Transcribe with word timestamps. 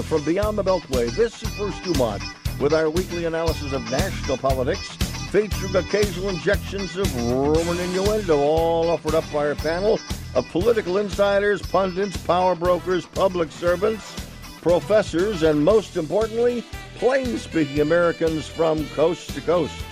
Live 0.00 0.06
from 0.06 0.24
beyond 0.24 0.56
the 0.56 0.64
Beltway, 0.64 1.14
this 1.14 1.42
is 1.42 1.50
Bruce 1.56 1.78
Dumont 1.80 2.22
with 2.58 2.72
our 2.72 2.88
weekly 2.88 3.26
analysis 3.26 3.74
of 3.74 3.82
national 3.90 4.38
politics, 4.38 4.96
featuring 5.30 5.76
occasional 5.76 6.30
injections 6.30 6.96
of 6.96 7.14
rumor 7.30 7.72
and 7.72 7.80
innuendo, 7.80 8.38
all 8.38 8.88
offered 8.88 9.14
up 9.14 9.30
by 9.30 9.48
our 9.48 9.54
panel 9.56 10.00
of 10.34 10.48
political 10.48 10.96
insiders, 10.96 11.60
pundits, 11.60 12.16
power 12.16 12.54
brokers, 12.54 13.04
public 13.04 13.52
servants, 13.52 14.16
professors, 14.62 15.42
and 15.42 15.62
most 15.62 15.98
importantly, 15.98 16.64
plain 16.96 17.36
speaking 17.36 17.80
Americans 17.80 18.48
from 18.48 18.88
coast 18.94 19.34
to 19.34 19.42
coast. 19.42 19.84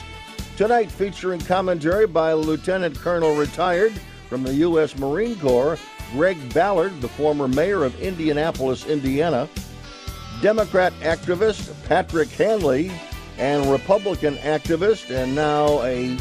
Tonight, 0.57 0.91
featuring 0.91 1.41
commentary 1.41 2.07
by 2.07 2.33
Lieutenant 2.33 2.99
Colonel 2.99 3.37
retired 3.37 3.93
from 4.31 4.43
the 4.43 4.55
U.S. 4.55 4.97
Marine 4.97 5.39
Corps, 5.39 5.79
Greg 6.13 6.55
Ballard, 6.55 6.99
the 7.03 7.09
former 7.09 7.47
mayor 7.47 7.85
of 7.85 8.01
Indianapolis, 8.01 8.87
Indiana, 8.87 9.47
Democrat 10.41 10.93
activist 11.01 11.73
Patrick 11.87 12.29
Hanley, 12.29 12.93
and 13.39 13.71
Republican 13.71 14.37
activist 14.37 15.11
and 15.15 15.35
now 15.35 15.81
a 15.83 16.17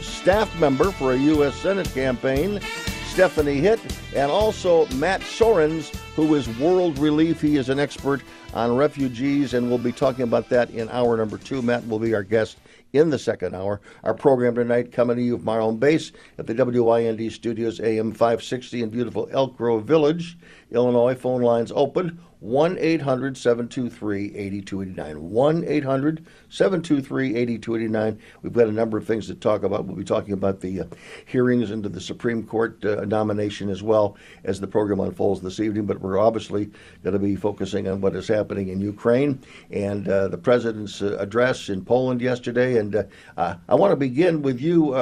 staff 0.00 0.58
member 0.60 0.90
for 0.92 1.12
a 1.12 1.16
U.S. 1.16 1.54
Senate 1.54 1.88
campaign, 1.94 2.60
Stephanie 3.06 3.60
Hitt, 3.60 3.80
and 4.14 4.30
also 4.30 4.86
Matt 4.88 5.20
Soerens, 5.22 5.94
who 6.16 6.34
is 6.34 6.48
World 6.58 6.98
Relief. 6.98 7.40
He 7.40 7.56
is 7.56 7.68
an 7.68 7.78
expert 7.78 8.20
on 8.52 8.76
refugees, 8.76 9.54
and 9.54 9.68
we'll 9.68 9.78
be 9.78 9.92
talking 9.92 10.24
about 10.24 10.48
that 10.48 10.70
in 10.70 10.88
hour 10.90 11.16
number 11.16 11.38
two. 11.38 11.62
Matt 11.62 11.86
will 11.88 12.00
be 12.00 12.14
our 12.14 12.24
guest 12.24 12.58
in 12.92 13.10
the 13.10 13.18
second 13.18 13.54
hour. 13.54 13.80
Our 14.02 14.14
program 14.14 14.56
tonight 14.56 14.92
coming 14.92 15.16
to 15.16 15.22
you 15.22 15.38
from 15.38 15.48
our 15.48 15.60
own 15.60 15.76
base 15.76 16.12
at 16.38 16.46
the 16.46 16.54
WIND 16.54 17.32
Studios, 17.32 17.80
AM 17.80 18.12
560 18.12 18.82
in 18.82 18.90
beautiful 18.90 19.28
Elk 19.30 19.56
Grove 19.56 19.84
Village, 19.84 20.36
Illinois. 20.70 21.14
Phone 21.14 21.42
lines 21.42 21.72
open 21.74 22.20
1 22.40 22.78
800 22.78 23.36
723 23.36 24.34
8289. 24.34 25.30
1 25.30 25.64
800 25.64 26.26
723 26.48 27.36
8289. 27.36 28.18
We've 28.42 28.52
got 28.52 28.66
a 28.68 28.72
number 28.72 28.96
of 28.96 29.06
things 29.06 29.26
to 29.26 29.34
talk 29.34 29.62
about. 29.62 29.84
We'll 29.84 29.96
be 29.96 30.04
talking 30.04 30.32
about 30.32 30.60
the 30.60 30.80
uh, 30.80 30.84
hearings 31.26 31.70
into 31.70 31.90
the 31.90 32.00
Supreme 32.00 32.46
Court 32.46 32.82
uh, 32.84 33.04
nomination 33.04 33.68
as 33.68 33.82
well 33.82 34.16
as 34.44 34.58
the 34.58 34.66
program 34.66 35.00
unfolds 35.00 35.42
this 35.42 35.60
evening. 35.60 35.84
But 35.84 36.00
we're 36.00 36.18
obviously 36.18 36.70
going 37.02 37.12
to 37.12 37.18
be 37.18 37.36
focusing 37.36 37.86
on 37.88 38.00
what 38.00 38.16
is 38.16 38.26
happening 38.26 38.68
in 38.68 38.80
Ukraine 38.80 39.42
and 39.70 40.08
uh, 40.08 40.28
the 40.28 40.38
president's 40.38 41.02
uh, 41.02 41.16
address 41.18 41.68
in 41.68 41.84
Poland 41.84 42.22
yesterday. 42.22 42.78
And 42.78 42.96
uh, 42.96 43.02
uh, 43.36 43.56
I 43.68 43.74
want 43.74 43.92
to 43.92 43.96
begin 43.96 44.40
with 44.40 44.60
you. 44.60 44.94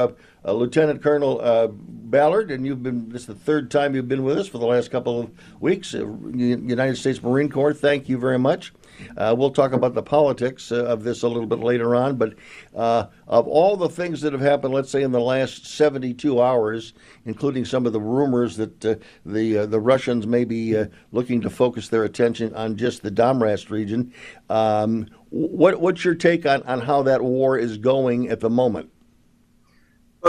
Uh, 0.49 0.53
Lieutenant 0.53 1.03
Colonel 1.03 1.39
uh, 1.43 1.67
Ballard, 1.67 2.51
and 2.51 2.65
you've 2.65 2.83
been 2.83 3.11
this 3.11 3.23
is 3.23 3.27
the 3.27 3.35
third 3.35 3.71
time 3.71 3.95
you've 3.95 4.09
been 4.09 4.25
with 4.25 4.39
us 4.39 4.49
for 4.49 4.57
the 4.57 4.65
last 4.65 4.91
couple 4.91 5.21
of 5.21 5.31
weeks. 5.61 5.95
Uh, 5.95 6.07
United 6.35 6.97
States 6.97 7.23
Marine 7.23 7.51
Corps, 7.51 7.75
thank 7.75 8.09
you 8.09 8.17
very 8.17 8.39
much. 8.39 8.73
Uh, 9.19 9.35
we'll 9.37 9.51
talk 9.51 9.73
about 9.73 9.93
the 9.93 10.03
politics 10.03 10.73
uh, 10.73 10.87
of 10.87 11.05
this 11.05 11.23
a 11.23 11.29
little 11.29 11.47
bit 11.47 11.59
later 11.59 11.95
on, 11.95 12.17
but 12.17 12.33
uh, 12.75 13.05
of 13.27 13.47
all 13.47 13.77
the 13.77 13.91
things 13.91 14.23
that 14.23 14.33
have 14.33 14.41
happened, 14.41 14.73
let's 14.73 14.91
say 14.91 15.03
in 15.03 15.13
the 15.13 15.21
last 15.21 15.67
72 15.67 16.41
hours, 16.41 16.95
including 17.27 17.67
some 17.67 17.85
of 17.85 17.93
the 17.93 18.01
rumors 18.01 18.57
that 18.57 18.81
the 18.81 18.99
the 19.27 19.81
Russians 19.81 20.27
may 20.27 20.47
be 20.47 20.83
looking 21.12 21.43
to 21.43 21.51
focus 21.51 21.91
their 21.91 22.05
attention 22.05 22.55
on 22.55 22.75
just 22.79 23.03
the 23.03 23.11
Donbass 23.11 23.69
region, 23.69 24.15
um, 24.49 25.09
what, 25.29 25.79
what's 25.79 26.07
your 26.07 26.15
take 26.15 26.47
on, 26.47 26.62
on 26.62 26.81
how 26.81 27.03
that 27.03 27.23
war 27.23 27.59
is 27.59 27.77
going 27.77 28.31
at 28.31 28.41
the 28.41 28.49
moment? 28.49 28.91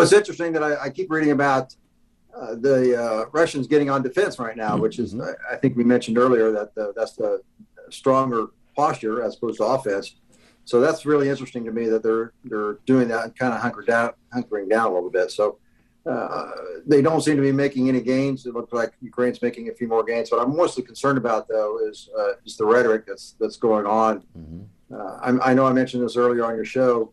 It's 0.01 0.13
interesting 0.13 0.53
that 0.53 0.63
I, 0.63 0.85
I 0.85 0.89
keep 0.89 1.11
reading 1.11 1.31
about 1.31 1.75
uh, 2.35 2.55
the 2.55 3.01
uh, 3.01 3.25
Russians 3.31 3.67
getting 3.67 3.89
on 3.89 4.01
defense 4.01 4.39
right 4.39 4.55
now, 4.55 4.77
which 4.77 4.99
is, 4.99 5.13
mm-hmm. 5.13 5.29
I, 5.51 5.55
I 5.55 5.57
think 5.57 5.75
we 5.75 5.83
mentioned 5.83 6.17
earlier 6.17 6.51
that 6.51 6.73
the, 6.75 6.93
that's 6.95 7.13
the 7.13 7.41
stronger 7.89 8.47
posture 8.75 9.23
as 9.23 9.35
opposed 9.35 9.57
to 9.57 9.65
offense. 9.65 10.15
So 10.65 10.79
that's 10.79 11.05
really 11.05 11.29
interesting 11.29 11.65
to 11.65 11.71
me 11.71 11.87
that 11.87 12.03
they're 12.03 12.31
they're 12.45 12.73
doing 12.85 13.07
that 13.07 13.23
and 13.25 13.35
kind 13.35 13.53
of 13.53 13.59
hunkered 13.59 13.87
down, 13.87 14.11
hunkering 14.31 14.69
down 14.69 14.91
a 14.91 14.93
little 14.93 15.09
bit. 15.09 15.31
So 15.31 15.57
uh, 16.05 16.51
they 16.85 17.01
don't 17.01 17.21
seem 17.21 17.35
to 17.37 17.41
be 17.41 17.51
making 17.51 17.89
any 17.89 18.01
gains. 18.01 18.45
It 18.45 18.53
looks 18.53 18.71
like 18.71 18.93
Ukraine's 19.01 19.41
making 19.41 19.69
a 19.69 19.73
few 19.73 19.87
more 19.87 20.03
gains. 20.03 20.31
What 20.31 20.41
I'm 20.41 20.55
mostly 20.55 20.83
concerned 20.83 21.17
about, 21.17 21.47
though, 21.47 21.79
is 21.89 22.09
uh, 22.17 22.33
is 22.45 22.55
the 22.55 22.65
rhetoric 22.65 23.07
that's 23.07 23.35
that's 23.39 23.57
going 23.57 23.87
on. 23.87 24.23
Mm-hmm. 24.37 24.95
Uh, 24.95 25.39
I 25.41 25.53
know 25.55 25.65
I 25.65 25.73
mentioned 25.73 26.03
this 26.03 26.15
earlier 26.15 26.45
on 26.45 26.55
your 26.55 26.65
show 26.65 27.11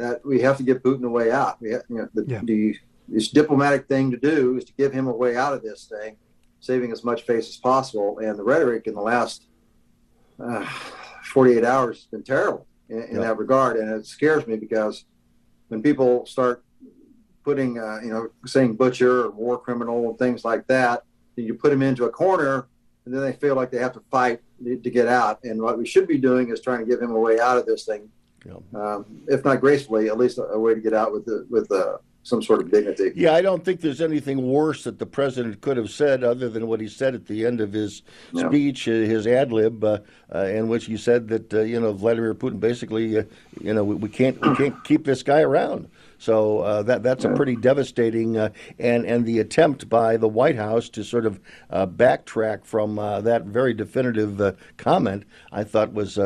that 0.00 0.24
we 0.24 0.40
have 0.40 0.56
to 0.56 0.62
give 0.62 0.78
Putin 0.78 1.04
a 1.04 1.08
way 1.08 1.30
out. 1.30 1.60
We 1.60 1.72
have, 1.72 1.82
you 1.88 1.98
know, 1.98 2.08
the, 2.14 2.24
yeah. 2.26 2.40
the 2.42 2.76
this 3.08 3.28
diplomatic 3.28 3.88
thing 3.88 4.10
to 4.12 4.16
do 4.16 4.56
is 4.56 4.64
to 4.64 4.72
give 4.74 4.92
him 4.92 5.08
a 5.08 5.12
way 5.12 5.36
out 5.36 5.52
of 5.52 5.62
this 5.62 5.84
thing, 5.84 6.16
saving 6.60 6.92
as 6.92 7.02
much 7.02 7.22
face 7.22 7.48
as 7.48 7.56
possible. 7.56 8.18
And 8.20 8.38
the 8.38 8.44
rhetoric 8.44 8.86
in 8.86 8.94
the 8.94 9.00
last 9.00 9.46
uh, 10.42 10.64
48 11.24 11.64
hours 11.64 11.96
has 11.98 12.06
been 12.06 12.22
terrible 12.22 12.66
in, 12.88 13.02
in 13.02 13.14
yeah. 13.16 13.22
that 13.22 13.38
regard, 13.38 13.76
and 13.76 13.90
it 13.90 14.06
scares 14.06 14.46
me 14.46 14.56
because 14.56 15.04
when 15.68 15.82
people 15.82 16.24
start 16.24 16.64
putting, 17.44 17.78
uh, 17.78 17.98
you 18.02 18.10
know, 18.10 18.28
saying 18.46 18.76
butcher 18.76 19.26
or 19.26 19.30
war 19.30 19.58
criminal 19.58 20.08
and 20.08 20.18
things 20.18 20.44
like 20.44 20.66
that, 20.68 21.02
then 21.36 21.46
you 21.46 21.54
put 21.54 21.70
them 21.70 21.82
into 21.82 22.04
a 22.04 22.10
corner, 22.10 22.68
and 23.04 23.14
then 23.14 23.22
they 23.22 23.32
feel 23.32 23.56
like 23.56 23.70
they 23.70 23.78
have 23.78 23.92
to 23.94 24.02
fight 24.10 24.40
to 24.64 24.90
get 24.90 25.08
out. 25.08 25.42
And 25.42 25.60
what 25.60 25.78
we 25.78 25.86
should 25.86 26.06
be 26.06 26.18
doing 26.18 26.50
is 26.50 26.60
trying 26.60 26.80
to 26.80 26.86
give 26.86 27.02
him 27.02 27.10
a 27.10 27.18
way 27.18 27.40
out 27.40 27.58
of 27.58 27.66
this 27.66 27.84
thing 27.84 28.08
yeah. 28.44 28.54
Um, 28.74 29.04
if 29.28 29.44
not 29.44 29.60
gracefully, 29.60 30.08
at 30.08 30.18
least 30.18 30.38
a, 30.38 30.44
a, 30.44 30.58
way 30.58 30.74
to 30.74 30.80
get 30.80 30.94
out 30.94 31.12
with 31.12 31.26
the, 31.26 31.46
with 31.50 31.70
uh, 31.70 31.98
some 32.22 32.42
sort 32.42 32.60
of 32.60 32.70
dignity. 32.70 33.12
Yeah, 33.14 33.34
I 33.34 33.40
don't 33.40 33.64
think 33.64 33.80
there's 33.80 34.00
anything 34.00 34.50
worse 34.50 34.84
that 34.84 34.98
the 34.98 35.06
president 35.06 35.60
could 35.60 35.76
have 35.76 35.90
said 35.90 36.22
other 36.22 36.48
than 36.48 36.66
what 36.66 36.80
he 36.80 36.88
said 36.88 37.14
at 37.14 37.26
the 37.26 37.46
end 37.46 37.60
of 37.60 37.72
his 37.72 38.02
yeah. 38.32 38.46
speech, 38.48 38.88
uh, 38.88 38.92
his 38.92 39.26
ad 39.26 39.52
lib, 39.52 39.82
uh, 39.82 39.98
uh, 40.34 40.44
in 40.44 40.68
which 40.68 40.84
he 40.84 40.96
said 40.96 41.28
that 41.28 41.52
uh, 41.52 41.60
you 41.60 41.80
know 41.80 41.92
Vladimir 41.92 42.34
Putin 42.34 42.60
basically, 42.60 43.18
uh, 43.18 43.22
you 43.60 43.72
know, 43.72 43.84
we, 43.84 43.94
we, 43.94 44.08
can't 44.08 44.40
we 44.40 44.54
can't 44.54 44.84
keep 44.84 45.04
this 45.04 45.22
guy 45.22 45.40
around. 45.40 45.88
So 46.18 46.58
uh, 46.60 46.82
that 46.82 47.02
that's 47.02 47.24
a 47.24 47.30
pretty 47.30 47.56
devastating 47.56 48.36
uh, 48.36 48.50
and 48.78 49.06
and 49.06 49.24
the 49.24 49.38
attempt 49.38 49.88
by 49.88 50.18
the 50.18 50.28
White 50.28 50.56
House 50.56 50.90
to 50.90 51.02
sort 51.02 51.24
of 51.24 51.40
uh, 51.70 51.86
backtrack 51.86 52.66
from 52.66 52.96
that 52.96 53.44
very 53.44 53.72
definitive 53.72 54.56
comment, 54.76 55.24
I 55.50 55.64
thought 55.64 55.94
was 55.94 56.18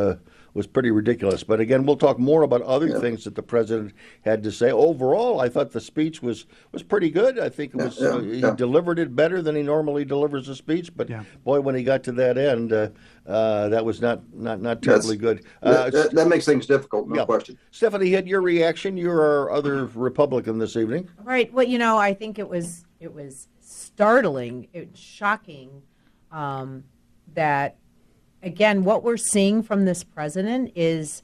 was 0.55 0.69
pretty 0.69 0.93
ridiculous. 0.93 1.43
But 1.43 1.61
again, 1.61 1.85
we'll 1.85 1.97
talk 1.97 2.19
more 2.19 2.43
about 2.43 2.63
other 2.63 2.89
yeah. 2.89 3.01
things 3.01 3.25
that 3.25 3.35
the 3.35 3.43
president 3.43 3.93
had 4.23 4.43
to 4.45 4.53
say. 4.53 4.71
Overall, 4.71 5.41
I 5.41 5.49
thought 5.49 5.73
the 5.73 5.81
speech 5.81 6.23
was 6.23 6.47
was 6.73 6.83
pretty 6.83 7.11
good. 7.11 7.39
I 7.39 7.49
think 7.49 7.75
it 7.75 7.79
was 7.79 8.01
yeah, 8.01 8.21
yeah, 8.21 8.47
uh, 8.47 8.51
he 8.51 8.57
delivered 8.57 8.99
it 8.99 9.15
better 9.15 9.43
than 9.43 9.57
he 9.57 9.63
normally 9.63 10.05
delivers 10.05 10.49
a 10.49 10.55
speech. 10.55 10.97
But 10.97 11.11
boy, 11.43 11.61
when 11.61 11.75
he 11.75 11.83
got 11.83 12.05
to 12.05 12.13
that 12.13 12.39
end, 12.39 12.73
uh, 12.73 12.91
uh, 13.27 13.69
that 13.69 13.85
was 13.85 14.01
not 14.01 14.23
not 14.33 14.61
not 14.61 14.81
terribly 14.81 15.17
That's, 15.17 15.41
good. 15.41 15.47
Uh, 15.63 15.91
that, 15.91 16.13
that, 16.13 16.29
makes 16.29 16.45
things 16.45 16.67
difficult, 16.67 17.09
no 17.09 17.27
question. 17.27 17.59
Stephanie, 17.73 18.11
had 18.11 18.29
your 18.29 18.41
reaction. 18.41 18.97
You're 18.97 19.21
our 19.21 19.51
other 19.51 19.87
Republican 19.87 20.59
this 20.59 20.77
evening, 20.77 21.11
right? 21.23 21.53
Well, 21.53 21.67
you 21.67 21.79
know, 21.79 21.99
I 21.99 22.15
think 22.15 22.39
it 22.39 22.49
was 22.49 22.85
it 23.01 23.13
was 23.13 23.49
startling, 23.61 24.69
it 24.73 24.91
was 24.91 24.99
shocking 24.99 25.83
um, 26.31 26.85
that 27.35 27.77
again, 28.45 28.85
what 28.85 29.03
we're 29.03 29.17
seeing 29.17 29.63
from 29.63 29.85
this 29.85 30.05
president 30.05 30.73
is 30.77 31.23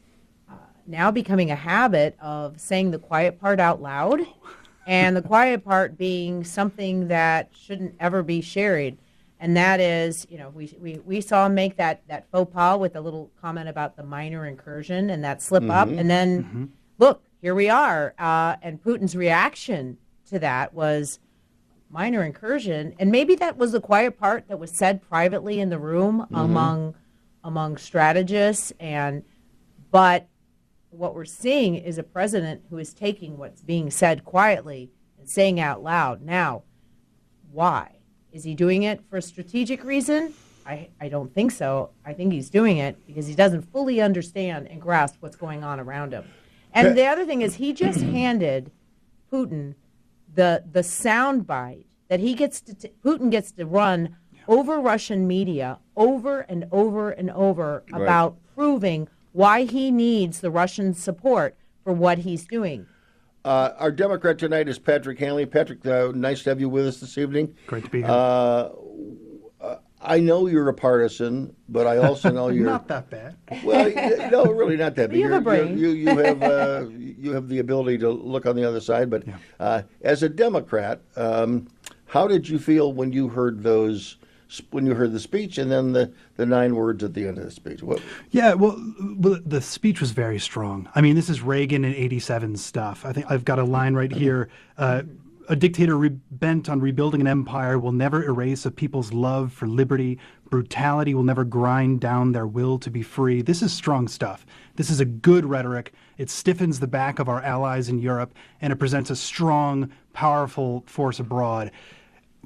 uh, 0.49 0.55
now 0.87 1.11
becoming 1.11 1.51
a 1.51 1.57
habit 1.57 2.17
of 2.21 2.59
saying 2.61 2.91
the 2.91 2.99
quiet 2.99 3.41
part 3.41 3.61
out 3.61 3.81
loud, 3.81 4.21
and 4.87 5.17
the 5.17 5.23
quiet 5.23 5.65
part 5.65 5.97
being 5.97 6.43
something 6.43 7.09
that 7.09 7.51
shouldn't 7.53 7.95
ever 8.01 8.23
be 8.23 8.41
shared. 8.41 8.97
And 9.39 9.57
that 9.57 9.81
is, 9.81 10.27
you 10.29 10.37
know, 10.37 10.51
we, 10.51 10.75
we, 10.81 10.99
we 10.99 11.21
saw 11.21 11.47
him 11.47 11.55
make 11.55 11.77
that, 11.77 12.03
that 12.09 12.31
faux 12.31 12.53
pas 12.53 12.79
with 12.79 12.97
a 12.97 13.01
little 13.01 13.31
comment 13.41 13.69
about 13.69 13.97
the 13.97 14.03
minor 14.03 14.47
incursion 14.47 15.11
and 15.11 15.23
that 15.23 15.41
slip 15.41 15.63
mm-hmm. 15.63 15.71
up. 15.71 15.89
And 15.89 16.11
then, 16.11 16.43
mm-hmm. 16.43 16.65
look, 16.99 17.23
here 17.41 17.55
we 17.55 17.71
are. 17.71 18.15
Uh, 18.19 18.57
and 18.63 18.83
Putin's 18.83 19.17
reaction 19.17 19.97
to 20.29 20.39
that 20.41 20.75
was 20.75 21.21
minor 21.89 22.23
incursion. 22.23 22.95
And 22.99 23.11
maybe 23.11 23.35
that 23.37 23.57
was 23.57 23.73
the 23.73 23.81
quiet 23.81 24.19
part 24.19 24.49
that 24.49 24.59
was 24.59 24.71
said 24.71 25.01
privately 25.09 25.61
in 25.61 25.71
the 25.71 25.79
room 25.79 26.21
mm-hmm. 26.21 26.35
among 26.35 26.95
among 27.45 27.77
strategists 27.77 28.73
and 28.79 29.23
but 29.91 30.29
what 30.91 31.15
we're 31.15 31.25
seeing 31.25 31.77
is 31.77 31.99
a 31.99 32.03
president 32.03 32.63
who 32.69 32.79
is 32.79 32.93
taking 32.93 33.39
what's 33.39 33.63
being 33.63 33.91
said 33.91 34.25
quietly 34.25 34.91
and 35.19 35.29
saying 35.29 35.61
out 35.61 35.83
loud. 35.83 36.23
Now, 36.23 36.65
why? 37.53 37.97
Is 38.33 38.45
he 38.45 38.55
doing 38.55 38.83
it 38.83 39.01
for 39.09 39.17
a 39.17 39.23
strategic 39.23 39.85
reason? 39.85 40.35
I, 40.67 40.89
I 41.01 41.09
don't 41.09 41.33
think 41.33 41.53
so. 41.53 41.91
I 42.05 42.13
think 42.13 42.33
he's 42.33 42.51
doing 42.51 42.79
it 42.79 43.05
because 43.07 43.27
he 43.27 43.35
doesn't 43.35 43.63
fully 43.63 44.01
understand 44.01 44.69
and 44.69 44.81
grasp 44.81 45.17
what's 45.21 45.37
going 45.37 45.65
on 45.65 45.81
around 45.81 46.13
him. 46.13 46.25
And 46.73 46.97
the 46.97 47.07
other 47.07 47.25
thing 47.25 47.43
is 47.43 47.57
he 47.57 47.73
just 47.73 48.01
handed 48.01 48.71
Putin 49.33 49.75
the 50.33 50.63
the 50.71 50.81
soundbite 50.81 51.87
that 52.09 52.21
he 52.21 52.35
gets 52.35 52.61
to 52.61 52.75
t- 52.75 52.93
Putin 53.05 53.31
gets 53.31 53.51
to 53.53 53.67
run 53.67 54.17
over 54.49 54.81
Russian 54.81 55.27
media 55.27 55.79
over 55.97 56.41
and 56.41 56.67
over 56.73 57.11
and 57.11 57.31
over 57.31 57.85
right. 57.91 58.03
about 58.03 58.37
proving 58.55 59.09
why 59.33 59.65
he 59.65 59.91
needs 59.91 60.41
the 60.41 60.51
Russian 60.51 60.95
support 60.95 61.57
for 61.85 61.93
what 61.93 62.19
he's 62.19 62.47
doing. 62.47 62.87
Uh, 63.45 63.73
our 63.79 63.91
Democrat 63.91 64.39
tonight 64.39 64.69
is 64.69 64.79
Patrick 64.79 65.19
Hanley. 65.19 65.47
Patrick, 65.47 65.85
uh, 65.87 66.13
nice 66.15 66.43
to 66.43 66.51
have 66.51 66.61
you 66.61 66.69
with 66.69 66.87
us 66.87 67.01
this 67.01 67.17
evening. 67.17 67.55
Great 67.67 67.85
to 67.85 67.91
be 67.91 67.99
here. 67.99 68.11
Uh, 68.11 68.71
uh 69.61 69.77
I 70.03 70.19
know 70.19 70.47
you're 70.47 70.69
a 70.69 70.75
partisan, 70.75 71.55
but 71.69 71.87
I 71.87 71.99
also 71.99 72.31
know 72.31 72.49
you're 72.51 72.65
Not 72.65 72.89
that 72.89 73.11
bad. 73.11 73.37
well. 73.63 73.91
No, 74.31 74.45
really 74.45 74.77
not 74.77 74.95
that. 74.97 75.11
But 75.11 75.19
you 75.19 75.31
have 75.31 75.47
a 75.47 75.57
you're- 75.57 75.67
brain. 75.67 75.79
You 75.79 75.91
you 75.91 76.17
have 76.17 76.43
uh, 76.43 76.87
you 76.89 77.33
have 77.33 77.49
the 77.49 77.59
ability 77.59 77.99
to 77.99 78.11
look 78.11 78.47
on 78.47 78.57
the 78.57 78.65
other 78.67 78.81
side. 78.81 79.11
But 79.11 79.25
uh, 79.59 79.83
as 80.03 80.23
a 80.23 80.29
Democrat, 80.29 81.01
um, 81.17 81.69
how 82.07 82.27
did 82.27 82.49
you 82.49 82.59
feel 82.59 82.93
when 82.93 83.13
you 83.13 83.29
heard 83.29 83.63
those? 83.63 84.17
When 84.71 84.87
you 84.87 84.95
heard 84.95 85.13
the 85.13 85.21
speech 85.21 85.59
and 85.59 85.71
then 85.71 85.93
the, 85.93 86.13
the 86.37 86.45
nine 86.45 86.75
words 86.75 87.05
at 87.05 87.15
the 87.15 87.27
end 87.27 87.39
of 87.39 87.45
the 87.45 87.51
speech, 87.51 87.83
what, 87.83 88.03
Yeah, 88.31 88.55
well, 88.55 88.77
the 88.79 89.61
speech 89.61 90.01
was 90.01 90.11
very 90.11 90.39
strong. 90.39 90.89
I 90.95 91.01
mean, 91.01 91.15
this 91.15 91.29
is 91.29 91.41
Reagan 91.41 91.85
in 91.85 91.95
'87 91.95 92.57
stuff. 92.57 93.05
I 93.05 93.13
think 93.13 93.31
I've 93.31 93.45
got 93.45 93.59
a 93.59 93.65
line 93.65 93.95
right 93.95 94.11
here. 94.11 94.49
Uh, 94.77 95.03
a 95.51 95.57
dictator 95.57 95.97
re- 95.97 96.17
bent 96.31 96.69
on 96.69 96.81
rebuilding 96.81 97.21
an 97.21 97.27
empire 97.27 97.77
will 97.77 97.91
never 97.91 98.25
erase 98.25 98.65
a 98.65 98.71
people's 98.71 99.13
love 99.13 99.53
for 99.53 99.67
liberty. 99.67 100.17
Brutality 100.49 101.13
will 101.13 101.25
never 101.25 101.45
grind 101.45 102.01
down 102.01 102.31
their 102.31 102.47
will 102.47 102.79
to 102.79 102.89
be 102.89 103.03
free. 103.03 103.43
This 103.43 103.61
is 103.61 103.73
strong 103.73 104.07
stuff. 104.07 104.47
This 104.77 104.91
is 104.91 105.01
a 105.01 105.05
good 105.05 105.45
rhetoric. 105.45 105.93
It 106.19 106.31
stiffens 106.31 106.79
the 106.79 106.87
back 106.87 107.19
of 107.19 107.29
our 107.29 107.43
allies 107.43 107.89
in 107.89 107.99
Europe, 107.99 108.33
and 108.61 108.73
it 108.73 108.77
presents 108.77 109.11
a 109.11 109.17
strong, 109.17 109.91
powerful 110.13 110.85
force 110.87 111.19
abroad. 111.19 111.73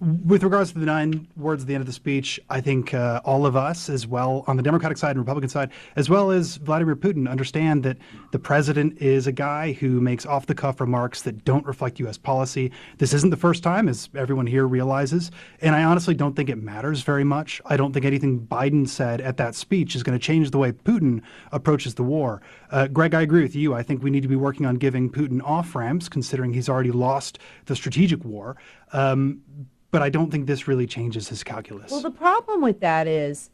With 0.00 0.42
regards 0.42 0.72
to 0.72 0.80
the 0.80 0.86
nine 0.86 1.28
words 1.36 1.62
at 1.62 1.68
the 1.68 1.74
end 1.74 1.82
of 1.82 1.86
the 1.86 1.92
speech, 1.92 2.40
I 2.50 2.60
think 2.60 2.92
uh, 2.92 3.20
all 3.24 3.46
of 3.46 3.54
us, 3.54 3.88
as 3.88 4.08
well 4.08 4.42
on 4.48 4.56
the 4.56 4.62
Democratic 4.62 4.98
side 4.98 5.10
and 5.10 5.20
Republican 5.20 5.48
side, 5.48 5.70
as 5.94 6.10
well 6.10 6.32
as 6.32 6.56
Vladimir 6.56 6.96
Putin, 6.96 7.30
understand 7.30 7.84
that 7.84 7.98
the 8.32 8.40
president 8.40 9.00
is 9.00 9.28
a 9.28 9.32
guy 9.32 9.72
who 9.74 10.00
makes 10.00 10.26
off 10.26 10.46
the 10.46 10.54
cuff 10.54 10.80
remarks 10.80 11.22
that 11.22 11.44
don't 11.44 11.64
reflect 11.64 12.00
U.S. 12.00 12.18
policy. 12.18 12.72
This 12.98 13.14
isn't 13.14 13.30
the 13.30 13.36
first 13.36 13.62
time, 13.62 13.88
as 13.88 14.08
everyone 14.16 14.48
here 14.48 14.66
realizes. 14.66 15.30
And 15.60 15.76
I 15.76 15.84
honestly 15.84 16.14
don't 16.14 16.34
think 16.34 16.48
it 16.48 16.60
matters 16.60 17.02
very 17.02 17.24
much. 17.24 17.62
I 17.64 17.76
don't 17.76 17.92
think 17.92 18.04
anything 18.04 18.40
Biden 18.40 18.88
said 18.88 19.20
at 19.20 19.36
that 19.36 19.54
speech 19.54 19.94
is 19.94 20.02
going 20.02 20.18
to 20.18 20.22
change 20.22 20.50
the 20.50 20.58
way 20.58 20.72
Putin 20.72 21.22
approaches 21.52 21.94
the 21.94 22.02
war. 22.02 22.42
Uh, 22.72 22.88
Greg, 22.88 23.14
I 23.14 23.20
agree 23.20 23.42
with 23.42 23.54
you. 23.54 23.74
I 23.74 23.84
think 23.84 24.02
we 24.02 24.10
need 24.10 24.22
to 24.22 24.28
be 24.28 24.34
working 24.34 24.66
on 24.66 24.74
giving 24.74 25.08
Putin 25.08 25.40
off 25.44 25.76
ramps, 25.76 26.08
considering 26.08 26.52
he's 26.52 26.68
already 26.68 26.90
lost 26.90 27.38
the 27.66 27.76
strategic 27.76 28.24
war. 28.24 28.56
Um, 28.94 29.42
but 29.90 30.02
I 30.02 30.08
don't 30.08 30.30
think 30.30 30.46
this 30.46 30.66
really 30.66 30.86
changes 30.86 31.28
his 31.28 31.44
calculus. 31.44 31.90
Well, 31.90 32.00
the 32.00 32.10
problem 32.10 32.62
with 32.62 32.80
that 32.80 33.06
is 33.06 33.50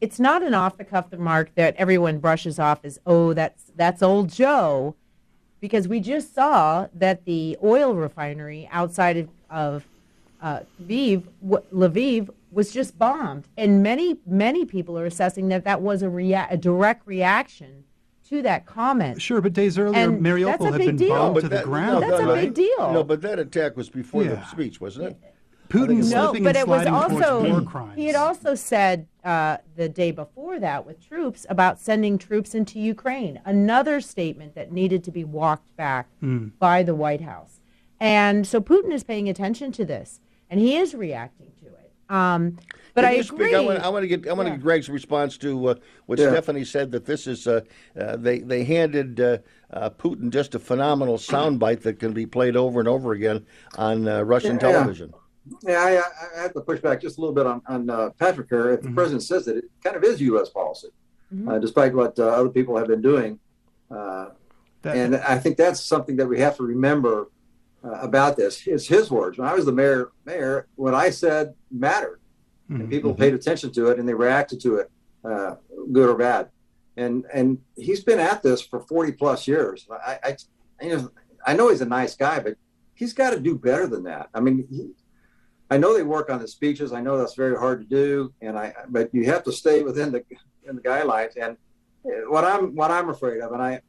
it's 0.00 0.18
not 0.18 0.42
an 0.42 0.54
off 0.54 0.76
the 0.76 0.84
cuff 0.84 1.06
remark 1.10 1.54
that 1.56 1.74
everyone 1.76 2.18
brushes 2.18 2.58
off 2.58 2.80
as, 2.84 2.98
oh, 3.04 3.32
that's, 3.32 3.72
that's 3.76 4.02
old 4.02 4.30
Joe, 4.32 4.94
because 5.60 5.86
we 5.86 6.00
just 6.00 6.34
saw 6.34 6.88
that 6.94 7.24
the 7.26 7.56
oil 7.62 7.94
refinery 7.94 8.68
outside 8.72 9.16
of, 9.16 9.28
of 9.50 9.86
uh, 10.40 10.60
Lviv, 10.82 11.24
w- 11.46 11.64
Lviv 11.72 12.30
was 12.50 12.72
just 12.72 12.98
bombed. 12.98 13.48
And 13.56 13.82
many, 13.82 14.16
many 14.26 14.64
people 14.64 14.98
are 14.98 15.06
assessing 15.06 15.48
that 15.48 15.64
that 15.64 15.80
was 15.80 16.02
a, 16.02 16.08
rea- 16.08 16.46
a 16.50 16.56
direct 16.56 17.06
reaction 17.06 17.84
to 18.36 18.42
that 18.42 18.66
comment. 18.66 19.20
sure, 19.20 19.40
but 19.40 19.52
days 19.52 19.78
earlier, 19.78 19.98
And 19.98 20.24
that's 20.24 20.34
Mariupol 20.36 20.72
had 20.72 20.80
been 20.80 20.96
deal. 20.96 21.08
bombed 21.14 21.34
But 21.34 21.40
to 21.42 21.48
the 21.48 21.56
that- 21.56 21.64
ground. 21.64 22.02
That's 22.02 22.20
a 22.22 22.34
big 22.34 22.54
deal. 22.54 22.92
No, 22.92 23.02
but 23.04 23.22
that 23.22 23.38
attack 23.38 23.76
was 23.76 23.88
before 23.88 24.24
the 24.24 24.42
speech, 24.46 24.80
wasn't 24.80 25.08
it? 25.08 25.16
Putin 25.68 25.96
No, 26.10 26.26
slipping 26.28 26.44
but 26.44 26.56
and 26.56 26.58
it 26.58 26.68
was 26.68 26.82
sliding 26.82 27.08
towards 27.10 27.26
also 27.26 27.50
war 27.50 27.62
crimes. 27.62 27.92
he 27.96 28.06
had 28.06 28.14
also 28.16 28.54
said 28.54 29.06
uh, 29.24 29.56
the 29.76 29.88
day 29.88 30.10
before 30.10 30.60
that 30.60 30.86
with 30.86 31.00
troops 31.08 31.46
about 31.48 31.80
sending 31.80 32.18
troops 32.18 32.54
into 32.54 32.78
Ukraine. 32.78 33.40
Another 33.46 34.00
statement 34.00 34.54
that 34.54 34.70
needed 34.70 35.02
to 35.04 35.10
be 35.10 35.24
walked 35.24 35.74
back 35.76 36.06
Hmm. 36.20 36.48
by 36.58 36.82
the 36.82 36.94
White 36.94 37.22
House, 37.22 37.60
and 37.98 38.46
so 38.46 38.60
Putin 38.60 38.92
is 38.92 39.02
paying 39.02 39.28
attention 39.28 39.72
to 39.72 39.84
this, 39.86 40.20
and 40.50 40.60
he 40.60 40.76
is 40.76 40.94
reacting 40.94 41.46
to 41.46 41.52
it. 41.52 41.53
Um, 42.08 42.56
but 42.94 43.02
Can 43.02 43.04
I 43.10 43.10
agree. 43.14 43.46
Speak? 43.46 43.54
I 43.54 43.60
want, 43.60 43.78
I 43.80 43.88
want 43.88 44.02
to 44.02 44.06
get 44.08 44.28
I 44.28 44.32
want 44.34 44.46
to 44.46 44.52
get 44.52 44.60
Greg's 44.60 44.88
response 44.88 45.36
to 45.38 45.68
uh, 45.70 45.74
what 46.06 46.18
Yeah. 46.18 46.30
Stephanie 46.30 46.64
said 46.64 46.92
that 46.92 47.04
this 47.04 47.26
is 47.26 47.46
uh, 47.46 47.62
uh, 47.98 48.16
they 48.16 48.38
they 48.40 48.62
handed 48.64 49.18
uh, 49.20 49.38
uh, 49.72 49.90
Putin 49.90 50.30
just 50.30 50.54
a 50.54 50.58
phenomenal 50.58 51.16
soundbite 51.18 51.82
that 51.82 51.98
can 51.98 52.12
be 52.12 52.26
played 52.26 52.56
over 52.56 52.78
and 52.80 52.88
over 52.88 53.12
again 53.12 53.44
on 53.78 54.06
uh, 54.06 54.22
Russian 54.22 54.52
Yeah. 54.56 54.58
television. 54.72 55.12
Yeah, 55.62 55.78
I, 55.80 55.96
I- 55.96 56.38
I 56.38 56.42
have 56.42 56.54
to 56.54 56.60
push 56.60 56.80
back 56.80 57.00
just 57.02 57.18
a 57.18 57.20
little 57.20 57.34
bit 57.34 57.46
on, 57.46 57.60
on 57.66 57.90
uh, 57.90 58.10
Patrick 58.18 58.48
here. 58.48 58.70
If 58.72 58.82
the 58.82 58.90
president 58.92 59.22
says 59.22 59.44
that, 59.46 59.56
it 59.56 59.64
kind 59.82 59.94
of 59.96 60.02
is 60.04 60.20
U.S. 60.22 60.48
policy, 60.48 60.88
uh, 61.48 61.58
despite 61.58 61.94
what 61.94 62.18
uh, 62.18 62.28
other 62.28 62.48
people 62.48 62.76
have 62.78 62.86
been 62.88 63.02
doing. 63.02 63.38
Uh, 63.90 64.26
That- 64.82 64.96
and 64.96 65.16
I 65.16 65.38
think 65.38 65.56
that's 65.56 65.80
something 65.80 66.16
that 66.16 66.26
we 66.28 66.38
have 66.40 66.56
to 66.58 66.62
remember 66.62 67.28
uh, 67.84 67.98
about 68.00 68.36
this. 68.36 68.66
It's 68.66 68.86
his 68.86 69.10
words. 69.10 69.38
When 69.38 69.48
I 69.48 69.54
was 69.54 69.66
the 69.66 69.72
mayor, 69.72 70.12
mayor, 70.24 70.66
what 70.76 70.94
I 70.94 71.10
said 71.10 71.54
mattered, 71.70 72.20
and 72.68 72.88
people 72.90 73.14
paid 73.14 73.34
attention 73.34 73.72
to 73.72 73.88
it 73.88 73.98
and 73.98 74.08
they 74.08 74.14
reacted 74.14 74.60
to 74.62 74.76
it, 74.76 74.90
uh, 75.22 75.56
good 75.92 76.08
or 76.08 76.16
bad. 76.16 76.48
And 76.96 77.24
and 77.32 77.58
he's 77.76 78.02
been 78.02 78.20
at 78.20 78.42
this 78.42 78.62
for 78.62 78.80
forty 78.80 79.12
plus 79.12 79.46
years. 79.46 79.86
I 79.90 80.18
I, 80.24 80.36
you 80.80 80.96
know, 80.96 81.10
I 81.46 81.54
know 81.54 81.68
he's 81.68 81.82
a 81.82 81.86
nice 81.86 82.14
guy, 82.14 82.40
but 82.40 82.56
he's 82.94 83.12
got 83.12 83.30
to 83.30 83.40
do 83.40 83.58
better 83.58 83.86
than 83.86 84.04
that. 84.04 84.28
I 84.32 84.40
mean, 84.40 84.66
he, 84.70 84.90
I 85.70 85.76
know 85.76 85.92
they 85.92 86.02
work 86.02 86.30
on 86.30 86.40
the 86.40 86.48
speeches. 86.48 86.92
I 86.92 87.00
know 87.00 87.18
that's 87.18 87.34
very 87.34 87.56
hard 87.56 87.80
to 87.80 87.86
do, 87.86 88.32
and 88.40 88.58
I 88.58 88.72
but 88.88 89.10
you 89.12 89.24
have 89.26 89.42
to 89.44 89.52
stay 89.52 89.82
within 89.82 90.12
the 90.12 90.24
in 90.66 90.76
the 90.76 90.82
guidelines. 90.82 91.36
And 91.36 91.56
what 92.28 92.44
I'm 92.44 92.74
what 92.74 92.90
I'm 92.90 93.10
afraid 93.10 93.40
of, 93.40 93.52
and 93.52 93.62
I 93.62 93.80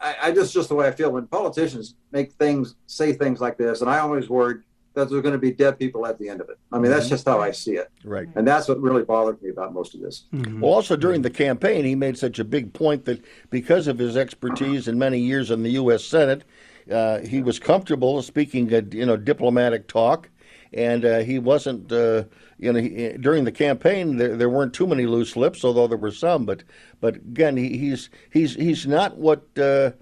I, 0.00 0.16
I 0.24 0.32
just 0.32 0.52
just 0.52 0.68
the 0.68 0.74
way 0.74 0.86
I 0.88 0.90
feel 0.90 1.10
when 1.10 1.26
politicians 1.26 1.94
make 2.12 2.32
things 2.32 2.74
say 2.86 3.12
things 3.12 3.40
like 3.40 3.56
this, 3.56 3.80
and 3.80 3.90
I 3.90 3.98
always 3.98 4.28
worried 4.28 4.62
that 4.94 5.10
there's 5.10 5.22
going 5.22 5.32
to 5.32 5.38
be 5.38 5.52
dead 5.52 5.78
people 5.78 6.06
at 6.06 6.18
the 6.18 6.28
end 6.28 6.40
of 6.40 6.48
it. 6.48 6.58
I 6.72 6.78
mean, 6.78 6.90
that's 6.90 7.04
mm-hmm. 7.04 7.14
just 7.14 7.26
how 7.26 7.38
I 7.40 7.50
see 7.50 7.76
it, 7.76 7.90
Right. 8.02 8.26
and 8.34 8.48
that's 8.48 8.66
what 8.66 8.80
really 8.80 9.04
bothered 9.04 9.40
me 9.42 9.50
about 9.50 9.74
most 9.74 9.94
of 9.94 10.00
this. 10.00 10.24
Mm-hmm. 10.32 10.60
Well, 10.60 10.72
also 10.72 10.96
during 10.96 11.20
the 11.20 11.28
mm-hmm. 11.28 11.36
campaign, 11.36 11.84
he 11.84 11.94
made 11.94 12.16
such 12.16 12.38
a 12.38 12.44
big 12.44 12.72
point 12.72 13.04
that 13.04 13.22
because 13.50 13.88
of 13.88 13.98
his 13.98 14.16
expertise 14.16 14.88
and 14.88 14.98
many 14.98 15.18
years 15.18 15.50
in 15.50 15.62
the 15.62 15.70
U.S. 15.72 16.02
Senate, 16.02 16.44
uh, 16.90 17.18
he 17.20 17.42
was 17.42 17.58
comfortable 17.58 18.22
speaking, 18.22 18.72
a, 18.72 18.80
you 18.90 19.04
know, 19.04 19.18
diplomatic 19.18 19.86
talk, 19.86 20.30
and 20.72 21.04
uh, 21.04 21.18
he 21.20 21.38
wasn't, 21.38 21.90
uh, 21.92 22.24
you 22.58 22.72
know, 22.72 22.80
he, 22.80 23.12
during 23.18 23.44
the 23.44 23.52
campaign 23.52 24.16
there, 24.16 24.36
there 24.36 24.50
weren't 24.50 24.74
too 24.74 24.86
many 24.86 25.06
loose 25.06 25.36
lips, 25.36 25.64
although 25.64 25.86
there 25.86 25.98
were 25.98 26.10
some. 26.10 26.44
But, 26.44 26.62
but 27.00 27.16
again, 27.16 27.56
he, 27.56 27.76
he's 27.78 28.10
he's 28.30 28.54
he's 28.54 28.86
not 28.86 29.16
what 29.16 29.46
uh, 29.58 29.92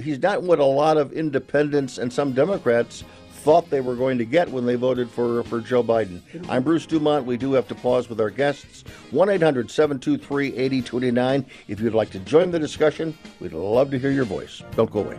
he's 0.00 0.18
not 0.18 0.42
what 0.42 0.58
a 0.58 0.64
lot 0.64 0.96
of 0.96 1.12
independents 1.12 1.98
and 1.98 2.12
some 2.12 2.32
Democrats 2.32 3.04
thought 3.40 3.70
they 3.70 3.80
were 3.80 3.96
going 3.96 4.18
to 4.18 4.24
get 4.24 4.50
when 4.50 4.66
they 4.66 4.74
voted 4.74 5.08
for, 5.08 5.42
for 5.44 5.60
Joe 5.60 5.82
Biden. 5.82 6.20
I'm 6.48 6.62
Bruce 6.62 6.84
Dumont. 6.84 7.24
We 7.24 7.38
do 7.38 7.54
have 7.54 7.66
to 7.68 7.74
pause 7.74 8.08
with 8.08 8.20
our 8.20 8.28
guests. 8.28 8.84
1 9.12 9.30
800 9.30 9.70
723 9.70 10.48
8029. 10.48 11.46
If 11.68 11.80
you'd 11.80 11.94
like 11.94 12.10
to 12.10 12.18
join 12.20 12.50
the 12.50 12.58
discussion, 12.58 13.16
we'd 13.40 13.52
love 13.54 13.90
to 13.92 13.98
hear 13.98 14.10
your 14.10 14.26
voice. 14.26 14.62
Don't 14.76 14.90
go 14.90 15.00
away. 15.00 15.18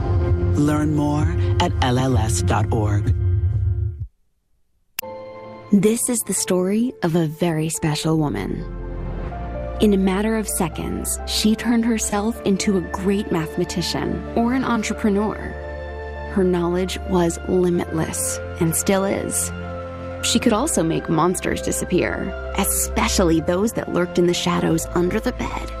Learn 0.61 0.95
more 0.95 1.23
at 1.59 1.71
LLS.org. 1.81 3.15
This 5.71 6.07
is 6.07 6.19
the 6.19 6.35
story 6.35 6.93
of 7.01 7.15
a 7.15 7.25
very 7.25 7.69
special 7.69 8.19
woman. 8.19 8.63
In 9.81 9.91
a 9.93 9.97
matter 9.97 10.37
of 10.37 10.47
seconds, 10.47 11.17
she 11.25 11.55
turned 11.55 11.83
herself 11.83 12.39
into 12.43 12.77
a 12.77 12.81
great 12.91 13.31
mathematician 13.31 14.21
or 14.35 14.53
an 14.53 14.63
entrepreneur. 14.63 15.35
Her 16.33 16.43
knowledge 16.43 16.99
was 17.09 17.39
limitless 17.49 18.37
and 18.59 18.75
still 18.75 19.03
is. 19.03 19.51
She 20.23 20.37
could 20.37 20.53
also 20.53 20.83
make 20.83 21.09
monsters 21.09 21.63
disappear, 21.63 22.29
especially 22.57 23.41
those 23.41 23.73
that 23.73 23.91
lurked 23.91 24.19
in 24.19 24.27
the 24.27 24.35
shadows 24.35 24.85
under 24.93 25.19
the 25.19 25.31
bed. 25.31 25.80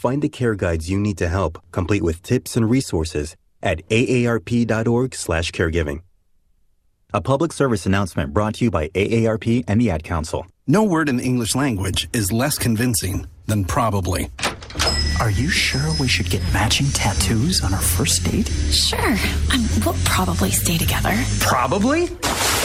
Find 0.00 0.22
the 0.22 0.30
care 0.30 0.54
guides 0.54 0.88
you 0.88 0.98
need 0.98 1.18
to 1.18 1.28
help, 1.28 1.58
complete 1.72 2.02
with 2.02 2.22
tips 2.22 2.56
and 2.56 2.70
resources 2.70 3.36
at 3.62 3.86
aarp.org/caregiving. 3.90 6.00
A 7.12 7.20
public 7.20 7.52
service 7.52 7.84
announcement 7.84 8.32
brought 8.32 8.54
to 8.54 8.64
you 8.64 8.70
by 8.70 8.88
AARP 8.94 9.62
and 9.68 9.78
the 9.78 9.90
Ad 9.90 10.02
Council. 10.02 10.46
No 10.66 10.84
word 10.84 11.10
in 11.10 11.18
the 11.18 11.24
English 11.24 11.54
language 11.54 12.08
is 12.14 12.32
less 12.32 12.56
convincing 12.56 13.26
than 13.46 13.66
probably. 13.66 14.30
Are 15.20 15.30
you 15.30 15.50
sure 15.50 15.92
we 16.00 16.08
should 16.08 16.30
get 16.30 16.40
matching 16.50 16.86
tattoos 16.94 17.62
on 17.62 17.74
our 17.74 17.82
first 17.82 18.24
date? 18.24 18.48
Sure. 18.72 19.18
Um, 19.52 19.68
we'll 19.84 19.98
probably 20.06 20.50
stay 20.50 20.78
together. 20.78 21.12
Probably? 21.40 22.08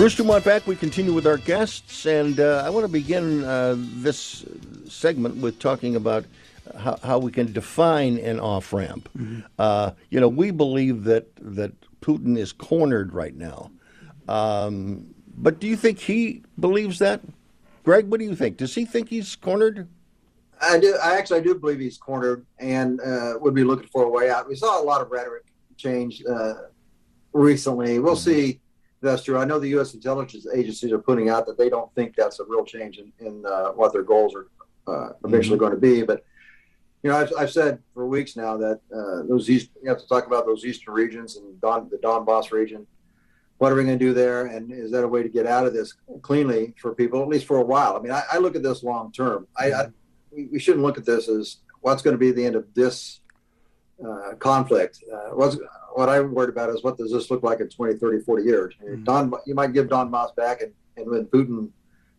Bruce 0.00 0.16
Dumont 0.16 0.46
back. 0.46 0.66
We 0.66 0.76
continue 0.76 1.12
with 1.12 1.26
our 1.26 1.36
guests, 1.36 2.06
and 2.06 2.40
uh, 2.40 2.62
I 2.64 2.70
want 2.70 2.86
to 2.86 2.90
begin 2.90 3.44
uh, 3.44 3.76
this 3.76 4.46
segment 4.88 5.36
with 5.36 5.58
talking 5.58 5.94
about 5.94 6.24
how, 6.74 6.98
how 7.02 7.18
we 7.18 7.30
can 7.30 7.52
define 7.52 8.16
an 8.16 8.40
off 8.40 8.72
ramp. 8.72 9.10
Uh, 9.58 9.90
you 10.08 10.18
know, 10.18 10.26
we 10.26 10.52
believe 10.52 11.04
that 11.04 11.26
that 11.36 11.74
Putin 12.00 12.38
is 12.38 12.50
cornered 12.50 13.12
right 13.12 13.36
now, 13.36 13.70
um, 14.26 15.04
but 15.36 15.60
do 15.60 15.66
you 15.66 15.76
think 15.76 15.98
he 15.98 16.44
believes 16.58 16.98
that? 17.00 17.20
Greg, 17.84 18.08
what 18.08 18.20
do 18.20 18.24
you 18.24 18.34
think? 18.34 18.56
Does 18.56 18.74
he 18.74 18.86
think 18.86 19.10
he's 19.10 19.36
cornered? 19.36 19.86
I 20.62 20.78
do. 20.78 20.96
I 21.04 21.18
actually 21.18 21.40
I 21.40 21.42
do 21.42 21.54
believe 21.56 21.78
he's 21.78 21.98
cornered 21.98 22.46
and 22.58 23.02
uh, 23.02 23.34
would 23.38 23.54
be 23.54 23.64
looking 23.64 23.88
for 23.88 24.04
a 24.04 24.08
way 24.08 24.30
out. 24.30 24.48
We 24.48 24.56
saw 24.56 24.82
a 24.82 24.82
lot 24.82 25.02
of 25.02 25.10
rhetoric 25.10 25.44
change 25.76 26.22
uh, 26.24 26.54
recently. 27.34 27.98
We'll 27.98 28.16
see. 28.16 28.60
That's 29.02 29.24
true. 29.24 29.38
I 29.38 29.44
know 29.44 29.58
the 29.58 29.68
U.S. 29.68 29.94
intelligence 29.94 30.46
agencies 30.54 30.92
are 30.92 30.98
putting 30.98 31.30
out 31.30 31.46
that 31.46 31.56
they 31.56 31.70
don't 31.70 31.92
think 31.94 32.14
that's 32.14 32.38
a 32.38 32.44
real 32.44 32.64
change 32.64 32.98
in, 32.98 33.12
in 33.18 33.44
uh, 33.46 33.70
what 33.70 33.92
their 33.92 34.02
goals 34.02 34.34
are 34.34 34.48
uh, 34.86 35.12
eventually 35.24 35.58
going 35.58 35.72
to 35.72 35.78
be. 35.78 36.02
But 36.02 36.24
you 37.02 37.10
know, 37.10 37.16
I've, 37.16 37.32
I've 37.38 37.50
said 37.50 37.78
for 37.94 38.06
weeks 38.06 38.36
now 38.36 38.58
that 38.58 38.80
uh, 38.94 39.26
those 39.26 39.48
east 39.48 39.70
you 39.82 39.88
have 39.88 39.98
to 39.98 40.06
talk 40.06 40.26
about 40.26 40.44
those 40.44 40.64
eastern 40.66 40.92
regions 40.92 41.36
and 41.36 41.58
Don, 41.60 41.88
the 41.90 41.96
Donbass 41.96 42.52
region. 42.52 42.86
What 43.56 43.72
are 43.72 43.74
we 43.74 43.84
going 43.84 43.98
to 43.98 44.04
do 44.04 44.14
there? 44.14 44.46
And 44.46 44.72
is 44.72 44.90
that 44.92 45.04
a 45.04 45.08
way 45.08 45.22
to 45.22 45.28
get 45.28 45.46
out 45.46 45.66
of 45.66 45.74
this 45.74 45.94
cleanly 46.22 46.74
for 46.78 46.94
people, 46.94 47.22
at 47.22 47.28
least 47.28 47.46
for 47.46 47.58
a 47.58 47.64
while? 47.64 47.94
I 47.94 48.00
mean, 48.00 48.12
I, 48.12 48.22
I 48.32 48.38
look 48.38 48.56
at 48.56 48.62
this 48.62 48.82
long 48.82 49.12
term. 49.12 49.46
I, 49.56 49.72
I 49.72 49.86
we, 50.30 50.46
we 50.46 50.58
shouldn't 50.58 50.82
look 50.82 50.96
at 50.96 51.04
this 51.04 51.28
as 51.28 51.58
what's 51.80 52.02
going 52.02 52.14
to 52.14 52.18
be 52.18 52.32
the 52.32 52.44
end 52.44 52.56
of 52.56 52.66
this 52.74 53.20
uh, 54.06 54.34
conflict. 54.38 55.02
Uh, 55.12 55.30
what's, 55.34 55.58
what 55.94 56.08
I'm 56.08 56.32
worried 56.34 56.50
about 56.50 56.70
is 56.70 56.82
what 56.82 56.96
does 56.96 57.12
this 57.12 57.30
look 57.30 57.42
like 57.42 57.60
in 57.60 57.68
20, 57.68 57.94
30, 57.96 58.20
40 58.24 58.44
years? 58.44 58.74
Don, 59.04 59.32
you 59.46 59.54
might 59.54 59.72
give 59.72 59.88
Donbass 59.88 60.34
back, 60.36 60.62
and, 60.62 60.72
and 60.96 61.08
when 61.10 61.26
Putin 61.26 61.70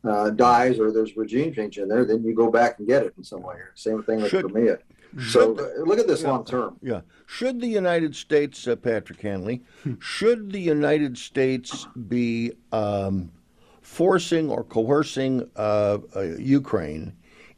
uh, 0.03 0.31
dies 0.31 0.79
or 0.79 0.91
there's 0.91 1.15
regime 1.15 1.53
change 1.53 1.77
in 1.77 1.87
there, 1.87 2.05
then 2.05 2.23
you 2.23 2.33
go 2.33 2.49
back 2.49 2.79
and 2.79 2.87
get 2.87 3.03
it 3.03 3.13
in 3.17 3.23
some 3.23 3.41
way. 3.43 3.55
Same 3.75 4.03
thing 4.03 4.21
with 4.21 4.31
Should- 4.31 4.51
Crimea. 4.51 4.79
So 5.27 5.53
the- 5.53 5.83
look 5.85 5.99
at 5.99 6.07
this 6.07 6.21
Yeah. 6.21 6.31
long 6.31 6.45
term. 6.45 6.77
Yeah. 6.81 7.01
Should 7.25 7.59
the 7.59 7.67
United 7.67 8.15
States, 8.15 8.65
uh, 8.67 8.75
Patrick 8.77 9.19
Hanley, 9.21 9.61
should 9.99 10.51
the 10.51 10.59
United 10.59 11.17
States 11.17 11.85
be 12.07 12.53
um, 12.71 13.29
forcing 13.81 14.49
or 14.49 14.63
coercing 14.63 15.49
uh, 15.57 15.97
uh, 16.15 16.21
Ukraine 16.39 17.13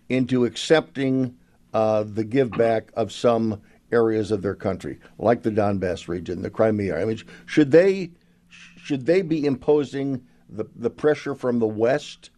into 0.10 0.46
accepting 0.46 1.36
uh, 1.74 2.04
the 2.08 2.24
give 2.24 2.52
back 2.52 2.92
of 2.96 3.12
some 3.12 3.62
areas 3.94 4.32
of 4.32 4.42
their 4.42 4.56
country, 4.56 5.00
like 5.18 5.44
the 5.44 5.52
Donbass 5.52 6.08
region, 6.08 6.42
the 6.42 6.50
Crimea? 6.50 7.00
I 7.00 7.06
mean, 7.06 7.20
should 7.46 7.72
they 7.72 8.12
should 8.50 9.06
they 9.06 9.22
be 9.22 9.46
imposing 9.46 10.22
the, 10.50 10.66
the 10.76 10.90
pressure 10.90 11.36
from 11.36 11.60
the 11.60 11.68
West 11.68 12.32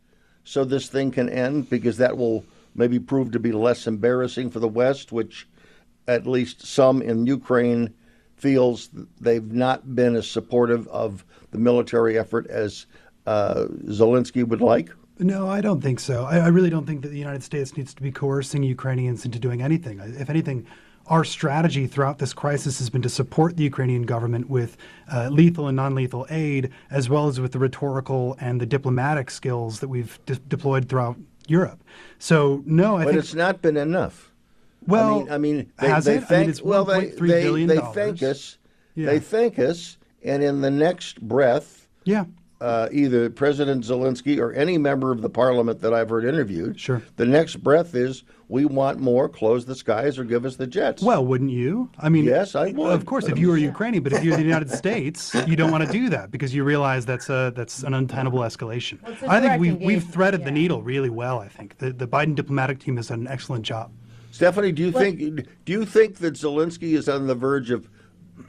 so 0.43 0.63
this 0.63 0.87
thing 0.87 1.11
can 1.11 1.29
end? 1.29 1.69
Because 1.69 1.97
that 1.97 2.17
will 2.17 2.45
maybe 2.75 2.99
prove 2.99 3.31
to 3.31 3.39
be 3.39 3.51
less 3.51 3.87
embarrassing 3.87 4.51
for 4.51 4.59
the 4.59 4.67
West, 4.67 5.11
which 5.11 5.47
at 6.07 6.27
least 6.27 6.65
some 6.65 7.01
in 7.01 7.25
Ukraine 7.25 7.93
feels 8.35 8.89
they've 9.19 9.51
not 9.51 9.95
been 9.95 10.15
as 10.15 10.27
supportive 10.27 10.87
of 10.89 11.25
the 11.51 11.57
military 11.57 12.19
effort 12.19 12.45
as 12.47 12.85
uh, 13.25 13.65
Zelensky 13.85 14.47
would 14.47 14.61
like. 14.61 14.91
No, 15.17 15.47
I 15.47 15.61
don't 15.61 15.81
think 15.81 15.99
so. 15.99 16.25
I, 16.25 16.39
I 16.39 16.47
really 16.47 16.69
don't 16.69 16.85
think 16.85 17.01
that 17.03 17.09
the 17.09 17.17
United 17.17 17.41
States 17.41 17.77
needs 17.77 17.93
to 17.93 18.01
be 18.01 18.11
coercing 18.11 18.63
Ukrainians 18.63 19.23
into 19.25 19.39
doing 19.39 19.61
anything. 19.61 19.99
If 19.99 20.29
anything, 20.29 20.67
our 21.07 21.23
strategy 21.23 21.87
throughout 21.87 22.17
this 22.17 22.33
crisis 22.33 22.79
has 22.79 22.89
been 22.89 23.01
to 23.03 23.09
support 23.09 23.57
the 23.57 23.63
Ukrainian 23.63 24.03
government 24.03 24.49
with 24.49 24.77
uh, 25.11 25.29
lethal 25.29 25.67
and 25.67 25.75
non 25.75 25.95
lethal 25.95 26.25
aid, 26.29 26.71
as 26.89 27.09
well 27.09 27.27
as 27.27 27.39
with 27.39 27.51
the 27.51 27.59
rhetorical 27.59 28.35
and 28.39 28.59
the 28.59 28.65
diplomatic 28.65 29.29
skills 29.29 29.79
that 29.79 29.87
we've 29.87 30.19
de- 30.25 30.35
deployed 30.35 30.89
throughout 30.89 31.17
Europe. 31.47 31.83
So, 32.17 32.63
no, 32.65 32.97
I 32.97 33.03
but 33.03 33.11
think. 33.11 33.19
it's 33.19 33.35
not 33.35 33.61
been 33.61 33.77
enough. 33.77 34.31
Well, 34.87 35.15
I 35.15 35.19
mean, 35.19 35.31
I 35.31 35.37
mean, 35.37 35.71
they, 35.79 35.87
has 35.89 36.05
they 36.05 36.13
it? 36.13 36.15
I 36.15 36.19
mean, 36.19 36.27
thank 36.27 36.49
it's 36.49 36.61
well, 36.61 36.85
they 36.85 37.07
they, 37.09 37.65
they 37.65 37.79
thank 37.93 38.21
us. 38.23 38.57
Yeah. 38.95 39.07
They 39.07 39.19
thank 39.19 39.59
us, 39.59 39.97
and 40.23 40.43
in 40.43 40.61
the 40.61 40.71
next 40.71 41.21
breath, 41.21 41.87
yeah. 42.03 42.25
Uh, 42.61 42.87
either 42.91 43.29
President 43.29 43.83
Zelensky 43.83 44.39
or 44.39 44.53
any 44.53 44.77
member 44.77 45.11
of 45.11 45.21
the 45.21 45.29
parliament 45.29 45.81
that 45.81 45.93
I've 45.93 46.09
heard 46.09 46.25
interviewed, 46.25 46.79
Sure. 46.79 47.01
the 47.17 47.25
next 47.25 47.57
breath 47.57 47.95
is 47.95 48.23
we 48.47 48.65
want 48.65 48.99
more. 48.99 49.27
Close 49.27 49.65
the 49.65 49.75
skies 49.75 50.17
or 50.17 50.23
give 50.23 50.45
us 50.45 50.55
the 50.55 50.67
jets. 50.67 51.01
Well, 51.01 51.25
wouldn't 51.25 51.51
you? 51.51 51.89
I 51.99 52.09
mean, 52.09 52.25
Yes, 52.25 52.55
I 52.55 52.71
would. 52.71 52.93
Of 52.93 53.05
course, 53.05 53.27
if 53.27 53.37
you 53.37 53.49
were 53.49 53.57
Ukrainian, 53.57 54.03
but 54.03 54.13
if 54.13 54.23
you're 54.23 54.37
the 54.37 54.43
United 54.43 54.69
States, 54.69 55.33
you 55.47 55.55
don't 55.55 55.71
want 55.71 55.85
to 55.85 55.91
do 55.91 56.09
that 56.09 56.31
because 56.31 56.53
you 56.53 56.63
realize 56.63 57.05
that's 57.05 57.29
a 57.29 57.51
that's 57.55 57.83
an 57.83 57.93
untenable 57.93 58.39
escalation. 58.39 58.99
it's 59.07 59.21
a 59.23 59.29
I 59.29 59.41
think 59.41 59.59
we've 59.59 59.77
we've 59.81 60.03
threaded 60.03 60.41
yeah. 60.41 60.45
the 60.45 60.51
needle 60.51 60.81
really 60.81 61.09
well. 61.09 61.39
I 61.39 61.47
think 61.47 61.77
the 61.79 61.91
the 61.91 62.07
Biden 62.07 62.35
diplomatic 62.35 62.79
team 62.79 62.95
has 62.97 63.07
done 63.07 63.21
an 63.21 63.27
excellent 63.27 63.63
job. 63.65 63.91
Stephanie, 64.31 64.71
do 64.71 64.83
you 64.83 64.91
think 64.91 65.47
do 65.65 65.71
you 65.71 65.85
think 65.85 66.17
that 66.17 66.35
Zelensky 66.35 66.93
is 66.93 67.09
on 67.09 67.27
the 67.27 67.35
verge 67.35 67.71
of 67.71 67.89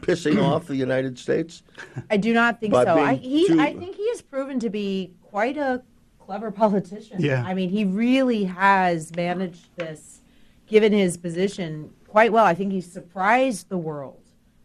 pissing 0.00 0.42
off 0.42 0.66
the 0.66 0.76
United 0.76 1.18
States? 1.18 1.62
I 2.10 2.16
do 2.16 2.32
not 2.32 2.60
think 2.60 2.74
so. 2.74 2.98
I, 2.98 3.14
he, 3.14 3.46
too- 3.48 3.60
I 3.60 3.72
think 3.74 3.96
he 3.96 4.08
has 4.10 4.22
proven 4.22 4.58
to 4.60 4.70
be 4.70 5.12
quite 5.22 5.56
a 5.56 5.82
clever 6.18 6.50
politician. 6.50 7.20
Yeah. 7.20 7.42
I 7.46 7.54
mean, 7.54 7.70
he 7.70 7.84
really 7.84 8.44
has 8.44 9.14
managed 9.14 9.76
this, 9.76 10.20
given 10.66 10.92
his 10.92 11.16
position, 11.16 11.90
quite 12.08 12.10
quite 12.16 12.32
well. 12.32 12.44
I 12.46 12.54
think 12.54 12.72
he 12.72 12.80
surprised 12.80 13.68
the 13.68 13.76
world 13.78 14.22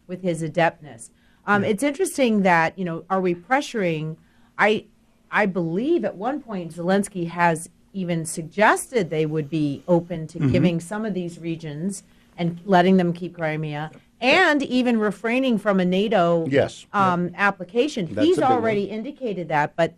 with 0.08 0.22
his 0.24 0.42
adeptness. 0.42 1.10
Um, 1.46 1.64
It's 1.64 1.84
interesting 1.84 2.44
that 2.44 2.78
you 2.80 2.86
know, 2.86 3.04
are 3.10 3.20
we 3.22 3.36
pressuring? 3.36 4.16
I 4.58 4.86
I 5.32 5.46
believe 5.48 6.04
at 6.06 6.16
one 6.16 6.42
point 6.42 6.74
Zelensky 6.76 7.28
has 7.30 7.70
even 7.94 8.26
suggested 8.26 9.10
they 9.10 9.26
would 9.26 9.50
be 9.50 9.84
open 9.88 10.28
to 10.28 10.40
Mhm. 10.40 10.52
giving 10.52 10.80
some 10.80 11.04
of 11.06 11.14
these 11.14 11.40
regions 11.40 12.04
and 12.38 12.60
letting 12.66 12.96
them 12.98 13.12
keep 13.12 13.36
Crimea, 13.36 13.92
and 14.22 14.62
even 14.64 15.00
refraining 15.00 15.58
from 15.58 15.80
a 15.80 15.86
NATO 15.86 16.46
Yes. 16.48 16.86
um, 16.94 17.32
application. 17.36 18.14
That's 18.14 18.26
He's 18.28 18.38
a 18.38 18.42
big 18.42 18.50
one. 18.50 18.58
already 18.60 18.84
indicated 18.86 19.50
that, 19.50 19.76
but 19.76 19.96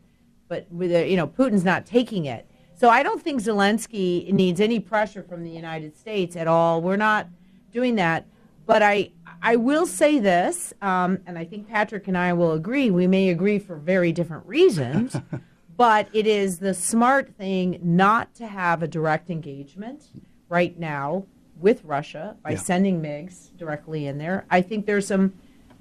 but 0.47 0.65
with 0.71 0.91
a, 0.91 1.09
you 1.09 1.17
know 1.17 1.27
Putin's 1.27 1.63
not 1.65 1.85
taking 1.85 2.25
it. 2.25 2.47
So 2.75 2.89
I 2.89 3.03
don't 3.03 3.21
think 3.21 3.41
Zelensky 3.41 4.31
needs 4.31 4.59
any 4.59 4.79
pressure 4.79 5.23
from 5.23 5.43
the 5.43 5.49
United 5.49 5.95
States 5.97 6.35
at 6.35 6.47
all. 6.47 6.81
We're 6.81 6.95
not 6.97 7.27
doing 7.71 7.95
that. 7.95 8.25
But 8.65 8.81
I 8.81 9.11
I 9.41 9.57
will 9.57 9.85
say 9.85 10.19
this, 10.19 10.73
um, 10.81 11.19
and 11.27 11.37
I 11.37 11.43
think 11.43 11.67
Patrick 11.67 12.07
and 12.07 12.17
I 12.17 12.31
will 12.33 12.53
agree. 12.53 12.89
We 12.91 13.07
may 13.07 13.29
agree 13.29 13.59
for 13.59 13.75
very 13.75 14.13
different 14.13 14.45
reasons, 14.45 15.17
but 15.77 16.07
it 16.13 16.25
is 16.27 16.59
the 16.59 16.73
smart 16.73 17.35
thing 17.35 17.77
not 17.83 18.33
to 18.35 18.47
have 18.47 18.81
a 18.81 18.87
direct 18.87 19.29
engagement 19.29 20.05
right 20.47 20.77
now 20.79 21.25
with 21.63 21.83
Russia 21.85 22.35
by 22.43 22.51
Yeah. 22.51 22.57
sending 22.57 23.01
MiGs 23.01 23.57
directly 23.57 24.05
in 24.05 24.17
there. 24.17 24.45
I 24.51 24.61
think 24.61 24.85
there's 24.85 25.07
some, 25.07 25.31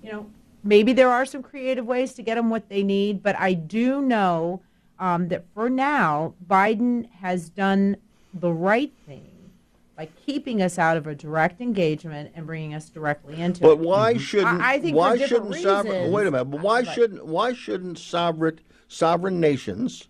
you 0.03 0.13
know, 0.13 0.27
maybe 0.63 0.93
there 0.93 1.11
are 1.11 1.27
some 1.27 1.43
creative 1.43 1.85
ways 1.85 2.15
to 2.15 2.23
get 2.23 2.37
them 2.37 2.49
what 2.51 2.69
they 2.69 2.85
need, 2.85 3.21
but 3.23 3.35
I 3.39 3.53
do 3.53 4.01
know 4.01 4.63
um, 5.01 5.27
that 5.29 5.45
for 5.53 5.69
now, 5.69 6.35
Biden 6.49 7.11
has 7.21 7.49
done 7.51 7.97
the 8.33 8.53
right 8.53 8.93
thing 9.05 9.51
by 9.97 10.07
keeping 10.25 10.63
us 10.63 10.79
out 10.79 10.97
of 10.97 11.09
a 11.09 11.15
direct 11.17 11.61
engagement 11.61 12.31
and 12.37 12.47
bringing 12.47 12.73
us 12.73 12.89
directly 12.89 13.41
into 13.41 13.63
But 13.63 13.73
it. 13.73 13.79
why 13.81 14.17
shouldn't 14.17 14.63
I, 14.63 14.75
I 14.75 14.79
think 14.79 14.97
why 14.97 15.13
for 15.15 15.19
different 15.19 15.45
shouldn't 15.47 15.63
sovereign 15.65 15.95
reasons, 15.97 16.15
wait 16.15 16.27
a 16.29 16.31
minute, 16.31 16.45
but 16.45 16.61
why 16.61 16.83
but- 16.85 16.95
shouldn't 16.95 17.27
why 17.27 17.53
shouldn't 17.53 17.99
sovereign 17.99 18.61
sovereign 18.87 19.41
nations 19.41 20.07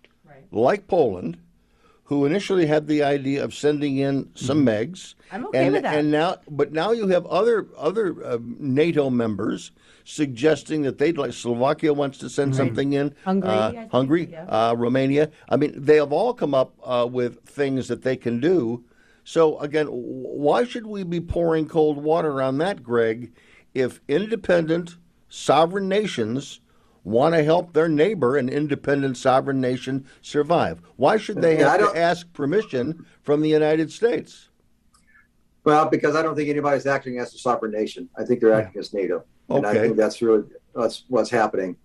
like 0.51 0.85
Poland, 0.87 1.37
who 2.13 2.25
initially 2.25 2.67
had 2.67 2.87
the 2.87 3.01
idea 3.03 3.43
of 3.43 3.53
sending 3.53 3.97
in 3.97 4.29
some 4.35 4.63
MiGs, 4.65 5.15
I'm 5.31 5.47
okay 5.47 5.65
and, 5.65 5.73
with 5.73 5.81
that. 5.83 5.97
and 5.97 6.11
now 6.11 6.37
but 6.49 6.71
now 6.71 6.91
you 6.91 7.07
have 7.07 7.25
other 7.25 7.67
other 7.77 8.23
uh, 8.23 8.37
NATO 8.59 9.09
members 9.09 9.71
suggesting 10.05 10.83
that 10.83 10.97
they'd 10.99 11.17
like 11.17 11.33
Slovakia 11.33 11.93
wants 11.93 12.17
to 12.19 12.29
send 12.29 12.51
Right. 12.51 12.57
something 12.57 12.93
in, 12.93 13.15
Hungary, 13.23 13.49
uh, 13.49 13.87
Hungary, 13.89 14.27
yeah. 14.31 14.45
uh, 14.45 14.75
Romania. 14.77 15.31
I 15.49 15.55
mean, 15.55 15.73
they 15.75 15.95
have 15.95 16.11
all 16.11 16.33
come 16.33 16.53
up 16.53 16.75
uh, 16.83 17.07
with 17.09 17.39
things 17.45 17.87
that 17.87 18.01
they 18.03 18.17
can 18.17 18.39
do. 18.41 18.83
So 19.23 19.57
again, 19.59 19.87
why 19.87 20.65
should 20.65 20.85
we 20.85 21.03
be 21.03 21.21
pouring 21.21 21.67
cold 21.67 21.97
water 22.03 22.41
on 22.41 22.57
that, 22.59 22.83
Greg? 22.83 23.31
If 23.73 24.01
independent 24.09 24.97
sovereign 25.29 25.87
nations 25.87 26.59
want 27.03 27.35
to 27.35 27.43
help 27.43 27.73
their 27.73 27.89
neighbor, 27.89 28.37
an 28.37 28.49
independent 28.49 29.17
sovereign 29.17 29.59
nation, 29.59 30.05
survive, 30.21 30.81
why 30.95 31.17
should 31.17 31.41
they 31.41 31.57
have 31.57 31.79
to 31.79 31.97
ask 31.99 32.31
permission 32.33 33.05
from 33.21 33.41
the 33.41 33.49
United 33.49 33.91
States? 33.91 34.49
Well, 35.63 35.89
because 35.89 36.15
I 36.15 36.21
don't 36.21 36.35
think 36.35 36.49
anybody's 36.49 36.85
acting 36.85 37.19
as 37.19 37.33
a 37.33 37.37
sovereign 37.37 37.71
nation. 37.71 38.09
I 38.17 38.23
think 38.23 38.41
they're 38.41 38.53
acting 38.53 38.79
as 38.79 38.93
NATO, 38.93 39.23
and 39.49 39.65
I 39.65 39.73
think 39.73 39.95
that's 39.95 40.21
really 40.21 40.43
that's 40.75 41.05
what's 41.07 41.29
happening. 41.29 41.77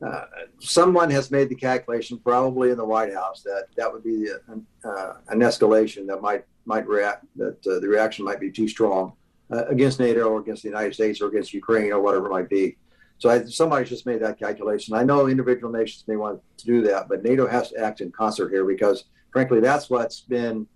Uh, 0.00 0.24
someone 0.60 1.10
has 1.10 1.30
made 1.30 1.48
the 1.48 1.54
calculation, 1.54 2.18
probably 2.18 2.70
in 2.70 2.78
the 2.78 2.84
White 2.84 3.12
House, 3.12 3.42
that 3.42 3.66
that 3.76 3.92
would 3.92 4.04
be 4.04 4.30
an, 4.46 4.64
uh, 4.84 5.14
an 5.28 5.40
escalation 5.40 6.06
that 6.06 6.22
might 6.22 6.44
might 6.64 6.86
react 6.86 7.24
that 7.36 7.66
uh, 7.66 7.80
the 7.80 7.88
reaction 7.88 8.24
might 8.24 8.40
be 8.40 8.50
too 8.50 8.68
strong 8.68 9.12
uh, 9.50 9.64
against 9.66 9.98
NATO 9.98 10.28
or 10.28 10.40
against 10.40 10.62
the 10.62 10.68
United 10.68 10.94
States 10.94 11.20
or 11.20 11.28
against 11.28 11.52
Ukraine 11.52 11.92
or 11.92 12.00
whatever 12.00 12.26
it 12.26 12.30
might 12.30 12.48
be. 12.48 12.76
So 13.18 13.28
I, 13.30 13.44
somebody's 13.44 13.88
just 13.88 14.06
made 14.06 14.20
that 14.20 14.38
calculation. 14.38 14.94
I 14.94 15.02
know 15.02 15.26
individual 15.26 15.72
nations 15.72 16.04
may 16.06 16.16
want 16.16 16.40
to 16.58 16.66
do 16.66 16.82
that, 16.82 17.08
but 17.08 17.24
NATO 17.24 17.46
has 17.46 17.70
to 17.70 17.80
act 17.80 18.00
in 18.00 18.10
concert 18.12 18.50
here 18.50 18.64
because, 18.64 19.04
frankly, 19.32 19.60
that's 19.60 19.90
what's 19.90 20.20
been 20.20 20.66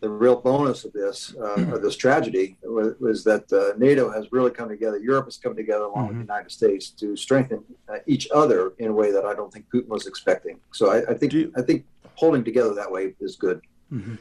the 0.00 0.08
real 0.08 0.36
bonus 0.36 0.86
of 0.86 0.92
this 0.94 1.34
uh, 1.38 1.74
of 1.74 1.82
this 1.82 1.94
tragedy 1.94 2.56
was, 2.62 2.94
was 2.98 3.22
that 3.24 3.52
uh, 3.52 3.76
NATO 3.78 4.10
has 4.10 4.32
really 4.32 4.50
come 4.50 4.70
together. 4.70 4.98
Europe 4.98 5.26
has 5.26 5.36
come 5.36 5.54
together 5.54 5.84
along 5.84 6.08
with 6.08 6.16
the 6.16 6.22
United 6.22 6.50
States 6.50 6.88
to 6.90 7.14
strengthen 7.16 7.62
uh, 7.86 7.98
each 8.06 8.26
other 8.34 8.72
in 8.78 8.88
a 8.88 8.92
way 8.92 9.12
that 9.12 9.26
I 9.26 9.34
don't 9.34 9.52
think 9.52 9.66
Putin 9.72 9.88
was 9.88 10.06
expecting. 10.06 10.58
So 10.72 10.90
I, 10.90 11.10
I 11.10 11.14
think 11.14 11.34
I 11.54 11.60
think 11.60 11.84
holding 12.14 12.44
together 12.44 12.74
that 12.74 12.90
way 12.90 13.14
is 13.20 13.36
good. 13.36 13.60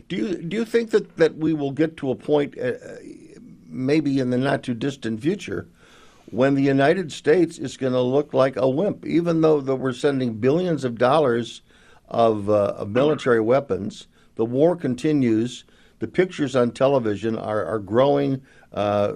Do 0.10 0.16
you 0.16 0.36
do 0.36 0.58
you 0.58 0.66
think 0.66 0.90
that, 0.92 1.16
that 1.18 1.38
we 1.38 1.54
will 1.54 1.72
get 1.72 1.96
to 1.98 2.10
a 2.10 2.16
point, 2.16 2.58
uh, 2.58 2.64
uh, 2.64 2.96
maybe 3.68 4.20
in 4.20 4.32
the 4.32 4.38
not 4.38 4.64
too 4.64 4.74
distant 4.74 5.22
future, 5.22 5.70
when 6.32 6.56
the 6.56 6.64
United 6.64 7.12
States 7.12 7.58
is 7.58 7.78
going 7.78 7.94
to 7.94 8.02
look 8.02 8.34
like 8.34 8.56
a 8.56 8.70
wimp, 8.70 9.06
even 9.06 9.42
though 9.42 9.62
that 9.62 9.76
we're 9.76 9.94
sending 9.94 10.34
billions 10.36 10.84
of 10.84 10.98
dollars 10.98 11.62
of, 12.08 12.50
uh, 12.50 12.74
of 12.78 12.90
military 12.90 13.42
weapons, 13.42 14.08
the 14.36 14.46
war 14.46 14.76
continues. 14.76 15.64
The 16.00 16.08
pictures 16.08 16.56
on 16.56 16.72
television 16.72 17.38
are, 17.38 17.66
are 17.66 17.80
growing. 17.80 18.42
Uh, 18.72 19.14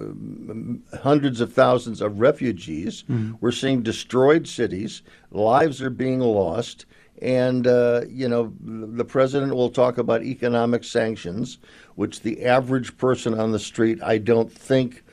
hundreds 1.02 1.40
of 1.40 1.52
thousands 1.52 2.00
of 2.00 2.20
refugees. 2.20 3.04
We're 3.40 3.52
seeing 3.52 3.82
destroyed 3.82 4.48
cities. 4.48 5.02
Lives 5.30 5.80
are 5.80 5.90
being 5.90 6.20
lost. 6.20 6.86
And, 7.22 7.66
uh, 7.66 8.02
you 8.08 8.28
know, 8.28 8.52
the 8.60 9.04
president 9.04 9.54
will 9.54 9.70
talk 9.70 9.96
about 9.96 10.24
economic 10.24 10.82
sanctions, 10.82 11.58
which 11.94 12.20
the 12.20 12.44
average 12.44 12.98
person 12.98 13.32
on 13.38 13.52
the 13.52 13.60
street, 13.60 14.02
I 14.02 14.18
don't 14.18 14.50
think, 14.52 15.04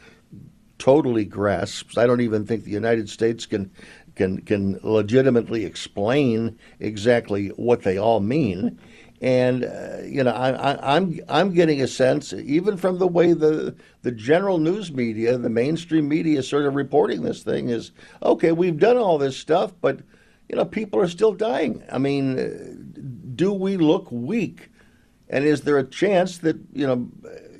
totally 0.82 1.26
grasps. 1.26 1.96
I 1.96 2.08
don't 2.08 2.22
even 2.22 2.44
think 2.44 2.64
the 2.64 2.72
United 2.72 3.08
States 3.08 3.46
can 3.46 3.70
can 4.16 4.42
can 4.42 4.80
legitimately 4.82 5.64
explain 5.64 6.58
exactly 6.80 7.50
what 7.50 7.84
they 7.84 7.98
all 7.98 8.20
mean. 8.20 8.80
And 9.22 9.64
uh, 9.64 9.98
you 10.04 10.24
know, 10.24 10.32
I, 10.32 10.50
I, 10.50 10.96
I'm 10.96 11.20
I'm 11.30 11.54
getting 11.54 11.84
a 11.84 11.88
sense, 11.88 12.34
even 12.34 12.78
from 12.78 12.98
the 12.98 13.08
way 13.08 13.34
the 13.34 13.76
the 14.02 14.12
general 14.12 14.58
news 14.58 14.92
media, 14.92 15.38
the 15.38 15.50
mainstream 15.50 16.08
media, 16.08 16.40
is 16.40 16.48
sort 16.48 16.66
of 16.66 16.74
reporting 16.74 17.22
this 17.22 17.44
thing 17.44 17.70
is 17.70 17.92
okay. 18.24 18.52
We've 18.52 18.80
done 18.80 18.98
all 18.98 19.20
this 19.20 19.38
stuff, 19.38 19.74
but 19.82 20.00
you 20.50 20.56
know, 20.56 20.66
people 20.66 21.00
are 21.00 21.08
still 21.08 21.34
dying. 21.34 21.84
I 21.92 22.00
mean, 22.00 22.40
uh, 22.40 22.50
do 23.36 23.54
we 23.54 23.78
look 23.78 24.12
weak? 24.12 24.70
And 25.30 25.46
is 25.46 25.62
there 25.62 25.78
a 25.78 25.84
chance 25.84 26.40
that 26.40 26.58
you 26.74 26.88
know, 26.88 27.08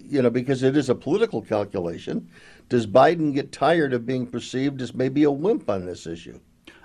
you 0.04 0.24
know, 0.24 0.32
because 0.32 0.64
it 0.64 0.76
is 0.76 0.90
a 0.90 0.96
political 0.96 1.44
calculation, 1.44 2.28
does 2.72 2.88
Biden 2.88 3.34
get 3.34 3.52
tired 3.52 3.92
of 3.92 4.06
being 4.06 4.26
perceived 4.26 4.82
as 4.82 4.96
maybe 4.96 5.24
a 5.24 5.30
wimp 5.30 5.70
on 5.70 5.86
this 5.86 6.08
issue? 6.08 6.40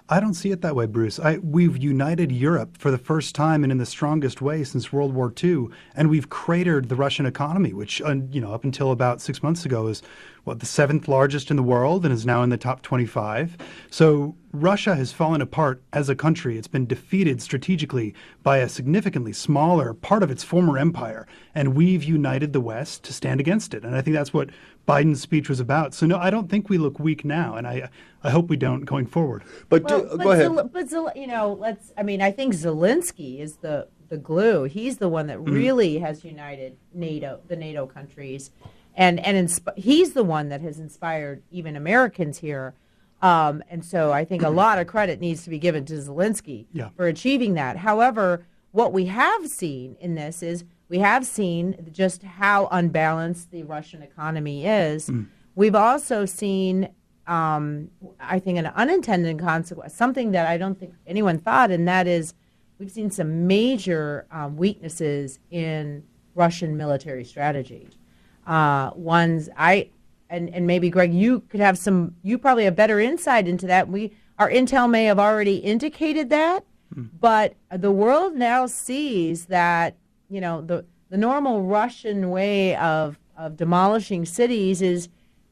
I 0.08 0.18
don't 0.18 0.34
see 0.34 0.50
it 0.50 0.60
that 0.62 0.74
way, 0.74 0.86
Bruce. 0.86 1.20
I, 1.20 1.38
we've 1.38 1.76
united 1.76 2.32
Europe 2.32 2.76
for 2.76 2.90
the 2.90 2.98
first 2.98 3.36
time 3.36 3.62
and 3.62 3.70
in 3.70 3.78
the 3.78 3.86
strongest 3.86 4.42
way 4.42 4.64
since 4.64 4.92
World 4.92 5.14
War 5.14 5.32
II, 5.42 5.68
and 5.94 6.10
we've 6.10 6.28
cratered 6.28 6.88
the 6.88 6.96
Russian 6.96 7.24
economy, 7.24 7.72
which, 7.72 8.02
uh, 8.02 8.16
you 8.32 8.40
know, 8.40 8.52
up 8.52 8.64
until 8.64 8.90
about 8.90 9.20
six 9.20 9.44
months 9.44 9.64
ago 9.64 9.86
is 9.86 10.02
what 10.46 10.60
the 10.60 10.66
seventh 10.66 11.08
largest 11.08 11.50
in 11.50 11.56
the 11.56 11.62
world 11.62 12.04
and 12.04 12.14
is 12.14 12.24
now 12.24 12.40
in 12.44 12.50
the 12.50 12.56
top 12.56 12.80
25. 12.80 13.56
So 13.90 14.36
Russia 14.52 14.94
has 14.94 15.10
fallen 15.10 15.40
apart 15.40 15.82
as 15.92 16.08
a 16.08 16.14
country. 16.14 16.56
It's 16.56 16.68
been 16.68 16.86
defeated 16.86 17.42
strategically 17.42 18.14
by 18.44 18.58
a 18.58 18.68
significantly 18.68 19.32
smaller 19.32 19.92
part 19.92 20.22
of 20.22 20.30
its 20.30 20.44
former 20.44 20.78
empire, 20.78 21.26
and 21.52 21.74
we've 21.74 22.04
united 22.04 22.52
the 22.52 22.60
West 22.60 23.02
to 23.04 23.12
stand 23.12 23.40
against 23.40 23.74
it. 23.74 23.84
And 23.84 23.96
I 23.96 24.00
think 24.02 24.14
that's 24.14 24.32
what 24.32 24.50
Biden's 24.86 25.20
speech 25.20 25.48
was 25.48 25.58
about. 25.58 25.94
So 25.94 26.06
no, 26.06 26.16
I 26.16 26.30
don't 26.30 26.48
think 26.48 26.70
we 26.70 26.78
look 26.78 27.00
weak 27.00 27.24
now, 27.24 27.56
and 27.56 27.66
I 27.66 27.90
I 28.22 28.30
hope 28.30 28.48
we 28.48 28.56
don't 28.56 28.84
going 28.84 29.06
forward. 29.06 29.42
But 29.68 29.82
Well, 29.82 30.16
but 30.16 30.38
Zel- 30.38 30.70
but 30.72 30.88
Zel- 30.88 31.12
you 31.16 31.26
know, 31.26 31.54
let's. 31.58 31.92
I 31.98 32.04
mean, 32.04 32.22
I 32.22 32.30
think 32.30 32.54
Zelensky 32.54 33.40
is 33.40 33.56
the 33.56 33.88
the 34.08 34.16
glue. 34.16 34.62
He's 34.62 34.98
the 34.98 35.08
one 35.08 35.26
that 35.26 35.38
Mm-hmm. 35.38 35.52
really 35.54 35.98
has 35.98 36.24
united 36.24 36.76
NATO, 36.94 37.40
the 37.48 37.56
NATO 37.56 37.84
countries, 37.86 38.52
and 38.96 39.20
and 39.20 39.48
insp- 39.48 39.76
he's 39.78 40.14
the 40.14 40.24
one 40.24 40.48
that 40.48 40.60
has 40.62 40.80
inspired 40.80 41.42
even 41.50 41.76
Americans 41.76 42.38
here. 42.38 42.74
Um, 43.22 43.62
and 43.70 43.84
so 43.84 44.12
I 44.12 44.24
think 44.24 44.42
a 44.42 44.50
lot 44.50 44.78
of 44.78 44.86
credit 44.86 45.20
needs 45.20 45.44
to 45.44 45.50
be 45.50 45.58
given 45.58 45.84
to 45.86 45.94
Zelensky 45.94 46.66
Yeah. 46.72 46.90
for 46.96 47.06
achieving 47.06 47.54
that. 47.54 47.78
However, 47.78 48.46
what 48.72 48.92
we 48.92 49.06
have 49.06 49.48
seen 49.48 49.96
in 50.00 50.14
this 50.16 50.42
is 50.42 50.64
we 50.88 50.98
have 50.98 51.24
seen 51.24 51.88
just 51.92 52.22
how 52.22 52.68
unbalanced 52.70 53.50
the 53.50 53.62
Russian 53.62 54.02
economy 54.02 54.66
is. 54.66 55.10
We've 55.54 55.74
also 55.74 56.26
seen, 56.26 56.90
um, 57.26 57.90
I 58.20 58.38
think, 58.38 58.58
an 58.58 58.66
unintended 58.66 59.38
consequence, 59.38 59.94
something 59.94 60.32
that 60.32 60.46
I 60.46 60.58
don't 60.58 60.78
think 60.78 60.92
anyone 61.06 61.38
thought, 61.38 61.70
and 61.70 61.88
that 61.88 62.06
is 62.06 62.34
we've 62.78 62.90
seen 62.90 63.10
some 63.10 63.46
major 63.46 64.26
um, 64.30 64.56
weaknesses 64.58 65.38
in 65.50 66.04
Russian 66.34 66.76
military 66.76 67.24
strategy. 67.24 67.88
Uh, 68.46 68.90
ones 68.94 69.48
I 69.56 69.90
and 70.30 70.48
and 70.54 70.66
maybe 70.66 70.90
Greg, 70.90 71.12
you 71.12 71.40
could 71.40 71.60
have 71.60 71.76
some. 71.78 72.14
You 72.22 72.38
probably 72.38 72.64
have 72.64 72.76
better 72.76 73.00
insight 73.00 73.48
into 73.48 73.66
that. 73.66 73.88
We 73.88 74.12
our 74.38 74.50
intel 74.50 74.88
may 74.90 75.04
have 75.04 75.18
already 75.18 75.56
indicated 75.56 76.30
that, 76.30 76.64
but 77.20 77.54
the 77.70 77.90
world 77.90 78.34
now 78.34 78.66
sees 78.66 79.46
that 79.46 79.96
you 80.28 80.40
know 80.40 80.60
the 80.62 80.84
the 81.10 81.16
normal 81.16 81.62
Russian 81.62 82.30
way 82.30 82.76
of 82.76 83.18
of 83.36 83.56
demolishing 83.56 84.24
cities 84.24 84.82
is 84.82 85.08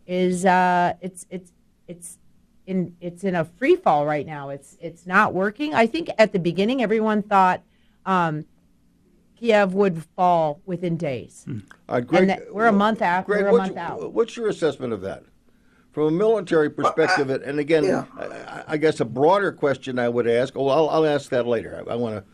is 0.07 0.45
uh, 0.45 0.95
it's 1.01 1.27
it's 1.31 1.53
it's 1.89 2.19
in 2.67 2.95
it's 3.01 3.25
in 3.25 3.35
a 3.35 3.45
free 3.45 3.77
fall 3.77 4.07
right 4.07 4.27
now. 4.27 4.51
It's 4.51 4.77
it's 4.81 5.07
not 5.07 5.35
working. 5.35 5.75
I 5.75 5.87
think 5.87 6.11
at 6.19 6.33
the 6.33 6.39
beginning 6.39 6.83
everyone 6.83 7.23
thought 7.23 7.63
um, 8.07 8.45
Kiev 9.45 9.75
would 9.75 10.03
fall 10.17 10.63
within 10.65 10.97
days. 10.97 11.45
Hmm. 11.47 11.59
All 11.89 11.97
right, 11.97 12.07
Greg, 12.07 12.23
and 12.23 12.31
that 12.31 12.55
we're 12.55 12.65
a 12.65 12.71
uh, 12.71 12.73
month 12.73 13.03
out. 13.03 13.27
Greg, 13.27 13.43
we're 13.43 13.49
a 13.49 13.53
what's, 13.53 13.67
month 13.69 13.77
out. 13.77 14.13
what's 14.13 14.37
your 14.37 14.49
assessment 14.49 14.95
of 14.95 15.03
that? 15.03 15.25
From 15.93 16.05
a 16.05 16.11
military 16.11 16.71
perspective, 16.71 17.29
and 17.29 17.61
again, 17.61 17.85
yeah. 17.85 18.07
I, 18.19 18.65
I 18.69 18.77
guess 18.79 19.01
a 19.01 19.05
broader 19.05 19.53
question 19.53 19.99
I 19.99 20.09
would 20.09 20.27
ask. 20.27 20.57
Oh, 20.57 20.69
I'll, 20.69 20.89
I'll 20.89 21.07
ask 21.07 21.29
that 21.31 21.47
later. 21.47 21.85
I, 21.87 21.93
I 21.93 21.95
want 21.95 22.25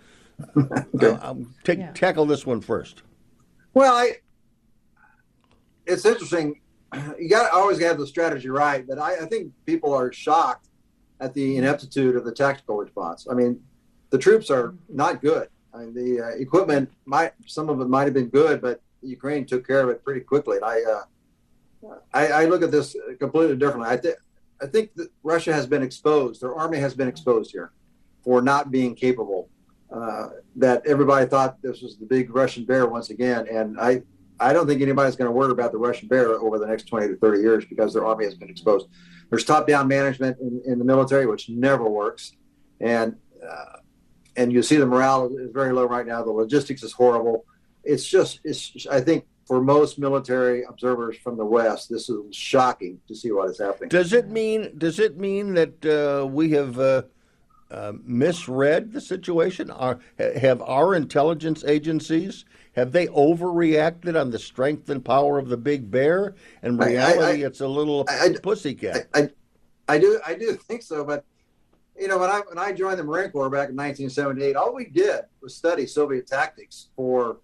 to 0.54 1.18
I'll 1.22 1.44
take 1.64 1.80
Yeah. 1.80 1.92
tackle 1.92 2.26
this 2.26 2.46
one 2.46 2.60
first. 2.60 3.02
Well, 3.74 3.92
I, 3.92 4.12
it's 5.86 6.06
interesting. 6.06 6.60
You 7.18 7.28
got 7.28 7.50
to 7.50 7.54
always 7.54 7.80
have 7.80 7.98
the 7.98 8.06
strategy 8.06 8.48
right, 8.48 8.86
but 8.86 8.98
I, 8.98 9.16
I 9.24 9.26
think 9.26 9.52
people 9.66 9.92
are 9.92 10.12
shocked 10.12 10.68
at 11.20 11.34
the 11.34 11.56
ineptitude 11.56 12.16
of 12.16 12.24
the 12.24 12.32
tactical 12.32 12.78
response. 12.78 13.26
I 13.30 13.34
mean, 13.34 13.60
the 14.10 14.18
troops 14.18 14.48
are 14.50 14.74
not 14.88 15.20
good. 15.20 15.48
I 15.74 15.78
mean, 15.78 15.94
the 15.94 16.20
uh, 16.20 16.28
equipment 16.30 16.90
might 17.04 17.33
some 17.46 17.68
of 17.68 17.80
it 17.80 17.88
might 17.88 18.04
have 18.04 18.14
been 18.14 18.28
good, 18.28 18.61
but 18.61 18.80
Ukraine 19.02 19.46
took 19.46 19.66
care 19.66 19.80
of 19.83 19.88
it 19.88 20.04
pretty 20.04 20.20
quickly. 20.20 20.56
And 20.56 20.64
I, 20.64 20.83
uh, 20.83 21.94
I, 22.12 22.26
I 22.26 22.44
look 22.46 22.62
at 22.62 22.70
this 22.70 22.96
completely 23.18 23.56
differently. 23.56 23.88
I 23.88 23.96
think 23.96 24.16
I 24.62 24.66
think 24.66 24.94
that 24.94 25.09
Russia 25.22 25.52
has 25.52 25.66
been 25.66 25.83
exposed. 25.83 26.42
Their 26.42 26.54
army 26.54 26.78
has 26.78 26.94
been 26.94 27.09
exposed 27.09 27.50
here 27.50 27.72
for 28.22 28.42
not 28.42 28.70
being 28.70 28.94
capable. 28.94 29.48
Uh, 29.90 30.28
that 30.54 30.87
everybody 30.87 31.26
thought 31.26 31.61
this 31.62 31.83
was 31.83 31.96
the 31.96 32.06
big 32.06 32.33
Russian 32.33 32.64
bear 32.64 32.87
once 32.87 33.11
again, 33.11 33.48
and 33.50 33.80
I 33.80 34.02
I 34.38 34.52
don't 34.52 34.66
think 34.66 34.80
anybody's 34.80 35.16
going 35.16 35.26
to 35.26 35.33
worry 35.33 35.50
about 35.50 35.72
the 35.72 35.78
Russian 35.78 36.09
bear 36.09 36.28
over 36.30 36.59
the 36.59 36.66
next 36.66 36.85
20 36.85 37.09
to 37.09 37.16
30 37.16 37.40
years 37.40 37.64
because 37.64 37.92
their 37.92 38.06
army 38.06 38.24
has 38.24 38.35
been 38.35 38.48
exposed. 38.48 38.87
There's 39.28 39.44
top-down 39.44 39.87
management 39.87 40.38
in, 40.40 40.62
in 40.64 40.78
the 40.78 40.85
military, 40.85 41.26
which 41.26 41.48
never 41.48 41.88
works, 41.88 42.37
and 42.80 43.16
uh, 43.46 43.79
and 44.36 44.52
you 44.52 44.62
see 44.62 44.76
the 44.76 44.86
morale 44.86 45.26
is 45.36 45.50
very 45.52 45.72
low 45.72 45.84
right 45.84 46.06
now. 46.06 46.22
The 46.22 46.30
logistics 46.30 46.82
is 46.82 46.92
horrible. 46.92 47.44
It's 47.84 48.04
just 48.06 48.40
it's 48.44 48.86
I 48.90 49.00
think 49.00 49.26
for 49.46 49.60
most 49.60 49.98
military 49.98 50.62
observers 50.64 51.16
from 51.18 51.36
the 51.36 51.44
West, 51.44 51.88
this 51.90 52.08
is 52.08 52.34
shocking 52.34 53.00
to 53.08 53.14
see 53.14 53.32
what 53.32 53.50
is 53.50 53.58
happening. 53.58 53.88
Does 53.88 54.12
it 54.12 54.28
mean 54.28 54.72
does 54.78 54.98
it 54.98 55.16
mean 55.18 55.54
that 55.54 55.84
uh, 56.22 56.26
we 56.26 56.50
have 56.52 56.78
uh, 56.78 57.02
uh, 57.70 57.92
misread 58.04 58.92
the 58.92 59.00
situation? 59.00 59.70
Are, 59.70 59.98
have 60.18 60.60
our 60.62 60.94
intelligence 60.94 61.64
agencies 61.64 62.44
have 62.76 62.92
they 62.92 63.08
overreacted 63.08 64.18
on 64.18 64.30
the 64.30 64.38
strength 64.38 64.88
and 64.90 65.04
power 65.04 65.38
of 65.38 65.48
the 65.48 65.56
big 65.56 65.90
bear? 65.90 66.34
In 66.62 66.80
I- 66.80 66.84
I- 66.84 66.88
reality, 66.88 67.44
I- 67.44 67.46
it's 67.48 67.60
a 67.60 67.66
little 67.68 68.04
I- 68.08 68.26
I- 68.26 68.36
pussycat. 68.40 69.08
I, 69.14 69.30
I 69.88 69.98
do 69.98 70.20
I 70.24 70.34
do 70.34 70.52
think 70.54 70.82
so, 70.82 71.02
but 71.04 71.24
you 72.00 72.08
know 72.08 72.18
when 72.18 72.30
I 72.30 72.40
when 72.48 72.58
I 72.58 72.72
joined 72.72 72.98
the 72.98 73.04
Marine 73.04 73.30
Corps 73.30 73.50
back 73.50 73.68
in 73.68 73.76
1978, 73.76 74.56
all 74.56 74.74
we 74.74 74.86
did 74.86 75.22
was 75.42 75.54
study 75.54 75.86
Soviet 75.86 76.26
tactics 76.26 76.88
for 76.96 77.36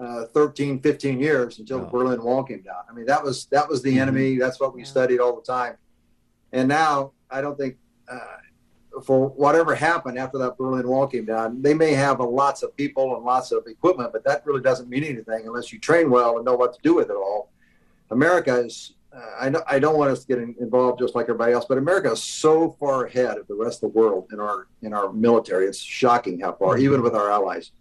uh, 0.00 0.24
13, 0.26 0.80
15 0.80 1.20
years 1.20 1.58
until 1.58 1.78
the 1.80 1.86
Oh. 1.86 1.90
Berlin 1.90 2.22
Wall 2.22 2.42
came 2.42 2.62
down. 2.62 2.82
I 2.90 2.92
mean 2.92 3.06
that 3.06 3.22
was 3.22 3.46
that 3.46 3.68
was 3.68 3.82
the 3.82 3.96
Mhm. 3.96 4.00
enemy. 4.00 4.38
That's 4.38 4.58
what 4.58 4.74
we 4.74 4.84
studied 4.84 5.20
all 5.20 5.36
the 5.36 5.42
time. 5.42 5.76
And 6.52 6.68
now 6.68 7.12
I 7.30 7.40
don't 7.40 7.56
think 7.56 7.76
uh, 8.10 8.18
for 9.04 9.28
whatever 9.28 9.74
happened 9.74 10.18
after 10.18 10.36
that 10.38 10.58
Berlin 10.58 10.88
Wall 10.88 11.06
came 11.06 11.24
down, 11.24 11.62
they 11.62 11.74
may 11.74 11.92
have 11.92 12.18
a, 12.18 12.24
lots 12.24 12.64
of 12.64 12.76
people 12.76 13.14
and 13.14 13.24
lots 13.24 13.52
of 13.52 13.64
equipment, 13.68 14.10
but 14.12 14.24
that 14.24 14.44
really 14.44 14.60
doesn't 14.60 14.88
mean 14.88 15.04
anything 15.04 15.46
unless 15.46 15.72
you 15.72 15.78
train 15.78 16.10
well 16.10 16.36
and 16.36 16.44
know 16.44 16.56
what 16.56 16.72
to 16.74 16.80
do 16.82 16.94
with 16.94 17.08
it 17.08 17.14
all. 17.14 17.50
America 18.10 18.56
is. 18.56 18.94
Uh, 19.12 19.20
I, 19.40 19.48
know, 19.48 19.62
I 19.66 19.78
don't 19.80 19.98
want 19.98 20.10
us 20.10 20.24
to 20.24 20.26
get 20.26 20.38
involved 20.38 21.00
just 21.00 21.14
like 21.16 21.24
everybody 21.24 21.52
else, 21.52 21.64
but 21.68 21.78
America 21.78 22.12
is 22.12 22.22
so 22.22 22.76
far 22.78 23.06
ahead 23.06 23.38
of 23.38 23.48
the 23.48 23.54
rest 23.54 23.82
of 23.82 23.92
the 23.92 23.98
world 23.98 24.28
in 24.32 24.38
our 24.38 24.68
in 24.82 24.92
our 24.94 25.12
military. 25.12 25.66
It's 25.66 25.78
shocking 25.80 26.38
how 26.40 26.52
far, 26.52 26.78
even 26.78 27.02
with 27.02 27.14
our 27.14 27.30
allies. 27.30 27.72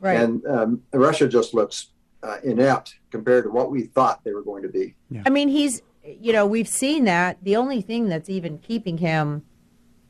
Right. 0.00 0.20
And 0.20 0.44
um, 0.46 0.82
Russia 0.92 1.26
just 1.28 1.54
looks 1.54 1.92
uh, 2.22 2.38
inept 2.44 2.96
compared 3.10 3.44
to 3.44 3.50
what 3.50 3.70
we 3.70 3.84
thought 3.84 4.22
they 4.24 4.32
were 4.32 4.42
going 4.42 4.62
to 4.62 4.68
be. 4.68 4.94
I 5.24 5.30
mean, 5.30 5.48
he's, 5.48 5.82
you 6.04 6.32
know, 6.32 6.44
we've 6.44 6.68
seen 6.68 7.04
that. 7.04 7.38
The 7.42 7.56
only 7.56 7.80
thing 7.80 8.08
that's 8.08 8.28
even 8.28 8.58
keeping 8.58 8.98
him 8.98 9.44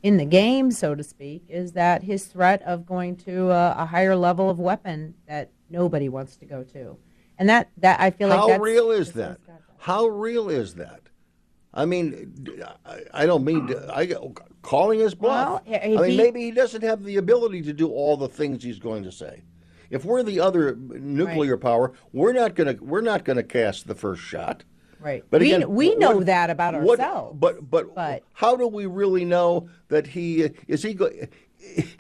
in 0.03 0.17
the 0.17 0.25
game, 0.25 0.71
so 0.71 0.95
to 0.95 1.03
speak, 1.03 1.45
is 1.49 1.73
that 1.73 2.03
his 2.03 2.27
threat 2.27 2.63
of 2.63 2.87
going 2.87 3.17
to 3.19 3.51
a, 3.51 3.77
a 3.79 3.87
higher 3.87 4.17
level 4.17 4.51
of 4.51 4.59
weapon 4.59 5.15
that 5.29 5.51
nobody 5.71 6.09
wants 6.09 6.37
to 6.39 6.45
go 6.47 6.65
to. 6.65 6.97
And 7.39 7.49
that, 7.49 7.71
that 7.79 8.01
I 8.01 8.11
feel 8.11 8.29
like 8.29 8.39
How 8.39 8.49
that's, 8.49 8.63
real 8.63 8.91
is 8.91 9.13
that? 9.13 9.39
How 9.79 10.07
real 10.07 10.49
is 10.49 10.75
that? 10.75 11.01
I 11.75 11.85
mean, 11.85 12.65
I, 12.87 13.01
I 13.13 13.27
don't 13.27 13.45
mean 13.45 13.67
to, 13.69 13.95
I 13.95 14.11
calling 14.63 14.99
his 14.99 15.15
bluff. 15.15 15.63
Well, 15.67 15.79
I 15.83 15.89
mean, 15.89 16.11
he- 16.11 16.17
maybe 16.17 16.41
he 16.41 16.51
doesn't 16.51 16.83
have 16.83 17.05
the 17.05 17.17
ability 17.17 17.63
to 17.63 17.73
do 17.73 17.91
all 17.91 18.17
the 18.17 18.29
things 18.29 18.63
he's 18.65 18.79
going 18.79 19.05
to 19.05 19.13
say. 19.13 19.43
If 19.91 20.05
we're 20.05 20.23
the 20.23 20.41
other 20.41 20.75
nuclear 20.77 21.57
power, 21.57 21.93
we're 22.13 22.33
not 22.33 22.55
going 22.55 22.77
to 22.77 22.83
we're 22.83 23.03
not 23.03 23.25
going 23.25 23.37
to 23.37 23.43
cast 23.45 23.87
the 23.87 23.95
first 23.95 24.23
shot. 24.23 24.65
Right. 24.99 25.23
But 25.31 25.43
we, 25.43 25.53
again, 25.53 25.71
we 25.75 25.95
know 25.97 26.17
what- 26.17 26.27
that 26.27 26.51
about 26.51 26.75
what- 26.83 26.99
ourselves. 26.99 27.37
But, 27.39 27.71
but 27.71 27.95
But- 27.95 28.23
how 28.33 28.57
do 28.57 28.67
we 28.67 28.87
really 28.87 29.25
know 29.25 29.69
that 29.89 30.07
he 30.07 30.51
is 30.67 30.83
he 30.83 30.95
go, 30.95 31.11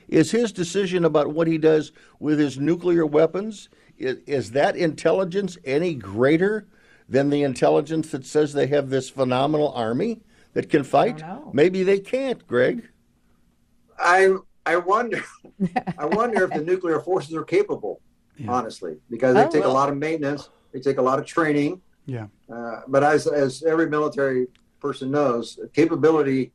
is 0.09 0.31
his 0.31 0.53
decision 0.53 1.05
about 1.05 1.33
what 1.33 1.47
he 1.47 1.59
does 1.59 1.93
with 2.19 2.39
his 2.39 2.59
nuclear 2.59 3.05
weapons 3.07 3.69
is, 3.99 4.17
is 4.27 4.51
that 4.53 4.75
intelligence 4.77 5.57
any 5.65 5.95
greater 5.95 6.67
than 7.09 7.31
the 7.31 7.43
intelligence 7.43 8.11
that 8.11 8.27
says 8.27 8.53
they 8.53 8.67
have 8.69 8.91
this 8.91 9.09
phenomenal 9.11 9.73
army 9.73 10.21
that 10.55 10.69
can 10.69 10.85
fight? 10.85 11.23
Maybe 11.53 11.83
they 11.83 12.01
can't, 12.01 12.47
Greg. 12.47 12.89
I 13.99 14.37
I 14.65 14.77
wonder 14.77 15.23
I 15.99 16.05
wonder 16.07 16.45
if 16.45 16.51
the 16.51 16.63
nuclear 16.63 17.01
forces 17.01 17.35
are 17.35 17.45
capable, 17.45 18.01
honestly, 18.49 18.97
because 19.11 19.35
they 19.35 19.45
Oh, 19.45 19.49
take 19.51 19.63
well. 19.63 19.73
a 19.73 19.75
lot 19.75 19.89
of 19.89 19.97
maintenance, 19.97 20.51
they 20.73 20.81
take 20.81 20.99
a 20.99 21.03
lot 21.03 21.19
of 21.19 21.25
training. 21.27 21.81
Yeah. 22.07 22.27
Uh, 22.53 22.83
but 22.89 23.03
as 23.03 23.27
as 23.27 23.63
every 23.63 23.89
military 23.89 24.49
person 24.81 25.11
knows, 25.11 25.59
capability 25.73 26.53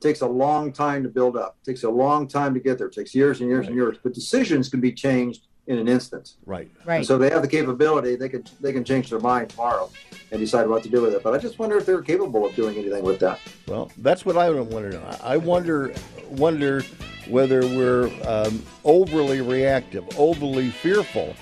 takes 0.00 0.20
a 0.20 0.26
long 0.26 0.72
time 0.72 1.02
to 1.02 1.08
build 1.08 1.36
up. 1.36 1.56
takes 1.64 1.82
a 1.82 1.90
long 1.90 2.28
time 2.28 2.54
to 2.54 2.60
get 2.60 2.78
there. 2.78 2.86
It 2.86 2.94
takes 2.94 3.14
years 3.14 3.40
and 3.40 3.50
years 3.50 3.66
and 3.66 3.74
years. 3.74 3.96
But 4.02 4.14
decisions 4.14 4.68
can 4.68 4.80
be 4.80 4.92
changed 4.92 5.48
in 5.68 5.78
an 5.78 5.86
instant. 5.86 6.32
Right. 6.46 6.68
Right. 6.84 6.96
And 6.96 7.06
so 7.06 7.18
they 7.18 7.30
have 7.30 7.42
the 7.42 7.48
capability. 7.48 8.16
They 8.16 8.28
can 8.28 8.42
they 8.60 8.72
can 8.72 8.82
change 8.84 9.10
their 9.10 9.20
mind 9.20 9.50
tomorrow 9.50 9.90
and 10.32 10.40
decide 10.40 10.66
what 10.66 10.82
to 10.82 10.88
do 10.88 11.02
with 11.02 11.14
it. 11.14 11.22
But 11.22 11.34
I 11.34 11.38
just 11.38 11.58
wonder 11.58 11.76
if 11.76 11.86
they're 11.86 12.02
capable 12.02 12.44
of 12.46 12.54
doing 12.56 12.76
anything 12.76 13.04
with 13.04 13.20
that. 13.20 13.38
Well, 13.68 13.92
that's 13.98 14.24
what 14.26 14.36
I 14.36 14.50
want 14.50 14.90
to 14.90 14.98
know. 14.98 15.16
I 15.22 15.36
wonder 15.36 15.92
wonder 16.30 16.82
whether 17.28 17.60
we're 17.60 18.10
um, 18.26 18.62
overly 18.84 19.42
reactive, 19.42 20.04
overly 20.18 20.70
fearful 20.70 21.34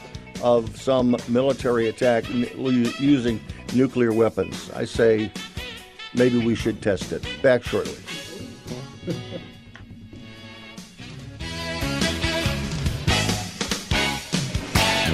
of 0.43 0.77
some 0.77 1.17
military 1.29 1.89
attack 1.89 2.29
n- 2.29 2.49
u- 2.57 2.93
using 2.99 3.41
nuclear 3.75 4.13
weapons. 4.13 4.71
I 4.73 4.85
say 4.85 5.31
maybe 6.15 6.45
we 6.45 6.57
should 6.57 6.83
test 6.83 7.13
it. 7.13 7.25
Back 7.43 7.63
shortly. 7.63 7.97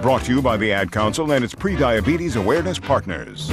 Brought 0.00 0.22
to 0.26 0.32
you 0.32 0.40
by 0.40 0.56
the 0.56 0.72
Ad 0.72 0.92
Council 0.92 1.32
and 1.32 1.44
its 1.44 1.56
pre-diabetes 1.56 2.36
awareness 2.36 2.78
partners. 2.78 3.50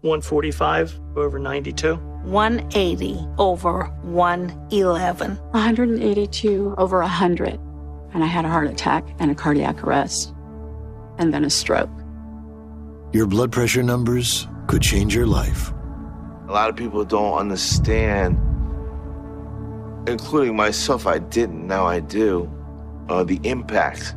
145 0.00 0.98
over 1.14 1.38
92. 1.38 1.94
180 1.94 3.16
over 3.38 3.84
111. 4.02 5.36
182 5.36 6.74
over 6.78 7.00
100. 7.00 7.60
And 8.12 8.24
I 8.24 8.26
had 8.26 8.44
a 8.44 8.48
heart 8.48 8.66
attack 8.66 9.06
and 9.20 9.30
a 9.30 9.36
cardiac 9.36 9.84
arrest, 9.84 10.34
and 11.18 11.32
then 11.32 11.44
a 11.44 11.50
stroke. 11.50 11.90
Your 13.12 13.26
blood 13.26 13.52
pressure 13.52 13.84
numbers 13.84 14.48
could 14.66 14.82
change 14.82 15.14
your 15.14 15.26
life. 15.26 15.72
A 16.48 16.52
lot 16.52 16.70
of 16.70 16.74
people 16.74 17.04
don't 17.04 17.38
understand, 17.38 18.36
including 20.08 20.56
myself, 20.56 21.06
I 21.06 21.18
didn't, 21.18 21.68
now 21.68 21.86
I 21.86 22.00
do, 22.00 22.50
uh, 23.08 23.22
the 23.22 23.38
impact 23.44 24.16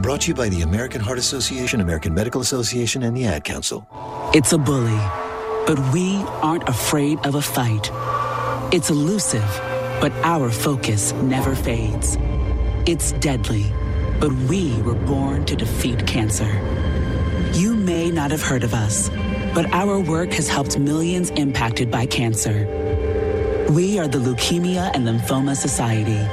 Brought 0.00 0.22
to 0.22 0.28
you 0.28 0.34
by 0.34 0.48
the 0.48 0.62
American 0.62 1.02
Heart 1.02 1.18
Association, 1.18 1.82
American 1.82 2.14
Medical 2.14 2.40
Association, 2.40 3.02
and 3.02 3.14
the 3.14 3.26
Ad 3.26 3.44
Council. 3.44 3.86
It's 4.32 4.54
a 4.54 4.58
bully, 4.58 4.98
but 5.66 5.78
we 5.92 6.16
aren't 6.40 6.66
afraid 6.66 7.18
of 7.26 7.34
a 7.34 7.42
fight. 7.42 7.90
It's 8.72 8.88
elusive, 8.88 9.44
but 10.00 10.10
our 10.24 10.50
focus 10.50 11.12
never 11.12 11.54
fades. 11.54 12.16
It's 12.86 13.12
deadly, 13.12 13.70
but 14.18 14.32
we 14.48 14.80
were 14.80 14.94
born 14.94 15.44
to 15.44 15.54
defeat 15.54 16.06
cancer. 16.06 16.50
You 17.52 17.74
may 17.74 18.10
not 18.10 18.30
have 18.30 18.42
heard 18.42 18.64
of 18.64 18.72
us, 18.72 19.10
but 19.54 19.70
our 19.74 20.00
work 20.00 20.32
has 20.32 20.48
helped 20.48 20.78
millions 20.78 21.28
impacted 21.30 21.90
by 21.90 22.06
cancer. 22.06 22.66
We 23.68 23.98
are 23.98 24.08
the 24.08 24.18
Leukemia 24.18 24.92
and 24.94 25.06
Lymphoma 25.06 25.54
Society. 25.54 26.26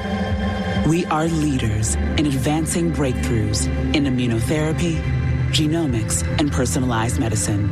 We 0.87 1.05
are 1.07 1.27
leaders 1.27 1.95
in 1.95 2.27
advancing 2.27 2.93
breakthroughs 2.93 3.67
in 3.93 4.05
immunotherapy, 4.05 5.01
genomics, 5.51 6.25
and 6.39 6.49
personalized 6.49 7.19
medicine. 7.19 7.67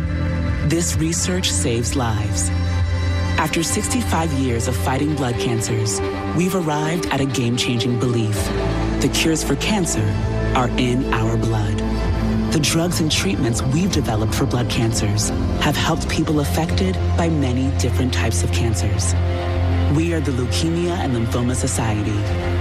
This 0.67 0.97
research 0.97 1.49
saves 1.49 1.95
lives. 1.95 2.49
After 3.39 3.63
65 3.63 4.33
years 4.33 4.67
of 4.67 4.75
fighting 4.75 5.15
blood 5.15 5.35
cancers, 5.35 6.01
we've 6.35 6.55
arrived 6.55 7.05
at 7.05 7.21
a 7.21 7.25
game 7.25 7.55
changing 7.55 8.01
belief. 8.01 8.35
The 8.99 9.09
cures 9.13 9.45
for 9.45 9.55
cancer 9.55 10.03
are 10.53 10.67
in 10.77 11.13
our 11.13 11.37
blood. 11.37 11.77
The 12.51 12.59
drugs 12.61 12.99
and 12.99 13.09
treatments 13.09 13.61
we've 13.61 13.93
developed 13.93 14.35
for 14.35 14.45
blood 14.45 14.69
cancers 14.69 15.29
have 15.61 15.77
helped 15.77 16.09
people 16.09 16.41
affected 16.41 16.95
by 17.15 17.29
many 17.29 17.71
different 17.77 18.13
types 18.13 18.43
of 18.43 18.51
cancers. 18.51 19.13
We 19.95 20.13
are 20.13 20.19
the 20.19 20.31
Leukemia 20.31 20.97
and 20.97 21.15
Lymphoma 21.15 21.55
Society. 21.55 22.54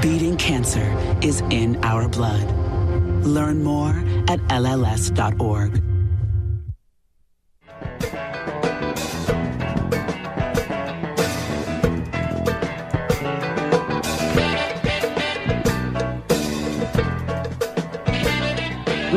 Beating 0.00 0.36
cancer 0.36 0.96
is 1.20 1.42
in 1.50 1.76
our 1.84 2.08
blood. 2.08 2.46
Learn 3.24 3.62
more 3.62 3.90
at 4.28 4.40
LLS.org. 4.48 5.89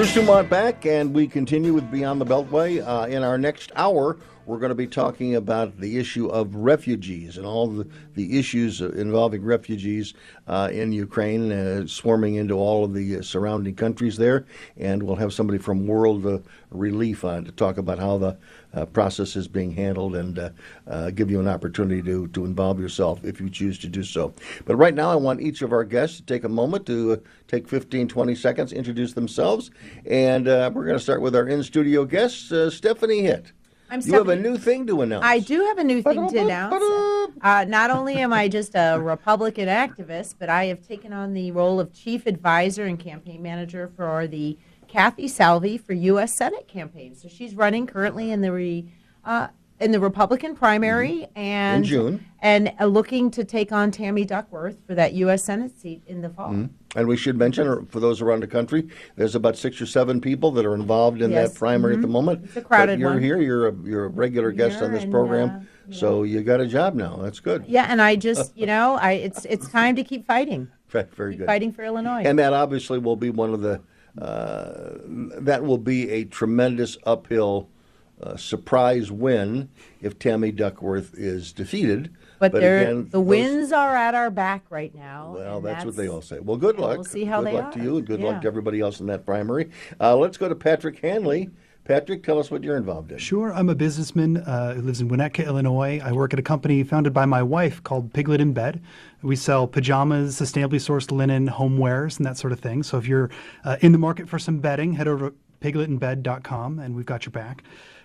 Bruce 0.04 0.16
Dumont 0.16 0.50
back, 0.50 0.86
and 0.86 1.14
we 1.14 1.26
continue 1.26 1.74
with 1.74 1.90
Beyond 1.90 2.20
the 2.20 2.26
Beltway. 2.26 2.86
Uh, 2.86 3.08
in 3.08 3.24
our 3.24 3.38
next 3.38 3.72
hour, 3.78 4.18
we're 4.46 4.58
going 4.58 4.68
to 4.68 4.76
be 4.76 4.86
talking 4.86 5.36
about 5.36 5.80
the 5.80 5.98
issue 5.98 6.28
of 6.28 6.54
refugees 6.54 7.38
and 7.38 7.46
all 7.46 7.68
the, 7.68 7.88
the 8.16 8.38
issues 8.38 8.82
involving 8.82 9.42
refugees 9.46 10.14
uh, 10.46 10.68
in 10.74 10.92
Ukraine, 10.92 11.54
uh, 11.54 11.88
swarming 11.88 12.36
into 12.36 12.56
all 12.56 12.84
of 12.84 12.94
the 12.94 13.22
surrounding 13.24 13.76
countries 13.76 14.18
there. 14.18 14.46
And 14.76 15.04
we'll 15.04 15.16
have 15.16 15.32
somebody 15.32 15.58
from 15.58 15.88
World 15.88 16.26
uh, 16.26 16.40
Relief 16.72 17.24
on 17.24 17.46
to 17.46 17.54
talk 17.54 17.78
about 17.78 17.98
how 17.98 18.18
the 18.18 18.38
uh, 18.74 18.86
process 18.86 19.36
is 19.36 19.48
being 19.48 19.72
handled 19.72 20.16
and 20.16 20.40
uh, 20.40 20.50
uh, 20.88 21.12
give 21.12 21.30
you 21.30 21.40
an 21.40 21.48
opportunity 21.48 22.02
to, 22.02 22.28
to 22.30 22.46
involve 22.46 22.80
yourself 22.80 23.24
if 23.24 23.40
you 23.40 23.50
choose 23.50 23.78
to 23.80 23.88
do 23.88 24.04
so. 24.04 24.34
But 24.66 24.76
right 24.76 24.94
now, 24.94 25.12
I 25.12 25.16
want 25.16 25.42
each 25.42 25.62
of 25.62 25.72
our 25.72 25.84
guests 25.84 26.18
to 26.18 26.24
take 26.24 26.44
a 26.44 26.50
moment 26.50 26.86
to 26.88 27.14
uh, 27.14 27.16
take 27.48 27.68
15, 27.68 28.08
20 28.08 28.36
seconds, 28.36 28.74
introduce 28.74 29.14
themselves. 29.14 29.72
And 30.06 30.48
uh, 30.48 30.72
we're 30.74 30.86
going 30.86 30.98
to 30.98 31.04
start 31.04 31.22
with 31.22 31.36
our 31.36 31.48
in 31.48 31.64
studio 31.64 32.06
guest, 32.06 32.52
uh, 32.52 32.70
Stephanie 32.70 33.22
Hitt. 33.22 33.52
I'm 33.90 34.02
you 34.02 34.14
have 34.14 34.30
a 34.30 34.36
new 34.36 34.58
thing 34.58 34.88
to 34.88 35.04
announce. 35.04 35.24
I 35.24 35.38
do 35.38 35.66
have 35.66 35.78
a 35.78 35.84
new 35.84 36.02
thing 36.02 36.28
to 36.28 36.38
announce. 36.40 36.84
Uh, 37.42 37.66
not 37.68 37.92
only 37.92 38.16
am 38.16 38.34
I 38.34 38.48
just 38.48 38.74
a 38.74 38.98
Republican 39.00 39.68
activist, 39.68 40.36
but 40.40 40.50
I 40.50 40.66
have 40.66 40.82
taken 40.88 41.14
on 41.14 41.34
the 41.34 41.52
role 41.52 41.80
of 41.80 41.94
chief 41.94 42.26
advisor 42.26 42.86
and 42.86 43.00
campaign 43.00 43.44
manager 43.44 43.92
for 43.96 44.26
the 44.26 44.58
Kathy 44.94 45.28
Salvi 45.28 45.80
for 45.80 45.94
U.S. 45.94 46.36
Senate 46.36 46.68
campaign. 46.68 47.16
So 47.16 47.28
she's 47.28 47.56
running 47.56 47.88
currently 47.88 48.30
in 48.30 48.42
the 48.42 48.52
re, 48.52 48.86
uh, 49.26 49.48
in 49.80 49.92
the 49.92 50.00
Republican 50.00 50.56
primary 50.56 51.26
and 51.36 51.84
Mm-hmm. 51.84 51.90
June. 51.90 52.26
and 52.44 52.72
uh, 52.80 52.86
looking 52.86 53.32
to 53.32 53.44
take 53.44 53.72
on 53.72 53.90
Tammy 53.90 54.24
Duckworth 54.24 54.86
for 54.86 54.94
that 54.94 55.14
U.S. 55.14 55.44
Senate 55.46 55.76
seat 55.80 56.04
in 56.06 56.22
the 56.22 56.30
fall. 56.30 56.52
Mhm. 56.52 56.70
And 56.96 57.08
we 57.08 57.18
should 57.18 57.40
mention, 57.40 57.88
for 57.88 58.00
those 58.00 58.22
around 58.22 58.42
the 58.42 58.48
country, 58.48 58.88
there's 59.16 59.34
about 59.34 59.58
six 59.58 59.82
or 59.82 59.88
seven 59.88 60.22
people 60.22 60.52
that 60.52 60.64
are 60.64 60.76
involved 60.76 61.24
in 61.24 61.32
Yes. 61.32 61.50
that 61.54 61.58
primary 61.58 61.96
at 61.96 62.02
the 62.02 62.08
Mhm. 62.08 62.12
moment. 62.12 62.44
It's 62.44 62.56
a 62.58 62.62
crowded 62.62 62.92
but 62.94 63.00
you're 63.00 63.14
one. 63.14 63.24
here. 63.24 63.42
You're 63.42 63.70
a 63.70 63.74
you're 63.84 64.06
a 64.06 64.10
regular 64.10 64.52
guest 64.52 64.80
on 64.84 64.92
this 64.92 65.02
and, 65.04 65.12
program, 65.12 65.50
uh, 65.90 65.92
so 65.92 66.22
you 66.22 66.44
got 66.44 66.62
a 66.62 66.68
job 66.68 66.94
now. 66.94 67.18
That's 67.20 67.40
good. 67.40 67.66
Yeah, 67.68 67.88
and 67.90 68.00
I 68.00 68.16
just, 68.16 68.56
you 68.62 68.68
know, 68.68 68.94
I 69.02 69.14
it's 69.14 69.44
it's 69.46 69.68
time 69.70 69.96
to 69.96 70.04
keep 70.04 70.28
fighting. 70.28 70.68
Very, 70.90 71.06
very 71.16 71.32
Keep 71.32 71.40
good. 71.40 71.46
fighting 71.48 71.72
for 71.72 71.84
Illinois. 71.84 72.22
And 72.24 72.38
that 72.38 72.54
obviously 72.54 73.00
will 73.00 73.16
be 73.16 73.32
one 73.32 73.52
of 73.56 73.62
the, 73.62 73.82
uh, 74.20 74.92
that 75.06 75.64
will 75.64 75.78
be 75.78 76.10
a 76.10 76.26
tremendous 76.26 76.98
uphill 77.06 77.70
uh, 78.22 78.38
surprise 78.38 79.12
win 79.12 79.70
if 80.02 80.18
Tammy 80.20 80.52
Duckworth 80.52 81.14
is 81.16 81.52
defeated. 81.52 82.14
But, 82.40 82.52
they're, 82.52 82.82
again, 82.82 83.06
the 83.06 83.18
those- 83.18 83.26
winds 83.26 83.72
are 83.72 83.96
at 83.96 84.16
our 84.16 84.30
back 84.30 84.66
right 84.70 84.94
now. 84.94 85.34
Well, 85.36 85.58
and 85.58 85.66
that's, 85.66 85.86
what 85.86 85.96
they 85.96 86.08
all 86.08 86.22
say. 86.22 86.40
Well, 86.40 86.58
good 86.58 86.78
luck. 86.78 86.98
we'll 86.98 87.04
see 87.06 87.26
how 87.26 87.42
good 87.42 87.48
they 87.48 87.58
luck 87.58 87.74
to 87.74 87.84
you, 87.84 87.98
and 87.98 88.08
good 88.08 88.20
luck 88.20 88.42
to 88.42 88.48
everybody 88.48 88.82
else 88.82 89.00
in 89.00 89.08
that 89.08 89.26
primary. 89.26 89.72
Uh, 90.00 90.16
let's 90.16 90.38
go 90.38 90.50
to 90.50 90.56
Patrick 90.56 91.00
Hanley. 91.00 91.50
Patrick, 91.86 92.24
tell 92.24 92.40
us 92.40 92.50
what 92.50 92.64
you're 92.64 92.78
involved 92.78 93.12
in. 93.12 93.18
Sure, 93.18 93.54
I'm 93.54 93.68
a 93.68 93.76
businessman 93.76 94.38
uh, 94.38 94.74
who 94.74 94.82
lives 94.82 95.02
in 95.02 95.10
Winnetka, 95.10 95.46
Illinois. 95.46 96.00
I 96.02 96.14
work 96.14 96.32
at 96.32 96.40
a 96.40 96.44
company 96.44 96.82
founded 96.84 97.14
by 97.14 97.26
my 97.26 97.44
wife 97.44 97.84
called 97.84 98.14
Piglet 98.14 98.40
in 98.40 98.54
Bed. 98.54 98.82
We 99.22 99.36
sell 99.36 99.68
pajamas, 99.68 100.40
sustainably 100.40 100.80
sourced 100.80 101.12
linen, 101.12 101.50
homewares, 101.50 102.18
and 102.18 102.26
that 102.26 102.38
sort 102.38 102.54
of 102.54 102.62
thing. 102.62 102.84
So 102.84 102.98
if 102.98 103.06
you're 103.06 103.30
uh, 103.66 103.76
in 103.82 103.92
the 103.92 103.98
market 103.98 104.30
for 104.30 104.40
some 104.40 104.60
bedding, 104.60 104.94
head 104.94 105.10
over 105.10 105.32
to 105.32 105.36
pigletinbed.com 105.60 106.80
and 106.80 106.96
we've 106.96 107.06
got 107.06 107.26
your 107.26 107.32
back. 107.32 107.64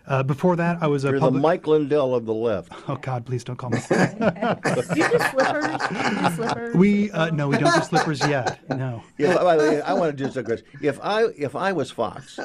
Uh, 0.08 0.22
before 0.22 0.56
that, 0.56 0.78
I 0.82 0.86
was 0.86 1.04
a 1.04 1.10
You're 1.10 1.20
public. 1.20 1.34
the 1.42 1.46
Mike 1.46 1.66
Lindell 1.66 2.14
of 2.14 2.24
the 2.24 2.32
left. 2.32 2.72
Oh 2.88 2.96
God, 2.96 3.26
please 3.26 3.44
don't 3.44 3.56
call 3.56 3.68
me. 3.70 3.78
Do 3.88 3.94
you 4.96 5.08
do 5.08 5.18
slippers? 5.18 5.88
Do 5.88 5.94
you 5.94 6.20
do 6.20 6.30
slippers? 6.34 6.74
we 6.74 7.10
uh, 7.10 7.30
no, 7.30 7.48
we 7.48 7.58
don't 7.58 7.74
do 7.74 7.82
slippers 7.82 8.20
yet. 8.26 8.58
No. 8.70 9.02
If, 9.18 9.34
by 9.36 9.56
the 9.56 9.62
way, 9.64 9.80
I 9.82 9.92
want 9.92 10.16
to 10.16 10.24
just 10.24 10.34
say 10.34 10.42
this. 10.42 10.62
If 10.80 10.98
I 11.02 11.24
if 11.36 11.54
I 11.54 11.72
was 11.72 11.90
Fox, 11.90 12.38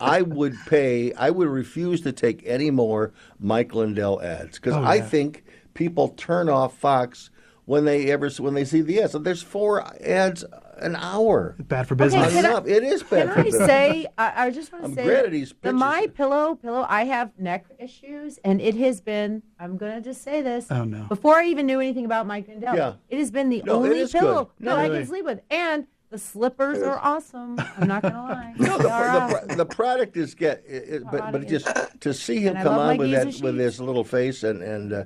I 0.00 0.22
would 0.22 0.56
pay. 0.66 1.12
I 1.12 1.30
would 1.30 1.48
refuse 1.48 2.00
to 2.02 2.12
take 2.12 2.42
any 2.44 2.70
more 2.70 3.12
Mike 3.38 3.74
Lindell 3.74 4.20
ads 4.20 4.58
because 4.58 4.74
Oh, 4.74 4.82
I 4.82 5.00
think 5.00 5.44
people 5.74 6.08
turn 6.08 6.48
off 6.48 6.76
Fox 6.76 7.30
when 7.66 7.84
they 7.84 8.10
ever 8.10 8.28
when 8.38 8.54
they 8.54 8.64
see 8.64 8.80
the 8.80 9.00
ads. 9.02 9.12
So 9.12 9.18
There's 9.18 9.42
four 9.42 9.84
ads 10.02 10.44
an 10.78 10.96
hour. 10.96 11.54
Bad 11.58 11.86
for 11.88 11.94
Okay, 11.94 12.04
business. 12.04 12.32
can 12.32 12.46
I- 12.46 12.58
It 12.66 12.82
is 12.82 13.02
bad 13.02 13.26
Can 13.26 13.34
for 13.34 13.40
I 13.40 13.42
business. 13.44 13.66
say? 13.66 14.06
I, 14.18 14.46
I 14.46 14.50
just 14.50 14.72
want 14.72 14.84
to 14.86 14.94
say 14.94 15.04
great 15.04 15.24
at 15.26 15.30
these 15.30 15.54
the. 15.62 15.72
My 15.72 16.06
Pillow 16.14 16.54
pillow. 16.54 16.86
I 16.88 17.04
have 17.04 17.30
neck 17.38 17.66
issues, 17.78 18.38
and 18.44 18.60
it 18.60 18.74
has 18.76 19.00
been. 19.00 19.42
I'm 19.58 19.76
gonna 19.76 20.00
just 20.00 20.22
say 20.22 20.42
this. 20.42 20.66
Oh, 20.70 20.84
no. 20.84 21.04
Before 21.04 21.36
I 21.36 21.46
even 21.46 21.66
knew 21.66 21.80
anything 21.80 22.04
about 22.04 22.26
Mike 22.26 22.48
Lindell, 22.48 22.76
Yeah. 22.76 22.92
it 23.08 23.18
has 23.18 23.30
been 23.30 23.48
the 23.48 23.62
No, 23.64 23.74
only 23.74 24.06
pillow 24.06 24.44
good. 24.58 24.66
that 24.66 24.76
No, 24.76 24.76
I 24.76 24.88
can 24.88 25.06
sleep 25.06 25.24
with, 25.24 25.40
and 25.50 25.86
the 26.10 26.18
slippers 26.18 26.80
are 26.82 26.98
awesome. 27.02 27.58
I'm 27.76 27.88
not 27.88 28.02
gonna 28.02 28.22
lie. 28.22 28.54
No, 28.58 28.78
They 28.78 28.88
are 28.88 29.12
the, 29.12 29.20
awesome. 29.36 29.48
the, 29.48 29.54
the 29.56 29.66
product 29.66 30.16
is 30.16 30.34
get, 30.34 30.62
it, 30.66 30.84
it- 30.88 31.02
but 31.10 31.32
but 31.32 31.48
just 31.48 31.66
to 32.00 32.14
see 32.14 32.38
him 32.40 32.56
And 32.56 32.64
come 32.64 32.78
on 32.78 32.96
with 32.98 33.10
that 33.10 33.40
with 33.42 33.58
his 33.58 33.80
little 33.80 34.04
face 34.04 34.42
and 34.44 34.62
and 34.62 34.92
uh, 34.92 35.04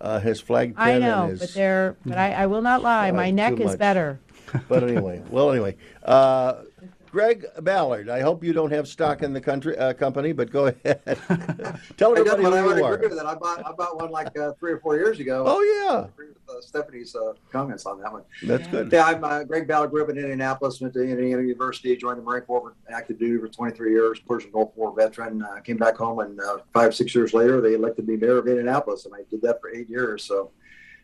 uh, 0.00 0.20
his 0.20 0.40
flag 0.40 0.76
pin 0.76 0.82
I 0.86 0.98
know, 0.98 1.22
and 1.22 1.30
his, 1.32 1.40
but 1.40 1.54
they're. 1.54 1.96
But 2.06 2.18
I, 2.18 2.32
I 2.32 2.46
will 2.46 2.62
not 2.62 2.82
lie. 2.82 3.10
My 3.12 3.30
neck 3.30 3.54
is 3.60 3.66
much. 3.72 3.78
better. 3.78 4.20
But 4.68 4.82
anyway, 4.82 5.22
well, 5.30 5.50
anyway, 5.50 5.76
uh, 6.04 6.62
Greg 7.10 7.46
Ballard, 7.62 8.08
I 8.08 8.20
hope 8.20 8.44
you 8.44 8.52
don't 8.52 8.70
have 8.72 8.86
stock 8.86 9.22
in 9.22 9.32
the 9.32 9.40
country 9.40 9.76
uh, 9.78 9.94
company, 9.94 10.32
but 10.32 10.50
go 10.50 10.66
ahead. 10.66 11.00
Tell 11.96 12.14
I 12.16 12.20
everybody 12.20 12.44
I 12.44 12.60
who 12.60 12.66
would 12.66 12.76
you 12.76 12.84
agree 12.84 13.06
are. 13.06 13.08
with 13.08 13.16
that. 13.16 13.26
I 13.26 13.34
bought, 13.34 13.66
I 13.66 13.72
bought 13.72 13.96
one 13.96 14.10
like 14.10 14.36
uh, 14.38 14.52
three 14.58 14.72
or 14.72 14.80
four 14.80 14.96
years 14.96 15.18
ago. 15.18 15.44
Oh, 15.46 15.62
yeah. 15.62 16.06
I 16.06 16.26
with 16.46 16.56
uh, 16.56 16.60
Stephanie's 16.60 17.14
uh, 17.14 17.32
comments 17.50 17.86
on 17.86 18.00
that 18.00 18.12
one. 18.12 18.22
That's 18.42 18.66
good. 18.68 18.92
Yeah, 18.92 19.06
I'm 19.06 19.24
uh, 19.24 19.44
Greg 19.44 19.66
Ballard, 19.66 19.90
grew 19.90 20.02
up 20.02 20.10
in 20.10 20.18
Indianapolis, 20.18 20.80
went 20.80 20.94
to 20.94 21.02
Indiana 21.02 21.42
University, 21.42 21.96
joined 21.96 22.18
the 22.18 22.22
Marine 22.22 22.42
Corps, 22.42 22.74
active 22.90 23.18
duty 23.18 23.38
for 23.40 23.48
23 23.48 23.90
years, 23.90 24.20
Persian 24.20 24.50
Gulf 24.50 24.72
War 24.76 24.94
veteran. 24.94 25.42
Uh, 25.42 25.60
came 25.60 25.76
back 25.76 25.96
home, 25.96 26.20
and 26.20 26.38
uh, 26.40 26.58
five, 26.72 26.94
six 26.94 27.14
years 27.14 27.34
later, 27.34 27.60
they 27.60 27.74
elected 27.74 28.06
me 28.06 28.16
mayor 28.16 28.38
of 28.38 28.46
Indianapolis, 28.46 29.06
and 29.06 29.14
I 29.14 29.20
did 29.30 29.42
that 29.42 29.60
for 29.60 29.70
eight 29.70 29.88
years. 29.88 30.24
So 30.24 30.50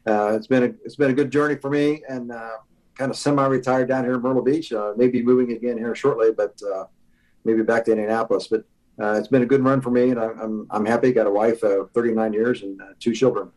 uh, 0.06 0.34
it's 0.36 0.46
been 0.46 0.62
a 0.62 0.74
it's 0.84 0.96
been 0.96 1.10
a 1.10 1.14
good 1.14 1.30
journey 1.30 1.56
for 1.56 1.70
me, 1.70 2.02
and 2.08 2.32
uh, 2.32 2.58
kind 3.02 3.10
of 3.10 3.18
semi-retired 3.18 3.88
down 3.88 4.04
here 4.04 4.14
in 4.14 4.22
Myrtle 4.22 4.42
Beach. 4.42 4.72
Uh, 4.72 4.92
maybe 4.96 5.24
moving 5.24 5.56
again 5.56 5.76
here 5.76 5.92
shortly, 5.92 6.30
but 6.30 6.56
uh, 6.72 6.84
maybe 7.44 7.60
back 7.64 7.84
to 7.86 7.90
Indianapolis. 7.90 8.46
But 8.46 8.64
uh, 9.00 9.14
it's 9.14 9.26
been 9.26 9.42
a 9.42 9.46
good 9.46 9.64
run 9.64 9.80
for 9.80 9.90
me, 9.90 10.10
and 10.10 10.20
I, 10.20 10.26
I'm 10.40 10.68
I'm 10.70 10.86
happy. 10.86 11.12
Got 11.12 11.26
a 11.26 11.30
wife, 11.30 11.64
uh, 11.64 11.86
39 11.94 12.32
years, 12.32 12.62
and 12.62 12.80
uh, 12.80 12.92
two 13.00 13.12
children. 13.12 13.50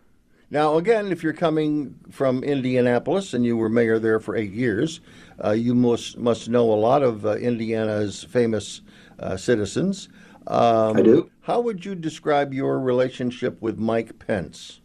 Now, 0.50 0.78
again, 0.78 1.12
if 1.12 1.22
you're 1.22 1.34
coming 1.34 1.94
from 2.10 2.44
Indianapolis 2.44 3.36
and 3.36 3.46
you 3.46 3.56
were 3.56 3.70
mayor 3.70 4.00
there 4.00 4.20
for 4.20 4.36
eight 4.36 4.52
years, 4.52 5.00
uh, 5.44 5.52
you 5.52 5.76
must 5.76 6.18
must 6.18 6.50
know 6.50 6.74
a 6.74 6.80
lot 6.90 7.04
of 7.04 7.24
uh, 7.24 7.36
Indiana's 7.36 8.24
famous 8.24 8.82
uh, 9.20 9.38
citizens. 9.38 10.10
Um, 10.48 10.98
I 10.98 11.02
do. 11.04 11.30
How 11.42 11.62
would 11.62 11.86
you 11.86 11.94
describe 11.94 12.52
your 12.52 12.80
relationship 12.80 13.62
with 13.62 13.78
Mike 13.78 14.18
Pence? 14.18 14.82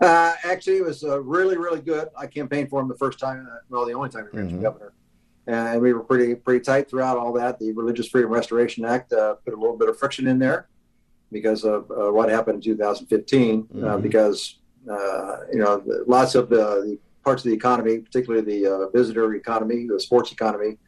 Uh, 0.00 0.32
actually, 0.44 0.78
it 0.78 0.84
was 0.84 1.04
uh, 1.04 1.20
really, 1.20 1.58
really 1.58 1.80
good. 1.80 2.08
I 2.18 2.26
campaigned 2.26 2.70
for 2.70 2.80
him 2.80 2.88
the 2.88 2.96
first 2.96 3.18
time, 3.18 3.46
uh, 3.50 3.56
well, 3.68 3.84
the 3.84 3.92
only 3.92 4.08
time 4.08 4.26
he 4.30 4.36
ran 4.38 4.48
for 4.48 4.56
Mhm. 4.56 4.62
governor, 4.62 4.92
and 5.46 5.80
we 5.82 5.92
were 5.92 6.00
pretty, 6.00 6.34
pretty 6.34 6.60
tight 6.64 6.88
throughout 6.88 7.18
all 7.18 7.32
that. 7.34 7.58
The 7.58 7.72
Religious 7.72 8.08
Freedom 8.08 8.30
Restoration 8.30 8.84
Act 8.84 9.12
uh, 9.12 9.34
put 9.44 9.52
a 9.52 9.56
little 9.58 9.76
bit 9.76 9.88
of 9.90 9.98
friction 9.98 10.26
in 10.26 10.38
there 10.38 10.68
because 11.30 11.64
of 11.64 11.90
uh, 11.90 12.10
what 12.10 12.30
happened 12.30 12.56
in 12.56 12.62
2015. 12.62 13.68
Uh, 13.70 13.76
Mhm. 13.76 14.02
because 14.02 14.56
uh, 14.90 15.40
you 15.52 15.58
know, 15.58 15.82
lots 16.06 16.34
of 16.34 16.48
the, 16.48 16.56
the 16.86 16.98
parts 17.22 17.44
of 17.44 17.50
the 17.50 17.54
economy, 17.54 17.98
particularly 17.98 18.40
the 18.42 18.66
uh, 18.66 18.88
visitor 18.88 19.34
economy, 19.34 19.86
the 19.86 20.00
sports 20.00 20.32
economy, 20.32 20.78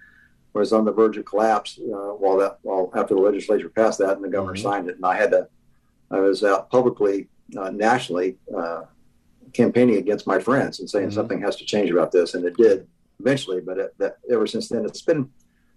was 0.54 0.72
on 0.72 0.86
the 0.86 0.90
verge 0.92 1.18
of 1.18 1.26
collapse. 1.26 1.78
Uh, 1.78 2.12
while 2.14 2.38
that, 2.38 2.58
while 2.62 2.90
after 2.94 3.14
the 3.14 3.20
legislature 3.20 3.68
passed 3.68 3.98
that 3.98 4.16
and 4.16 4.24
the 4.24 4.28
governor 4.30 4.54
Mhm. 4.54 4.62
signed 4.62 4.88
it, 4.88 4.96
and 4.96 5.04
I 5.04 5.16
had 5.16 5.30
to, 5.32 5.46
I 6.10 6.20
was 6.20 6.42
out 6.42 6.70
publicly, 6.70 7.28
uh, 7.54 7.70
nationally. 7.70 8.38
Campaigning 9.52 9.96
against 9.96 10.26
my 10.26 10.38
friends 10.38 10.80
and 10.80 10.88
saying 10.88 11.08
Mhm. 11.10 11.14
something 11.14 11.40
has 11.42 11.56
to 11.56 11.64
change 11.64 11.90
about 11.90 12.10
this, 12.10 12.34
and 12.34 12.44
it 12.44 12.56
did 12.56 12.86
eventually. 13.20 13.60
But 13.60 13.78
it, 13.78 13.94
that, 13.98 14.16
ever 14.30 14.46
since 14.46 14.68
then, 14.68 14.84
it's 14.84 15.02
been 15.02 15.28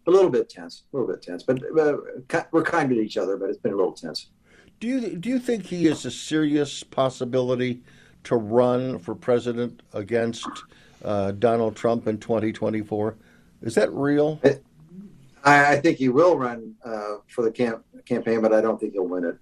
a 0.08 0.12
little 0.12 0.30
bit 0.30 0.50
tense, 0.50 0.84
a 0.94 0.98
little 0.98 1.12
bit 1.12 1.22
tense. 1.22 1.44
But 1.44 1.62
uh, 1.78 1.98
we're 2.52 2.64
kind 2.64 2.90
to 2.90 3.00
each 3.00 3.18
other, 3.18 3.36
but 3.38 3.50
it's 3.50 3.60
been 3.60 3.74
a 3.74 3.76
little 3.76 3.92
tense. 3.92 4.30
Do 4.80 4.88
you 4.88 5.16
do 5.18 5.30
you 5.30 5.40
think 5.40 5.66
he 5.66 5.88
is 5.88 6.06
a 6.06 6.12
serious 6.12 6.84
possibility 6.84 7.82
to 8.26 8.36
run 8.36 9.00
for 9.00 9.16
president 9.16 9.82
against 9.94 10.48
uh, 11.04 11.32
Donald 11.32 11.76
Trump 11.76 12.08
in 12.08 12.18
2024? 12.18 13.16
Is 13.62 13.76
that 13.76 13.92
real? 13.92 14.40
I, 15.44 15.74
I 15.74 15.80
think 15.80 15.98
he 15.98 16.10
will 16.10 16.38
run 16.38 16.76
uh, 16.84 17.16
for 17.28 17.44
the 17.44 17.52
camp, 17.52 17.86
campaign, 18.06 18.42
but 18.42 18.54
I 18.54 18.62
don't 18.62 18.80
think 18.80 18.94
he'll 18.94 19.08
win 19.08 19.26
it. 19.26 19.38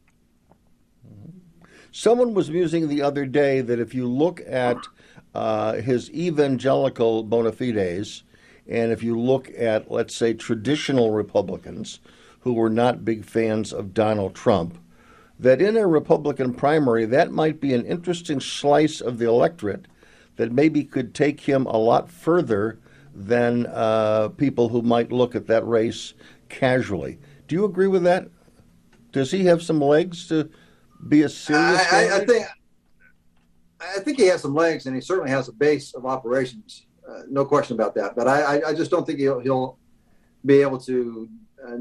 Someone 1.96 2.34
was 2.34 2.50
musing 2.50 2.88
the 2.88 3.04
other 3.04 3.24
day 3.28 3.62
that 3.62 3.80
if 3.80 3.94
you 3.94 4.08
look 4.08 4.42
at 4.48 4.78
uh, 5.36 5.74
his 5.74 6.10
evangelical 6.10 7.22
bona 7.22 7.52
fides, 7.52 8.24
and 8.68 8.92
if 8.92 9.04
you 9.04 9.18
look 9.18 9.52
at, 9.56 9.92
let's 9.92 10.16
say, 10.16 10.34
traditional 10.34 11.12
Republicans 11.12 12.00
who 12.40 12.54
were 12.54 12.72
not 12.72 13.06
big 13.06 13.24
fans 13.24 13.72
of 13.72 13.94
Donald 13.94 14.34
Trump, 14.34 14.80
that 15.40 15.62
in 15.62 15.78
a 15.78 15.86
Republican 15.86 16.56
primary, 16.56 17.06
that 17.06 17.32
might 17.32 17.62
be 17.62 17.76
an 17.76 17.86
interesting 17.86 18.40
slice 18.40 19.00
of 19.00 19.20
the 19.20 19.28
electorate 19.28 19.86
that 20.38 20.52
maybe 20.52 20.84
could 20.84 21.14
take 21.14 21.42
him 21.42 21.68
a 21.68 21.78
lot 21.78 22.10
further 22.10 22.80
than 23.14 23.68
uh, 23.68 24.30
people 24.30 24.70
who 24.70 24.82
might 24.82 25.12
look 25.12 25.36
at 25.36 25.46
that 25.46 25.68
race 25.68 26.16
casually. 26.50 27.20
Do 27.48 27.54
you 27.54 27.66
agree 27.66 27.86
with 27.86 28.02
that? 28.02 28.30
Does 29.12 29.30
he 29.30 29.46
have 29.46 29.62
some 29.62 29.80
legs 29.80 30.28
to 30.30 30.50
be 31.08 31.24
a 31.24 31.30
serious? 31.30 31.80
I, 31.92 32.08
I, 32.08 32.18
I 32.18 32.26
think 32.26 32.46
I 33.82 34.00
think 34.00 34.18
he 34.18 34.28
has 34.28 34.42
some 34.42 34.56
legs, 34.56 34.86
and 34.86 34.96
he 34.96 35.02
certainly 35.02 35.32
has 35.32 35.50
a 35.50 35.54
base 35.54 35.94
of 35.94 36.06
operations. 36.06 36.86
Uh, 37.08 37.24
no 37.30 37.44
question 37.46 37.76
about 37.76 37.94
that. 37.96 38.16
But 38.16 38.28
I, 38.28 38.42
I, 38.42 38.70
I 38.70 38.74
just 38.74 38.90
don't 38.90 39.06
think 39.06 39.20
he'll, 39.20 39.40
he'll 39.40 39.78
be 40.46 40.62
able 40.62 40.78
to 40.80 41.30
uh, 41.66 41.78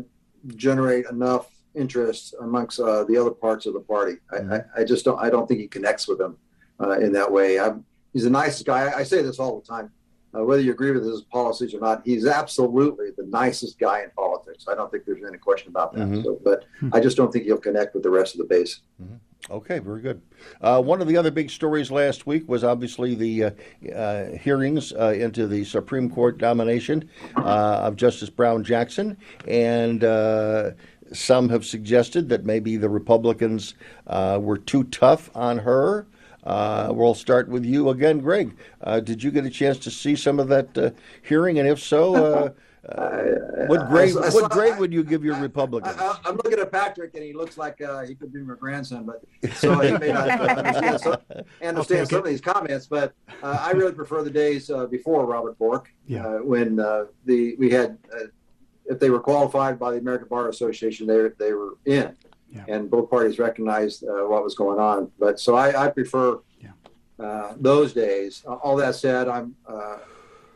generate 0.57 1.07
enough 1.07 1.49
interest 1.75 2.35
amongst 2.41 2.81
uh, 2.81 3.05
the 3.05 3.17
other 3.17 3.31
parts 3.31 3.67
of 3.67 3.75
the 3.75 3.81
party. 3.81 4.17
I, 4.33 4.37
I, 4.37 4.65
I 4.79 4.85
just 4.85 5.05
don't. 5.05 5.19
I 5.21 5.31
don't 5.31 5.47
think 5.47 5.61
he 5.61 5.69
connects 5.69 6.09
with 6.09 6.19
them 6.19 6.37
uh, 6.81 6.99
in 6.99 7.13
that 7.13 7.31
way. 7.31 7.61
I'm, 7.61 7.85
he's 8.13 8.27
a 8.27 8.31
nice 8.31 8.63
guy. 8.63 8.93
I 8.93 9.05
say 9.05 9.23
this 9.23 9.39
all 9.39 9.61
the 9.61 9.67
time. 9.67 9.93
Uh, 10.35 10.45
whether 10.45 10.63
you 10.63 10.73
agree 10.73 10.93
with 10.93 11.05
his 11.05 11.23
policies 11.23 11.75
or 11.75 11.81
not, 11.81 12.03
he's 12.05 12.27
absolutely 12.27 13.11
the 13.17 13.27
nicest 13.27 13.79
guy 13.79 14.03
in 14.03 14.11
politics. 14.17 14.67
I 14.67 14.75
don't 14.75 14.91
think 14.91 15.05
there's 15.05 15.23
any 15.27 15.37
question 15.39 15.69
about 15.69 15.93
that. 15.93 16.09
Mhm. 16.09 16.25
So, 16.25 16.41
but 16.43 16.65
I 16.93 17.01
just 17.01 17.17
don't 17.17 17.31
think 17.31 17.45
he'll 17.45 17.59
connect 17.59 17.95
with 17.95 18.03
the 18.03 18.11
rest 18.11 18.35
of 18.35 18.39
the 18.39 18.47
base. 18.47 18.81
Okay, 19.51 19.81
very 19.81 20.01
good. 20.01 20.23
Uh, 20.61 20.81
one 20.81 21.03
of 21.03 21.09
the 21.09 21.17
other 21.17 21.31
big 21.31 21.51
stories 21.51 21.91
last 21.91 22.27
week 22.27 22.49
was 22.49 22.63
obviously 22.63 23.15
the 23.15 23.45
uh, 23.45 23.51
uh, 23.93 24.27
hearings 24.37 24.93
uh, 24.93 25.09
into 25.09 25.47
the 25.49 25.65
Supreme 25.65 26.09
Court 26.09 26.41
nomination 26.41 27.11
uh, 27.37 27.81
of 27.83 27.97
Justice 27.97 28.31
Brown 28.31 28.63
Jackson, 28.63 29.19
and 29.49 30.05
uh, 30.05 30.71
some 31.13 31.49
have 31.49 31.67
suggested 31.67 32.29
that 32.31 32.45
maybe 32.47 32.77
the 32.77 32.89
Republicans 32.89 33.75
uh, 34.07 34.39
were 34.41 34.59
too 34.59 34.85
tough 34.85 35.29
on 35.35 35.59
her. 35.59 36.07
Uh, 36.43 36.89
we'll 36.93 37.15
start 37.15 37.49
with 37.49 37.65
you 37.65 37.91
again, 37.91 38.19
Greg. 38.19 38.57
Uh, 38.83 39.01
did 39.01 39.23
you 39.23 39.31
get 39.31 39.45
a 39.45 39.51
chance 39.51 39.79
to 39.79 39.91
see 39.91 40.17
some 40.17 40.41
of 40.41 40.49
that 40.49 40.77
uh, 40.77 40.91
hearing, 41.23 41.59
and 41.59 41.69
if 41.69 41.79
so, 41.81 42.15
uh, 42.17 42.51
uh, 42.89 43.67
what 43.69 43.89
grade? 43.89 44.17
I 44.17 44.29
saw- 44.29 44.41
what 44.43 44.51
grade 44.51 44.77
would 44.79 44.93
you 44.93 45.05
give 45.05 45.25
your 45.25 45.37
Republicans? 45.37 45.95
I, 45.97 46.19
I'm 46.25 46.35
looking 46.37 46.59
at 46.59 46.73
Patrick, 46.73 47.15
and 47.15 47.23
he 47.23 47.33
looks 47.33 47.57
like 47.57 47.81
uh, 47.81 48.01
he 48.03 48.17
could 48.17 48.33
be 48.33 48.41
my 48.41 48.55
grandson, 48.57 49.05
but 49.07 49.23
so 49.55 49.79
he 49.79 49.97
may 49.99 50.13
not 50.13 50.29
understand 50.41 51.01
some, 51.01 51.17
understand 51.63 52.09
some 52.09 52.19
of 52.19 52.25
these 52.25 52.41
comments. 52.41 52.87
But 52.87 53.15
uh, 53.43 53.59
I 53.61 53.71
really 53.71 53.93
prefer 53.93 54.25
the 54.25 54.31
days 54.31 54.69
uh, 54.69 54.87
before 54.87 55.25
Robert 55.27 55.57
Bork, 55.59 55.93
Yeah. 56.09 56.27
uh, 56.27 56.39
when 56.39 56.81
uh, 56.81 57.05
the 57.25 57.55
we 57.57 57.71
had, 57.71 57.99
uh, 58.13 58.25
if 58.87 58.99
they 58.99 59.11
were 59.11 59.21
qualified 59.21 59.79
by 59.79 59.93
the 59.93 59.99
American 59.99 60.27
Bar 60.27 60.49
Association, 60.49 61.07
they 61.07 61.29
they 61.39 61.53
were 61.53 61.75
in, 61.85 62.17
and 62.69 62.91
both 62.91 63.11
parties 63.11 63.39
recognized 63.39 64.05
uh, 64.05 64.27
what 64.31 64.43
was 64.45 64.55
going 64.55 64.79
on. 64.79 65.11
But 65.19 65.41
so 65.41 65.55
I, 65.55 65.87
I 65.87 65.89
prefer 65.89 66.39
uh, 67.19 67.53
those 67.61 67.93
days. 67.93 68.43
All 68.47 68.77
that 68.77 68.95
said, 68.95 69.29
I'm 69.29 69.55
uh, 69.69 69.99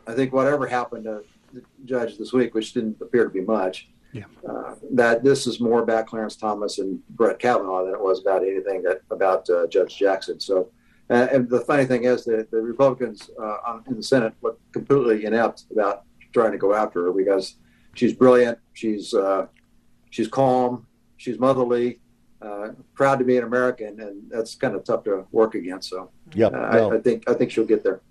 I 0.07 0.13
think 0.13 0.33
whatever 0.33 0.67
happened 0.67 1.03
to 1.05 1.23
the 1.53 1.61
judge 1.85 2.17
this 2.17 2.33
week, 2.33 2.53
which 2.53 2.73
didn't 2.73 2.97
appear 3.01 3.23
to 3.23 3.29
be 3.29 3.41
much, 3.41 3.89
Yeah. 4.13 4.25
uh, 4.49 4.75
that 4.91 5.23
this 5.23 5.47
is 5.47 5.59
more 5.59 5.81
about 5.81 6.07
Clarence 6.07 6.35
Thomas 6.35 6.79
and 6.79 6.99
Brett 7.09 7.39
Kavanaugh 7.39 7.83
than 7.85 7.93
it 7.93 8.01
was 8.01 8.21
about 8.21 8.41
anything 8.43 8.83
that 8.83 9.01
about 9.11 9.49
uh, 9.49 9.67
Judge 9.67 9.97
Jackson. 9.97 10.39
So, 10.39 10.69
uh, 11.09 11.27
and 11.31 11.49
the 11.49 11.61
funny 11.61 11.85
thing 11.85 12.03
is 12.03 12.25
that 12.25 12.51
the 12.51 12.61
Republicans 12.61 13.29
uh, 13.41 13.79
in 13.87 13.95
the 13.97 14.03
Senate 14.03 14.33
look 14.41 14.59
completely 14.73 15.25
inept 15.25 15.65
about 15.71 16.03
trying 16.33 16.51
to 16.51 16.57
go 16.57 16.73
after 16.73 17.03
her 17.05 17.13
because 17.13 17.55
she's 17.95 18.13
brilliant, 18.13 18.57
she's 18.73 19.13
uh, 19.13 19.47
she's 20.09 20.27
calm, 20.27 20.85
she's 21.17 21.39
motherly, 21.39 21.99
uh, 22.41 22.69
proud 22.93 23.19
to 23.19 23.25
be 23.25 23.37
an 23.37 23.43
American, 23.43 23.99
and 23.99 24.29
that's 24.29 24.55
kind 24.55 24.75
of 24.75 24.83
tough 24.83 25.03
to 25.03 25.25
work 25.31 25.55
against. 25.55 25.89
So, 25.89 26.11
yeah, 26.33 26.47
uh, 26.47 26.49
no. 26.49 26.91
I, 26.91 26.95
I 26.95 27.01
think 27.01 27.29
I 27.29 27.33
think 27.33 27.51
she'll 27.51 27.65
get 27.65 27.83
there. 27.83 28.01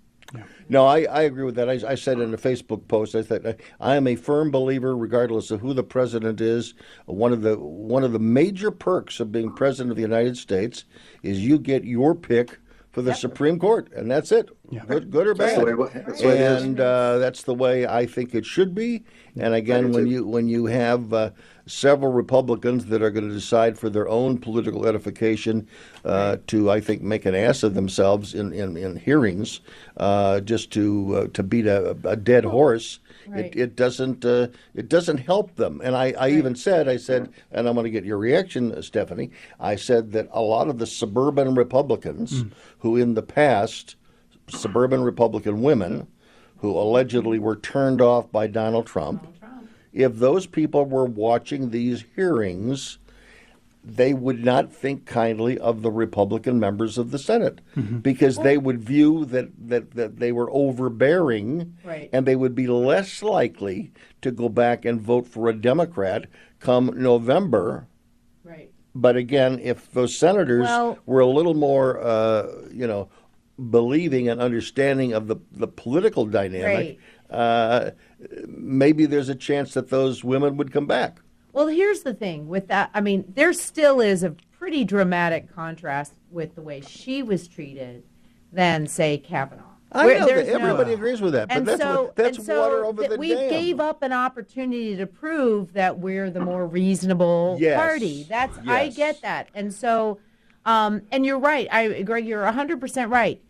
No, 0.69 0.85
I, 0.85 1.03
I 1.03 1.21
agree 1.21 1.45
with 1.45 1.55
that. 1.55 1.69
I, 1.69 1.79
I 1.87 1.95
said 1.95 2.19
in 2.19 2.33
a 2.33 2.37
Facebook 2.37 2.87
post, 2.89 3.15
I 3.15 3.21
said 3.21 3.61
I 3.79 3.95
am 3.95 4.07
a 4.07 4.15
firm 4.15 4.51
believer, 4.51 4.97
regardless 4.97 5.51
of 5.51 5.61
who 5.61 5.73
the 5.73 5.83
president 5.83 6.41
is. 6.41 6.73
One 7.05 7.31
of 7.31 7.41
the 7.41 7.57
one 7.57 8.03
of 8.03 8.11
the 8.11 8.19
major 8.19 8.71
perks 8.71 9.21
of 9.21 9.31
being 9.31 9.53
president 9.53 9.91
of 9.91 9.95
the 9.95 10.01
United 10.01 10.37
States 10.37 10.83
is 11.23 11.39
you 11.39 11.57
get 11.57 11.85
your 11.85 12.13
pick 12.13 12.59
for 12.91 13.01
the 13.03 13.13
Supreme 13.13 13.59
Court, 13.59 13.89
and 13.95 14.09
that's 14.09 14.31
it. 14.31 14.49
Yeah. 14.71 14.83
Good, 14.85 15.11
good 15.11 15.27
or 15.27 15.35
bad. 15.35 15.61
the 15.61 15.75
way 15.75 15.89
that's 15.93 16.19
the 16.19 16.27
way 16.27 16.33
it 16.33 16.41
is. 16.41 16.63
and 16.63 16.79
uh, 16.79 17.19
that's 17.19 17.43
the 17.43 17.53
way 17.53 17.85
I 17.85 18.05
think 18.05 18.33
it 18.33 18.45
should 18.45 18.73
be. 18.73 19.05
And 19.39 19.53
again, 19.53 19.91
when 19.91 20.07
you 20.07 20.25
when 20.25 20.47
you 20.47 20.65
have 20.65 21.13
uh, 21.13 21.29
several 21.67 22.11
Republicans 22.11 22.85
that 22.85 23.01
are 23.01 23.11
going 23.11 23.27
to 23.27 23.33
decide 23.33 23.77
for 23.77 23.89
their 23.89 24.07
own 24.07 24.37
political 24.37 24.87
edification 24.87 25.67
uh, 26.05 26.37
to, 26.47 26.71
I 26.71 26.79
think, 26.81 27.01
make 27.01 27.25
an 27.25 27.35
ass 27.35 27.63
of 27.63 27.73
themselves 27.73 28.33
in 28.33 28.53
in, 28.53 28.77
in 28.77 28.95
hearings, 28.95 29.61
uh, 29.97 30.39
just 30.39 30.71
to 30.71 31.15
uh, 31.15 31.27
to 31.33 31.43
beat 31.43 31.67
a, 31.67 31.97
a 32.03 32.15
dead 32.15 32.45
horse. 32.45 32.99
Right. 33.27 33.45
It, 33.45 33.55
it 33.55 33.75
doesn't 33.75 34.23
uh, 34.23 34.47
it 34.73 34.87
doesn't 34.87 35.17
help 35.17 35.55
them. 35.55 35.81
And 35.83 35.95
I, 35.95 36.13
I 36.17 36.29
even 36.29 36.55
said 36.55 36.87
I 36.87 36.97
said, 36.97 37.29
and 37.51 37.67
I'm 37.67 37.75
going 37.75 37.83
to 37.83 37.89
get 37.91 38.05
your 38.05 38.17
reaction, 38.17 38.71
uh, 38.71 38.81
Stephanie. 38.81 39.31
I 39.59 39.75
said 39.75 40.11
that 40.13 40.29
a 40.31 40.41
lot 40.41 40.69
of 40.69 40.79
the 40.79 40.87
suburban 40.87 41.55
Republicans 41.55 42.45
who 42.79 42.95
in 42.95 43.13
the 43.15 43.21
past 43.21 43.95
suburban 44.49 45.01
Republican 45.03 45.61
women 45.61 46.07
who 46.59 46.71
allegedly 46.71 47.37
were 47.37 47.55
turned 47.55 48.01
off 48.01 48.31
by 48.31 48.47
Donald 48.47 48.87
Trump 48.87 49.27
if 49.93 50.15
those 50.15 50.45
people 50.47 50.85
were 50.85 51.05
watching 51.05 51.69
these 51.69 52.03
hearings, 52.15 52.97
they 53.83 54.13
would 54.13 54.43
not 54.43 54.71
think 54.73 55.05
kindly 55.05 55.57
of 55.57 55.81
the 55.81 55.91
Republican 55.91 56.59
members 56.59 56.97
of 56.97 57.11
the 57.11 57.19
Senate 57.19 57.61
Mm-hmm. 57.75 57.99
because 57.99 58.37
they 58.39 58.57
would 58.57 58.81
view 58.81 59.23
that, 59.25 59.49
that, 59.69 59.91
that 59.91 60.19
they 60.19 60.31
were 60.33 60.49
overbearing 60.51 61.77
Right. 61.85 62.09
and 62.11 62.25
they 62.25 62.35
would 62.35 62.53
be 62.55 62.67
less 62.67 63.23
likely 63.23 63.91
to 64.21 64.31
go 64.31 64.49
back 64.49 64.83
and 64.83 64.99
vote 65.01 65.27
for 65.27 65.47
a 65.47 65.53
Democrat 65.53 66.25
come 66.59 66.91
November. 66.95 67.87
Right. 68.43 68.71
But 68.93 69.15
again, 69.15 69.59
if 69.61 69.91
those 69.91 70.17
senators 70.17 70.63
Well- 70.65 70.97
were 71.05 71.21
a 71.21 71.27
little 71.27 71.53
more, 71.53 72.01
uh, 72.01 72.47
you 72.73 72.87
know, 72.87 73.09
believing 73.69 74.27
and 74.27 74.39
understanding 74.41 75.13
of 75.13 75.27
the, 75.27 75.37
the 75.51 75.67
political 75.67 76.25
dynamic, 76.25 76.99
uh, 77.29 77.91
maybe 78.47 79.05
there's 79.05 79.29
a 79.29 79.35
chance 79.35 79.73
that 79.73 79.89
those 79.89 80.23
women 80.23 80.57
would 80.57 80.71
come 80.71 80.85
back. 80.87 81.19
Well, 81.53 81.67
here's 81.67 82.01
the 82.01 82.13
thing 82.13 82.47
with 82.47 82.67
that. 82.67 82.89
I 82.93 83.01
mean, 83.01 83.25
there 83.35 83.53
still 83.53 83.99
is 84.01 84.23
a 84.23 84.35
pretty 84.59 84.83
dramatic 84.83 85.53
contrast 85.53 86.13
with 86.31 86.55
the 86.55 86.61
way 86.61 86.81
she 86.81 87.23
was 87.23 87.47
treated 87.47 88.03
than, 88.51 88.87
say, 88.87 89.17
Kavanaugh. 89.17 89.63
I 89.91 90.05
Where 90.05 90.19
know 90.19 90.25
that 90.27 90.47
everybody 90.49 90.93
agrees 90.93 91.21
with 91.21 91.31
that, 91.33 91.47
but 91.47 91.57
and 91.57 91.65
that's 91.67 91.81
so, 91.81 92.03
what- 92.03 92.15
that's 92.17 92.37
and 92.37 92.45
so 92.45 92.59
water 92.61 92.85
over 92.85 93.01
that 93.03 93.11
the 93.11 93.17
we 93.17 93.33
dam. 93.33 93.49
gave 93.49 93.79
up 93.79 94.03
an 94.03 94.11
opportunity 94.11 94.97
to 94.97 95.07
prove 95.07 95.71
that 95.73 95.97
we're 95.99 96.29
the 96.29 96.41
more 96.41 96.67
reasonable 96.67 97.55
Yes. 97.59 97.79
party. 97.79 98.25
That's 98.27 98.57
I 98.67 98.89
get 98.89 99.21
that, 99.21 99.47
and 99.55 99.73
so, 99.73 100.19
um, 100.65 101.03
and 101.11 101.25
you're 101.25 101.39
right. 101.39 101.69
I, 101.71 102.01
Greg, 102.01 102.27
you're 102.27 102.43
100 102.43 102.81
percent 102.81 103.09
right. 103.11 103.41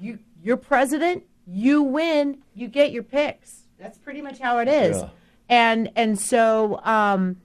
You, 0.00 0.20
you're 0.40 0.56
president. 0.56 1.24
You 1.48 1.82
win. 1.82 2.38
You 2.54 2.68
get 2.68 2.92
your 2.92 3.02
picks. 3.02 3.61
That's 3.82 3.98
pretty 3.98 4.22
much 4.22 4.38
how 4.38 4.58
it 4.58 4.68
is. 4.68 4.98
Yeah. 4.98 5.08
And 5.48 5.90
and 5.96 6.18
so 6.18 6.80
um, 6.84 7.38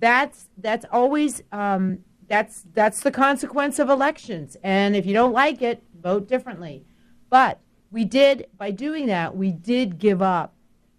that's 0.00 0.48
that's 0.58 0.84
always 0.90 1.42
um, 1.52 2.00
that's 2.28 2.64
that's 2.74 3.00
the 3.00 3.10
consequence 3.10 3.78
of 3.78 3.88
elections. 3.88 4.56
And 4.62 4.96
if 4.96 5.06
you 5.06 5.12
don't 5.12 5.32
like 5.32 5.62
it, 5.62 5.82
vote 6.00 6.28
differently. 6.28 6.84
But 7.30 7.60
we 7.90 8.04
did 8.04 8.48
by 8.58 8.70
doing 8.72 9.06
that, 9.06 9.36
we 9.36 9.52
did 9.52 9.98
give 9.98 10.20
up 10.20 10.54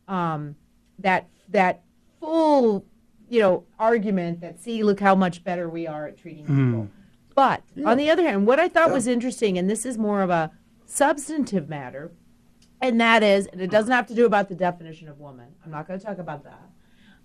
um, 0.08 0.56
that 1.00 1.28
that 1.50 1.84
full 2.20 2.86
you 3.30 3.41
know 3.41 3.66
argument 3.78 4.39
that 4.41 4.60
see 4.62 4.82
look 4.82 5.02
how 5.02 5.14
much 5.14 5.43
better 5.43 5.70
we 5.70 5.88
are 5.88 6.08
at 6.08 6.18
treating 6.18 6.46
people. 6.46 6.89
But 7.36 7.64
on 7.86 7.98
the 7.98 8.10
other 8.10 8.24
hand, 8.24 8.48
what 8.48 8.62
I 8.62 8.70
thought 8.70 8.91
was 8.91 9.08
interesting, 9.08 9.58
and 9.58 9.70
this 9.70 9.86
is 9.86 9.98
more 9.98 10.22
of 10.22 10.30
a 10.30 10.52
substantive 10.86 11.68
matter, 11.68 12.14
and 12.82 12.99
that 13.01 13.23
is, 13.23 13.47
and 13.47 13.61
it 13.61 13.71
doesn't 13.71 13.91
have 13.91 14.07
to 14.07 14.15
do 14.15 14.26
about 14.26 14.49
the 14.49 14.55
definition 14.55 15.07
of 15.07 15.19
woman. 15.19 15.47
I'm 15.63 15.71
not 15.71 15.88
going 15.88 15.99
to 15.99 16.05
talk 16.05 16.17
about 16.17 16.43
that. 16.43 16.69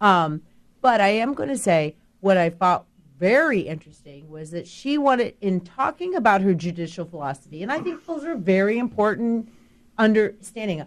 Um, 0.01 0.43
but 0.81 1.01
I 1.01 1.09
am 1.09 1.35
going 1.35 1.49
to 1.49 1.59
say 1.59 1.97
what 2.21 2.37
I 2.37 2.51
thought 2.51 2.87
very 3.19 3.61
interesting 3.61 4.31
was 4.31 4.51
that 4.51 4.67
she 4.67 4.97
wanted, 4.97 5.35
in 5.41 5.61
talking 5.61 6.15
about 6.15 6.41
her 6.41 6.55
judicial 6.55 7.05
philosophy, 7.05 7.63
and 7.63 7.71
I 7.71 7.79
think 7.81 8.07
those 8.07 8.25
are 8.25 8.35
very 8.35 8.79
important 8.79 9.51
understanding. 9.99 10.85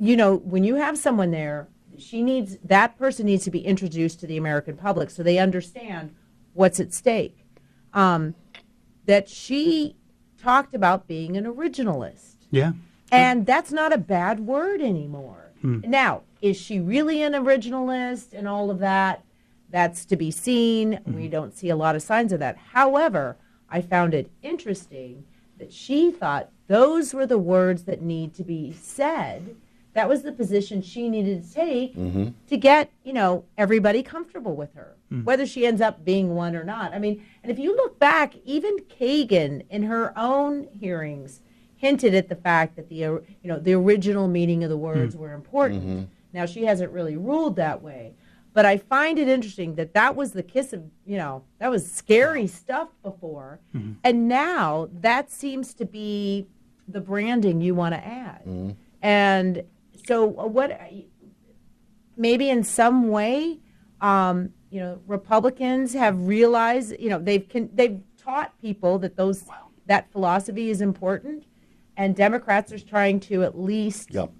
You 0.00 0.16
know, 0.16 0.36
when 0.36 0.64
you 0.64 0.76
have 0.76 0.96
someone 0.96 1.30
there, 1.30 1.68
she 1.98 2.22
needs 2.22 2.56
that 2.64 2.98
person 2.98 3.26
needs 3.26 3.44
to 3.44 3.50
be 3.50 3.60
introduced 3.60 4.20
to 4.20 4.26
the 4.26 4.38
American 4.38 4.76
public 4.76 5.10
so 5.10 5.22
they 5.22 5.38
understand 5.38 6.14
what's 6.54 6.80
at 6.80 6.94
stake. 6.94 7.44
Um, 7.92 8.34
that 9.04 9.28
she 9.28 9.96
talked 10.42 10.74
about 10.74 11.06
being 11.06 11.36
an 11.36 11.44
originalist. 11.44 12.36
Yeah. 12.50 12.72
And 13.12 13.46
that's 13.46 13.70
not 13.70 13.92
a 13.92 13.98
bad 13.98 14.40
word 14.40 14.80
anymore. 14.80 15.52
Hmm. 15.60 15.80
Now, 15.84 16.22
is 16.40 16.56
she 16.56 16.80
really 16.80 17.22
an 17.22 17.34
originalist 17.34 18.32
and 18.32 18.48
all 18.48 18.70
of 18.70 18.78
that? 18.80 19.24
That's 19.70 20.04
to 20.06 20.16
be 20.16 20.30
seen. 20.30 20.94
Hmm. 20.94 21.14
We 21.14 21.28
don't 21.28 21.56
see 21.56 21.68
a 21.68 21.76
lot 21.76 21.94
of 21.94 22.02
signs 22.02 22.32
of 22.32 22.40
that. 22.40 22.56
However, 22.56 23.36
I 23.68 23.80
found 23.80 24.14
it 24.14 24.30
interesting 24.42 25.24
that 25.58 25.72
she 25.72 26.10
thought 26.10 26.50
those 26.66 27.14
were 27.14 27.26
the 27.26 27.38
words 27.38 27.84
that 27.84 28.02
need 28.02 28.34
to 28.34 28.44
be 28.44 28.72
said. 28.72 29.56
That 29.94 30.08
was 30.08 30.22
the 30.22 30.32
position 30.32 30.80
she 30.80 31.10
needed 31.10 31.44
to 31.44 31.54
take 31.54 31.94
mm-hmm. 31.94 32.28
to 32.48 32.56
get, 32.56 32.90
you 33.04 33.12
know, 33.12 33.44
everybody 33.58 34.02
comfortable 34.02 34.56
with 34.56 34.74
her, 34.74 34.96
hmm. 35.10 35.22
whether 35.22 35.46
she 35.46 35.66
ends 35.66 35.82
up 35.82 36.02
being 36.04 36.34
one 36.34 36.56
or 36.56 36.64
not. 36.64 36.94
I 36.94 36.98
mean, 36.98 37.24
and 37.42 37.52
if 37.52 37.58
you 37.58 37.76
look 37.76 37.98
back, 37.98 38.34
even 38.44 38.78
Kagan 38.78 39.66
in 39.68 39.82
her 39.82 40.12
own 40.18 40.68
hearings 40.80 41.40
hinted 41.82 42.14
at 42.14 42.28
the 42.28 42.36
fact 42.36 42.76
that 42.76 42.88
the, 42.88 43.04
uh, 43.04 43.10
you 43.42 43.48
know, 43.50 43.58
the 43.58 43.72
original 43.72 44.28
meaning 44.28 44.62
of 44.62 44.70
the 44.70 44.76
words 44.76 45.16
were 45.16 45.32
important. 45.34 45.82
Now 46.32 46.46
she 46.46 46.64
hasn't 46.64 46.92
really 46.92 47.16
ruled 47.16 47.56
that 47.56 47.82
way, 47.82 48.14
but 48.54 48.64
I 48.64 48.76
find 48.78 49.18
it 49.18 49.26
interesting 49.28 49.74
that 49.74 49.92
that 49.94 50.14
was 50.14 50.32
the 50.32 50.44
kiss 50.44 50.72
of, 50.72 50.84
you 51.04 51.16
know, 51.16 51.42
that 51.58 51.70
was 51.70 51.90
scary 51.90 52.46
stuff 52.46 52.88
before, 53.02 53.58
and 54.04 54.28
now 54.28 54.88
that 55.00 55.30
seems 55.30 55.74
to 55.74 55.84
be 55.84 56.46
the 56.86 57.00
branding 57.00 57.60
you 57.60 57.74
want 57.74 57.94
to 57.94 58.06
add. 58.06 58.42
And 59.02 59.64
so, 60.06 60.38
uh, 60.38 60.46
what 60.46 60.70
maybe 62.16 62.48
in 62.48 62.62
some 62.62 63.08
way, 63.08 63.58
um, 64.00 64.50
you 64.70 64.78
know, 64.80 65.00
Republicans 65.06 65.94
have 65.94 66.26
realized, 66.28 66.94
you 67.00 67.08
know, 67.10 67.18
they've 67.18 67.46
con- 67.48 67.70
they've 67.74 68.00
taught 68.16 68.52
people 68.60 68.98
that 69.00 69.16
those 69.16 69.44
that 69.86 70.10
philosophy 70.12 70.70
is 70.70 70.80
important, 70.80 71.44
and 72.02 72.16
Democrats 72.16 72.72
are 72.72 72.80
trying 72.80 73.20
to 73.20 73.44
at 73.44 73.56
least 73.56 74.12
Yep. 74.12 74.32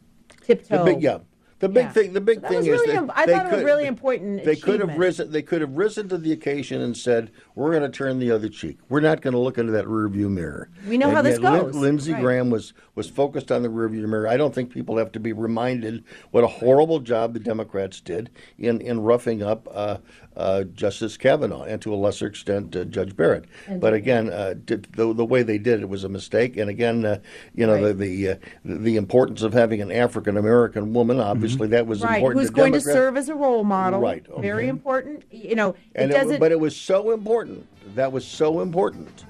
tiptoe. 0.45 0.99
Yeah. 0.99 1.19
The 1.63 1.69
big 1.69 1.85
Yeah. 1.85 1.93
thing. 1.93 2.13
The 2.13 2.21
big 2.21 2.41
that 2.43 2.49
thing 2.51 2.59
was 2.59 2.81
is 2.81 2.87
they, 2.87 2.97
im- 2.97 3.13
I 3.15 3.25
thought 3.25 3.47
it 3.47 3.51
was 3.53 3.61
could- 3.61 3.65
really 3.65 3.87
important. 3.87 4.45
They 4.45 4.57
could 4.57 4.81
have 4.81 4.99
risen. 4.99 5.31
They 5.31 5.43
could 5.43 5.61
have 5.61 5.77
risen 5.77 6.09
to 6.09 6.19
the 6.19 6.33
occasion 6.33 6.81
and 6.83 6.97
said, 6.97 7.31
"We're 7.55 7.71
going 7.71 7.85
to 7.85 7.89
turn 7.89 8.19
the 8.19 8.33
other 8.33 8.49
cheek. 8.49 8.79
We're 8.89 8.99
not 9.01 9.21
going 9.23 9.33
to 9.35 9.39
look 9.39 9.59
into 9.59 9.71
that 9.71 9.85
rearview 9.85 10.29
mirror." 10.29 10.71
We 10.89 10.99
know 10.99 11.07
And 11.07 11.17
how 11.17 11.23
this 11.23 11.39
yet 11.41 11.53
Lin- 11.53 11.63
goes. 11.67 11.75
Lindsey 11.77 12.13
Right. 12.15 12.21
Graham 12.23 12.51
was 12.51 12.73
was 12.97 13.09
focused 13.09 13.53
on 13.53 13.63
the 13.63 13.69
rearview 13.69 14.05
mirror. 14.09 14.27
I 14.27 14.37
don't 14.37 14.53
think 14.53 14.71
people 14.71 14.99
have 14.99 15.13
to 15.13 15.21
be 15.21 15.33
reminded 15.33 16.03
what 16.33 16.43
a 16.43 16.49
horrible 16.49 16.99
job 16.99 17.33
the 17.33 17.39
Democrats 17.41 18.01
did 18.01 18.29
in 18.59 18.81
in 18.81 19.01
roughing 19.01 19.41
up 19.41 19.69
uh, 19.73 19.99
uh, 20.37 20.65
Justice 20.65 21.17
Kavanaugh 21.17 21.63
and 21.63 21.81
to 21.83 21.95
a 21.95 21.97
lesser 21.97 22.27
extent 22.27 22.75
uh, 22.75 22.83
Judge 22.87 23.15
Barrett. 23.17 23.45
And- 23.69 23.81
but 23.81 23.95
again, 23.95 24.31
uh, 24.31 24.55
the 24.67 25.15
the 25.15 25.25
way 25.25 25.45
they 25.45 25.59
did 25.59 25.81
it 25.81 25.89
was 25.89 26.03
a 26.03 26.09
mistake. 26.09 26.57
And 26.57 26.69
again, 26.69 27.05
uh, 27.05 27.19
you 27.55 27.69
know 27.69 27.75
Right. 27.75 27.97
the 27.97 28.03
the, 28.25 28.29
uh, 28.31 28.35
the 28.65 28.97
importance 28.97 29.43
of 29.43 29.53
having 29.53 29.81
an 29.81 29.93
African 29.93 30.37
American 30.37 30.93
woman. 30.93 31.21
Obviously, 31.21 31.52
that 31.57 31.87
was 31.87 32.03
right, 32.03 32.17
important. 32.17 32.41
who's 32.41 32.51
to 32.51 32.57
going 32.57 32.73
to 32.73 32.81
serve 32.81 33.17
as 33.17 33.29
a 33.29 33.35
role 33.35 33.65
model? 33.65 34.01
Right, 34.01 34.25
Very 34.39 34.69
important. 34.69 35.25
You 35.31 35.55
know, 35.55 35.71
it 35.71 35.77
And 35.95 36.11
it, 36.11 36.15
doesn't. 36.15 36.41
but 36.41 36.53
it 36.53 36.61
was 36.61 36.77
so 36.77 37.11
important. 37.13 37.67
That 37.95 38.13
was 38.13 38.27
so 38.27 38.61
important. 38.61 39.25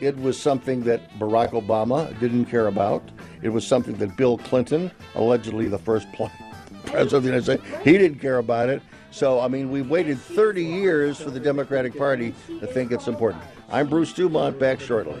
It 0.00 0.18
was 0.18 0.40
something 0.40 0.82
that 0.82 1.16
Barack 1.18 1.50
Obama 1.50 2.18
didn't 2.18 2.46
care 2.46 2.66
about. 2.66 3.08
It 3.40 3.50
was 3.50 3.66
something 3.66 3.94
that 3.96 4.16
Bill 4.16 4.36
Clinton, 4.38 4.90
allegedly 5.14 5.68
the 5.68 5.78
first 5.78 6.08
president 6.86 7.12
of 7.12 7.22
the 7.22 7.28
United 7.28 7.44
States, 7.44 7.62
he 7.84 7.98
didn't 7.98 8.18
care 8.18 8.38
about 8.38 8.68
it. 8.68 8.82
So, 9.12 9.40
I 9.40 9.48
mean, 9.48 9.70
we've 9.70 9.88
waited 9.88 10.18
30 10.18 10.64
years 10.64 11.20
for 11.20 11.30
the 11.30 11.38
Democratic 11.38 11.96
Party 11.96 12.34
to 12.60 12.66
think 12.66 12.92
it's 12.92 13.08
important. 13.08 13.44
I'm 13.70 13.86
Bruce 13.86 14.12
Dumont, 14.12 14.58
back 14.58 14.80
shortly. 14.80 15.20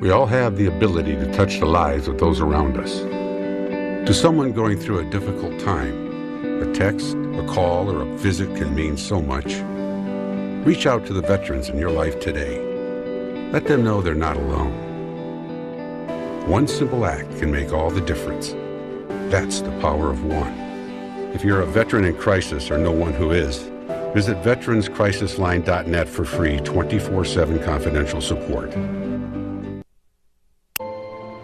We 0.00 0.10
all 0.10 0.26
have 0.26 0.56
the 0.56 0.66
ability 0.66 1.14
to 1.14 1.32
touch 1.32 1.60
the 1.60 1.66
lives 1.66 2.08
of 2.08 2.18
those 2.18 2.40
around 2.40 2.76
us. 2.78 2.98
To 2.98 4.12
someone 4.12 4.50
going 4.50 4.76
through 4.76 4.98
a 4.98 5.10
difficult 5.10 5.60
time, 5.60 6.62
a 6.62 6.74
text, 6.74 7.14
a 7.14 7.46
call, 7.46 7.88
or 7.88 8.02
a 8.02 8.16
visit 8.16 8.56
can 8.56 8.74
mean 8.74 8.96
so 8.96 9.22
much. 9.22 9.54
Reach 10.66 10.86
out 10.86 11.06
to 11.06 11.12
the 11.12 11.22
veterans 11.22 11.68
in 11.68 11.78
your 11.78 11.92
life 11.92 12.18
today. 12.18 12.58
Let 13.52 13.66
them 13.66 13.84
know 13.84 14.02
they're 14.02 14.16
not 14.16 14.36
alone. 14.36 14.72
One 16.48 16.66
simple 16.66 17.06
act 17.06 17.38
can 17.38 17.52
make 17.52 17.72
all 17.72 17.90
the 17.90 18.00
difference. 18.00 18.56
That's 19.30 19.60
the 19.60 19.70
power 19.80 20.10
of 20.10 20.24
one. 20.24 20.54
If 21.34 21.44
you're 21.44 21.60
a 21.60 21.66
veteran 21.66 22.04
in 22.04 22.16
crisis 22.16 22.68
or 22.68 22.78
know 22.78 22.90
one 22.90 23.12
who 23.12 23.30
is, 23.30 23.70
Visit 24.14 24.42
veteranscrisisline.net 24.42 26.08
for 26.08 26.24
free 26.24 26.58
24 26.60 27.24
7 27.26 27.62
confidential 27.62 28.22
support. 28.22 28.72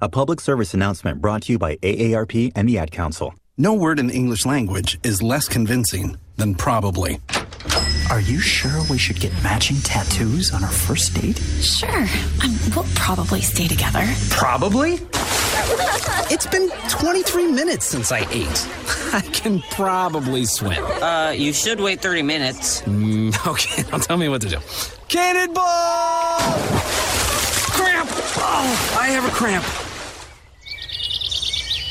A 0.00 0.08
public 0.08 0.40
service 0.40 0.74
announcement 0.74 1.20
brought 1.20 1.42
to 1.42 1.52
you 1.52 1.58
by 1.58 1.74
AARP 1.76 2.52
and 2.54 2.68
the 2.68 2.78
Ad 2.78 2.92
Council. 2.92 3.34
No 3.56 3.74
word 3.74 3.98
in 3.98 4.06
the 4.06 4.14
English 4.14 4.46
language 4.46 4.96
is 5.02 5.20
less 5.20 5.48
convincing 5.48 6.16
than 6.36 6.54
probably. 6.54 7.18
Are 8.08 8.20
you 8.20 8.38
sure 8.38 8.80
we 8.88 8.96
should 8.96 9.18
get 9.18 9.32
matching 9.42 9.76
tattoos 9.78 10.54
on 10.54 10.62
our 10.62 10.70
first 10.70 11.14
date? 11.20 11.36
Sure. 11.60 12.06
Um, 12.44 12.56
we'll 12.76 12.86
probably 12.94 13.40
stay 13.40 13.66
together. 13.66 14.06
Probably? 14.30 15.00
It's 16.30 16.46
been 16.46 16.70
23 16.88 17.48
minutes 17.50 17.84
since 17.84 18.12
I 18.12 18.20
ate. 18.30 18.68
I 19.12 19.20
can 19.32 19.60
probably 19.72 20.44
swim. 20.44 20.80
Uh, 21.02 21.30
you 21.36 21.52
should 21.52 21.80
wait 21.80 22.00
30 22.00 22.22
minutes. 22.22 22.82
Mm, 22.82 23.34
okay, 23.50 23.82
now 23.90 23.98
tell 23.98 24.16
me 24.16 24.28
what 24.28 24.42
to 24.42 24.48
do. 24.48 24.58
Cannonball! 25.08 26.38
Cramp! 27.74 28.08
Oh, 28.40 28.96
I 29.00 29.08
have 29.08 29.24
a 29.24 29.34
cramp. 29.34 29.64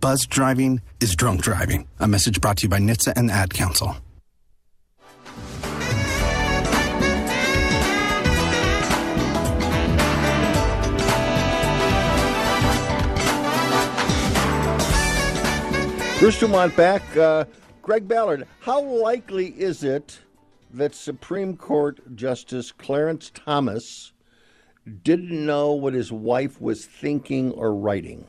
Buzz 0.00 0.26
driving 0.26 0.80
is 1.00 1.14
drunk 1.14 1.42
driving. 1.42 1.86
A 1.98 2.08
message 2.08 2.40
brought 2.40 2.56
to 2.58 2.62
you 2.62 2.68
by 2.70 2.78
NHTSA 2.78 3.12
and 3.16 3.28
the 3.28 3.34
Ad 3.34 3.52
Council. 3.52 3.96
Bruce 16.18 16.40
Dumont 16.40 16.74
back. 16.76 17.16
Uh, 17.16 17.44
Greg 17.82 18.08
Ballard, 18.08 18.46
how 18.60 18.80
likely 18.80 19.48
is 19.48 19.84
it 19.84 20.20
that 20.72 20.94
Supreme 20.94 21.56
Court 21.56 22.14
Justice 22.14 22.72
Clarence 22.72 23.30
Thomas 23.34 24.12
didn't 25.02 25.44
know 25.44 25.72
what 25.72 25.92
his 25.92 26.10
wife 26.10 26.60
was 26.60 26.86
thinking 26.86 27.52
or 27.52 27.74
writing? 27.74 28.26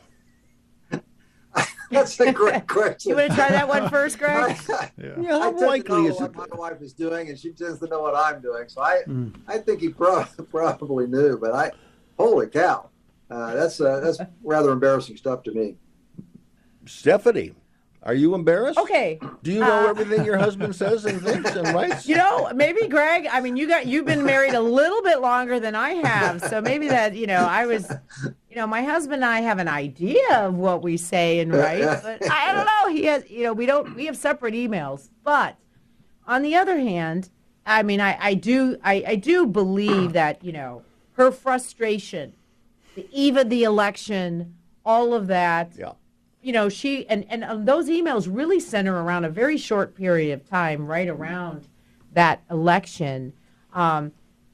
That's 1.92 2.20
a 2.20 2.32
great 2.32 2.68
question. 2.76 3.10
You 3.12 3.16
want 3.18 3.30
to 3.32 3.36
try 3.36 3.50
that 3.50 3.68
one 3.68 3.90
first, 3.90 4.18
Greg? 4.18 4.58
Yeah, 4.98 5.16
I 5.18 5.40
how 5.40 5.44
tend 5.50 5.60
to 5.60 5.66
likely 5.68 6.02
know 6.04 6.08
is 6.08 6.16
it? 6.22 6.36
what 6.36 6.50
my 6.52 6.58
wife 6.58 6.82
is 6.82 6.94
doing, 6.94 7.30
and 7.30 7.38
she 7.38 7.52
tends 7.52 7.80
to 7.80 7.88
know 7.88 8.02
what 8.02 8.16
I'm 8.16 8.42
doing. 8.42 8.68
So 8.70 8.82
I, 8.82 9.02
Mm. 9.08 9.34
I 9.48 9.58
think 9.58 9.82
he 9.82 9.90
pro- 9.90 10.26
probably 10.52 11.08
knew. 11.08 11.38
But 11.38 11.54
I, 11.54 11.72
holy 12.18 12.48
cow, 12.48 12.90
uh, 13.30 13.54
that's 13.54 13.80
uh, 13.82 14.00
that's 14.00 14.20
rather 14.44 14.72
embarrassing 14.72 15.18
stuff 15.18 15.44
to 15.44 15.52
me. 15.52 15.76
Stephanie, 16.86 17.54
are 18.04 18.14
you 18.16 18.34
embarrassed? 18.34 18.80
Okay. 18.80 19.20
Do 19.44 19.52
you 19.52 19.60
know 19.60 19.86
Uh, 19.86 19.90
everything 19.90 20.26
your 20.26 20.38
husband 20.38 20.76
says 20.76 21.06
and 21.06 21.22
thinks 21.22 21.56
and 21.56 21.68
writes? 21.76 22.08
You 22.08 22.16
know, 22.16 22.52
maybe 22.56 22.88
Greg. 22.88 23.28
I 23.32 23.42
mean, 23.42 23.56
you 23.58 23.68
got 23.68 23.86
you've 23.86 24.06
been 24.06 24.26
married 24.26 24.54
a 24.56 24.62
little 24.62 25.04
bit 25.04 25.22
longer 25.22 25.60
than 25.60 25.76
I 25.76 25.92
have, 25.92 26.42
so 26.42 26.62
maybe 26.62 26.88
that 26.88 27.16
you 27.16 27.28
know 27.28 27.46
I 27.46 27.66
was, 27.68 27.92
you 28.24 28.56
know, 28.56 28.66
my 28.66 28.82
husband 28.84 29.24
and 29.24 29.26
I 29.26 29.42
have 29.42 29.60
an 29.60 29.68
idea 29.68 30.40
of 30.40 30.56
what 30.56 30.82
we 30.82 30.98
say 30.98 31.40
and 31.40 31.54
write, 31.54 31.82
but 32.04 32.30
I 32.32 32.54
don't 32.54 32.66
know. 32.66 32.96
He 32.96 33.06
has, 33.06 33.30
you 33.30 33.44
know, 33.44 33.54
we 33.54 33.66
don't. 33.68 33.96
We 33.96 34.08
have 34.08 34.18
separate 34.18 34.56
emails, 34.56 35.10
but 35.24 35.58
on 36.28 36.42
the 36.42 36.56
other 36.56 36.80
hand, 36.80 37.30
I 37.66 37.84
mean, 37.84 38.02
I 38.02 38.18
I 38.20 38.34
do 38.34 38.78
I 38.84 39.04
I 39.08 39.16
do 39.16 39.46
believe 39.46 40.14
that 40.22 40.44
you 40.44 40.52
know 40.54 40.82
her 41.18 41.32
frustration, 41.32 42.34
the 42.96 43.06
eve 43.12 43.38
of 43.38 43.50
the 43.50 43.64
election, 43.64 44.56
all 44.84 45.14
of 45.14 45.28
that. 45.28 45.74
Yeah. 45.78 45.92
You 46.42 46.54
know, 46.54 46.70
she 46.70 47.08
and 47.08 47.26
and 47.30 47.44
uh, 47.44 47.56
those 47.58 47.88
emails 47.88 48.28
really 48.30 48.60
center 48.60 48.96
around 49.04 49.26
a 49.26 49.30
very 49.30 49.58
short 49.58 49.96
period 49.96 50.34
of 50.34 50.48
time, 50.50 50.88
right 50.88 51.08
around 51.08 51.68
that 52.14 52.42
election. 52.50 53.34
Um, 53.74 54.12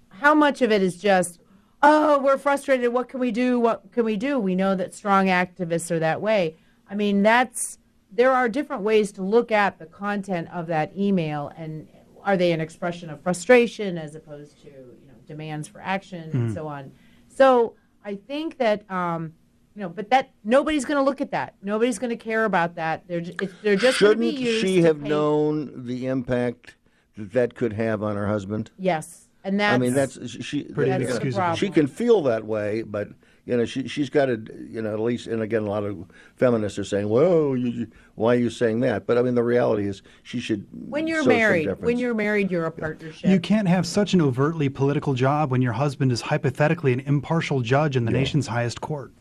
how 0.09 0.35
much 0.35 0.61
of 0.61 0.71
it 0.71 0.81
is 0.81 0.97
just, 0.97 1.39
oh, 1.81 2.19
we're 2.19 2.38
frustrated. 2.38 2.91
What 2.91 3.07
can 3.07 3.19
we 3.19 3.31
do? 3.31 3.59
What 3.59 3.91
can 3.91 4.03
we 4.03 4.17
do? 4.17 4.38
We 4.39 4.53
know 4.55 4.75
that 4.75 4.93
strong 4.93 5.27
activists 5.27 5.89
are 5.91 5.99
that 5.99 6.21
way. 6.21 6.55
I 6.89 6.95
mean, 6.95 7.23
that's 7.23 7.77
there 8.11 8.31
are 8.31 8.49
different 8.49 8.83
ways 8.83 9.11
to 9.13 9.21
look 9.23 9.51
at 9.51 9.79
the 9.79 9.85
content 9.85 10.49
of 10.51 10.67
that 10.67 10.91
email, 10.97 11.51
and 11.55 11.88
are 12.23 12.35
they 12.35 12.51
an 12.51 12.59
expression 12.59 13.09
of 13.09 13.21
frustration 13.21 13.97
as 13.97 14.13
opposed 14.15 14.61
to 14.63 14.67
you 14.69 15.07
know 15.07 15.13
demands 15.25 15.67
for 15.69 15.79
action 15.79 16.29
and 16.33 16.49
Mhm. 16.49 16.53
so 16.53 16.67
on. 16.67 16.91
So 17.29 17.75
I 18.03 18.15
think 18.15 18.57
that. 18.57 18.89
Um, 18.91 19.33
you 19.78 19.84
know, 19.84 19.89
but 19.89 20.09
that 20.09 20.32
nobody's 20.43 20.86
going 20.86 20.97
to 20.97 21.03
look 21.03 21.21
at 21.21 21.30
that. 21.30 21.53
Nobody's 21.61 21.99
going 21.99 22.09
to 22.09 22.15
care 22.15 22.45
about 22.45 22.73
that. 22.75 23.07
They're 23.07 23.21
ju- 23.21 23.36
it's, 23.39 23.53
they're 23.61 23.75
just 23.75 23.99
going 23.99 24.13
to 24.13 24.19
be 24.19 24.32
Shouldn't 24.32 24.47
used. 24.47 24.65
she 24.65 24.82
have 24.82 24.99
pay- 25.03 25.07
known 25.09 25.86
the 25.86 26.07
impact 26.07 26.73
that 27.15 27.32
that 27.34 27.53
could 27.53 27.73
have 27.73 28.01
on 28.01 28.15
her 28.15 28.25
husband? 28.28 28.71
Yes, 28.80 29.28
and 29.43 29.59
that's 29.59 29.75
I 29.75 29.78
mean, 29.78 29.93
that's 29.93 30.17
she. 30.32 30.41
she 30.41 30.63
Pretty 30.63 30.89
that- 30.89 31.01
inexcusable. 31.03 31.53
She 31.55 31.69
can 31.69 31.86
feel 31.86 32.23
that 32.23 32.43
way, 32.43 32.82
but 32.82 33.09
you 33.45 33.55
know, 33.55 33.65
she 33.65 33.88
she's 33.88 34.09
got 34.09 34.25
to 34.25 34.41
you 34.67 34.82
know 34.82 34.91
at 34.93 34.99
least. 34.99 35.28
And 35.28 35.43
again, 35.43 35.61
a 35.61 35.69
lot 35.69 35.84
of 35.84 36.05
feminists 36.38 36.80
are 36.80 36.84
saying, 36.84 37.07
"Well, 37.07 37.55
you, 37.55 37.67
you, 37.67 37.88
why 38.15 38.34
are 38.34 38.39
you 38.39 38.49
saying 38.49 38.80
that?" 38.80 39.05
But 39.05 39.19
I 39.19 39.21
mean, 39.21 39.36
the 39.36 39.43
reality 39.43 39.88
is, 39.88 40.01
she 40.23 40.39
should. 40.39 40.65
when 40.71 41.05
you're 41.05 41.23
married. 41.23 41.69
When 41.82 41.99
you're 41.99 42.15
married, 42.15 42.49
you're 42.49 42.65
a 42.65 42.71
partnership. 42.71 43.30
You 43.30 43.39
can't 43.39 43.67
have 43.67 43.86
such 43.86 44.15
an 44.15 44.21
overtly 44.23 44.69
political 44.69 45.13
job 45.13 45.51
when 45.51 45.61
your 45.61 45.73
husband 45.73 46.11
is 46.11 46.21
hypothetically 46.21 46.93
an 46.93 47.01
impartial 47.01 47.61
judge 47.61 47.95
in 47.95 48.05
the 48.05 48.11
nation's 48.11 48.47
highest 48.47 48.82
court. 48.82 49.13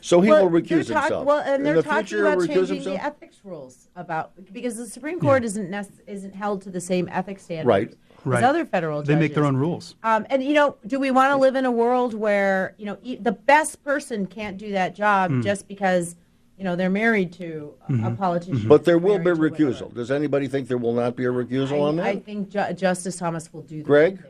So 0.00 0.20
he 0.20 0.30
Well, 0.30 0.48
will 0.48 0.60
recuse 0.60 0.86
talk- 0.92 1.02
himself. 1.04 1.26
Well, 1.26 1.40
and 1.44 1.64
they're 1.66 1.74
the 1.74 1.82
talking 1.82 2.06
future, 2.06 2.26
about 2.26 2.46
changing 2.46 2.76
himself? 2.76 2.84
the 2.96 3.04
ethics 3.04 3.40
rules 3.44 3.88
about 3.96 4.30
because 4.52 4.76
the 4.76 4.86
Supreme 4.86 5.18
Court 5.20 5.44
isn't 5.44 5.70
nec- 5.70 5.86
isn't 6.06 6.34
held 6.34 6.62
to 6.62 6.70
the 6.70 6.80
same 6.80 7.08
ethics 7.10 7.42
standards 7.42 7.66
Right. 7.66 7.88
as 7.90 7.96
Right. 8.24 8.44
other 8.44 8.64
federal 8.64 9.00
judges. 9.02 9.08
They 9.14 9.20
make 9.20 9.34
their 9.34 9.44
own 9.44 9.56
rules. 9.56 9.96
Um, 10.04 10.24
and 10.30 10.42
you 10.42 10.54
know, 10.54 10.76
do 10.86 11.00
we 11.00 11.10
want 11.10 11.32
to 11.32 11.36
live 11.36 11.56
in 11.56 11.64
a 11.64 11.70
world 11.70 12.14
where 12.14 12.74
you 12.78 12.86
know 12.86 12.98
e- 13.02 13.16
the 13.16 13.32
best 13.32 13.82
person 13.82 14.26
can't 14.26 14.56
do 14.56 14.70
that 14.72 14.94
job 14.94 15.30
Mm. 15.32 15.42
just 15.42 15.66
because 15.66 16.14
you 16.56 16.64
know 16.64 16.76
they're 16.76 16.90
married 16.90 17.32
to 17.34 17.74
a- 17.88 17.92
Mm-hmm. 17.92 18.04
a 18.06 18.10
politician? 18.12 18.68
But 18.68 18.84
there 18.84 18.98
will 18.98 19.18
be 19.18 19.24
married 19.24 19.56
to 19.56 19.66
recusal. 19.66 19.92
Does 19.94 20.10
anybody 20.12 20.46
think 20.46 20.68
there 20.68 20.78
will 20.78 20.94
not 20.94 21.16
be 21.16 21.24
a 21.24 21.28
recusal 21.32 21.80
on 21.82 21.96
that? 21.96 22.06
I 22.06 22.16
think 22.16 22.50
Ju- 22.50 22.72
Justice 22.74 23.16
Thomas 23.16 23.52
will 23.52 23.62
do 23.62 23.78
the 23.78 23.82
Greg? 23.84 24.22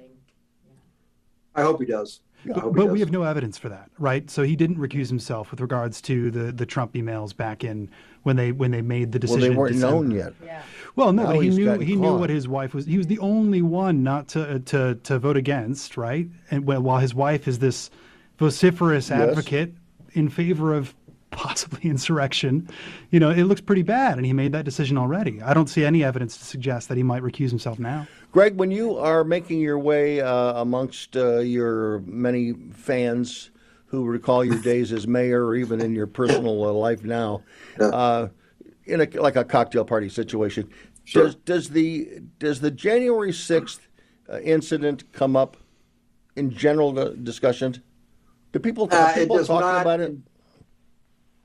I 1.54 1.62
hope 1.62 1.80
he 1.80 1.86
does. 1.86 2.20
I 2.46 2.52
But, 2.52 2.72
but 2.72 2.86
we 2.90 3.00
have 3.00 3.10
no 3.10 3.22
evidence 3.24 3.58
for 3.58 3.68
that, 3.68 3.90
right? 3.98 4.30
So 4.30 4.42
he 4.42 4.54
didn't 4.56 4.76
recuse 4.76 5.08
himself 5.08 5.50
with 5.50 5.60
regards 5.60 6.00
to 6.02 6.30
the, 6.30 6.52
the 6.52 6.64
Trump 6.66 6.94
emails 6.94 7.36
back 7.36 7.64
in 7.64 7.90
when 8.22 8.36
they 8.36 8.52
when 8.52 8.70
they 8.70 8.82
made 8.82 9.12
the 9.12 9.18
decision. 9.18 9.56
Well, 9.56 9.66
decision. 9.68 9.80
they 9.80 9.86
weren't 9.86 10.10
known 10.10 10.10
December. 10.16 10.44
yet. 10.46 10.62
Well, 10.96 11.12
no, 11.12 11.22
Now 11.24 11.32
but 11.34 11.40
he 11.40 11.50
knew 11.50 11.64
gotten 11.64 11.82
he 11.86 11.96
knew 11.96 12.16
what 12.16 12.30
his 12.30 12.48
wife 12.48 12.74
was. 12.74 12.86
He 12.86 12.96
was 12.98 13.06
the 13.06 13.18
only 13.20 13.62
one 13.62 14.02
not 14.02 14.28
to 14.28 14.56
uh, 14.56 14.58
to 14.66 14.94
to 15.04 15.18
vote 15.18 15.36
against, 15.36 15.96
right? 15.96 16.28
And 16.50 16.64
while 16.66 16.80
while 16.80 16.98
his 16.98 17.14
wife 17.14 17.46
is 17.48 17.58
this 17.58 17.90
vociferous 18.38 19.10
Yes. 19.10 19.20
advocate 19.30 19.74
in 20.12 20.28
favor 20.28 20.74
of 20.74 20.94
possibly 21.30 21.80
insurrection, 21.90 22.68
you 23.10 23.20
know, 23.20 23.30
it 23.30 23.44
looks 23.44 23.60
pretty 23.60 23.82
bad. 23.82 24.16
And 24.16 24.26
he 24.26 24.32
made 24.32 24.52
that 24.52 24.64
decision 24.64 24.98
already. 24.98 25.40
I 25.42 25.54
don't 25.54 25.68
see 25.68 25.84
any 25.84 26.02
evidence 26.04 26.36
to 26.38 26.44
suggest 26.44 26.88
that 26.88 26.96
he 26.96 27.02
might 27.02 27.22
recuse 27.22 27.50
himself 27.50 27.78
now. 27.78 28.06
Greg, 28.32 28.56
when 28.56 28.70
you 28.70 28.96
are 28.98 29.24
making 29.24 29.60
your 29.60 29.78
way 29.78 30.20
uh, 30.20 30.60
amongst 30.60 31.16
uh, 31.16 31.38
your 31.38 32.00
many 32.00 32.52
fans 32.72 33.50
who 33.86 34.04
recall 34.04 34.44
your 34.44 34.58
days 34.62 34.92
as 34.92 35.06
mayor 35.06 35.44
or 35.46 35.54
even 35.54 35.80
in 35.80 35.94
your 35.94 36.06
personal 36.06 36.64
uh, 36.64 36.72
life 36.72 37.04
now, 37.04 37.42
uh, 37.80 38.28
in 38.84 39.00
a, 39.02 39.06
like 39.20 39.36
a 39.36 39.44
cocktail 39.44 39.84
party 39.84 40.08
situation, 40.08 40.68
does, 41.12 41.34
does 41.36 41.70
the 41.70 42.20
does 42.38 42.60
the 42.60 42.70
January 42.70 43.32
sixth 43.32 43.86
uh, 44.30 44.40
incident 44.40 45.10
come 45.12 45.36
up 45.36 45.56
in 46.36 46.50
general 46.50 46.98
uh, 46.98 47.08
discussions? 47.10 47.80
Do 48.52 48.58
people, 48.58 48.88
Uh, 48.90 49.14
people 49.14 49.36
does 49.38 49.46
talking 49.46 49.66
not- 49.66 49.80
about 49.82 50.00
it? 50.00 50.14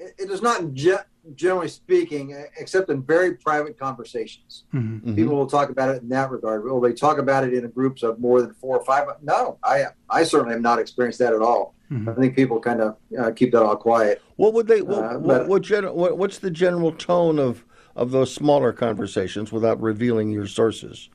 It, 0.03 0.15
it 0.17 0.29
not, 0.41 0.73
ge- 0.73 1.05
generally 1.35 1.67
speaking, 1.67 2.35
except 2.57 2.89
in 2.89 3.01
very 3.03 3.35
private 3.35 3.77
conversations. 3.79 4.65
Mm-hmm. 4.73 5.15
People 5.15 5.35
will 5.35 5.47
talk 5.47 5.69
about 5.69 5.89
it 5.89 6.01
in 6.01 6.09
that 6.09 6.29
regard. 6.31 6.63
Will 6.63 6.81
they 6.81 6.93
talk 6.93 7.17
about 7.17 7.43
it 7.45 7.53
in 7.53 7.69
groups 7.69 8.03
of 8.03 8.19
more 8.19 8.41
than 8.41 8.53
four 8.53 8.77
or 8.77 8.85
five? 8.85 9.07
No, 9.21 9.57
I 9.63 9.85
I 10.09 10.23
certainly 10.23 10.53
have 10.53 10.61
not 10.61 10.79
experienced 10.79 11.19
that 11.19 11.33
at 11.33 11.41
all. 11.41 11.75
Mm-hmm. 11.91 12.09
I 12.09 12.13
think 12.15 12.35
people 12.35 12.59
kind 12.59 12.81
of 12.81 12.97
uh, 13.17 13.31
keep 13.31 13.51
that 13.53 13.63
all 13.63 13.75
quiet. 13.75 14.21
What 14.35 14.53
would 14.53 14.67
they? 14.67 14.81
What, 14.81 15.03
Uh, 15.03 15.19
what, 15.19 15.27
but- 15.39 15.47
what, 15.47 15.61
gen, 15.61 15.85
what 15.93 16.17
what's 16.17 16.39
the 16.39 16.51
general 16.51 16.91
tone 16.91 17.39
of 17.39 17.63
of 17.95 18.11
those 18.11 18.33
smaller 18.33 18.73
conversations 18.73 19.51
without 19.51 19.79
revealing 19.81 20.31
your 20.31 20.47
sources? 20.47 21.09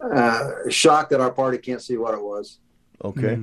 Uh, 0.00 0.50
shocked 0.68 1.10
that 1.10 1.20
our 1.20 1.32
party 1.32 1.58
can't 1.58 1.82
see 1.82 1.96
what 1.96 2.14
it 2.14 2.22
was. 2.22 2.60
Okay, 3.04 3.38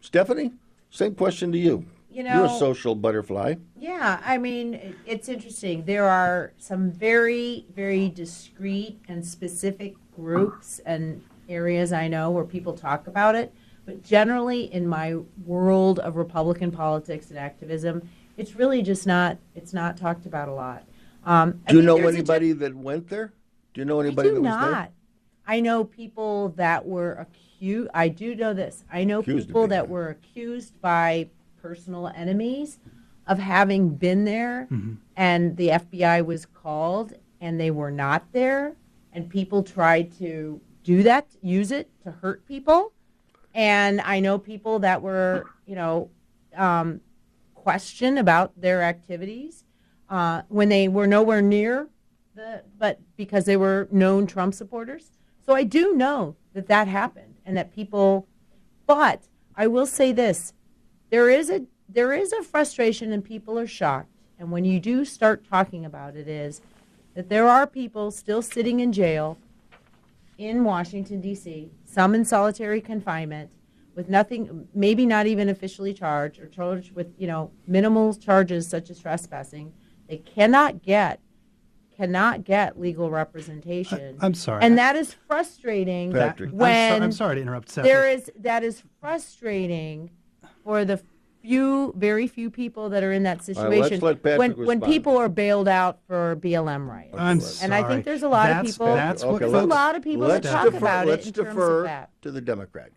Stephanie, 0.00 0.52
same 0.90 1.14
question 1.14 1.50
to 1.52 1.58
you. 1.58 1.86
You 2.14 2.22
You're 2.22 2.44
a 2.44 2.58
social 2.58 2.94
butterfly. 2.94 3.56
Yeah, 3.76 4.20
I 4.24 4.38
mean, 4.38 4.94
it's 5.04 5.28
interesting. 5.28 5.84
There 5.84 6.06
are 6.06 6.52
some 6.58 6.92
very, 6.92 7.66
very 7.74 8.08
discrete 8.08 9.00
and 9.08 9.26
specific 9.26 9.96
groups 10.14 10.80
and 10.86 11.24
areas 11.48 11.92
I 11.92 12.06
know 12.06 12.30
where 12.30 12.44
people 12.44 12.72
talk 12.74 13.08
about 13.08 13.34
it. 13.34 13.52
But 13.84 14.04
generally, 14.04 14.72
in 14.72 14.86
my 14.86 15.16
world 15.44 15.98
of 15.98 16.14
Republican 16.14 16.70
politics 16.70 17.30
and 17.30 17.38
activism, 17.38 18.08
it's 18.36 18.54
really 18.54 18.80
just 18.80 19.08
not. 19.08 19.38
It's 19.56 19.72
not 19.72 19.96
talked 19.96 20.24
about 20.24 20.48
a 20.48 20.54
lot. 20.54 20.84
Um, 21.24 21.60
Do 21.66 21.76
you 21.76 21.82
know 21.82 21.96
there's 21.96 22.14
a 22.14 22.18
anybody 22.18 22.52
that 22.52 22.76
went 22.76 23.08
there? 23.08 23.32
Do 23.74 23.80
you 23.80 23.84
know 23.86 23.98
anybody 23.98 24.28
I 24.28 24.32
do 24.32 24.34
that 24.36 24.40
was 24.42 24.70
not. 24.70 24.90
I 25.48 25.60
know 25.60 25.84
people 25.84 26.50
that 26.50 26.86
were 26.86 27.12
accused. 27.14 27.90
I 27.92 28.08
do 28.08 28.36
know 28.36 28.54
this. 28.54 28.84
I 28.90 29.02
know 29.02 29.18
Accused 29.18 29.48
people 29.48 29.66
that 29.66 29.88
were 29.88 30.10
accused 30.10 30.80
by 30.80 31.28
personal 31.68 32.08
enemies 32.08 32.78
of 33.26 33.38
having 33.38 33.88
been 33.88 34.24
there, 34.26 34.68
and 35.16 35.56
the 35.56 35.68
FBI 35.68 36.24
was 36.26 36.44
called, 36.44 37.14
and 37.40 37.58
they 37.58 37.70
were 37.70 37.90
not 37.90 38.20
there, 38.32 38.76
and 39.14 39.30
people 39.30 39.62
tried 39.62 40.12
to 40.18 40.60
do 40.82 41.02
that, 41.02 41.26
use 41.40 41.70
it 41.70 41.88
to 42.02 42.10
hurt 42.10 42.46
people. 42.46 42.92
And 43.54 44.02
I 44.02 44.20
know 44.20 44.36
people 44.38 44.80
that 44.80 45.00
were, 45.00 45.46
you 45.64 45.74
know, 45.74 46.10
um, 46.54 47.00
questioned 47.54 48.18
about 48.18 48.60
their 48.60 48.82
activities 48.82 49.64
uh, 50.10 50.42
when 50.48 50.68
they 50.68 50.86
were 50.86 51.06
nowhere 51.06 51.40
near 51.40 51.88
the, 52.34 52.62
but 52.76 53.00
because 53.16 53.46
they 53.46 53.56
were 53.56 53.88
known 53.90 54.26
Trump 54.26 54.52
supporters. 54.52 55.12
So 55.46 55.54
I 55.54 55.62
do 55.62 55.94
know 55.94 56.36
that 56.52 56.66
that 56.66 56.88
happened 56.88 57.36
and 57.46 57.56
that 57.56 57.74
people, 57.74 58.28
but 58.86 59.28
I 59.56 59.66
will 59.66 59.86
say 59.86 60.12
this, 60.12 60.52
there 61.14 61.30
is 61.30 61.48
a 61.48 61.62
there 61.88 62.12
is 62.12 62.32
a 62.32 62.42
frustration 62.42 63.12
and 63.12 63.24
people 63.24 63.56
are 63.56 63.68
shocked. 63.68 64.10
And 64.36 64.50
when 64.50 64.64
you 64.64 64.80
do 64.80 65.04
start 65.04 65.48
talking 65.48 65.84
about 65.84 66.16
it, 66.16 66.26
is 66.26 66.60
that 67.14 67.28
there 67.28 67.48
are 67.48 67.68
people 67.68 68.10
still 68.10 68.42
sitting 68.42 68.80
in 68.80 68.92
jail 68.92 69.38
in 70.38 70.64
Washington 70.64 71.20
D.C. 71.20 71.70
Some 71.84 72.16
in 72.16 72.24
solitary 72.24 72.80
confinement 72.80 73.52
with 73.94 74.08
nothing, 74.08 74.66
maybe 74.74 75.06
not 75.06 75.28
even 75.28 75.48
officially 75.48 75.94
charged 75.94 76.40
or 76.40 76.48
charged 76.48 76.96
with 76.96 77.14
you 77.16 77.28
know 77.28 77.52
minimal 77.68 78.12
charges 78.14 78.66
such 78.68 78.90
as 78.90 78.98
trespassing. 78.98 79.72
They 80.08 80.16
cannot 80.16 80.82
get 80.82 81.20
cannot 81.96 82.42
get 82.42 82.80
legal 82.80 83.08
representation. 83.08 84.16
I'm 84.20 84.34
sorry. 84.34 84.64
and 84.64 84.76
that 84.78 84.96
is 84.96 85.14
frustrating. 85.28 86.12
Patrick. 86.12 86.50
I'm 86.50 86.58
so- 86.58 87.04
I'm 87.04 87.12
sorry 87.12 87.36
to 87.36 87.40
interrupt, 87.42 87.68
Stephanie. 87.68 87.92
There 87.94 88.10
is 88.10 88.32
that 88.40 88.64
is 88.64 88.82
frustrating 89.00 90.10
for 90.64 90.84
the 90.84 91.00
few, 91.42 91.92
very 91.96 92.26
few 92.26 92.50
people 92.50 92.88
that 92.88 93.02
are 93.02 93.12
in 93.12 93.24
that 93.24 93.46
All 93.48 93.64
right, 93.64 93.70
let's 93.70 93.88
situation. 93.88 94.00
let 94.00 94.22
Patrick 94.22 94.56
when 94.56 94.66
when 94.66 94.80
people 94.80 95.16
are 95.18 95.28
bailed 95.28 95.68
out 95.68 95.98
for 96.06 96.36
BLM 96.36 96.88
riots, 96.88 97.14
I'm 97.18 97.40
and 97.62 97.74
I 97.74 97.86
think 97.86 98.04
there's 98.06 98.22
a 98.22 98.28
lot 98.28 98.46
That's- 98.48 98.60
of 98.70 98.72
people. 98.72 98.86
that's 98.94 99.24
what 99.24 99.42
a 99.42 99.48
lot 99.48 99.94
of 99.94 100.02
people 100.02 100.26
that 100.28 100.42
talk 100.42 100.64
defer, 100.64 100.78
about 100.78 101.06
let's 101.06 101.26
it 101.26 101.36
in 101.36 101.44
terms 101.44 101.54
defer 101.54 101.78
of 101.80 101.84
that. 101.84 102.10
to 102.22 102.30
the 102.30 102.40
Democrat. 102.40 102.90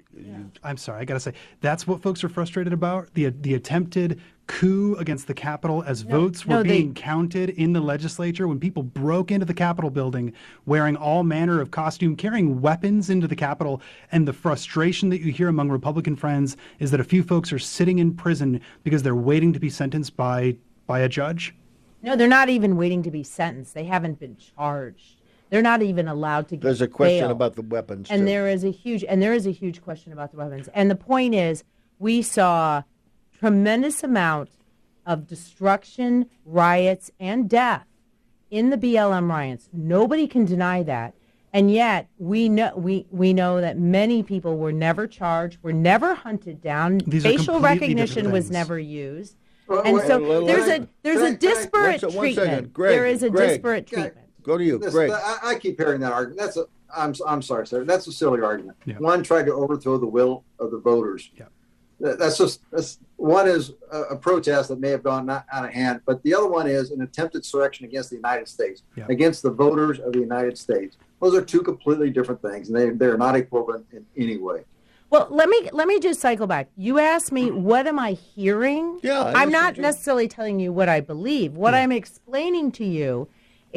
I'm 0.63 0.77
sorry, 0.77 1.01
I 1.01 1.05
gotta 1.05 1.19
say 1.19 1.33
that's 1.61 1.85
what 1.87 2.01
folks 2.01 2.23
are 2.23 2.29
frustrated 2.29 2.73
about 2.73 3.13
the 3.13 3.29
the 3.29 3.53
attempted 3.53 4.19
coup 4.47 4.95
against 4.97 5.27
the 5.27 5.33
Capitol 5.33 5.83
as 5.85 6.01
votes 6.03 6.45
were 6.45 6.55
no, 6.55 6.63
they- 6.63 6.69
being 6.69 6.93
counted 6.93 7.49
in 7.49 7.73
the 7.73 7.81
legislature 7.81 8.47
when 8.47 8.59
people 8.59 8.81
broke 8.81 9.29
into 9.29 9.45
the 9.45 9.53
Capitol 9.53 9.89
building 9.89 10.31
wearing 10.65 10.95
all 10.95 11.23
manner 11.23 11.59
of 11.59 11.69
costume, 11.69 12.15
carrying 12.15 12.61
weapons 12.61 13.09
into 13.09 13.27
the 13.27 13.35
Capitol, 13.35 13.81
and 14.11 14.27
the 14.27 14.31
frustration 14.33 15.09
that 15.09 15.19
you 15.21 15.31
hear 15.33 15.49
among 15.49 15.69
Republican 15.69 16.15
friends 16.15 16.55
is 16.79 16.91
that 16.91 16.99
a 16.99 17.03
few 17.03 17.23
folks 17.23 17.51
are 17.51 17.59
sitting 17.59 17.99
in 17.99 18.13
prison 18.15 18.61
because 18.83 19.03
they're 19.03 19.15
waiting 19.15 19.51
to 19.53 19.59
be 19.59 19.69
sentenced 19.69 20.15
by 20.15 20.55
by 20.85 20.99
a 21.01 21.09
judge. 21.09 21.53
No, 22.01 22.15
they're 22.15 22.27
not 22.27 22.47
even 22.47 22.77
waiting 22.77 23.03
to 23.03 23.11
be 23.11 23.23
sentenced. 23.23 23.73
They 23.73 23.83
haven't 23.85 24.19
been 24.19 24.37
charged. 24.37 25.16
They're 25.49 25.61
not 25.61 25.81
even 25.81 26.07
allowed 26.07 26.47
to 26.49 26.55
get 26.57 26.61
There's 26.63 26.81
a 26.81 26.87
question 26.87 27.25
bail. 27.25 27.31
about 27.31 27.55
the 27.55 27.61
weapons. 27.61 28.07
and 28.09 28.21
too. 28.21 28.25
there 28.25 28.47
is 28.47 28.63
a 28.63 28.71
huge 28.71 29.03
and 29.07 29.21
there 29.21 29.33
is 29.33 29.47
a 29.47 29.51
huge 29.51 29.81
question 29.81 30.11
about 30.13 30.31
the 30.31 30.37
weapons 30.37 30.67
and 30.73 30.91
the 30.91 30.95
point 30.95 31.33
is 31.35 31.63
we 31.99 32.21
saw 32.21 32.83
tremendous 33.37 34.03
amount 34.03 34.49
of 35.05 35.27
destruction 35.27 36.25
riots 36.45 37.11
and 37.19 37.49
death 37.49 37.85
in 38.49 38.69
the 38.69 38.77
blm 38.77 39.29
riots 39.29 39.69
nobody 39.73 40.27
can 40.27 40.43
deny 40.45 40.81
that 40.83 41.13
and 41.53 41.71
yet 41.71 42.07
we 42.17 42.49
know 42.49 42.71
we, 42.75 43.05
we 43.11 43.33
know 43.33 43.61
that 43.61 43.77
many 43.77 44.21
people 44.23 44.57
were 44.57 44.71
never 44.71 45.07
charged 45.07 45.57
were 45.63 45.73
never 45.73 46.13
hunted 46.15 46.61
down 46.61 46.97
These 47.07 47.23
facial 47.23 47.59
recognition 47.59 48.31
was 48.31 48.49
never 48.51 48.77
used 48.79 49.35
Well, 49.67 49.81
and 49.85 49.95
wait, 49.97 50.07
so 50.07 50.17
let- 50.17 50.47
there's 50.47 50.67
let- 50.67 50.81
a 50.81 50.87
there's 51.03 51.17
can 51.17 51.25
I- 51.25 51.29
a 51.29 51.37
can 51.37 51.49
I- 51.49 51.53
disparate 51.53 52.01
One 52.03 52.11
se- 52.11 52.17
one 52.17 52.23
treatment 52.25 52.49
second. 52.49 52.73
Greg, 52.73 52.91
there 52.95 53.05
is 53.05 53.23
a 53.23 53.29
Greg. 53.29 53.49
disparate 53.49 53.83
Okay. 53.93 54.01
treatment 54.01 54.26
Go 54.47 54.57
to 54.57 54.63
you, 54.63 54.79
This- 54.79 54.93
Greg. 54.93 55.11
I, 55.11 55.37
I 55.43 55.55
keep 55.55 55.77
hearing 55.77 55.99
that 55.99 56.13
argument. 56.13 56.39
That's 56.39 56.57
a. 56.57 56.65
I'm 56.95 57.13
I'm 57.27 57.41
sorry, 57.41 57.67
sir. 57.67 57.83
That's 57.83 58.07
a 58.07 58.13
silly 58.13 58.41
argument. 58.41 58.77
Yeah. 58.85 58.97
One 58.97 59.21
tried 59.21 59.45
to 59.47 59.53
overthrow 59.53 59.97
the 59.97 60.07
will 60.07 60.45
of 60.57 60.71
the 60.71 60.79
voters. 60.79 61.29
Yeah. 61.37 61.47
That- 61.99 62.17
That's 62.17 62.37
just 62.37 62.61
that's 62.71 62.99
one 63.17 63.47
is 63.49 63.73
a, 63.91 64.01
a 64.03 64.15
protest 64.15 64.69
that 64.69 64.79
may 64.79 64.89
have 64.89 65.03
gone 65.03 65.25
not 65.25 65.45
out 65.51 65.65
of 65.65 65.71
hand, 65.71 65.99
but 66.05 66.23
the 66.23 66.33
other 66.33 66.47
one 66.47 66.65
is 66.65 66.91
an 66.91 67.01
attempted 67.01 67.39
insurrection 67.39 67.85
against 67.85 68.09
the 68.09 68.15
United 68.15 68.47
States, 68.47 68.83
Yeah. 68.95 69.05
against 69.09 69.43
the 69.43 69.51
voters 69.51 69.99
of 69.99 70.13
the 70.13 70.19
United 70.19 70.57
States. 70.57 70.95
Those 71.21 71.35
are 71.35 71.41
two 71.41 71.61
completely 71.61 72.09
different 72.09 72.41
things, 72.41 72.69
and 72.69 72.77
they 72.77 72.91
they're 72.91 73.17
not 73.17 73.35
equivalent 73.35 73.85
in 73.91 74.05
any 74.15 74.37
way. 74.37 74.63
Well, 75.09 75.27
let 75.29 75.49
me 75.49 75.69
let 75.73 75.89
me 75.89 75.99
just 75.99 76.21
cycle 76.21 76.47
back. 76.47 76.69
You 76.77 76.99
asked 76.99 77.33
me 77.33 77.49
mm-hmm. 77.49 77.63
what 77.63 77.85
am 77.85 77.99
I 77.99 78.13
hearing? 78.13 79.01
Yeah, 79.03 79.23
I 79.23 79.41
I'm 79.41 79.51
not 79.51 79.77
necessarily 79.77 80.29
telling 80.29 80.61
you 80.61 80.71
what 80.71 80.87
I 80.87 81.01
believe. 81.01 81.53
What 81.53 81.73
I'm 81.73 81.91
explaining 81.91 82.71
to 82.73 82.85
you 82.85 83.27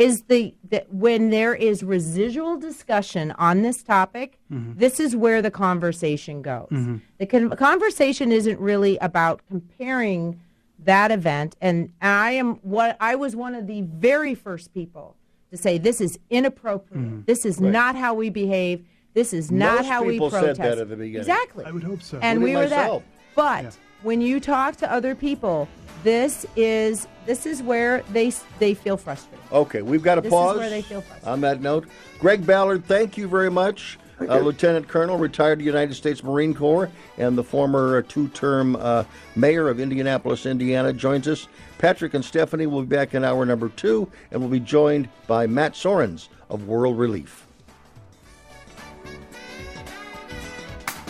is 0.01 0.23
the 0.23 0.55
that 0.71 0.93
when 0.93 1.31
there 1.31 1.55
is 1.55 1.83
residual 1.83 2.57
discussion 2.57 3.33
on 3.33 3.63
this 3.63 3.83
topic, 3.83 4.39
mm-hmm. 4.51 4.79
this 4.79 4.99
is 4.99 5.15
where 5.15 5.43
the 5.43 5.51
conversation 5.51 6.43
goes. 6.43 6.69
Mm-hmm. 6.71 6.97
The 7.19 7.27
con- 7.27 7.51
conversation 7.51 8.33
isn't 8.33 8.59
really 8.59 8.97
about 8.99 9.43
comparing 9.49 10.41
that 10.83 11.11
event 11.11 11.57
and 11.61 11.93
I 12.01 12.31
am 12.33 12.55
what 12.63 12.97
I 13.01 13.15
was 13.15 13.37
one 13.37 13.55
of 13.55 13.67
the 13.67 13.83
very 13.83 14.35
first 14.35 14.73
people 14.73 15.17
to 15.51 15.59
say 15.59 15.77
this 15.77 16.01
is 16.01 16.19
inappropriate. 16.31 17.05
Mm-hmm. 17.05 17.21
This 17.27 17.45
is 17.45 17.61
not 17.61 17.97
how 17.97 18.15
we 18.15 18.31
behave. 18.31 18.87
This 19.13 19.35
is 19.35 19.51
not 19.51 19.79
Most 19.81 19.89
how 19.89 20.05
we 20.05 20.13
people 20.13 20.31
said 20.31 20.57
protest. 20.57 20.61
that 20.61 20.79
at 20.79 20.89
the 20.89 20.97
beginning. 20.97 21.21
Exactly. 21.21 21.65
I 21.65 21.73
would 21.73 21.83
hope 21.83 22.01
so. 22.01 22.19
And 22.23 22.43
we 22.43 22.53
Including 22.53 22.79
were 22.79 23.01
that. 23.01 23.03
But 23.35 23.65
Yeah. 23.65 23.71
when 24.03 24.21
you 24.21 24.41
talk 24.41 24.77
to 24.77 24.91
other 24.91 25.15
people, 25.15 25.69
this 26.03 26.47
is 26.57 27.07
this 27.27 27.47
is 27.47 27.63
where 27.63 28.03
they 28.13 28.33
they 28.59 28.75
feel 28.75 28.97
frustrated. 28.97 29.45
Okay, 29.53 29.83
we've 29.83 30.03
got 30.03 30.17
to 30.17 30.21
This 30.21 30.29
is 30.29 30.33
pause. 30.33 30.59
where 30.59 30.71
they 30.71 30.83
feel 30.83 31.01
frustrated. 31.01 31.29
On 31.29 31.41
that 31.43 31.61
note, 31.61 31.87
Greg 32.19 32.47
Ballard, 32.47 32.85
thank 32.87 33.17
you 33.17 33.29
very 33.29 33.51
much. 33.51 33.99
Uh. 34.21 34.39
Lieutenant 34.39 34.87
Colonel, 34.87 35.17
retired 35.17 35.63
United 35.63 35.95
States 35.95 36.23
Marine 36.23 36.53
Corps, 36.53 36.91
and 37.17 37.39
the 37.39 37.45
former 37.45 37.99
uh, 37.99 38.03
two-term 38.07 38.77
uh, 38.77 39.05
mayor 39.35 39.69
of 39.69 39.81
Indianapolis, 39.81 40.45
Indiana, 40.45 40.93
joins 40.93 41.27
us. 41.27 41.49
Patrick 41.79 42.13
and 42.13 42.23
Stephanie 42.23 42.67
will 42.67 42.83
be 42.83 42.95
back 42.95 43.15
in 43.15 43.25
hour 43.25 43.47
number 43.47 43.71
two, 43.71 44.11
and 44.31 44.41
we'll 44.41 44.51
be 44.51 44.61
joined 44.61 45.09
by 45.27 45.47
Matt 45.47 45.73
Soerens 45.73 46.29
of 46.51 46.69
World 46.69 46.99
Relief. 46.99 47.47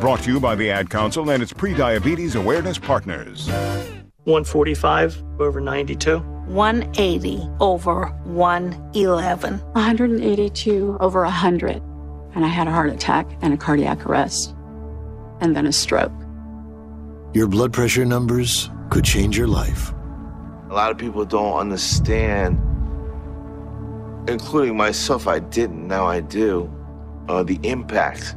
Brought 0.00 0.20
to 0.20 0.32
you 0.32 0.38
by 0.38 0.54
the 0.54 0.70
Ad 0.70 0.90
Council 0.90 1.28
and 1.30 1.42
its 1.42 1.52
pre-diabetes 1.52 2.36
awareness 2.36 2.78
partners. 2.78 3.48
145 4.24 5.24
over 5.40 5.60
92. 5.60 6.18
180 6.18 7.48
over 7.58 8.06
111. 8.24 9.58
182 9.58 10.96
over 11.00 11.22
100. 11.22 11.82
And 12.36 12.44
I 12.44 12.48
had 12.48 12.68
a 12.68 12.70
heart 12.70 12.90
attack 12.90 13.28
and 13.42 13.52
a 13.52 13.56
cardiac 13.56 14.06
arrest. 14.06 14.54
And 15.40 15.56
then 15.56 15.66
a 15.66 15.72
stroke. 15.72 16.12
Your 17.34 17.48
blood 17.48 17.72
pressure 17.72 18.04
numbers 18.04 18.70
could 18.90 19.04
change 19.04 19.36
your 19.36 19.48
life. 19.48 19.92
A 20.70 20.74
lot 20.74 20.92
of 20.92 20.98
people 20.98 21.24
don't 21.24 21.58
understand, 21.58 22.56
including 24.28 24.76
myself. 24.76 25.26
I 25.26 25.40
didn't, 25.40 25.88
now 25.88 26.06
I 26.06 26.20
do, 26.20 26.72
uh, 27.28 27.42
the 27.42 27.58
impact 27.64 28.36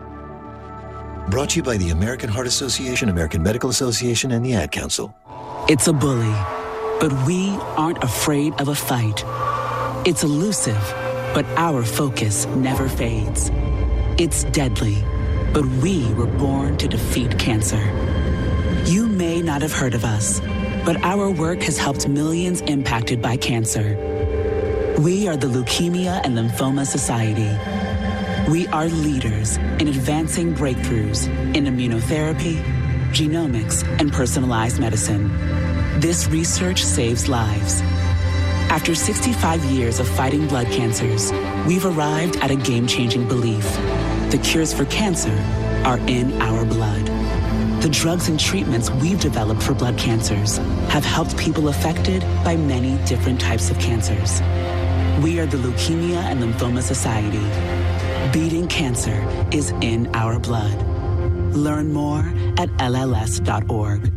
Brought 1.31 1.51
to 1.51 1.55
you 1.59 1.63
by 1.63 1.77
the 1.77 1.91
American 1.91 2.29
Heart 2.29 2.47
Association, 2.47 3.07
American 3.07 3.41
Medical 3.41 3.69
Association, 3.69 4.33
and 4.33 4.45
the 4.45 4.53
Ad 4.53 4.73
Council. 4.73 5.15
It's 5.69 5.87
a 5.87 5.93
bully, 5.93 6.35
but 6.99 7.13
we 7.25 7.51
aren't 7.77 8.03
afraid 8.03 8.53
of 8.59 8.67
a 8.67 8.75
fight. 8.75 9.23
It's 10.05 10.23
elusive, 10.23 10.81
but 11.33 11.45
our 11.55 11.83
focus 11.83 12.47
never 12.47 12.89
fades. 12.89 13.49
It's 14.17 14.43
deadly, 14.43 15.01
but 15.53 15.65
we 15.81 16.13
were 16.15 16.25
born 16.27 16.75
to 16.79 16.87
defeat 16.89 17.39
cancer. 17.39 17.81
You 18.83 19.07
may 19.07 19.41
not 19.41 19.61
have 19.61 19.71
heard 19.71 19.93
of 19.93 20.03
us, 20.03 20.41
but 20.83 21.01
our 21.01 21.29
work 21.29 21.61
has 21.61 21.77
helped 21.77 22.09
millions 22.09 22.59
impacted 22.59 23.21
by 23.21 23.37
cancer. 23.37 23.95
We 24.99 25.29
are 25.29 25.37
the 25.37 25.47
Leukemia 25.47 26.25
and 26.25 26.37
Lymphoma 26.37 26.85
Society. 26.85 27.57
We 28.49 28.67
are 28.67 28.87
leaders 28.87 29.57
in 29.57 29.87
advancing 29.87 30.53
breakthroughs 30.53 31.27
in 31.55 31.65
immunotherapy, 31.65 32.61
genomics, 33.11 33.87
and 33.99 34.11
personalized 34.11 34.79
medicine. 34.79 35.29
This 35.99 36.27
research 36.27 36.83
saves 36.83 37.29
lives. 37.29 37.81
After 38.71 38.95
65 38.95 39.63
years 39.65 39.99
of 39.99 40.07
fighting 40.07 40.47
blood 40.47 40.67
cancers, 40.67 41.31
we've 41.67 41.85
arrived 41.85 42.37
at 42.37 42.51
a 42.51 42.55
game 42.55 42.87
changing 42.87 43.27
belief. 43.27 43.63
The 44.31 44.39
cures 44.43 44.73
for 44.73 44.85
cancer 44.85 45.37
are 45.85 45.99
in 45.99 46.41
our 46.41 46.65
blood. 46.65 47.05
The 47.81 47.89
drugs 47.89 48.27
and 48.27 48.39
treatments 48.39 48.89
we've 48.89 49.19
developed 49.19 49.61
for 49.61 49.73
blood 49.73 49.97
cancers 49.97 50.57
have 50.89 51.05
helped 51.05 51.37
people 51.37 51.69
affected 51.69 52.21
by 52.43 52.55
many 52.55 52.97
different 53.05 53.39
types 53.39 53.69
of 53.69 53.79
cancers. 53.79 54.41
We 55.23 55.39
are 55.39 55.45
the 55.45 55.57
Leukemia 55.57 56.17
and 56.17 56.41
Lymphoma 56.41 56.81
Society. 56.81 57.80
Beating 58.31 58.67
cancer 58.67 59.47
is 59.51 59.71
in 59.81 60.13
our 60.15 60.39
blood. 60.39 60.81
Learn 61.53 61.91
more 61.91 62.19
at 62.57 62.69
LLS.org. 62.77 64.11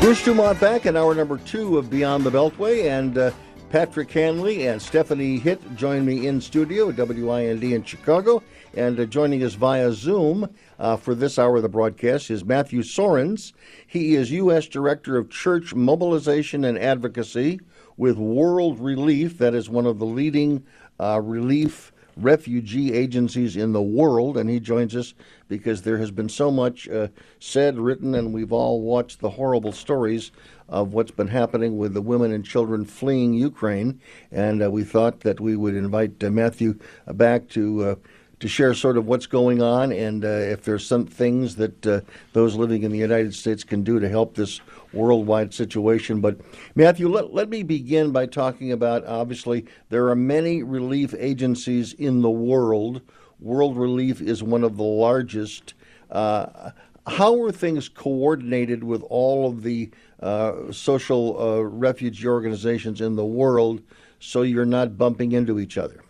Bruce 0.00 0.24
Dumont 0.24 0.58
back 0.58 0.86
in 0.86 0.96
hour 0.96 1.14
number 1.14 1.36
two 1.36 1.76
of 1.76 1.90
Beyond 1.90 2.24
the 2.24 2.30
Beltway, 2.30 2.88
and 2.90 3.18
uh, 3.18 3.30
Patrick 3.70 4.10
Hanley 4.10 4.66
and 4.66 4.82
Stephanie 4.82 5.38
Hitt 5.38 5.76
join 5.76 6.04
me 6.04 6.26
in 6.26 6.40
studio 6.40 6.88
at 6.88 6.96
WIND 6.96 7.62
in 7.62 7.84
Chicago. 7.84 8.42
And 8.74 8.98
uh, 8.98 9.04
joining 9.04 9.44
us 9.44 9.54
via 9.54 9.92
Zoom 9.92 10.52
uh, 10.80 10.96
for 10.96 11.14
this 11.14 11.38
hour 11.38 11.58
of 11.58 11.62
the 11.62 11.68
broadcast 11.68 12.32
is 12.32 12.44
Matthew 12.44 12.82
Soerens. 12.82 13.52
He 13.86 14.16
is 14.16 14.32
U.S. 14.32 14.66
Director 14.66 15.16
of 15.16 15.30
Church 15.30 15.72
Mobilization 15.72 16.64
and 16.64 16.76
Advocacy 16.80 17.60
with 17.96 18.16
World 18.16 18.80
Relief, 18.80 19.38
that 19.38 19.54
is 19.54 19.70
one 19.70 19.86
of 19.86 20.00
the 20.00 20.06
leading 20.06 20.64
uh, 20.98 21.20
relief 21.22 21.92
refugee 22.16 22.92
agencies 22.92 23.56
in 23.56 23.72
the 23.72 23.82
world, 23.82 24.36
and 24.36 24.50
he 24.50 24.60
joins 24.60 24.94
us 24.96 25.14
because 25.48 25.82
there 25.82 25.98
has 25.98 26.10
been 26.10 26.28
so 26.28 26.50
much 26.50 26.88
uh, 26.88 27.08
said, 27.38 27.78
written, 27.78 28.14
and 28.14 28.32
we've 28.32 28.52
all 28.52 28.80
watched 28.80 29.20
the 29.20 29.30
horrible 29.30 29.72
stories 29.72 30.32
of 30.70 30.94
what's 30.94 31.10
been 31.10 31.28
happening 31.28 31.76
with 31.76 31.92
the 31.92 32.00
women 32.00 32.32
and 32.32 32.44
children 32.44 32.84
fleeing 32.84 33.34
Ukraine. 33.34 34.00
And 34.32 34.62
uh, 34.62 34.70
we 34.70 34.84
thought 34.84 35.20
that 35.20 35.40
we 35.40 35.56
would 35.56 35.74
invite 35.74 36.22
uh, 36.24 36.30
Matthew 36.30 36.78
back 37.06 37.48
to. 37.50 37.84
Uh, 37.84 37.94
to 38.38 38.48
share 38.48 38.72
sort 38.72 38.96
of 38.96 39.06
what's 39.06 39.26
going 39.26 39.60
on 39.62 39.92
and 39.92 40.24
uh, 40.24 40.28
if 40.28 40.62
there's 40.64 40.86
some 40.86 41.04
things 41.04 41.56
that 41.56 41.86
uh, 41.86 42.00
those 42.32 42.56
living 42.56 42.82
in 42.84 42.90
the 42.90 42.96
United 42.98 43.34
States 43.34 43.62
can 43.62 43.82
do 43.82 44.00
to 44.00 44.08
help 44.08 44.34
this 44.34 44.62
worldwide 44.94 45.52
situation. 45.52 46.22
But 46.22 46.40
Matthew, 46.74 47.08
let, 47.08 47.34
let 47.34 47.50
me 47.50 47.62
begin 47.62 48.12
by 48.12 48.24
talking 48.24 48.72
about 48.72 49.04
obviously 49.04 49.66
there 49.90 50.08
are 50.08 50.16
many 50.16 50.62
relief 50.62 51.14
agencies 51.18 51.92
in 51.92 52.22
the 52.22 52.30
world. 52.30 53.02
World 53.40 53.76
Relief 53.76 54.22
is 54.22 54.42
one 54.42 54.64
of 54.64 54.78
the 54.78 54.84
largest. 54.84 55.74
Uh, 56.10 56.70
how 57.06 57.42
are 57.42 57.52
things 57.52 57.88
coordinated 57.88 58.84
with 58.84 59.02
all 59.08 59.48
of 59.48 59.62
the 59.62 59.90
uh, 60.22 60.70
social 60.70 61.40
uh, 61.40 61.60
refugee 61.60 62.28
organizations 62.28 63.00
in 63.00 63.16
the 63.16 63.24
world 63.24 63.82
so 64.18 64.42
you're 64.42 64.66
not 64.66 64.98
bumping 64.98 65.32
into 65.32 65.58
each 65.58 65.78
other? 65.78 66.02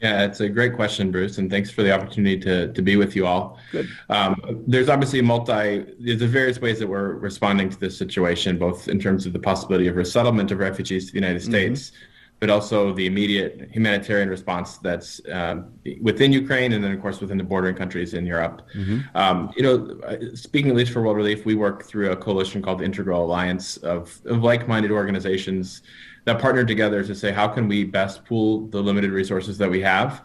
Yeah, 0.00 0.24
it's 0.24 0.40
a 0.40 0.48
great 0.48 0.74
question, 0.74 1.10
Bruce, 1.10 1.38
and 1.38 1.50
thanks 1.50 1.70
for 1.70 1.82
the 1.82 1.90
opportunity 1.90 2.38
to, 2.40 2.72
to 2.72 2.82
be 2.82 2.96
with 2.96 3.16
you 3.16 3.26
all. 3.26 3.58
Good. 3.72 3.88
Um, 4.10 4.64
there's 4.66 4.88
obviously 4.90 5.22
multi, 5.22 5.86
there's 5.98 6.20
various 6.20 6.60
ways 6.60 6.78
that 6.80 6.86
we're 6.86 7.12
responding 7.14 7.70
to 7.70 7.80
this 7.80 7.96
situation, 7.96 8.58
both 8.58 8.88
in 8.88 8.98
terms 8.98 9.24
of 9.24 9.32
the 9.32 9.38
possibility 9.38 9.86
of 9.86 9.96
resettlement 9.96 10.50
of 10.50 10.58
refugees 10.58 11.06
to 11.06 11.12
the 11.12 11.18
United 11.18 11.40
States, 11.40 11.90
mm-hmm. 11.90 12.04
But 12.44 12.50
also 12.50 12.92
the 12.92 13.06
immediate 13.06 13.70
humanitarian 13.72 14.28
response 14.28 14.76
that's 14.76 15.18
uh, 15.28 15.62
within 16.02 16.30
Ukraine 16.30 16.74
and 16.74 16.84
then, 16.84 16.92
of 16.92 17.00
course, 17.00 17.18
within 17.18 17.38
the 17.38 17.48
bordering 17.52 17.74
countries 17.74 18.12
in 18.12 18.26
Europe. 18.26 18.60
Mm-hmm. 18.76 18.98
Um, 19.14 19.50
you 19.56 19.62
know, 19.62 19.76
speaking 20.34 20.70
at 20.70 20.76
least 20.76 20.92
for 20.92 21.00
World 21.00 21.16
Relief, 21.16 21.46
we 21.46 21.54
work 21.54 21.84
through 21.84 22.10
a 22.10 22.16
coalition 22.26 22.60
called 22.60 22.80
the 22.80 22.84
Integral 22.84 23.24
Alliance 23.24 23.78
of, 23.78 24.20
of 24.26 24.42
like-minded 24.42 24.90
organizations 24.90 25.80
that 26.26 26.38
partner 26.38 26.66
together 26.66 27.02
to 27.02 27.14
say 27.14 27.32
how 27.32 27.48
can 27.48 27.66
we 27.66 27.82
best 27.82 28.26
pool 28.26 28.66
the 28.66 28.82
limited 28.82 29.10
resources 29.10 29.56
that 29.56 29.70
we 29.70 29.80
have 29.80 30.20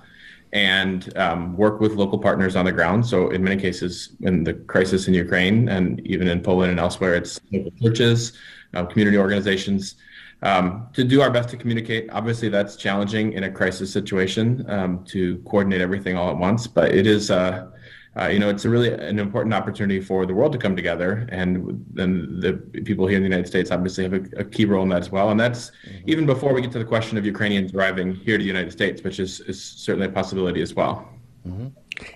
and 0.51 1.17
um, 1.17 1.55
work 1.55 1.79
with 1.79 1.93
local 1.93 2.19
partners 2.19 2.57
on 2.57 2.65
the 2.65 2.73
ground. 2.73 3.07
So 3.07 3.29
in 3.29 3.41
many 3.41 3.61
cases, 3.61 4.09
in 4.19 4.43
the 4.43 4.55
crisis 4.55 5.07
in 5.07 5.13
Ukraine 5.13 5.69
and 5.69 6.05
even 6.05 6.27
in 6.27 6.41
Poland 6.41 6.71
and 6.71 6.81
elsewhere, 6.81 7.15
it's 7.15 7.39
local 7.53 7.71
churches, 7.81 8.33
uh, 8.73 8.83
community 8.87 9.17
organizations 9.17 9.95
um, 10.41 10.87
to 10.93 11.03
do 11.03 11.21
our 11.21 11.31
best 11.31 11.49
to 11.49 11.57
communicate. 11.57 12.09
Obviously, 12.11 12.49
that's 12.49 12.75
challenging 12.75 13.33
in 13.33 13.43
a 13.43 13.51
crisis 13.51 13.91
situation 13.91 14.65
um, 14.69 15.03
to 15.05 15.37
coordinate 15.39 15.81
everything 15.81 16.15
all 16.15 16.29
at 16.29 16.37
once, 16.37 16.67
but 16.67 16.93
it 16.93 17.07
is. 17.07 17.31
Uh, 17.31 17.69
uh, 18.19 18.27
you 18.27 18.39
know, 18.39 18.49
it's 18.49 18.65
a 18.65 18.69
really 18.69 18.91
an 18.91 19.19
important 19.19 19.53
opportunity 19.53 20.01
for 20.01 20.25
the 20.25 20.33
world 20.33 20.51
to 20.51 20.57
come 20.57 20.75
together, 20.75 21.29
and 21.31 21.85
then 21.93 22.39
the 22.39 22.53
people 22.81 23.05
here 23.05 23.17
in 23.17 23.23
the 23.23 23.29
United 23.29 23.47
States 23.47 23.69
obviously 23.69 24.03
have 24.03 24.13
a, 24.13 24.21
a 24.37 24.43
key 24.43 24.65
role 24.65 24.81
in 24.83 24.89
that 24.89 24.99
as 24.99 25.11
well. 25.11 25.29
And 25.29 25.39
that's 25.39 25.71
mm-hmm. 25.87 26.09
even 26.09 26.25
before 26.25 26.53
we 26.53 26.61
get 26.61 26.71
to 26.71 26.79
the 26.79 26.85
question 26.85 27.17
of 27.17 27.25
Ukrainians 27.25 27.73
arriving 27.73 28.15
here 28.15 28.37
to 28.37 28.43
the 28.43 28.47
United 28.47 28.71
States, 28.71 29.03
which 29.03 29.19
is, 29.19 29.41
is 29.41 29.61
certainly 29.61 30.07
a 30.07 30.11
possibility 30.11 30.61
as 30.61 30.73
well. 30.73 31.07
Mm-hmm. 31.47 31.67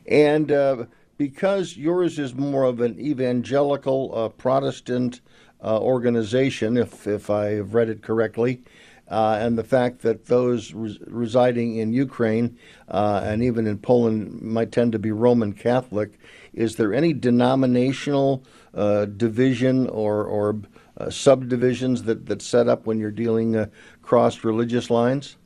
And 0.07 0.51
uh, 0.51 0.85
because 1.17 1.77
yours 1.77 2.19
is 2.19 2.33
more 2.33 2.63
of 2.63 2.81
an 2.81 2.99
evangelical 2.99 4.11
uh, 4.13 4.29
Protestant 4.29 5.21
uh, 5.63 5.79
organization, 5.79 6.77
if 6.77 7.07
if 7.07 7.29
I 7.29 7.51
have 7.51 7.73
read 7.73 7.89
it 7.89 8.01
correctly, 8.01 8.61
uh, 9.09 9.37
and 9.39 9.57
the 9.57 9.63
fact 9.63 10.01
that 10.01 10.25
those 10.25 10.73
res- 10.73 10.99
residing 11.07 11.77
in 11.77 11.93
Ukraine 11.93 12.57
uh, 12.89 13.21
and 13.23 13.43
even 13.43 13.67
in 13.67 13.77
Poland 13.77 14.41
might 14.41 14.71
tend 14.71 14.91
to 14.93 14.99
be 14.99 15.11
Roman 15.11 15.53
Catholic. 15.53 16.19
Is 16.53 16.75
there 16.75 16.93
any 16.93 17.13
denominational 17.13 18.43
uh, 18.73 19.05
division 19.05 19.87
or, 19.89 20.23
or 20.25 20.61
uh, 20.97 21.09
subdivisions 21.09 22.03
that, 22.03 22.25
that 22.27 22.41
set 22.41 22.67
up 22.67 22.85
when 22.85 22.99
you're 22.99 23.11
dealing 23.11 23.55
uh, 23.55 23.67
cross 24.01 24.43
religious 24.43 24.89
lines? 24.89 25.37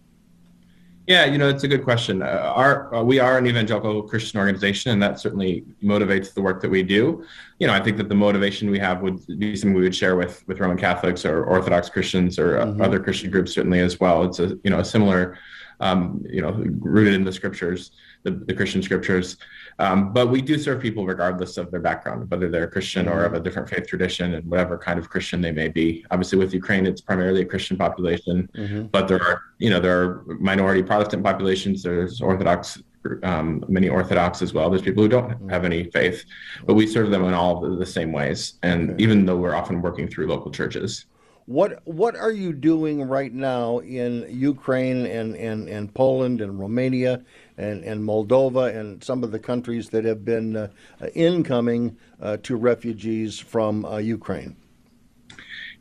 Yeah, 1.08 1.24
you 1.24 1.38
know, 1.38 1.48
it's 1.48 1.64
a 1.64 1.70
good 1.70 1.86
question. 1.86 2.22
Uh, 2.22 2.52
our 2.54 2.94
uh, 2.94 3.02
we 3.02 3.18
are 3.18 3.38
an 3.38 3.48
evangelical 3.48 4.04
Christian 4.04 4.42
organization, 4.42 4.92
and 4.92 5.02
that 5.02 5.22
certainly 5.22 5.64
motivates 5.82 6.34
the 6.34 6.42
work 6.42 6.62
that 6.62 6.70
we 6.70 6.84
do. 6.84 7.24
You 7.60 7.68
know, 7.68 7.74
I 7.74 7.80
think 7.80 7.96
that 7.96 8.10
the 8.10 8.16
motivation 8.16 8.70
we 8.70 8.78
have 8.80 9.02
would 9.02 9.26
be 9.40 9.56
something 9.56 9.74
we 9.74 9.84
would 9.84 9.96
share 9.96 10.18
with 10.18 10.46
with 10.50 10.60
Roman 10.60 10.78
Catholics 10.78 11.24
or 11.24 11.46
Orthodox 11.46 11.90
Christians 11.90 12.38
or 12.38 12.60
uh, 12.60 12.66
mm-hmm. 12.66 12.82
other 12.82 13.00
Christian 13.00 13.32
groups 13.32 13.54
certainly 13.54 13.80
as 13.80 14.02
well. 14.02 14.26
It's 14.26 14.40
a 14.40 14.58
you 14.66 14.70
know 14.70 14.80
a 14.80 14.86
similar, 14.86 15.40
um, 15.80 16.22
you 16.30 16.42
know, 16.42 16.52
rooted 16.80 17.14
in 17.14 17.24
the 17.24 17.32
scriptures, 17.32 17.92
the, 18.24 18.32
the 18.32 18.54
Christian 18.54 18.84
scriptures. 18.84 19.38
Um, 19.80 20.12
but 20.12 20.28
we 20.28 20.42
do 20.42 20.58
serve 20.58 20.82
people 20.82 21.06
regardless 21.06 21.58
of 21.58 21.70
their 21.70 21.80
background, 21.80 22.30
whether 22.32 22.50
they're 22.50 22.68
Christian 22.68 23.08
or 23.08 23.24
of 23.26 23.34
a 23.34 23.40
different 23.40 23.70
faith 23.70 23.88
tradition 23.88 24.34
and 24.34 24.46
whatever 24.50 24.78
kind 24.78 24.98
of 24.98 25.10
Christian 25.10 25.40
they 25.40 25.52
may 25.52 25.68
be. 25.68 26.04
Obviously, 26.10 26.40
with 26.40 26.54
Ukraine, 26.54 26.88
it's 26.88 27.02
primarily 27.02 27.42
a 27.42 27.46
Christian 27.46 27.78
population, 27.78 28.50
mm-hmm. 28.56 28.88
but 28.88 29.08
there 29.08 29.22
are, 29.22 29.44
you 29.60 29.70
know, 29.70 29.80
there 29.80 30.02
are 30.02 30.26
minority 30.40 30.82
Protestant 30.82 31.24
populations. 31.24 31.84
There's 31.84 32.22
Orthodox, 32.22 32.82
um, 33.22 33.64
many 33.68 33.88
Orthodox 33.88 34.42
as 34.42 34.52
well. 34.52 34.70
There's 34.70 34.82
people 34.82 35.04
who 35.04 35.10
don't 35.10 35.30
mm-hmm. 35.30 35.50
have 35.50 35.64
any 35.64 35.84
faith, 35.92 36.26
but 36.66 36.74
we 36.74 36.88
serve 36.88 37.12
them 37.12 37.24
in 37.26 37.36
all 37.36 37.62
the, 37.62 37.76
the 37.76 37.86
same 37.86 38.12
ways. 38.12 38.54
And 38.64 38.92
okay. 38.92 39.04
even 39.04 39.26
though 39.28 39.38
we're 39.38 39.56
often 39.56 39.82
working 39.82 40.08
through 40.08 40.28
local 40.28 40.52
churches. 40.52 41.06
What 41.46 41.80
what 41.86 42.18
are 42.18 42.32
you 42.32 42.52
doing 42.52 43.08
right 43.08 43.34
now 43.34 43.78
in 43.80 44.26
Ukraine 44.30 45.06
and, 45.06 45.34
and, 45.38 45.70
and 45.70 45.94
Poland 45.94 46.42
and 46.42 46.60
Romania 46.60 47.24
and, 47.58 47.84
and 47.84 48.02
Moldova 48.02 48.76
and 48.76 49.04
some 49.04 49.24
of 49.24 49.32
the 49.32 49.40
countries 49.40 49.90
that 49.90 50.06
have 50.06 50.24
been 50.24 50.56
uh, 50.56 50.70
incoming 51.14 51.98
uh, 52.22 52.38
to 52.44 52.56
refugees 52.56 53.40
from 53.40 53.86
uh, 53.86 53.98
Ukraine? 53.98 54.56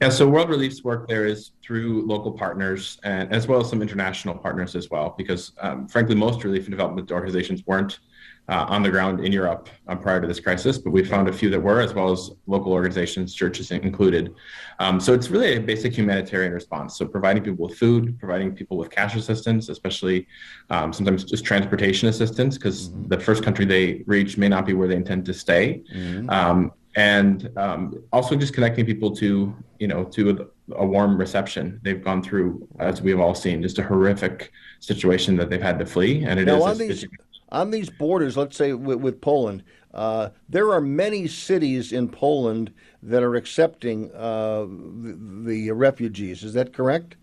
Yeah, 0.00 0.10
so 0.10 0.28
World 0.28 0.50
Relief's 0.50 0.84
work 0.84 1.08
there 1.08 1.24
is 1.24 1.52
through 1.62 2.06
local 2.06 2.30
partners 2.32 2.98
and 3.02 3.32
as 3.32 3.48
well 3.48 3.60
as 3.60 3.70
some 3.70 3.80
international 3.80 4.34
partners 4.34 4.76
as 4.76 4.90
well, 4.90 5.14
because 5.16 5.52
um, 5.60 5.88
frankly, 5.88 6.14
most 6.14 6.44
relief 6.44 6.64
and 6.64 6.70
development 6.70 7.10
organizations 7.10 7.62
weren't 7.66 8.00
uh, 8.48 8.66
on 8.68 8.82
the 8.82 8.90
ground 8.90 9.24
in 9.24 9.32
Europe 9.32 9.68
uh, 9.88 9.96
prior 9.96 10.20
to 10.20 10.26
this 10.26 10.40
crisis, 10.40 10.78
but 10.78 10.90
we 10.90 11.04
found 11.04 11.28
a 11.28 11.32
few 11.32 11.50
that 11.50 11.60
were, 11.60 11.80
as 11.80 11.92
well 11.94 12.12
as 12.12 12.30
local 12.46 12.72
organizations, 12.72 13.34
churches 13.34 13.70
included. 13.70 14.34
Um, 14.78 15.00
so 15.00 15.12
it's 15.12 15.30
really 15.30 15.56
a 15.56 15.60
basic 15.60 15.92
humanitarian 15.94 16.52
response. 16.52 16.96
So 16.96 17.06
providing 17.06 17.42
people 17.42 17.66
with 17.66 17.76
food, 17.76 18.18
providing 18.18 18.54
people 18.54 18.76
with 18.76 18.90
cash 18.90 19.16
assistance, 19.16 19.68
especially 19.68 20.26
um, 20.70 20.92
sometimes 20.92 21.24
just 21.24 21.44
transportation 21.44 22.08
assistance, 22.08 22.56
because 22.56 22.90
mm-hmm. 22.90 23.08
the 23.08 23.18
first 23.18 23.42
country 23.42 23.64
they 23.64 24.04
reach 24.06 24.38
may 24.38 24.48
not 24.48 24.66
be 24.66 24.74
where 24.74 24.88
they 24.88 24.96
intend 24.96 25.24
to 25.26 25.34
stay. 25.34 25.82
Mm-hmm. 25.92 26.30
Um, 26.30 26.72
and 26.96 27.50
um, 27.58 28.02
also 28.10 28.34
just 28.36 28.54
connecting 28.54 28.86
people 28.86 29.14
to, 29.16 29.54
you 29.78 29.86
know, 29.86 30.04
to 30.04 30.30
a, 30.30 30.74
a 30.76 30.86
warm 30.86 31.18
reception. 31.18 31.78
They've 31.82 32.02
gone 32.02 32.22
through, 32.22 32.66
as 32.78 33.02
we've 33.02 33.20
all 33.20 33.34
seen, 33.34 33.60
just 33.60 33.78
a 33.78 33.82
horrific 33.82 34.50
situation 34.80 35.36
that 35.36 35.50
they've 35.50 35.60
had 35.60 35.78
to 35.78 35.86
flee, 35.86 36.24
and 36.24 36.40
it 36.40 36.46
now, 36.46 36.66
is. 36.68 37.04
On 37.50 37.70
these 37.70 37.90
borders, 37.90 38.36
let's 38.36 38.56
say 38.56 38.72
with, 38.72 38.98
with 38.98 39.20
Poland, 39.20 39.62
uh, 39.94 40.30
there 40.48 40.72
are 40.72 40.80
many 40.80 41.26
cities 41.26 41.92
in 41.92 42.08
Poland 42.08 42.72
that 43.02 43.22
are 43.22 43.34
accepting 43.34 44.10
uh, 44.14 44.66
the, 44.66 45.16
the, 45.44 45.70
refugees. 45.70 46.42
Is 46.42 46.52
that 46.54 46.72
correct? 46.72 47.16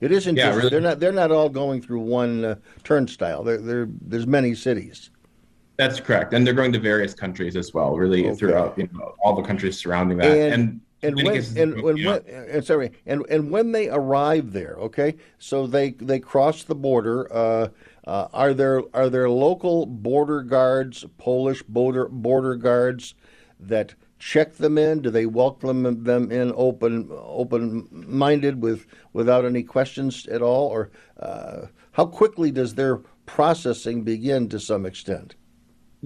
It 0.00 0.10
isn't 0.12 0.36
yeah, 0.36 0.46
just 0.46 0.56
really. 0.56 0.70
they're 0.70 0.80
not 0.80 1.00
they're 1.00 1.12
not 1.12 1.30
all 1.30 1.48
going 1.48 1.80
through 1.80 2.00
one 2.00 2.44
uh, 2.44 2.54
turnstile. 2.82 3.42
There, 3.42 3.58
there 3.58 3.88
there's 4.00 4.26
many 4.26 4.54
cities. 4.54 5.10
That's 5.76 5.98
correct, 6.00 6.32
and 6.34 6.46
they're 6.46 6.54
going 6.54 6.72
to 6.72 6.78
various 6.78 7.14
countries 7.14 7.56
as 7.56 7.74
well. 7.74 7.96
Really 7.96 8.26
okay. 8.26 8.36
throughout 8.36 8.78
you 8.78 8.88
know, 8.92 9.14
all 9.22 9.34
the 9.34 9.42
countries 9.42 9.78
surrounding 9.78 10.18
that, 10.18 10.30
and, 10.30 10.52
and 10.52 10.80
and 11.04 11.16
when, 11.16 11.44
and, 11.56 11.82
when, 11.82 12.04
when, 12.04 12.22
and 12.26 12.64
sorry, 12.64 12.92
and 13.06 13.24
and 13.28 13.50
when 13.50 13.72
they 13.72 13.88
arrive 13.88 14.52
there, 14.52 14.76
okay, 14.78 15.16
so 15.38 15.66
they 15.66 15.90
they 15.90 16.18
cross 16.18 16.62
the 16.62 16.74
border. 16.74 17.32
Uh, 17.32 17.68
uh, 18.06 18.28
are 18.32 18.52
there 18.52 18.82
are 18.92 19.08
there 19.08 19.30
local 19.30 19.86
border 19.86 20.42
guards, 20.42 21.04
Polish 21.18 21.62
border 21.62 22.08
border 22.08 22.54
guards, 22.54 23.14
that 23.58 23.94
check 24.18 24.54
them 24.54 24.76
in? 24.76 25.00
Do 25.00 25.10
they 25.10 25.26
welcome 25.26 26.04
them 26.04 26.30
in 26.30 26.52
open 26.54 27.08
open 27.10 27.88
minded 27.90 28.62
with 28.62 28.86
without 29.12 29.44
any 29.44 29.62
questions 29.62 30.26
at 30.26 30.42
all, 30.42 30.68
or 30.68 30.90
uh, 31.20 31.66
how 31.92 32.06
quickly 32.06 32.50
does 32.50 32.74
their 32.74 32.98
processing 33.26 34.02
begin 34.02 34.48
to 34.50 34.60
some 34.60 34.84
extent? 34.84 35.34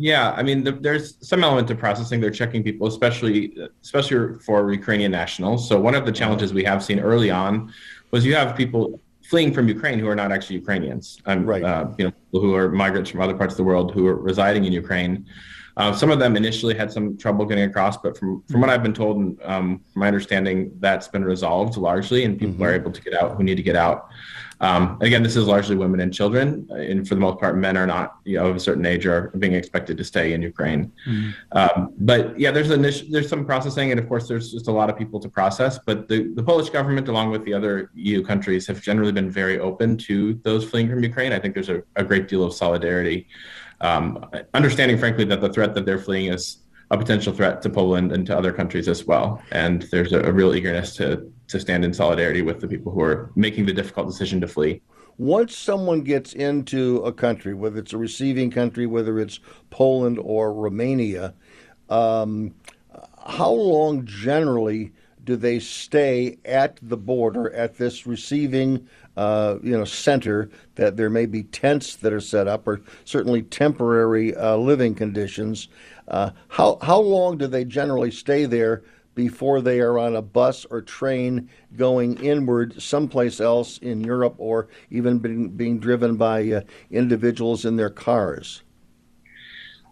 Yeah, 0.00 0.30
I 0.36 0.44
mean, 0.44 0.62
the, 0.62 0.70
there's 0.70 1.16
some 1.26 1.42
element 1.42 1.68
of 1.72 1.78
processing. 1.78 2.20
They're 2.20 2.30
checking 2.30 2.62
people, 2.62 2.86
especially 2.86 3.56
especially 3.82 4.38
for 4.38 4.70
Ukrainian 4.72 5.10
nationals. 5.10 5.68
So 5.68 5.80
one 5.80 5.96
of 5.96 6.06
the 6.06 6.12
challenges 6.12 6.54
we 6.54 6.62
have 6.62 6.84
seen 6.84 7.00
early 7.00 7.32
on 7.32 7.72
was 8.12 8.24
you 8.24 8.36
have 8.36 8.56
people 8.56 9.00
fleeing 9.28 9.52
from 9.52 9.68
Ukraine 9.68 9.98
who 9.98 10.08
are 10.08 10.16
not 10.16 10.32
actually 10.32 10.56
Ukrainians. 10.56 11.18
Um, 11.26 11.44
right. 11.44 11.62
Uh, 11.62 11.88
you 11.98 12.04
know, 12.06 12.12
who 12.32 12.54
are 12.54 12.70
migrants 12.70 13.10
from 13.10 13.20
other 13.20 13.34
parts 13.34 13.52
of 13.52 13.58
the 13.58 13.64
world 13.64 13.92
who 13.92 14.06
are 14.06 14.16
residing 14.16 14.64
in 14.64 14.72
Ukraine. 14.72 15.26
Uh, 15.76 15.92
some 15.92 16.10
of 16.10 16.18
them 16.18 16.36
initially 16.36 16.74
had 16.74 16.90
some 16.90 17.16
trouble 17.16 17.44
getting 17.44 17.64
across, 17.64 17.96
but 17.98 18.18
from 18.18 18.42
from 18.50 18.60
what 18.60 18.68
I've 18.68 18.82
been 18.82 18.98
told, 19.02 19.18
and 19.18 19.40
um, 19.44 19.66
from 19.92 20.00
my 20.00 20.08
understanding, 20.08 20.72
that's 20.80 21.06
been 21.06 21.24
resolved 21.24 21.76
largely, 21.76 22.24
and 22.24 22.36
people 22.36 22.54
mm-hmm. 22.54 22.64
are 22.64 22.74
able 22.74 22.90
to 22.90 23.00
get 23.00 23.14
out 23.14 23.36
who 23.36 23.44
need 23.44 23.58
to 23.58 23.62
get 23.62 23.76
out. 23.76 24.08
Um, 24.60 24.98
again, 25.00 25.22
this 25.22 25.36
is 25.36 25.46
largely 25.46 25.76
women 25.76 26.00
and 26.00 26.12
children, 26.12 26.66
uh, 26.70 26.74
and 26.74 27.06
for 27.06 27.14
the 27.14 27.20
most 27.20 27.38
part, 27.38 27.56
men 27.56 27.76
are 27.76 27.86
not 27.86 28.16
you 28.24 28.38
know, 28.38 28.46
of 28.46 28.56
a 28.56 28.60
certain 28.60 28.84
age 28.84 29.06
are 29.06 29.28
being 29.38 29.52
expected 29.52 29.96
to 29.98 30.04
stay 30.04 30.32
in 30.32 30.42
Ukraine. 30.42 30.92
Mm-hmm. 31.06 31.30
Um, 31.52 31.94
but 31.98 32.38
yeah, 32.38 32.50
there's 32.50 32.70
a 32.70 32.76
there's 32.76 33.28
some 33.28 33.44
processing, 33.44 33.92
and 33.92 34.00
of 34.00 34.08
course, 34.08 34.26
there's 34.26 34.52
just 34.52 34.68
a 34.68 34.72
lot 34.72 34.90
of 34.90 34.98
people 34.98 35.20
to 35.20 35.28
process. 35.28 35.78
But 35.78 36.08
the, 36.08 36.32
the 36.34 36.42
Polish 36.42 36.70
government, 36.70 37.08
along 37.08 37.30
with 37.30 37.44
the 37.44 37.54
other 37.54 37.90
EU 37.94 38.24
countries, 38.24 38.66
have 38.66 38.82
generally 38.82 39.12
been 39.12 39.30
very 39.30 39.60
open 39.60 39.96
to 40.08 40.34
those 40.42 40.68
fleeing 40.68 40.88
from 40.88 41.02
Ukraine. 41.04 41.32
I 41.32 41.38
think 41.38 41.54
there's 41.54 41.68
a, 41.68 41.82
a 41.94 42.02
great 42.02 42.26
deal 42.26 42.42
of 42.42 42.52
solidarity, 42.52 43.28
um, 43.80 44.26
understanding, 44.54 44.98
frankly, 44.98 45.24
that 45.26 45.40
the 45.40 45.52
threat 45.52 45.74
that 45.74 45.86
they're 45.86 46.00
fleeing 46.00 46.32
is 46.32 46.58
a 46.90 46.98
potential 46.98 47.32
threat 47.32 47.62
to 47.62 47.70
Poland 47.70 48.12
and 48.12 48.26
to 48.26 48.36
other 48.36 48.52
countries 48.52 48.88
as 48.88 49.06
well. 49.06 49.42
And 49.52 49.82
there's 49.92 50.12
a, 50.12 50.20
a 50.22 50.32
real 50.32 50.54
eagerness 50.54 50.96
to 50.96 51.30
to 51.48 51.58
stand 51.58 51.84
in 51.84 51.92
solidarity 51.92 52.42
with 52.42 52.60
the 52.60 52.68
people 52.68 52.92
who 52.92 53.02
are 53.02 53.30
making 53.34 53.66
the 53.66 53.72
difficult 53.72 54.06
decision 54.06 54.40
to 54.40 54.48
flee. 54.48 54.80
Once 55.16 55.56
someone 55.56 56.02
gets 56.02 56.32
into 56.34 56.98
a 56.98 57.12
country, 57.12 57.52
whether 57.52 57.78
it's 57.78 57.92
a 57.92 57.98
receiving 57.98 58.50
country, 58.50 58.86
whether 58.86 59.18
it's 59.18 59.40
Poland 59.70 60.18
or 60.22 60.52
Romania, 60.52 61.34
um, 61.88 62.54
how 63.26 63.50
long 63.50 64.04
generally 64.06 64.92
do 65.24 65.36
they 65.36 65.58
stay 65.58 66.38
at 66.46 66.78
the 66.80 66.96
border 66.96 67.52
at 67.52 67.76
this 67.76 68.06
receiving 68.06 68.88
uh, 69.18 69.56
you 69.62 69.76
know 69.76 69.84
center 69.84 70.48
that 70.76 70.96
there 70.96 71.10
may 71.10 71.26
be 71.26 71.42
tents 71.42 71.96
that 71.96 72.14
are 72.14 72.20
set 72.20 72.48
up 72.48 72.66
or 72.66 72.80
certainly 73.04 73.42
temporary 73.42 74.34
uh, 74.36 74.56
living 74.56 74.94
conditions 74.94 75.68
uh, 76.08 76.30
how 76.48 76.78
how 76.80 76.98
long 76.98 77.36
do 77.36 77.46
they 77.46 77.62
generally 77.62 78.10
stay 78.10 78.46
there 78.46 78.82
before 79.18 79.60
they 79.60 79.80
are 79.80 79.98
on 79.98 80.14
a 80.14 80.22
bus 80.22 80.64
or 80.70 80.80
train 80.80 81.50
going 81.74 82.16
inward 82.22 82.80
someplace 82.80 83.40
else 83.40 83.78
in 83.78 84.00
Europe 84.00 84.36
or 84.38 84.68
even 84.90 85.18
being, 85.18 85.48
being 85.48 85.80
driven 85.80 86.14
by 86.14 86.48
uh, 86.48 86.60
individuals 86.92 87.64
in 87.64 87.74
their 87.74 87.90
cars? 87.90 88.62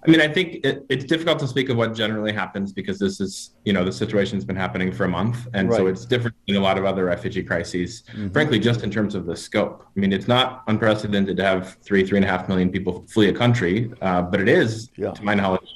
I 0.06 0.10
mean, 0.12 0.20
I 0.20 0.28
think 0.28 0.64
it, 0.64 0.86
it's 0.88 1.04
difficult 1.04 1.40
to 1.40 1.48
speak 1.48 1.70
of 1.70 1.76
what 1.76 1.92
generally 1.92 2.32
happens 2.32 2.72
because 2.72 3.00
this 3.00 3.20
is, 3.20 3.56
you 3.64 3.72
know, 3.72 3.84
the 3.84 3.90
situation's 3.90 4.44
been 4.44 4.54
happening 4.54 4.92
for 4.92 5.02
a 5.02 5.08
month. 5.08 5.48
And 5.54 5.70
right. 5.70 5.76
so 5.76 5.88
it's 5.88 6.06
different 6.06 6.36
than 6.46 6.54
a 6.54 6.60
lot 6.60 6.78
of 6.78 6.84
other 6.84 7.06
refugee 7.06 7.42
crises, 7.42 8.04
mm-hmm. 8.12 8.28
frankly, 8.28 8.60
just 8.60 8.84
in 8.84 8.92
terms 8.92 9.16
of 9.16 9.26
the 9.26 9.34
scope. 9.34 9.84
I 9.84 9.98
mean, 9.98 10.12
it's 10.12 10.28
not 10.28 10.62
unprecedented 10.68 11.36
to 11.36 11.42
have 11.42 11.78
three, 11.82 12.06
three 12.06 12.18
and 12.18 12.24
a 12.24 12.28
half 12.28 12.48
million 12.48 12.70
people 12.70 13.04
flee 13.08 13.28
a 13.28 13.32
country, 13.32 13.90
uh, 14.02 14.22
but 14.22 14.40
it 14.40 14.48
is, 14.48 14.92
yeah. 14.96 15.10
to 15.10 15.24
my 15.24 15.34
knowledge, 15.34 15.68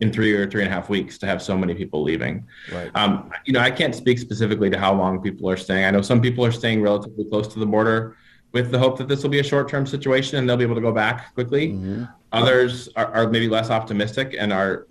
in 0.00 0.12
three 0.12 0.32
or 0.32 0.48
three 0.48 0.62
and 0.62 0.70
a 0.70 0.74
half 0.74 0.88
weeks 0.88 1.16
to 1.18 1.26
have 1.26 1.40
so 1.40 1.56
many 1.56 1.74
people 1.74 2.02
leaving. 2.02 2.46
Right. 2.72 2.90
Um, 2.94 3.30
you 3.46 3.52
know, 3.52 3.60
I 3.60 3.70
can't 3.70 3.94
speak 3.94 4.18
specifically 4.18 4.68
to 4.70 4.78
how 4.78 4.94
long 4.94 5.22
people 5.22 5.48
are 5.48 5.56
staying. 5.56 5.84
I 5.84 5.90
know 5.90 6.02
some 6.02 6.20
people 6.20 6.44
are 6.44 6.52
staying 6.52 6.82
relatively 6.82 7.24
close 7.24 7.48
to 7.48 7.58
the 7.58 7.66
border 7.66 8.16
with 8.52 8.70
the 8.70 8.78
hope 8.78 8.98
that 8.98 9.08
this 9.08 9.22
will 9.22 9.30
be 9.30 9.40
a 9.40 9.44
short-term 9.44 9.86
situation 9.86 10.38
and 10.38 10.48
they'll 10.48 10.56
be 10.56 10.64
able 10.64 10.74
to 10.74 10.80
go 10.80 10.92
back 10.92 11.34
quickly. 11.34 11.72
Mm-hmm. 11.72 12.04
Others 12.32 12.90
are, 12.96 13.06
are 13.06 13.28
maybe 13.28 13.48
less 13.48 13.70
optimistic 13.70 14.36
and 14.38 14.52
are, 14.52 14.86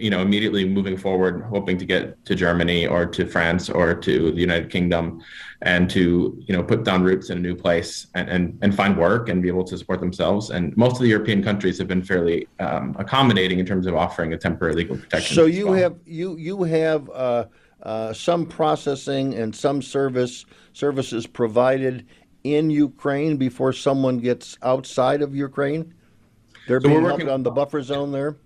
you 0.00 0.10
know, 0.10 0.20
immediately 0.20 0.68
moving 0.68 0.96
forward, 0.96 1.42
hoping 1.50 1.78
to 1.78 1.84
get 1.84 2.24
to 2.24 2.34
Germany 2.34 2.86
or 2.86 3.06
to 3.06 3.26
France 3.26 3.70
or 3.70 3.94
to 3.94 4.32
the 4.32 4.40
United 4.40 4.70
Kingdom, 4.70 5.22
and 5.62 5.88
to 5.90 6.36
you 6.46 6.54
know 6.54 6.62
put 6.64 6.84
down 6.84 7.02
roots 7.04 7.30
in 7.30 7.38
a 7.38 7.40
new 7.40 7.54
place 7.54 8.08
and 8.14 8.28
and, 8.28 8.58
and 8.62 8.74
find 8.74 8.96
work 8.96 9.28
and 9.28 9.40
be 9.40 9.48
able 9.48 9.64
to 9.64 9.78
support 9.78 10.00
themselves. 10.00 10.50
And 10.50 10.76
most 10.76 10.96
of 10.96 11.02
the 11.02 11.08
European 11.08 11.42
countries 11.44 11.78
have 11.78 11.86
been 11.86 12.02
fairly 12.02 12.48
um, 12.58 12.96
accommodating 12.98 13.60
in 13.60 13.66
terms 13.66 13.86
of 13.86 13.94
offering 13.94 14.32
a 14.32 14.38
temporary 14.38 14.74
legal 14.74 14.96
protection. 14.96 15.34
So 15.34 15.46
you 15.46 15.66
well. 15.68 15.74
have 15.74 15.96
you 16.04 16.36
you 16.38 16.64
have 16.64 17.08
uh, 17.10 17.44
uh, 17.82 18.12
some 18.12 18.46
processing 18.46 19.34
and 19.34 19.54
some 19.54 19.80
service 19.80 20.44
services 20.72 21.24
provided 21.26 22.06
in 22.42 22.68
Ukraine 22.68 23.36
before 23.36 23.72
someone 23.72 24.18
gets 24.18 24.58
outside 24.62 25.22
of 25.22 25.34
Ukraine. 25.36 25.94
They're 26.66 26.80
So 26.80 26.88
being 26.88 27.02
working- 27.04 27.28
on 27.28 27.44
the 27.44 27.50
buffer 27.52 27.80
zone 27.80 28.10
there. 28.10 28.36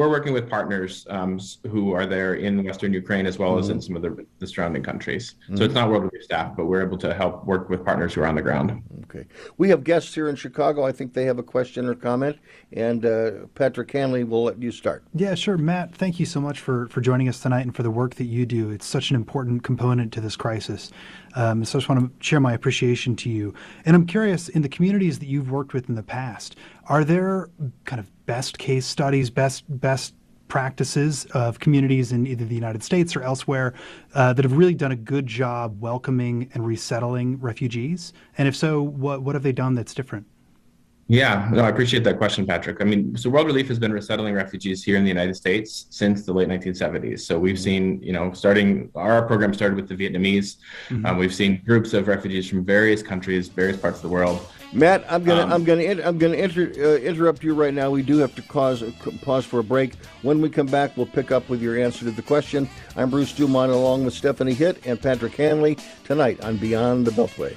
We're 0.00 0.08
working 0.08 0.32
with 0.32 0.48
partners 0.48 1.06
um, 1.10 1.38
who 1.68 1.92
are 1.92 2.06
there 2.06 2.32
in 2.32 2.64
Western 2.64 2.94
Ukraine 2.94 3.26
as 3.26 3.38
well 3.38 3.58
as 3.58 3.68
in 3.68 3.76
Mhm. 3.76 3.82
some 3.84 3.96
of 3.96 4.00
the, 4.02 4.26
the 4.38 4.46
surrounding 4.46 4.82
countries. 4.82 5.34
So 5.48 5.52
Mhm. 5.56 5.60
it's 5.60 5.74
not 5.74 5.90
World 5.90 6.04
Relief 6.04 6.22
staff, 6.24 6.56
but 6.56 6.64
we're 6.68 6.82
able 6.82 6.96
to 6.96 7.12
help 7.12 7.44
work 7.44 7.68
with 7.68 7.84
partners 7.84 8.14
who 8.14 8.22
are 8.22 8.26
on 8.26 8.34
the 8.34 8.40
ground. 8.40 8.80
Okay. 9.04 9.26
We 9.58 9.68
have 9.68 9.84
guests 9.84 10.14
here 10.14 10.30
in 10.30 10.36
Chicago. 10.36 10.84
I 10.86 10.92
think 10.92 11.12
they 11.12 11.26
have 11.26 11.38
a 11.38 11.42
question 11.42 11.84
or 11.84 11.94
comment. 11.94 12.38
And 12.72 13.04
uh, 13.04 13.30
Patrick 13.54 13.90
Hanley, 13.90 14.24
we'll 14.24 14.44
let 14.44 14.62
you 14.62 14.70
start. 14.72 15.02
Yeah, 15.14 15.34
sure. 15.34 15.58
Matt, 15.58 15.94
thank 15.94 16.18
you 16.18 16.24
so 16.24 16.40
much 16.40 16.60
for, 16.60 16.88
for 16.88 17.02
joining 17.02 17.28
us 17.28 17.38
tonight 17.40 17.66
and 17.66 17.76
for 17.76 17.82
the 17.82 17.90
work 17.90 18.14
that 18.14 18.24
you 18.24 18.46
do. 18.46 18.70
It's 18.70 18.86
such 18.86 19.10
an 19.10 19.16
important 19.16 19.64
component 19.64 20.12
to 20.14 20.22
this 20.22 20.34
crisis. 20.34 20.90
Um, 21.34 21.62
so 21.66 21.76
I 21.76 21.80
just 21.80 21.90
want 21.90 22.00
to 22.18 22.24
share 22.26 22.40
my 22.40 22.54
appreciation 22.54 23.16
to 23.16 23.28
you. 23.28 23.52
And 23.84 23.94
I'm 23.94 24.06
curious, 24.06 24.48
in 24.48 24.62
the 24.62 24.68
communities 24.70 25.18
that 25.18 25.26
you've 25.26 25.50
worked 25.50 25.74
with 25.74 25.90
in 25.90 25.94
the 25.94 26.02
past, 26.02 26.56
are 26.86 27.04
there 27.04 27.50
kind 27.84 28.00
of 28.00 28.06
best 28.30 28.58
case 28.58 28.86
studies, 28.86 29.28
best 29.28 29.64
best 29.80 30.14
practices 30.46 31.24
of 31.32 31.58
communities 31.58 32.12
in 32.12 32.28
either 32.28 32.44
the 32.44 32.54
United 32.54 32.80
States 32.80 33.16
or 33.16 33.22
elsewhere 33.22 33.74
uh, 34.14 34.32
that 34.32 34.44
have 34.44 34.52
really 34.52 34.74
done 34.74 34.92
a 34.92 34.96
good 35.14 35.26
job 35.26 35.80
welcoming 35.80 36.48
and 36.54 36.64
resettling 36.64 37.40
refugees? 37.40 38.12
And 38.38 38.46
if 38.46 38.54
so, 38.54 38.82
what 38.82 39.22
what 39.22 39.34
have 39.34 39.42
they 39.42 39.50
done 39.64 39.74
that's 39.74 39.94
different? 39.94 40.26
Yeah, 41.08 41.50
no, 41.52 41.64
I 41.64 41.70
appreciate 41.70 42.04
that 42.04 42.18
question, 42.18 42.46
Patrick. 42.46 42.80
I 42.80 42.84
mean, 42.84 43.16
so 43.16 43.28
World 43.30 43.48
Relief 43.48 43.66
has 43.66 43.80
been 43.80 43.92
resettling 43.92 44.32
refugees 44.32 44.84
here 44.84 44.96
in 44.96 45.02
the 45.02 45.08
United 45.08 45.34
States 45.34 45.86
since 45.90 46.24
the 46.24 46.32
late 46.32 46.46
1970s. 46.46 47.18
So 47.28 47.36
we've 47.36 47.58
seen, 47.58 48.00
you 48.00 48.12
know, 48.12 48.32
starting 48.32 48.92
our 48.94 49.22
program 49.26 49.52
started 49.52 49.74
with 49.74 49.88
the 49.88 49.96
Vietnamese. 49.96 50.58
Mhm. 50.88 51.04
Um, 51.04 51.18
we've 51.18 51.34
seen 51.34 51.62
groups 51.66 51.94
of 51.94 52.06
refugees 52.06 52.48
from 52.48 52.64
various 52.64 53.02
countries, 53.02 53.48
various 53.48 53.76
parts 53.76 53.96
of 53.96 54.02
the 54.02 54.14
world. 54.18 54.38
Matt, 54.72 55.04
I'm 55.10 55.24
gonna 55.24 55.42
Um, 55.42 55.52
I'm 55.52 55.64
gonna 55.64 56.00
I'm 56.04 56.16
gonna 56.18 56.34
inter, 56.34 56.72
uh, 56.78 56.98
interrupt 56.98 57.42
you 57.42 57.54
right 57.54 57.74
now. 57.74 57.90
We 57.90 58.02
do 58.02 58.18
have 58.18 58.34
to 58.36 58.42
cause 58.42 58.84
pause 59.22 59.44
for 59.44 59.58
a 59.58 59.64
break. 59.64 59.94
When 60.22 60.40
we 60.40 60.48
come 60.48 60.66
back, 60.66 60.96
we'll 60.96 61.06
pick 61.06 61.32
up 61.32 61.48
with 61.48 61.60
your 61.60 61.76
answer 61.76 62.04
to 62.04 62.12
the 62.12 62.22
question. 62.22 62.68
I'm 62.96 63.10
Bruce 63.10 63.32
Dumont, 63.32 63.72
along 63.72 64.04
with 64.04 64.14
Stephanie 64.14 64.54
Hitt 64.54 64.86
and 64.86 65.00
Patrick 65.00 65.34
Hanley 65.34 65.76
tonight 66.04 66.40
on 66.44 66.56
Beyond 66.56 67.06
the 67.06 67.10
Beltway. 67.10 67.56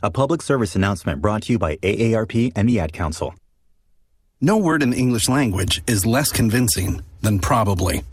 A 0.00 0.12
public 0.12 0.42
service 0.42 0.76
announcement 0.76 1.20
brought 1.20 1.42
to 1.42 1.52
you 1.52 1.58
by 1.58 1.74
AARP 1.78 2.52
and 2.54 2.68
the 2.68 2.78
Ad 2.78 2.92
Council. 2.92 3.34
No 4.40 4.56
word 4.56 4.80
in 4.80 4.90
the 4.90 4.96
English 4.96 5.28
language 5.28 5.82
is 5.88 6.06
less 6.06 6.30
convincing 6.30 7.02
than 7.22 7.40
probably. 7.40 8.04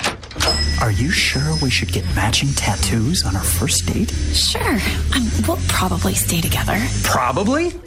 Are 0.82 0.90
you 0.90 1.12
sure 1.12 1.56
we 1.62 1.70
should 1.70 1.92
get 1.92 2.04
matching 2.16 2.50
tattoos 2.56 3.24
on 3.24 3.36
our 3.36 3.44
first 3.44 3.86
date? 3.86 4.10
Sure. 4.34 4.80
Um, 5.16 5.30
we'll 5.48 5.60
probably 5.68 6.16
stay 6.16 6.42
together. 6.42 6.82
Probably? 7.04 7.72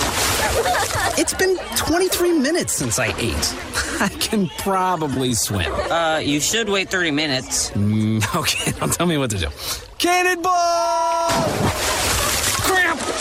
It's 1.20 1.34
been 1.34 1.58
23 1.74 2.38
minutes 2.38 2.72
since 2.72 3.00
I 3.00 3.08
ate. 3.18 3.54
I 4.00 4.08
can 4.20 4.46
probably 4.58 5.34
swim. 5.34 5.72
Uh, 5.90 6.18
you 6.18 6.38
should 6.38 6.68
wait 6.68 6.90
30 6.90 7.10
minutes. 7.10 7.70
Mm, 7.70 8.22
okay, 8.36 8.72
now 8.78 8.86
tell 8.86 9.06
me 9.06 9.18
what 9.18 9.30
to 9.30 9.38
do. 9.38 9.48
Cannonball! 9.98 10.48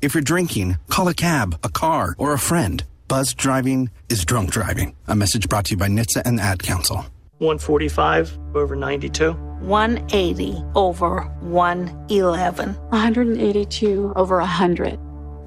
If 0.00 0.14
you're 0.14 0.22
drinking, 0.22 0.78
call 0.88 1.08
a 1.08 1.14
cab, 1.14 1.58
a 1.64 1.68
car, 1.68 2.14
or 2.18 2.32
a 2.32 2.38
friend. 2.38 2.84
Buzz 3.08 3.34
driving 3.34 3.90
is 4.08 4.24
drunk 4.24 4.52
driving. 4.52 4.94
A 5.08 5.16
message 5.16 5.48
brought 5.48 5.64
to 5.66 5.70
you 5.72 5.76
by 5.76 5.88
NHTSA 5.88 6.22
and 6.24 6.38
the 6.38 6.42
Ad 6.44 6.62
Council. 6.62 7.06
145 7.38 8.38
over 8.54 8.76
92. 8.76 9.32
180 9.32 10.62
over 10.76 11.22
111. 11.40 12.74
182 12.74 14.12
over 14.14 14.36
100. 14.38 15.00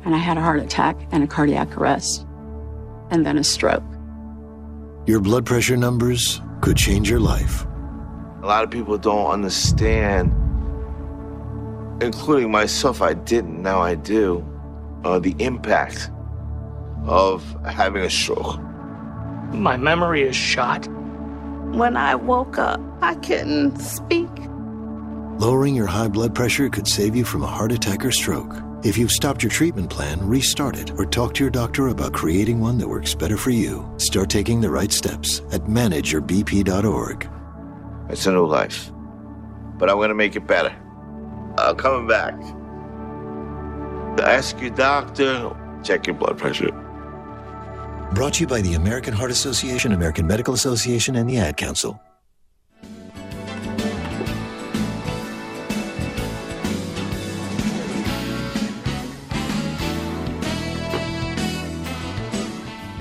And 0.03 0.15
I 0.15 0.17
had 0.17 0.37
a 0.37 0.41
heart 0.41 0.59
attack 0.59 0.97
and 1.11 1.23
a 1.23 1.27
cardiac 1.27 1.77
arrest. 1.77 2.25
And 3.09 3.25
then 3.25 3.37
a 3.37 3.45
stroke. 3.45 3.83
Your 5.05 5.21
blood 5.21 5.45
pressure 5.45 5.77
numbers 5.77 6.41
could 6.59 6.75
change 6.75 7.09
your 7.09 7.21
life. 7.21 7.65
A 8.43 8.47
lot 8.47 8.65
of 8.65 8.69
people 8.69 8.97
don't 8.97 9.31
understand, 9.31 10.33
including 12.01 12.51
myself. 12.51 13.01
I 13.01 13.13
didn't, 13.13 13.61
now 13.61 13.79
I 13.79 13.95
do, 13.95 14.45
uh, 15.03 15.19
the 15.19 15.35
impact 15.39 16.11
of 17.05 17.43
having 17.65 18.03
a 18.03 18.09
stroke. 18.09 18.59
My 19.53 19.77
memory 19.77 20.23
is 20.23 20.35
shot. 20.35 20.87
When 21.75 21.95
I 21.95 22.15
woke 22.15 22.57
up, 22.57 22.81
I 23.01 23.15
couldn't 23.15 23.77
speak. 23.79 24.29
Lowering 25.39 25.75
your 25.75 25.87
high 25.87 26.07
blood 26.07 26.35
pressure 26.35 26.69
could 26.69 26.87
save 26.87 27.15
you 27.15 27.25
from 27.25 27.43
a 27.43 27.47
heart 27.47 27.71
attack 27.71 28.05
or 28.05 28.11
stroke. 28.11 28.55
If 28.83 28.97
you've 28.97 29.11
stopped 29.11 29.43
your 29.43 29.51
treatment 29.51 29.89
plan, 29.89 30.27
restart 30.27 30.75
it 30.75 30.91
or 30.97 31.05
talk 31.05 31.35
to 31.35 31.43
your 31.43 31.51
doctor 31.51 31.89
about 31.89 32.13
creating 32.13 32.59
one 32.59 32.77
that 32.79 32.87
works 32.87 33.13
better 33.13 33.37
for 33.37 33.51
you. 33.51 33.87
Start 33.97 34.29
taking 34.29 34.59
the 34.59 34.69
right 34.69 34.91
steps 34.91 35.39
at 35.51 35.61
manageyourbp.org. 35.61 37.29
It's 38.09 38.25
a 38.25 38.31
new 38.31 38.45
life, 38.45 38.91
but 39.77 39.89
I'm 39.89 39.97
gonna 39.97 40.15
make 40.15 40.35
it 40.35 40.47
better. 40.47 40.75
I'm 41.61 41.75
coming 41.75 42.07
back. 42.07 42.33
Ask 44.21 44.59
your 44.59 44.71
doctor, 44.71 45.55
check 45.83 46.07
your 46.07 46.15
blood 46.15 46.37
pressure. 46.37 46.71
Brought 48.13 48.33
to 48.35 48.41
you 48.41 48.47
by 48.47 48.61
the 48.61 48.73
American 48.73 49.13
Heart 49.13 49.31
Association, 49.31 49.93
American 49.93 50.27
Medical 50.27 50.53
Association, 50.53 51.15
and 51.15 51.29
the 51.29 51.37
Ad 51.37 51.57
Council. 51.57 51.99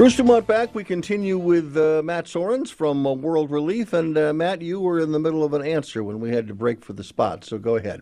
Bruce 0.01 0.17
Dumont 0.17 0.47
back. 0.47 0.75
We 0.75 0.83
continue 0.83 1.37
with 1.37 1.77
uh, 1.77 2.01
Matt 2.03 2.25
Soerens 2.25 2.73
from 2.73 3.07
uh, 3.07 3.13
World 3.13 3.51
Relief. 3.51 3.93
And 3.93 4.17
uh, 4.17 4.33
Matt, 4.33 4.63
you 4.63 4.81
were 4.81 4.99
in 4.99 5.13
the 5.13 5.19
middle 5.19 5.45
of 5.45 5.53
an 5.53 5.63
answer 5.63 6.03
when 6.03 6.21
we 6.21 6.31
had 6.31 6.49
to 6.49 6.55
break 6.55 6.83
for 6.83 6.95
the 6.95 7.05
spot. 7.05 7.45
So 7.45 7.59
go 7.59 7.77
ahead. 7.77 8.01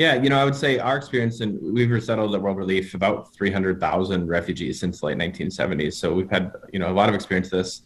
Yeah, 0.00 0.14
you 0.14 0.30
know, 0.30 0.38
I 0.38 0.46
would 0.46 0.54
say 0.54 0.78
our 0.78 0.96
experience, 0.96 1.42
and 1.42 1.58
we've 1.60 1.90
resettled 1.90 2.34
at 2.34 2.40
World 2.40 2.56
Relief 2.56 2.94
about 2.94 3.34
300,000 3.34 4.28
refugees 4.28 4.80
since 4.80 5.00
the 5.00 5.04
late 5.04 5.18
1970s. 5.18 5.92
So 5.92 6.14
we've 6.14 6.30
had, 6.30 6.52
you 6.72 6.78
know, 6.78 6.88
a 6.88 6.96
lot 7.00 7.10
of 7.10 7.14
experience 7.14 7.50
this, 7.50 7.82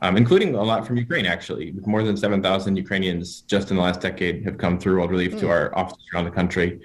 um, 0.00 0.16
including 0.16 0.54
a 0.54 0.62
lot 0.62 0.86
from 0.86 0.96
Ukraine, 0.96 1.26
actually. 1.26 1.74
More 1.84 2.04
than 2.04 2.16
7,000 2.16 2.76
Ukrainians 2.76 3.40
just 3.40 3.72
in 3.72 3.76
the 3.76 3.82
last 3.82 4.00
decade 4.00 4.44
have 4.44 4.58
come 4.58 4.78
through 4.78 4.98
World 4.98 5.10
Relief 5.10 5.32
mm. 5.32 5.40
to 5.40 5.48
our 5.48 5.76
offices 5.76 6.04
around 6.14 6.26
the 6.26 6.30
country. 6.30 6.78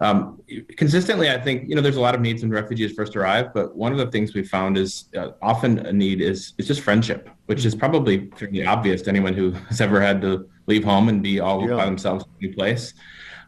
Um, 0.00 0.42
consistently, 0.76 1.30
I 1.30 1.40
think 1.40 1.68
you 1.68 1.76
know 1.76 1.80
there's 1.80 1.94
a 1.94 2.00
lot 2.00 2.16
of 2.16 2.20
needs 2.20 2.42
when 2.42 2.50
refugees 2.50 2.94
first 2.94 3.14
arrive, 3.14 3.54
but 3.54 3.76
one 3.76 3.92
of 3.92 3.98
the 3.98 4.10
things 4.10 4.34
we 4.34 4.42
found 4.42 4.76
is 4.76 5.04
uh, 5.16 5.30
often 5.40 5.78
a 5.86 5.92
need 5.92 6.20
is 6.20 6.52
is 6.58 6.66
just 6.66 6.80
friendship, 6.80 7.30
which 7.46 7.64
is 7.64 7.76
probably 7.76 8.28
fairly 8.36 8.66
obvious 8.66 9.02
to 9.02 9.08
anyone 9.08 9.34
who 9.34 9.52
has 9.70 9.80
ever 9.80 10.00
had 10.00 10.20
to 10.22 10.50
leave 10.66 10.82
home 10.82 11.08
and 11.08 11.22
be 11.22 11.38
all 11.38 11.66
yeah. 11.66 11.76
by 11.76 11.84
themselves 11.84 12.24
in 12.24 12.30
a 12.30 12.48
new 12.48 12.54
place. 12.54 12.92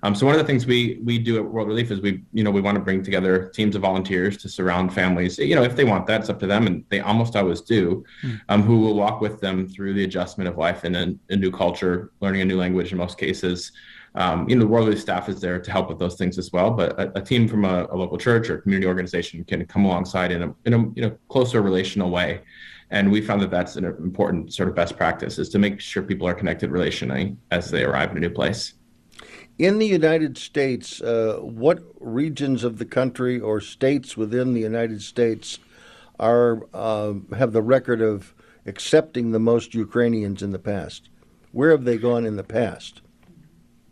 Um, 0.02 0.14
so 0.14 0.26
one 0.26 0.34
of 0.34 0.40
the 0.40 0.46
things 0.46 0.66
we 0.66 1.00
we 1.04 1.18
do 1.18 1.36
at 1.38 1.44
World 1.44 1.68
Relief 1.68 1.90
is 1.90 2.00
we 2.00 2.22
you 2.32 2.44
know 2.44 2.50
we 2.50 2.60
want 2.60 2.76
to 2.76 2.82
bring 2.82 3.02
together 3.02 3.50
teams 3.54 3.74
of 3.76 3.82
volunteers 3.82 4.36
to 4.38 4.48
surround 4.48 4.92
families. 4.92 5.38
You 5.38 5.54
know 5.54 5.62
if 5.62 5.76
they 5.76 5.84
want 5.84 6.06
that, 6.06 6.20
it's 6.20 6.30
up 6.30 6.38
to 6.40 6.46
them, 6.46 6.66
and 6.66 6.84
they 6.88 7.00
almost 7.00 7.36
always 7.36 7.60
do. 7.60 8.04
Mm. 8.22 8.40
Um, 8.48 8.62
who 8.62 8.80
will 8.80 8.94
walk 8.94 9.20
with 9.20 9.40
them 9.40 9.68
through 9.68 9.94
the 9.94 10.04
adjustment 10.04 10.48
of 10.48 10.56
life 10.56 10.84
in 10.84 10.94
a, 10.94 11.14
a 11.30 11.36
new 11.36 11.50
culture, 11.50 12.12
learning 12.20 12.42
a 12.42 12.44
new 12.44 12.58
language 12.58 12.92
in 12.92 12.98
most 12.98 13.18
cases 13.18 13.72
um, 14.14 14.48
you 14.48 14.56
know, 14.56 14.62
the 14.62 14.66
World 14.66 14.86
Relief 14.86 15.00
staff 15.00 15.28
is 15.28 15.40
there 15.40 15.60
to 15.60 15.70
help 15.70 15.88
with 15.88 15.98
those 15.98 16.16
things 16.16 16.38
as 16.38 16.52
well. 16.52 16.70
But 16.70 16.98
a, 16.98 17.18
a 17.18 17.22
team 17.22 17.46
from 17.46 17.64
a, 17.64 17.86
a, 17.90 17.96
local 17.96 18.18
church 18.18 18.50
or 18.50 18.58
community 18.58 18.86
organization 18.86 19.44
can 19.44 19.64
come 19.66 19.84
alongside 19.84 20.32
in 20.32 20.42
a, 20.42 20.54
in 20.64 20.74
a 20.74 20.78
you 20.94 21.02
know 21.02 21.16
closer 21.28 21.62
relational 21.62 22.10
way. 22.10 22.40
And 22.90 23.12
we 23.12 23.20
found 23.20 23.42
that 23.42 23.50
that's 23.50 23.76
an 23.76 23.84
important 23.84 24.54
sort 24.54 24.68
of 24.68 24.74
best 24.74 24.96
practice 24.96 25.38
is 25.38 25.50
to 25.50 25.58
make 25.58 25.78
sure 25.78 26.02
people 26.02 26.26
are 26.26 26.34
connected 26.34 26.70
relationally 26.70 27.36
as 27.50 27.70
they 27.70 27.84
arrive 27.84 28.10
in 28.10 28.16
a 28.16 28.20
new 28.20 28.30
place. 28.30 28.74
In 29.58 29.78
the 29.78 29.86
United 29.86 30.38
States, 30.38 31.02
uh, 31.02 31.38
what 31.40 31.82
regions 31.98 32.62
of 32.62 32.78
the 32.78 32.84
country 32.84 33.40
or 33.40 33.60
states 33.60 34.16
within 34.16 34.54
the 34.54 34.60
United 34.60 35.02
States 35.02 35.58
are 36.20 36.62
uh, 36.72 37.14
have 37.36 37.52
the 37.52 37.62
record 37.62 38.00
of 38.00 38.34
accepting 38.66 39.32
the 39.32 39.40
most 39.40 39.74
Ukrainians 39.74 40.42
in 40.42 40.52
the 40.52 40.58
past? 40.60 41.08
Where 41.50 41.72
have 41.72 41.84
they 41.84 41.98
gone 41.98 42.24
in 42.24 42.36
the 42.36 42.44
past? 42.44 43.02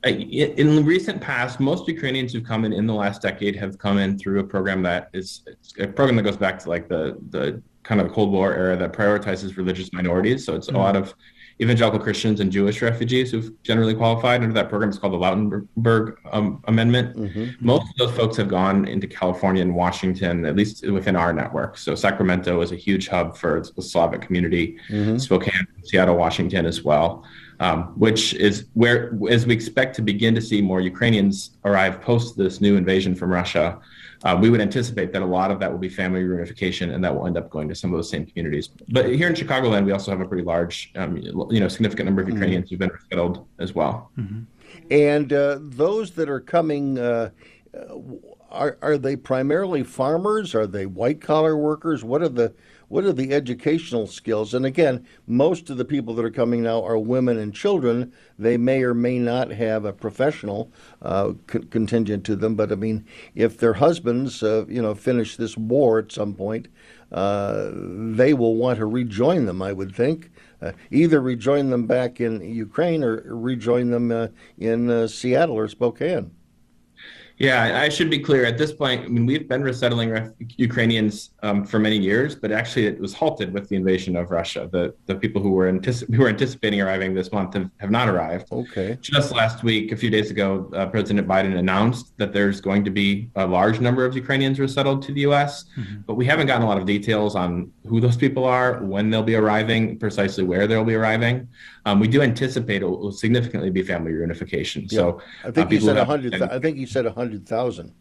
in 0.05 0.77
the 0.77 0.85
recent 0.85 1.21
past, 1.21 1.59
most 1.59 1.89
Ukrainians 1.89 2.33
who've 2.33 2.45
come 2.45 2.64
in 2.64 2.73
in 2.73 2.87
the 2.87 2.95
last 2.95 3.23
decade 3.23 3.57
have 3.57 3.77
come 3.77 3.99
in 3.99 4.17
through 4.17 4.39
a 4.39 4.45
program 4.45 4.81
that 4.83 5.11
is 5.12 5.43
a 5.81 5.89
program 5.89 6.14
that 6.14 6.23
goes 6.23 6.37
back 6.37 6.61
to 6.61 6.69
like 6.69 6.87
the 6.89 7.19
the 7.31 7.61
kind 7.83 8.01
of 8.01 8.12
Cold 8.12 8.31
War 8.31 8.55
era 8.55 8.77
that 8.77 8.93
prioritizes 8.93 9.57
religious 9.57 9.93
minorities. 9.93 10.45
So 10.45 10.55
it's 10.55 10.69
mm-hmm. 10.69 10.77
a 10.77 10.81
lot 10.81 10.95
of 10.95 11.14
evangelical 11.61 11.99
Christians 11.99 12.41
and 12.41 12.53
Jewish 12.53 12.83
refugees 12.83 13.31
who've 13.31 13.51
generally 13.63 13.95
qualified 13.95 14.43
under 14.43 14.53
that 14.55 14.69
program. 14.69 14.91
It's 14.91 14.99
called 14.99 15.15
the 15.15 15.19
Lautenberg 15.19 16.17
um, 16.33 16.63
Amendment. 16.67 17.17
Mm-hmm. 17.17 17.65
Most 17.65 17.89
of 17.91 17.97
those 17.97 18.17
folks 18.17 18.37
have 18.37 18.49
gone 18.49 18.87
into 18.87 19.07
California 19.07 19.63
and 19.63 19.75
Washington, 19.75 20.45
at 20.45 20.55
least 20.55 20.87
within 20.91 21.17
our 21.17 21.33
network. 21.33 21.79
So 21.79 21.95
Sacramento 21.95 22.61
is 22.61 22.73
a 22.73 22.77
huge 22.77 23.09
hub 23.09 23.37
for 23.37 23.65
the 23.75 23.83
Slavic 23.83 24.21
community, 24.21 24.79
mm-hmm. 24.89 25.17
Spokane, 25.19 25.67
Seattle, 25.85 26.17
Washington 26.17 26.67
as 26.67 26.83
well 26.83 27.25
um, 27.61 27.85
which 27.99 28.35
is 28.35 28.67
where, 28.75 29.19
as 29.31 29.47
we 29.47 29.55
expect 29.55 29.97
to 29.97 30.03
begin 30.03 30.35
to 30.35 30.41
see 30.41 30.61
more 30.61 30.81
Ukrainians 30.81 31.57
arrive 31.65 32.01
post 32.01 32.37
this 32.37 32.61
new 32.61 32.77
invasion 32.77 33.15
from 33.15 33.31
Russia, 33.31 33.79
uh, 34.25 34.37
we 34.41 34.51
would 34.51 34.61
anticipate 34.61 35.12
that 35.12 35.23
a 35.23 35.27
lot 35.27 35.51
of 35.51 35.61
that 35.61 35.71
will 35.71 35.79
be 35.79 35.89
family 35.89 36.23
reunification, 36.23 36.95
and 36.95 37.03
that 37.05 37.14
will 37.14 37.27
end 37.27 37.37
up 37.37 37.51
going 37.51 37.69
to 37.69 37.75
some 37.75 37.93
of 37.93 37.99
those 37.99 38.11
same 38.11 38.27
communities. 38.27 38.71
But 38.89 39.07
here 39.14 39.29
in 39.29 39.35
Chicagoland, 39.35 39.85
we 39.85 39.93
also 39.93 40.11
have 40.11 40.21
a 40.21 40.27
pretty 40.27 40.45
large, 40.45 40.93
um, 40.97 41.17
you 41.17 41.61
know, 41.61 41.69
significant 41.69 42.07
number 42.07 42.23
of 42.23 42.29
mm-hmm. 42.29 42.37
Ukrainians 42.37 42.67
mm-hmm. 42.67 42.75
who've 42.75 42.79
been 42.79 42.91
resettled 42.91 43.47
as 43.59 43.75
well. 43.75 44.11
Mm-hmm. 44.19 44.43
And 44.91 45.33
uh, 45.33 45.59
those 45.61 46.12
that 46.12 46.29
are 46.29 46.41
coming. 46.41 46.99
Uh, 46.99 47.31
are, 48.51 48.79
are 48.81 48.97
they 48.97 49.17
primarily 49.17 49.83
farmers? 49.83 50.55
Are 50.55 50.67
they 50.67 50.87
white 50.87 51.21
collar 51.21 51.57
workers? 51.57 52.05
What 52.05 52.23
are 52.23 52.29
the 52.29 52.55
what 52.89 53.05
are 53.05 53.12
the 53.12 53.32
educational 53.32 54.07
skills? 54.07 54.55
And 54.55 54.64
again, 54.64 55.07
most 55.26 55.70
of 55.70 55.76
the 55.76 55.84
people 55.84 56.14
that 56.14 56.24
are 56.24 56.30
coming 56.30 56.62
now 56.62 56.84
are 56.84 56.99
women 56.99 57.39
and 57.39 57.55
children. 57.55 58.12
They 58.39 58.57
may 58.57 58.82
or 58.82 58.95
may 58.95 59.18
not 59.18 59.51
have 59.51 59.84
a 59.84 59.93
professional 59.93 60.70
uh, 61.03 61.32
contingent 61.47 62.24
to 62.26 62.37
them, 62.37 62.55
but 62.55 62.70
I 62.70 62.76
mean, 62.76 63.05
if 63.34 63.59
their 63.59 63.74
husbands, 63.74 64.43
uh, 64.43 64.66
you 64.68 64.80
know, 64.80 64.95
finish 64.95 65.37
this 65.37 65.57
war 65.57 65.99
at 65.99 66.12
some 66.12 66.34
point, 66.34 66.68
uh, 67.12 67.70
they 67.72 68.34
will 68.34 68.57
want 68.57 68.78
to 68.78 68.87
rejoin 68.87 69.47
them. 69.47 69.62
I 69.62 69.72
would 69.72 69.95
think. 69.95 70.30
Uh, 70.61 70.72
either 70.91 71.20
rejoin 71.20 71.70
them 71.70 71.87
back 71.87 72.20
in 72.20 72.41
Ukraine 72.41 73.05
or 73.05 73.22
rejoin 73.26 73.91
them 73.91 74.11
uh, 74.11 74.28
in 74.59 74.89
uh, 74.91 75.07
Seattle 75.07 75.57
or 75.57 75.68
Spokane. 75.68 76.30
Yeah, 77.39 77.80
I 77.82 77.91
should 77.91 78.09
be 78.09 78.18
clear. 78.18 78.45
At 78.47 78.57
this 78.57 78.72
point, 78.72 79.05
I 79.05 79.09
mean, 79.09 79.26
we've 79.26 79.47
been 79.47 79.62
resettling 79.62 80.11
ref- 80.11 80.30
Ukrainians 80.57 81.32
um, 81.43 81.64
for 81.66 81.78
many 81.78 81.99
years, 81.99 82.34
but 82.34 82.51
actually, 82.51 82.87
it 82.87 82.99
was 82.99 83.12
halted 83.12 83.53
with 83.53 83.68
the 83.68 83.76
invasion 83.76 84.16
of 84.16 84.30
Russia. 84.30 84.68
The 84.72 84.95
the 85.05 85.14
people 85.14 85.43
who 85.43 85.53
were 85.53 85.70
antici- 85.70 86.12
who 86.14 86.22
were 86.22 86.28
anticipating 86.28 86.80
arriving 86.80 87.14
this 87.14 87.30
month 87.32 87.55
have, 87.55 87.70
have 87.78 87.91
not 87.91 88.09
arrived. 88.09 88.51
Okay. 88.51 88.97
Just 89.01 89.32
last 89.32 89.62
week, 89.62 89.93
a 89.93 89.97
few 89.97 90.09
days 90.09 90.30
ago, 90.30 90.70
uh, 90.74 90.87
President 90.87 91.28
Biden 91.28 91.59
announced 91.59 92.16
that 92.16 92.32
there's 92.32 92.61
going 92.61 92.84
to 92.84 92.91
be 92.91 93.28
a 93.37 93.47
large 93.47 93.80
number 93.80 94.07
of 94.07 94.14
Ukrainians 94.16 94.59
resettled 94.59 95.03
to 95.03 95.12
the 95.12 95.20
U.S., 95.22 95.66
mm-hmm. 95.78 96.01
but 96.07 96.14
we 96.14 96.24
haven't 96.24 96.47
gotten 96.47 96.62
a 96.62 96.66
lot 96.66 96.78
of 96.78 96.87
details 96.87 97.37
on 97.37 97.70
who 97.87 98.01
those 98.01 98.16
people 98.16 98.45
are, 98.45 98.82
when 98.82 99.11
they'll 99.11 99.22
be 99.22 99.34
arriving, 99.34 99.99
precisely 99.99 100.43
where 100.43 100.66
they'll 100.66 100.84
be 100.84 100.95
arriving. 100.95 101.49
Um, 101.87 102.01
we 102.01 102.09
do 102.09 102.20
anticipate 102.20 102.82
it 102.82 102.87
will 102.87 103.12
significantly 103.12 103.70
be 103.70 103.82
family 103.82 104.11
reunification. 104.11 104.91
Yeah. 104.91 104.99
So 104.99 105.22
I 105.45 105.53
think 105.53 105.68
uh, 105.68 105.70
you 105.70 105.80
said 105.80 105.97
hundred. 106.05 106.43
I 106.43 106.59
think 106.59 106.76
you 106.76 106.87
said 106.87 107.07
hundred 107.07 107.47
thousand. 107.47 107.93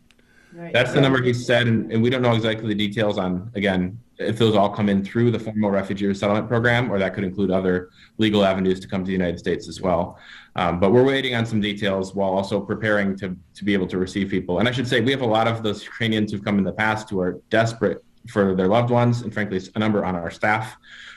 Right. 0.53 0.73
That's 0.73 0.93
the 0.93 1.01
number 1.01 1.21
he 1.21 1.33
said, 1.33 1.67
and, 1.67 1.91
and 1.91 2.01
we 2.01 2.09
don't 2.09 2.21
know 2.21 2.33
exactly 2.33 2.67
the 2.67 2.75
details 2.87 3.17
on 3.17 3.51
again 3.55 3.99
if 4.17 4.37
those 4.39 4.55
all 4.55 4.69
come 4.69 4.87
in 4.89 5.03
through 5.03 5.29
the 5.29 5.37
formal 5.37 5.69
refugee 5.69 6.07
resettlement 6.07 6.47
program, 6.47 6.89
or 6.89 6.97
that 6.97 7.13
could 7.13 7.25
include 7.25 7.51
other 7.51 7.89
legal 8.17 8.43
avenues 8.43 8.79
to 8.79 8.87
come 8.87 9.03
to 9.03 9.07
the 9.07 9.11
United 9.11 9.37
States 9.37 9.67
as 9.67 9.81
well. 9.81 10.17
Um, 10.55 10.79
but 10.79 10.91
we're 10.91 11.03
waiting 11.03 11.35
on 11.35 11.45
some 11.45 11.59
details 11.59 12.15
while 12.15 12.31
also 12.31 12.59
preparing 12.59 13.15
to 13.17 13.37
to 13.53 13.63
be 13.63 13.73
able 13.73 13.87
to 13.87 13.99
receive 13.99 14.29
people. 14.29 14.57
And 14.59 14.67
I 14.67 14.71
should 14.71 14.87
say 14.87 14.99
we 14.99 15.11
have 15.11 15.21
a 15.21 15.27
lot 15.27 15.47
of 15.47 15.61
those 15.61 15.83
Ukrainians 15.83 16.31
who've 16.31 16.43
come 16.43 16.57
in 16.57 16.63
the 16.63 16.73
past 16.73 17.11
who 17.11 17.19
are 17.19 17.39
desperate 17.51 18.03
for 18.29 18.55
their 18.55 18.67
loved 18.67 18.89
ones, 18.89 19.21
and 19.21 19.31
frankly, 19.31 19.61
a 19.75 19.79
number 19.79 20.03
on 20.03 20.15
our 20.15 20.31
staff 20.31 20.75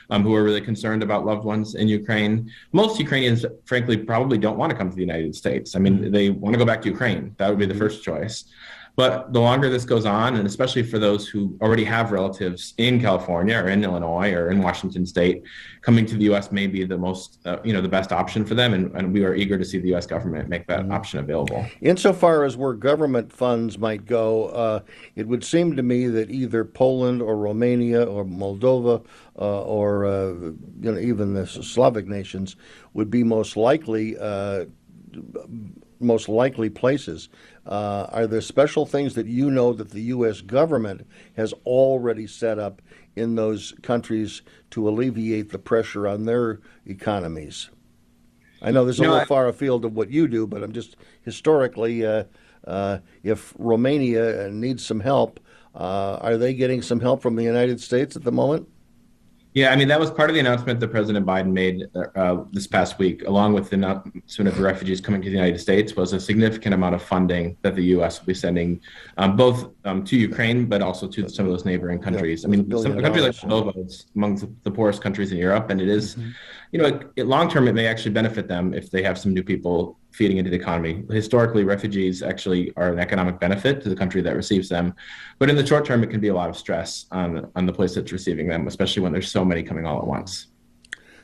um, 0.09 0.23
who 0.23 0.35
are 0.35 0.43
really 0.43 0.61
concerned 0.61 1.03
about 1.03 1.25
loved 1.25 1.45
ones 1.45 1.75
in 1.75 1.87
Ukraine. 1.87 2.51
Most 2.71 2.99
Ukrainians, 2.99 3.45
frankly, 3.65 3.97
probably 3.97 4.37
don't 4.37 4.57
want 4.57 4.71
to 4.71 4.77
come 4.77 4.89
to 4.89 4.95
the 4.95 5.01
United 5.01 5.35
States. 5.35 5.75
I 5.75 5.79
mean, 5.79 6.11
they 6.11 6.29
want 6.29 6.53
to 6.53 6.59
go 6.59 6.65
back 6.65 6.81
to 6.83 6.89
Ukraine. 6.89 7.35
That 7.37 7.49
would 7.49 7.59
be 7.59 7.65
the 7.65 7.73
mm-hmm. 7.73 7.79
first 7.79 8.03
choice. 8.03 8.45
But 8.99 9.31
the 9.31 9.39
longer 9.39 9.69
this 9.69 9.85
goes 9.85 10.05
on, 10.05 10.35
and 10.35 10.45
especially 10.45 10.83
for 10.83 10.99
those 10.99 11.25
who 11.25 11.57
already 11.61 11.85
have 11.85 12.11
relatives 12.11 12.73
in 12.77 12.99
California 12.99 13.57
or 13.57 13.69
in 13.69 13.81
Illinois 13.81 14.33
or 14.33 14.51
in 14.51 14.61
Washington 14.61 15.05
State, 15.05 15.41
coming 15.79 16.05
to 16.05 16.17
the 16.17 16.25
U.S. 16.25 16.51
may 16.51 16.67
be 16.67 16.83
the 16.83 16.97
most, 16.97 17.39
uh, 17.45 17.59
you 17.63 17.71
know, 17.71 17.79
the 17.79 17.87
best 17.87 18.11
option 18.11 18.43
for 18.43 18.55
them. 18.55 18.73
And, 18.73 18.93
and, 18.97 19.13
we 19.13 19.23
are 19.23 19.33
eager 19.33 19.57
to 19.57 19.63
see 19.63 19.77
the 19.77 19.87
U.S. 19.95 20.05
government 20.05 20.49
make 20.49 20.67
that 20.67 20.81
mm-hmm. 20.81 20.91
option 20.91 21.19
available. 21.19 21.65
Insofar 21.79 22.43
as 22.43 22.57
where 22.57 22.73
government 22.73 23.31
funds 23.31 23.77
might 23.77 24.05
go, 24.05 24.47
uh, 24.47 24.81
it 25.15 25.25
would 25.25 25.45
seem 25.45 25.77
to 25.77 25.81
me 25.81 26.07
that 26.07 26.29
either 26.29 26.65
Poland 26.65 27.21
or 27.21 27.37
Romania 27.37 28.03
or 28.03 28.25
Moldova 28.25 29.01
uh, 29.37 29.61
or 29.61 30.07
uh, 30.07 30.33
you 30.33 30.91
know 30.91 30.99
even 30.99 31.33
the 31.35 31.47
Slavic 31.47 32.05
nations 32.05 32.57
would 32.93 33.09
be 33.09 33.23
most 33.23 33.55
likely 33.55 34.17
uh, 34.17 34.65
most 35.99 36.29
likely 36.29 36.69
places. 36.69 37.29
Uh, 37.69 38.07
are 38.11 38.25
there 38.25 38.41
special 38.41 38.87
things 38.87 39.13
that 39.13 39.27
you 39.27 39.51
know 39.51 39.73
that 39.73 39.91
the 39.91 40.01
U.S. 40.01 40.41
government 40.41 41.05
has 41.37 41.53
already 41.67 42.25
set 42.25 42.57
up 42.57 42.81
in 43.15 43.35
those 43.35 43.75
countries 43.83 44.41
to 44.71 44.89
alleviate 44.89 45.51
the 45.51 45.59
pressure 45.59 46.07
on 46.07 46.25
their 46.25 46.61
economies? 46.87 47.69
I 48.59 48.71
know 48.71 48.85
this 48.85 48.95
is 48.95 49.01
a 49.01 49.03
little 49.03 49.17
I, 49.17 49.25
far 49.25 49.47
afield 49.47 49.85
of 49.85 49.95
what 49.95 50.09
you 50.09 50.27
do, 50.27 50.47
but 50.47 50.63
I'm 50.63 50.71
just 50.71 50.97
historically, 51.21 52.03
uh, 52.03 52.23
uh, 52.65 52.99
if 53.21 53.53
Romania 53.59 54.49
needs 54.51 54.83
some 54.83 55.01
help, 55.01 55.39
uh, 55.75 56.17
are 56.21 56.37
they 56.37 56.55
getting 56.55 56.81
some 56.81 56.99
help 56.99 57.21
from 57.21 57.35
the 57.35 57.43
United 57.43 57.79
States 57.79 58.15
at 58.15 58.23
the 58.23 58.31
moment? 58.31 58.67
Yeah, 59.53 59.71
I 59.71 59.75
mean 59.75 59.87
that 59.87 59.99
was 59.99 60.11
part 60.11 60.29
of 60.29 60.35
the 60.35 60.39
announcement 60.39 60.79
that 60.79 60.89
President 60.89 61.25
Biden 61.25 61.51
made 61.51 61.87
uh, 62.15 62.43
this 62.51 62.67
past 62.67 62.99
week, 62.99 63.25
along 63.25 63.53
with 63.53 63.71
the 63.71 63.77
announcement 63.77 64.47
of 64.47 64.55
the 64.55 64.61
refugees 64.61 65.01
coming 65.01 65.23
to 65.23 65.29
the 65.29 65.35
United 65.35 65.57
States, 65.57 65.95
was 65.95 66.13
a 66.13 66.19
significant 66.19 66.75
amount 66.75 66.93
of 66.93 67.01
funding 67.01 67.57
that 67.63 67.75
the 67.75 67.83
U.S. 67.95 68.19
will 68.19 68.27
be 68.27 68.35
sending, 68.35 68.79
um, 69.17 69.35
both 69.35 69.71
um, 69.85 70.03
to 70.03 70.15
Ukraine 70.15 70.67
but 70.67 70.83
also 70.83 71.07
to 71.07 71.27
some 71.27 71.45
of 71.47 71.51
those 71.51 71.65
neighboring 71.65 71.99
countries. 71.99 72.43
Yeah, 72.43 72.47
I 72.47 72.51
mean, 72.51 72.69
some, 72.77 72.99
a 72.99 73.01
country 73.01 73.21
like 73.21 73.35
Moldova 73.37 73.87
is 73.87 74.05
among 74.15 74.35
the, 74.35 74.53
the, 74.63 74.71
poorest 74.71 75.01
countries 75.01 75.31
in 75.31 75.39
Europe, 75.39 75.71
and 75.71 75.81
it 75.81 75.89
is, 75.89 76.15
mm-hmm. 76.15 76.29
You 76.71 76.79
know, 76.79 76.99
long 77.17 77.49
term 77.49 77.67
it 77.67 77.73
may 77.73 77.87
actually 77.87 78.11
benefit 78.11 78.47
them 78.47 78.73
if 78.73 78.91
they 78.91 79.01
have 79.01 79.17
some 79.17 79.33
new 79.33 79.43
people 79.43 79.97
feeding 80.11 80.37
into 80.37 80.49
the 80.49 80.55
economy. 80.55 81.03
Historically, 81.09 81.63
refugees 81.63 82.21
actually 82.21 82.71
are 82.75 82.93
an 82.93 82.99
economic 82.99 83.39
benefit 83.39 83.81
to 83.81 83.89
the 83.89 83.95
country 83.95 84.21
that 84.21 84.35
receives 84.35 84.69
them, 84.69 84.93
but 85.39 85.49
in 85.49 85.55
the 85.55 85.65
short 85.65 85.85
term, 85.85 86.03
it 86.03 86.09
can 86.09 86.19
be 86.19 86.27
a 86.27 86.33
lot 86.33 86.49
of 86.49 86.57
stress 86.57 87.05
on 87.11 87.49
on 87.55 87.65
the 87.65 87.73
place 87.73 87.95
that's 87.95 88.11
receiving 88.11 88.47
them, 88.47 88.67
especially 88.67 89.01
when 89.01 89.11
there's 89.11 89.31
so 89.31 89.43
many 89.43 89.63
coming 89.63 89.85
all 89.85 89.97
at 89.97 90.05
once. 90.05 90.47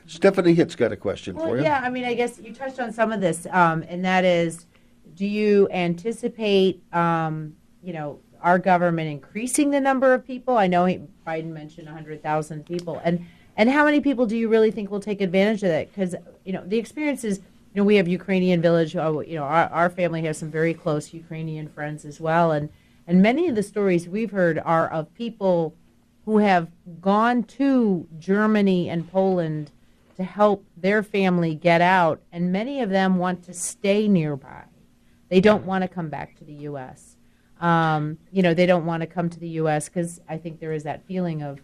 Stephanie 0.06 0.54
Hitt's 0.54 0.76
got 0.76 0.92
a 0.92 0.96
question 0.96 1.36
well, 1.36 1.48
for 1.48 1.56
you. 1.56 1.64
Yeah, 1.64 1.80
I 1.82 1.90
mean, 1.90 2.04
I 2.04 2.14
guess 2.14 2.38
you 2.40 2.54
touched 2.54 2.78
on 2.78 2.92
some 2.92 3.12
of 3.12 3.20
this, 3.20 3.46
um, 3.50 3.84
and 3.88 4.04
that 4.04 4.24
is, 4.24 4.66
do 5.14 5.26
you 5.26 5.68
anticipate, 5.70 6.82
um, 6.94 7.56
you 7.82 7.92
know, 7.92 8.20
our 8.40 8.58
government 8.58 9.10
increasing 9.10 9.70
the 9.70 9.80
number 9.80 10.14
of 10.14 10.24
people? 10.24 10.56
I 10.56 10.68
know 10.68 10.84
Biden 11.26 11.52
mentioned 11.52 11.86
100,000 11.86 12.64
people, 12.64 13.00
and 13.04 13.26
and 13.56 13.70
how 13.70 13.84
many 13.84 14.00
people 14.00 14.26
do 14.26 14.36
you 14.36 14.48
really 14.48 14.70
think 14.70 14.90
will 14.90 15.00
take 15.00 15.20
advantage 15.20 15.62
of 15.62 15.70
that? 15.70 15.88
Because 15.88 16.14
you 16.44 16.52
know, 16.52 16.62
the 16.64 16.78
experience 16.78 17.24
is 17.24 17.40
you 17.76 17.82
know, 17.82 17.84
we 17.84 17.96
have 17.96 18.08
Ukrainian 18.08 18.62
village. 18.62 18.96
Uh, 18.96 19.20
you 19.20 19.34
know, 19.34 19.44
our, 19.44 19.68
our 19.68 19.90
family 19.90 20.22
has 20.22 20.38
some 20.38 20.50
very 20.50 20.72
close 20.72 21.12
Ukrainian 21.12 21.68
friends 21.68 22.04
as 22.04 22.20
well, 22.20 22.52
and 22.52 22.70
and 23.06 23.22
many 23.22 23.48
of 23.48 23.54
the 23.54 23.62
stories 23.62 24.08
we've 24.08 24.30
heard 24.30 24.58
are 24.58 24.88
of 24.88 25.12
people 25.14 25.74
who 26.24 26.38
have 26.38 26.68
gone 27.00 27.44
to 27.44 28.08
Germany 28.18 28.88
and 28.88 29.10
Poland 29.10 29.70
to 30.16 30.24
help 30.24 30.64
their 30.76 31.02
family 31.02 31.54
get 31.54 31.80
out, 31.80 32.20
and 32.32 32.50
many 32.50 32.80
of 32.80 32.90
them 32.90 33.16
want 33.16 33.44
to 33.44 33.52
stay 33.52 34.08
nearby. 34.08 34.64
They 35.28 35.40
don't 35.40 35.66
want 35.66 35.82
to 35.82 35.88
come 35.88 36.08
back 36.08 36.36
to 36.38 36.44
the 36.44 36.54
U.S. 36.54 37.16
Um, 37.60 38.18
you 38.32 38.42
know, 38.42 38.54
they 38.54 38.66
don't 38.66 38.86
want 38.86 39.02
to 39.02 39.06
come 39.06 39.28
to 39.28 39.38
the 39.38 39.48
U.S. 39.60 39.88
because 39.88 40.20
I 40.28 40.36
think 40.38 40.60
there 40.60 40.72
is 40.72 40.84
that 40.84 41.06
feeling 41.06 41.42
of, 41.42 41.60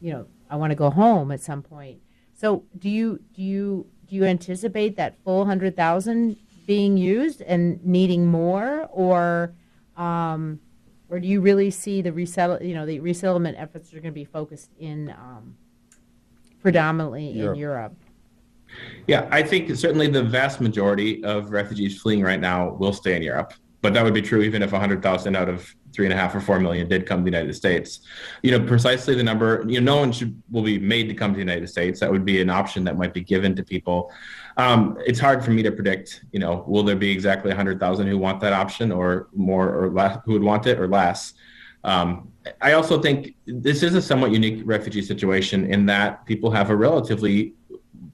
you 0.00 0.12
know, 0.12 0.26
I 0.50 0.56
want 0.56 0.70
to 0.70 0.74
go 0.74 0.90
home 0.90 1.30
at 1.30 1.40
some 1.40 1.62
point. 1.62 2.00
So, 2.34 2.64
do 2.78 2.88
you 2.88 3.20
do 3.34 3.42
you 3.42 3.86
do 4.06 4.16
you 4.16 4.24
anticipate 4.24 4.96
that 4.96 5.16
full 5.24 5.44
hundred 5.44 5.76
thousand 5.76 6.36
being 6.66 6.96
used 6.96 7.40
and 7.42 7.84
needing 7.84 8.26
more, 8.26 8.88
or 8.92 9.54
um, 9.96 10.60
or 11.08 11.18
do 11.20 11.26
you 11.26 11.40
really 11.40 11.70
see 11.70 12.02
the 12.02 12.12
resettle? 12.12 12.62
You 12.62 12.74
know, 12.74 12.86
the 12.86 13.00
resettlement 13.00 13.58
efforts 13.58 13.92
are 13.92 14.00
going 14.00 14.12
to 14.12 14.20
be 14.20 14.24
focused 14.24 14.70
in 14.78 15.10
um, 15.10 15.56
predominantly 16.62 17.30
Europe. 17.30 17.54
in 17.54 17.60
Europe. 17.60 17.96
Yeah, 19.06 19.26
I 19.30 19.42
think 19.42 19.74
certainly 19.76 20.08
the 20.08 20.22
vast 20.22 20.60
majority 20.60 21.24
of 21.24 21.50
refugees 21.50 22.00
fleeing 22.00 22.22
right 22.22 22.40
now 22.40 22.74
will 22.74 22.92
stay 22.92 23.16
in 23.16 23.22
Europe 23.22 23.54
but 23.80 23.94
that 23.94 24.04
would 24.04 24.14
be 24.14 24.22
true 24.22 24.42
even 24.42 24.62
if 24.62 24.72
100,000 24.72 25.36
out 25.36 25.48
of 25.48 25.74
three 25.98 26.06
and 26.06 26.14
a 26.14 26.16
half 26.16 26.32
or 26.32 26.40
four 26.40 26.60
million 26.60 26.88
did 26.88 27.06
come 27.06 27.18
to 27.18 27.24
the 27.28 27.36
United 27.36 27.52
States. 27.52 28.02
You 28.44 28.52
know, 28.52 28.64
precisely 28.64 29.16
the 29.16 29.22
number, 29.24 29.64
you 29.66 29.80
know, 29.80 29.94
no 29.94 30.00
one 30.00 30.12
should 30.12 30.40
will 30.48 30.62
be 30.62 30.78
made 30.78 31.08
to 31.08 31.14
come 31.14 31.32
to 31.32 31.34
the 31.34 31.40
United 31.40 31.66
States. 31.68 31.98
That 31.98 32.08
would 32.08 32.24
be 32.24 32.40
an 32.40 32.50
option 32.50 32.84
that 32.84 32.96
might 32.96 33.12
be 33.12 33.20
given 33.20 33.56
to 33.56 33.64
people. 33.64 34.12
Um, 34.58 34.96
it's 35.04 35.18
hard 35.18 35.44
for 35.44 35.50
me 35.50 35.60
to 35.64 35.72
predict, 35.72 36.24
you 36.30 36.38
know, 36.38 36.64
will 36.68 36.84
there 36.84 36.94
be 36.94 37.10
exactly 37.10 37.48
100,000 37.48 38.06
who 38.06 38.16
want 38.16 38.40
that 38.42 38.52
option 38.52 38.92
or 38.92 39.26
more 39.34 39.74
or 39.76 39.90
less 39.90 40.20
who 40.24 40.34
would 40.34 40.44
want 40.44 40.68
it 40.68 40.78
or 40.78 40.86
less? 40.86 41.34
Um, 41.82 42.30
I 42.60 42.74
also 42.74 43.02
think 43.02 43.34
this 43.44 43.82
is 43.82 43.96
a 43.96 44.00
somewhat 44.00 44.30
unique 44.30 44.62
refugee 44.64 45.02
situation 45.02 45.66
in 45.66 45.84
that 45.86 46.24
people 46.26 46.52
have 46.52 46.70
a 46.70 46.76
relatively 46.76 47.54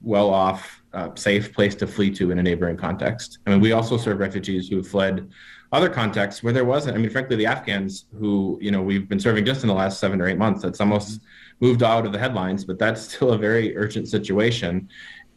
well 0.01 0.31
off, 0.31 0.81
uh, 0.93 1.09
safe 1.13 1.53
place 1.53 1.75
to 1.75 1.85
flee 1.85 2.09
to 2.15 2.31
in 2.31 2.39
a 2.39 2.43
neighboring 2.43 2.77
context. 2.77 3.37
I 3.45 3.51
mean, 3.51 3.59
we 3.59 3.73
also 3.73 3.95
serve 3.95 4.17
refugees 4.17 4.69
who 4.69 4.77
have 4.77 4.87
fled 4.87 5.29
other 5.71 5.89
contexts 5.89 6.43
where 6.43 6.53
there 6.53 6.65
wasn't. 6.65 6.95
I 6.95 6.99
mean, 6.99 7.09
frankly, 7.09 7.35
the 7.35 7.45
Afghans 7.45 8.05
who 8.17 8.57
you 8.61 8.71
know 8.71 8.81
we've 8.81 9.07
been 9.07 9.19
serving 9.19 9.45
just 9.45 9.63
in 9.63 9.67
the 9.67 9.73
last 9.73 9.99
seven 9.99 10.21
or 10.21 10.27
eight 10.27 10.37
months, 10.37 10.61
that's 10.61 10.79
almost 10.79 11.21
moved 11.59 11.83
out 11.83 12.05
of 12.05 12.11
the 12.11 12.19
headlines, 12.19 12.65
but 12.65 12.77
that's 12.79 13.01
still 13.13 13.31
a 13.31 13.37
very 13.37 13.75
urgent 13.77 14.07
situation. 14.07 14.89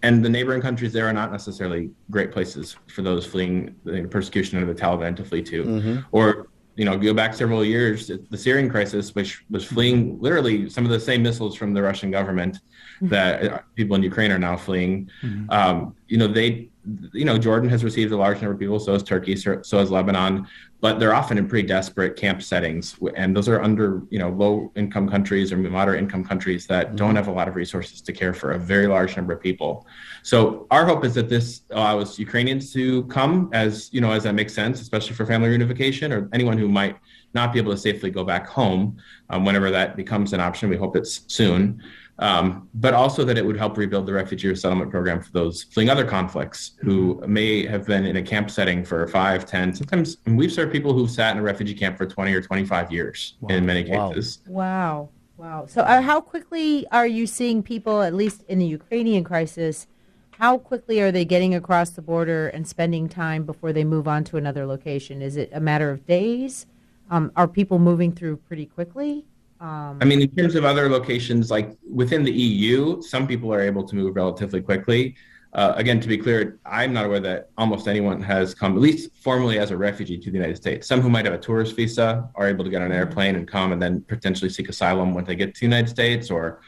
And 0.02 0.24
the 0.24 0.28
neighboring 0.28 0.62
countries 0.62 0.92
there 0.92 1.06
are 1.06 1.12
not 1.12 1.32
necessarily 1.32 1.90
great 2.10 2.30
places 2.30 2.76
for 2.86 3.02
those 3.02 3.26
fleeing 3.26 3.74
the 3.84 4.06
persecution 4.08 4.58
under 4.58 4.72
the 4.72 4.80
Taliban 4.80 5.16
to 5.16 5.24
flee 5.24 5.42
to, 5.42 5.64
mm-hmm. 5.64 5.98
or 6.12 6.48
you 6.78 6.84
know, 6.84 6.96
go 6.96 7.12
back 7.12 7.34
several 7.34 7.64
years, 7.64 8.08
the 8.30 8.36
Syrian 8.36 8.70
crisis, 8.70 9.12
which 9.12 9.44
was 9.50 9.64
fleeing 9.64 10.16
literally 10.20 10.70
some 10.70 10.84
of 10.84 10.92
the 10.92 11.00
same 11.00 11.24
missiles 11.24 11.56
from 11.56 11.74
the 11.74 11.82
Russian 11.82 12.12
government 12.12 12.60
mm-hmm. 13.02 13.08
that 13.08 13.64
people 13.74 13.96
in 13.96 14.02
Ukraine 14.04 14.30
are 14.30 14.38
now 14.38 14.56
fleeing. 14.56 15.10
Mm-hmm. 15.22 15.50
Um, 15.50 15.96
you 16.06 16.18
know, 16.18 16.28
they 16.28 16.70
you 17.12 17.24
know, 17.24 17.38
Jordan 17.38 17.68
has 17.70 17.84
received 17.84 18.12
a 18.12 18.16
large 18.16 18.40
number 18.40 18.52
of 18.52 18.58
people, 18.58 18.78
so 18.78 18.92
has 18.92 19.02
Turkey, 19.02 19.36
so, 19.36 19.60
so 19.62 19.78
has 19.78 19.90
Lebanon, 19.90 20.46
but 20.80 20.98
they're 20.98 21.14
often 21.14 21.38
in 21.38 21.48
pretty 21.48 21.66
desperate 21.66 22.16
camp 22.16 22.42
settings. 22.42 22.96
And 23.16 23.36
those 23.36 23.48
are 23.48 23.60
under, 23.60 24.02
you 24.10 24.18
know, 24.18 24.30
low 24.30 24.72
income 24.76 25.08
countries 25.08 25.52
or 25.52 25.56
moderate 25.56 25.98
income 25.98 26.24
countries 26.24 26.66
that 26.68 26.88
mm-hmm. 26.88 26.96
don't 26.96 27.16
have 27.16 27.28
a 27.28 27.32
lot 27.32 27.48
of 27.48 27.56
resources 27.56 28.00
to 28.02 28.12
care 28.12 28.32
for 28.32 28.52
a 28.52 28.58
very 28.58 28.86
large 28.86 29.16
number 29.16 29.32
of 29.32 29.40
people. 29.40 29.86
So 30.22 30.66
our 30.70 30.86
hope 30.86 31.04
is 31.04 31.14
that 31.14 31.28
this 31.28 31.62
allows 31.70 32.18
Ukrainians 32.18 32.72
to 32.74 33.04
come 33.04 33.50
as, 33.52 33.92
you 33.92 34.00
know, 34.00 34.12
as 34.12 34.22
that 34.22 34.34
makes 34.34 34.54
sense, 34.54 34.80
especially 34.80 35.14
for 35.14 35.26
family 35.26 35.48
reunification 35.48 36.12
or 36.12 36.28
anyone 36.32 36.58
who 36.58 36.68
might 36.68 36.96
not 37.34 37.52
be 37.52 37.58
able 37.58 37.72
to 37.72 37.78
safely 37.78 38.10
go 38.10 38.24
back 38.24 38.46
home 38.46 38.96
um, 39.30 39.44
whenever 39.44 39.70
that 39.70 39.96
becomes 39.96 40.32
an 40.32 40.40
option. 40.40 40.68
We 40.68 40.76
hope 40.76 40.96
it's 40.96 41.22
soon 41.26 41.82
um, 42.18 42.68
but 42.74 42.94
also 42.94 43.24
that 43.24 43.38
it 43.38 43.46
would 43.46 43.56
help 43.56 43.76
rebuild 43.76 44.06
the 44.06 44.12
refugee 44.12 44.48
resettlement 44.48 44.90
program 44.90 45.22
for 45.22 45.30
those 45.32 45.64
fleeing 45.64 45.88
other 45.88 46.04
conflicts 46.04 46.72
who 46.80 47.22
may 47.26 47.66
have 47.66 47.86
been 47.86 48.04
in 48.04 48.16
a 48.16 48.22
camp 48.22 48.50
setting 48.50 48.84
for 48.84 49.06
five, 49.08 49.46
ten, 49.46 49.74
sometimes 49.74 50.18
we've 50.26 50.52
served 50.52 50.72
people 50.72 50.92
who've 50.92 51.10
sat 51.10 51.32
in 51.32 51.38
a 51.38 51.42
refugee 51.42 51.74
camp 51.74 51.96
for 51.96 52.06
20 52.06 52.32
or 52.32 52.42
25 52.42 52.90
years 52.92 53.34
wow. 53.40 53.54
in 53.54 53.64
many 53.64 53.84
cases. 53.84 54.40
Wow. 54.46 55.10
Wow. 55.36 55.66
So, 55.66 55.82
uh, 55.82 56.02
how 56.02 56.20
quickly 56.20 56.84
are 56.90 57.06
you 57.06 57.24
seeing 57.24 57.62
people, 57.62 58.02
at 58.02 58.12
least 58.12 58.42
in 58.48 58.58
the 58.58 58.66
Ukrainian 58.66 59.22
crisis, 59.22 59.86
how 60.32 60.58
quickly 60.58 61.00
are 61.00 61.12
they 61.12 61.24
getting 61.24 61.54
across 61.54 61.90
the 61.90 62.02
border 62.02 62.48
and 62.48 62.66
spending 62.66 63.08
time 63.08 63.44
before 63.44 63.72
they 63.72 63.84
move 63.84 64.08
on 64.08 64.24
to 64.24 64.36
another 64.36 64.66
location? 64.66 65.22
Is 65.22 65.36
it 65.36 65.50
a 65.52 65.60
matter 65.60 65.90
of 65.90 66.06
days? 66.06 66.66
Um, 67.08 67.30
are 67.36 67.46
people 67.46 67.78
moving 67.78 68.12
through 68.12 68.38
pretty 68.38 68.66
quickly? 68.66 69.26
Um, 69.60 69.98
I 70.00 70.04
mean, 70.04 70.20
in 70.20 70.30
terms 70.36 70.54
of 70.54 70.64
other 70.64 70.88
locations, 70.88 71.50
like 71.50 71.76
within 71.90 72.22
the 72.22 72.32
EU, 72.32 73.02
some 73.02 73.26
people 73.26 73.52
are 73.52 73.60
able 73.60 73.84
to 73.84 73.96
move 73.96 74.14
relatively 74.14 74.60
quickly. 74.60 75.16
Uh, 75.54 75.72
again, 75.76 75.98
to 75.98 76.06
be 76.06 76.18
clear, 76.18 76.60
I'm 76.66 76.92
not 76.92 77.06
aware 77.06 77.20
that 77.20 77.50
almost 77.56 77.88
anyone 77.88 78.20
has 78.22 78.54
come, 78.54 78.74
at 78.74 78.80
least 78.80 79.10
formally, 79.16 79.58
as 79.58 79.70
a 79.70 79.76
refugee 79.76 80.18
to 80.18 80.30
the 80.30 80.36
United 80.36 80.56
States. 80.56 80.86
Some 80.86 81.00
who 81.00 81.08
might 81.08 81.24
have 81.24 81.34
a 81.34 81.38
tourist 81.38 81.74
visa 81.74 82.28
are 82.34 82.46
able 82.46 82.64
to 82.64 82.70
get 82.70 82.82
on 82.82 82.90
an 82.90 82.96
airplane 82.96 83.34
and 83.34 83.48
come 83.48 83.72
and 83.72 83.80
then 83.80 84.02
potentially 84.02 84.50
seek 84.50 84.68
asylum 84.68 85.14
when 85.14 85.24
they 85.24 85.34
get 85.34 85.54
to 85.54 85.60
the 85.60 85.66
United 85.66 85.88
States, 85.88 86.30
or 86.30 86.60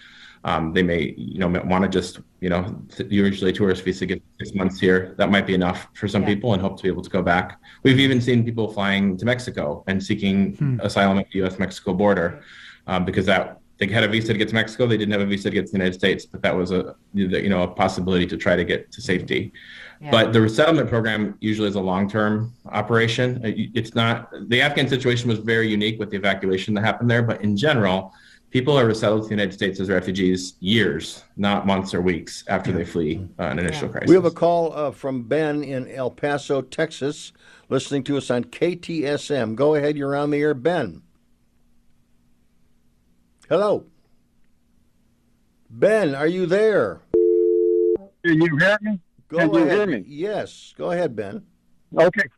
um, 0.44 0.72
they 0.72 0.82
may, 0.82 1.14
you 1.18 1.38
know, 1.38 1.48
want 1.66 1.84
to 1.84 1.90
just, 1.90 2.20
you 2.40 2.48
know, 2.48 2.82
usually 3.10 3.50
a 3.50 3.54
tourist 3.54 3.84
visa 3.84 4.06
get 4.06 4.22
six 4.38 4.54
months 4.54 4.80
here. 4.80 5.14
That 5.18 5.30
might 5.30 5.46
be 5.46 5.54
enough 5.54 5.88
for 5.92 6.08
some 6.08 6.22
yeah. 6.22 6.28
people, 6.28 6.54
and 6.54 6.62
hope 6.62 6.78
to 6.78 6.82
be 6.82 6.88
able 6.88 7.02
to 7.02 7.10
go 7.10 7.20
back. 7.20 7.60
We've 7.82 8.00
even 8.00 8.18
seen 8.20 8.44
people 8.44 8.72
flying 8.72 9.18
to 9.18 9.26
Mexico 9.26 9.84
and 9.86 10.02
seeking 10.02 10.56
hmm. 10.56 10.80
asylum 10.80 11.18
at 11.18 11.30
the 11.30 11.40
U.S.-Mexico 11.40 11.96
border 11.96 12.42
um, 12.90 13.04
because 13.04 13.26
that 13.26 13.60
they 13.78 13.86
had 13.86 14.04
a 14.04 14.08
visa 14.08 14.32
to 14.32 14.38
get 14.38 14.48
to 14.48 14.54
Mexico. 14.54 14.86
They 14.86 14.98
didn't 14.98 15.12
have 15.12 15.22
a 15.22 15.26
visa 15.26 15.48
to 15.48 15.54
get 15.54 15.66
to 15.66 15.72
the 15.72 15.78
United 15.78 15.94
States, 15.94 16.26
but 16.26 16.42
that 16.42 16.54
was 16.54 16.70
a 16.70 16.96
you 17.14 17.48
know 17.48 17.62
a 17.62 17.68
possibility 17.68 18.26
to 18.26 18.36
try 18.36 18.56
to 18.56 18.64
get 18.64 18.92
to 18.92 19.00
safety. 19.00 19.52
Yeah. 20.00 20.10
But 20.10 20.32
the 20.32 20.40
resettlement 20.40 20.88
program 20.90 21.36
usually 21.40 21.68
is 21.68 21.76
a 21.76 21.80
long-term 21.80 22.52
operation. 22.66 23.40
It's 23.74 23.94
not 23.94 24.30
the 24.48 24.60
Afghan 24.60 24.88
situation 24.88 25.28
was 25.28 25.38
very 25.38 25.68
unique 25.68 25.98
with 25.98 26.10
the 26.10 26.16
evacuation 26.16 26.74
that 26.74 26.82
happened 26.82 27.10
there, 27.10 27.22
but 27.22 27.40
in 27.42 27.56
general, 27.56 28.12
people 28.50 28.78
are 28.78 28.86
resettled 28.86 29.22
to 29.22 29.28
the 29.28 29.34
United 29.34 29.54
States 29.54 29.78
as 29.80 29.88
refugees 29.88 30.54
years, 30.60 31.22
not 31.36 31.66
months 31.66 31.94
or 31.94 32.02
weeks 32.02 32.44
after 32.48 32.72
they 32.72 32.84
flee 32.84 33.26
uh, 33.38 33.44
an 33.44 33.58
initial 33.58 33.86
yeah. 33.86 33.92
crisis. 33.92 34.08
We 34.08 34.16
have 34.16 34.24
a 34.24 34.30
call 34.30 34.74
uh, 34.74 34.90
from 34.90 35.22
Ben 35.22 35.62
in 35.62 35.88
El 35.88 36.10
Paso, 36.10 36.60
Texas, 36.60 37.32
listening 37.68 38.02
to 38.04 38.16
us 38.16 38.30
on 38.30 38.44
KTSM. 38.44 39.54
Go 39.54 39.76
ahead, 39.76 39.96
you're 39.96 40.16
on 40.16 40.30
the 40.30 40.38
air, 40.38 40.54
Ben. 40.54 41.02
Hello. 43.50 43.84
Ben, 45.70 46.14
are 46.14 46.28
you 46.28 46.46
there? 46.46 47.00
Can 48.24 48.40
you 48.40 48.56
hear 48.56 48.78
me? 48.80 49.00
Go 49.26 49.38
Can 49.38 49.50
ahead. 49.50 49.66
you 49.66 49.76
hear 49.76 49.86
me? 49.88 50.04
Yes. 50.06 50.72
Go 50.78 50.92
ahead, 50.92 51.16
Ben. 51.16 51.42
Okay. 51.98 52.28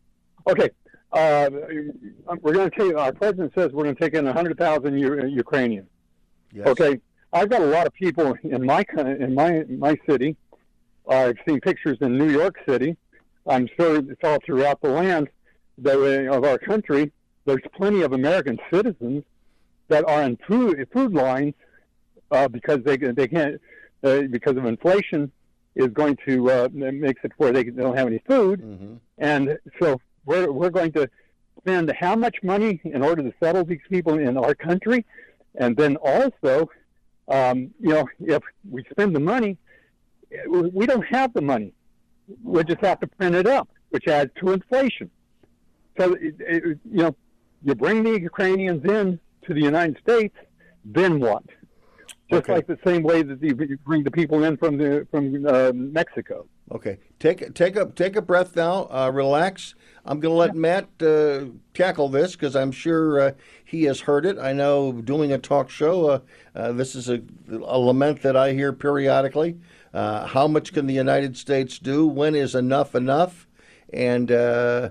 Okay. 0.49 0.71
Uh, 1.13 1.51
we're 2.41 2.55
going 2.55 2.71
to 2.71 2.79
take. 2.79 2.97
Our 2.97 3.13
president 3.13 3.53
says 3.55 3.73
we're 3.73 3.83
going 3.83 3.95
to 3.95 4.01
take 4.01 4.15
in 4.15 4.25
100,000 4.25 4.99
U- 4.99 5.27
Ukrainians. 5.27 5.91
Yes. 6.51 6.69
Okay. 6.69 6.99
I've 7.35 7.51
got 7.51 7.61
a 7.61 7.67
lot 7.67 7.87
of 7.87 7.93
people 7.93 8.35
in 8.43 8.65
my 8.65 8.83
in 8.97 9.35
my 9.35 9.65
my 9.69 9.99
city. 10.09 10.35
I've 11.07 11.37
seen 11.47 11.61
pictures 11.61 11.99
in 12.01 12.17
New 12.17 12.31
York 12.31 12.57
City. 12.67 12.97
I'm 13.47 13.69
sure 13.77 13.97
it's 13.97 14.25
all 14.25 14.39
throughout 14.47 14.81
the 14.81 14.89
land 14.89 15.29
that, 15.77 15.99
of 16.33 16.45
our 16.45 16.57
country. 16.57 17.13
There's 17.45 17.61
plenty 17.75 18.01
of 18.01 18.15
American 18.15 18.59
citizens 18.73 19.25
that 19.93 20.09
are 20.09 20.23
in 20.23 20.37
food, 20.49 20.75
food 20.93 21.13
lines 21.13 21.55
uh, 22.31 22.49
because 22.49 22.81
they 22.87 22.97
they 22.97 23.29
can't 23.29 23.61
uh, 24.03 24.23
because 24.37 24.57
of 24.57 24.65
inflation 24.65 25.31
is 25.75 25.89
going 25.89 26.17
to 26.27 26.35
uh, 26.51 26.69
makes 26.73 27.21
it 27.25 27.33
where 27.37 27.53
they 27.53 27.65
don't 27.65 27.97
have 27.97 28.09
any 28.13 28.23
food, 28.31 28.59
and 29.19 29.59
so 29.79 30.01
we're 30.29 30.51
we're 30.51 30.75
going 30.81 30.93
to 30.93 31.09
spend 31.61 31.93
how 32.05 32.15
much 32.17 32.37
money 32.43 32.81
in 32.85 33.01
order 33.03 33.23
to 33.23 33.33
settle 33.43 33.65
these 33.65 33.87
people 33.95 34.15
in 34.19 34.37
our 34.37 34.55
country, 34.69 35.05
and 35.63 35.77
then 35.77 35.97
also, 35.97 36.53
um, 37.29 37.57
you 37.79 37.91
know, 37.95 38.05
if 38.21 38.43
we 38.69 38.81
spend 38.91 39.15
the 39.15 39.25
money, 39.35 39.53
we 40.49 40.61
we 40.79 40.85
don't 40.87 41.07
have 41.19 41.33
the 41.39 41.43
money. 41.55 41.71
We 42.43 42.65
just 42.65 42.81
have 42.81 42.99
to 43.01 43.07
print 43.07 43.35
it 43.43 43.47
up, 43.47 43.69
which 43.91 44.07
adds 44.09 44.31
to 44.41 44.53
inflation. 44.53 45.11
So, 45.99 46.05
it, 46.15 46.37
it, 46.39 46.63
you 46.97 47.03
know, 47.03 47.15
you 47.63 47.75
bring 47.75 48.03
the 48.03 48.19
Ukrainians 48.31 48.83
in 48.99 49.21
to 49.45 49.55
the 49.55 49.61
United 49.61 49.99
States, 49.99 50.35
then 50.85 51.21
what? 51.21 51.45
Just 52.31 52.49
like 52.49 52.67
the 52.67 52.79
same 52.85 53.03
way 53.03 53.23
that 53.23 53.43
you 53.43 53.55
bring 53.85 54.05
the 54.05 54.11
people 54.11 54.45
in 54.45 54.57
from 54.57 54.79
the 54.79 55.07
from 55.11 55.47
uh, 55.47 55.73
Mexico. 55.75 56.47
Okay, 56.71 56.99
take 57.19 57.53
take 57.55 57.77
a 57.77 57.87
take 57.87 58.17
a 58.17 58.23
breath 58.23 58.57
now. 58.57 58.89
Uh, 58.91 59.11
relax. 59.13 59.75
I'm 60.05 60.19
going 60.19 60.33
to 60.33 60.39
let 60.39 60.57
Matt 60.57 60.89
uh, 61.01 61.45
tackle 61.75 62.09
this 62.09 62.33
because 62.33 62.57
I'm 62.57 62.73
sure 62.73 63.21
uh, 63.21 63.33
he 63.65 63.85
has 63.85 64.01
heard 64.01 64.27
it. 64.27 64.37
I 64.39 64.53
know 64.53 64.93
doing 64.93 65.33
a 65.33 65.39
talk 65.39 65.71
show, 65.71 66.07
uh, 66.07 66.19
uh, 66.57 66.73
this 66.73 66.97
is 66.97 67.09
a, 67.09 67.23
a 67.49 67.79
lament 67.79 68.23
that 68.23 68.37
I 68.37 68.53
hear 68.53 68.73
periodically. 68.73 69.59
Uh, 69.95 70.27
how 70.27 70.49
much 70.49 70.73
can 70.73 70.87
the 70.87 70.95
United 70.95 71.37
States 71.37 71.79
do? 71.79 72.07
When 72.07 72.35
is 72.35 72.55
enough 72.57 72.97
enough? 72.97 73.47
And 73.93 74.33
uh, 74.33 74.91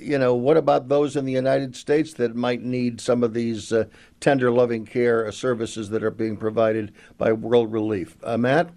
you 0.00 0.18
know, 0.18 0.34
what 0.34 0.56
about 0.56 0.88
those 0.88 1.16
in 1.16 1.24
the 1.24 1.32
United 1.32 1.74
States 1.76 2.12
that 2.14 2.34
might 2.34 2.62
need 2.62 3.00
some 3.00 3.22
of 3.22 3.34
these 3.34 3.72
uh, 3.72 3.84
tender, 4.20 4.50
loving 4.50 4.84
care 4.84 5.26
uh, 5.26 5.30
services 5.30 5.88
that 5.90 6.02
are 6.02 6.10
being 6.10 6.36
provided 6.36 6.92
by 7.16 7.32
World 7.32 7.72
Relief? 7.72 8.16
Uh, 8.22 8.36
Matt. 8.36 8.70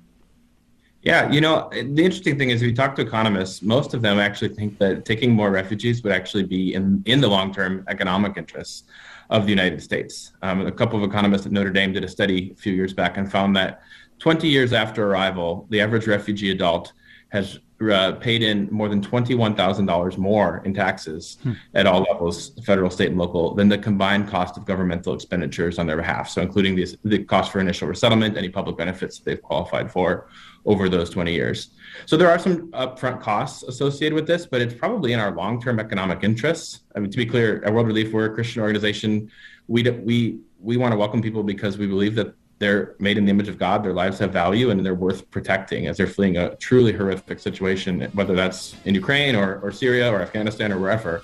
Yeah, 1.01 1.31
you 1.31 1.41
know, 1.41 1.67
the 1.71 2.05
interesting 2.05 2.37
thing 2.37 2.51
is, 2.51 2.61
if 2.61 2.67
you 2.67 2.75
talk 2.75 2.95
to 2.97 3.01
economists, 3.01 3.63
most 3.63 3.95
of 3.95 4.03
them 4.03 4.19
actually 4.19 4.49
think 4.49 4.77
that 4.77 5.03
taking 5.03 5.31
more 5.31 5.49
refugees 5.49 6.03
would 6.03 6.13
actually 6.13 6.43
be 6.43 6.75
in, 6.75 7.01
in 7.07 7.21
the 7.21 7.27
long 7.27 7.51
term 7.51 7.83
economic 7.87 8.37
interests 8.37 8.83
of 9.31 9.45
the 9.45 9.49
United 9.49 9.81
States. 9.81 10.33
Um, 10.43 10.67
a 10.67 10.71
couple 10.71 11.03
of 11.03 11.09
economists 11.09 11.47
at 11.47 11.51
Notre 11.51 11.71
Dame 11.71 11.93
did 11.93 12.03
a 12.03 12.07
study 12.07 12.51
a 12.51 12.55
few 12.55 12.73
years 12.73 12.93
back 12.93 13.17
and 13.17 13.31
found 13.31 13.55
that 13.55 13.81
20 14.19 14.47
years 14.47 14.73
after 14.73 15.09
arrival, 15.09 15.65
the 15.69 15.81
average 15.81 16.05
refugee 16.05 16.51
adult 16.51 16.93
has 17.31 17.59
uh, 17.89 18.11
paid 18.13 18.43
in 18.43 18.67
more 18.71 18.89
than 18.89 19.01
$21,000 19.01 20.17
more 20.17 20.61
in 20.65 20.73
taxes 20.73 21.37
Hmm. 21.41 21.53
at 21.73 21.87
all 21.87 22.01
levels, 22.01 22.51
federal, 22.63 22.91
state, 22.91 23.09
and 23.09 23.17
local, 23.17 23.55
than 23.55 23.69
the 23.69 23.77
combined 23.77 24.27
cost 24.27 24.57
of 24.57 24.65
governmental 24.65 25.13
expenditures 25.13 25.79
on 25.79 25.87
their 25.87 25.97
behalf. 25.97 26.29
So, 26.29 26.41
including 26.41 26.75
these, 26.75 26.95
the 27.03 27.23
cost 27.23 27.51
for 27.51 27.59
initial 27.59 27.87
resettlement, 27.87 28.37
any 28.37 28.49
public 28.49 28.77
benefits 28.77 29.17
that 29.17 29.25
they've 29.25 29.41
qualified 29.41 29.89
for 29.91 30.27
over 30.65 30.89
those 30.89 31.09
20 31.09 31.33
years. 31.33 31.71
So, 32.05 32.17
there 32.17 32.29
are 32.29 32.37
some 32.37 32.69
upfront 32.73 33.21
costs 33.21 33.63
associated 33.63 34.13
with 34.13 34.27
this, 34.27 34.45
but 34.45 34.61
it's 34.61 34.75
probably 34.75 35.13
in 35.13 35.19
our 35.19 35.33
long 35.33 35.59
term 35.59 35.79
economic 35.79 36.23
interests. 36.23 36.81
I 36.95 36.99
mean, 36.99 37.09
to 37.09 37.17
be 37.17 37.25
clear, 37.25 37.63
at 37.65 37.73
World 37.73 37.87
Relief, 37.87 38.11
we're 38.13 38.25
a 38.25 38.33
Christian 38.33 38.61
organization. 38.61 39.31
We, 39.67 39.81
do, 39.83 39.93
we, 39.93 40.39
we 40.59 40.77
want 40.77 40.91
to 40.91 40.97
welcome 40.97 41.21
people 41.21 41.43
because 41.43 41.77
we 41.77 41.87
believe 41.87 42.13
that 42.15 42.35
they're 42.61 42.95
made 42.99 43.17
in 43.17 43.25
the 43.25 43.31
image 43.31 43.49
of 43.49 43.57
God, 43.57 43.83
their 43.83 43.91
lives 43.91 44.19
have 44.19 44.31
value, 44.31 44.69
and 44.69 44.85
they're 44.85 44.95
worth 44.95 45.29
protecting 45.31 45.87
as 45.87 45.97
they're 45.97 46.07
fleeing 46.07 46.37
a 46.37 46.55
truly 46.57 46.93
horrific 46.93 47.39
situation, 47.39 48.01
whether 48.13 48.35
that's 48.35 48.75
in 48.85 48.93
Ukraine 48.93 49.35
or, 49.35 49.59
or 49.61 49.71
Syria 49.71 50.09
or 50.13 50.21
Afghanistan 50.21 50.71
or 50.71 50.79
wherever. 50.79 51.23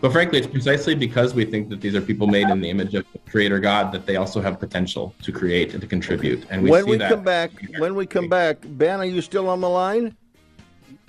But 0.00 0.12
frankly, 0.12 0.38
it's 0.38 0.46
precisely 0.46 0.94
because 0.94 1.34
we 1.34 1.44
think 1.44 1.68
that 1.68 1.82
these 1.82 1.94
are 1.94 2.00
people 2.00 2.26
made 2.26 2.48
in 2.48 2.62
the 2.62 2.70
image 2.70 2.94
of 2.94 3.04
the 3.12 3.18
Creator 3.30 3.60
God 3.60 3.92
that 3.92 4.06
they 4.06 4.16
also 4.16 4.40
have 4.40 4.58
potential 4.58 5.14
to 5.22 5.30
create 5.30 5.74
and 5.74 5.82
to 5.82 5.86
contribute. 5.86 6.46
And 6.48 6.62
we 6.62 6.70
when 6.70 6.84
see 6.84 6.90
we 6.92 6.96
that. 6.96 7.10
come 7.10 7.22
back, 7.22 7.50
when 7.78 7.94
we 7.94 8.06
come 8.06 8.28
back, 8.28 8.56
Ben, 8.64 9.00
are 9.00 9.04
you 9.04 9.20
still 9.20 9.50
on 9.50 9.60
the 9.60 9.68
line? 9.68 10.16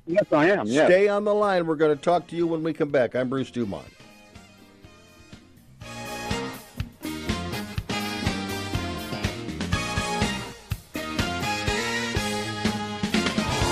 Yes, 0.05 0.25
I 0.33 0.49
am. 0.49 0.67
Yes. 0.67 0.87
Stay 0.87 1.07
on 1.07 1.23
the 1.23 1.33
line. 1.33 1.65
We're 1.65 1.75
going 1.75 1.95
to 1.97 2.03
talk 2.03 2.27
to 2.27 2.35
you 2.35 2.45
when 2.45 2.61
we 2.61 2.73
come 2.73 2.89
back. 2.89 3.15
I'm 3.15 3.29
Bruce 3.29 3.51
Dumont. 3.51 3.87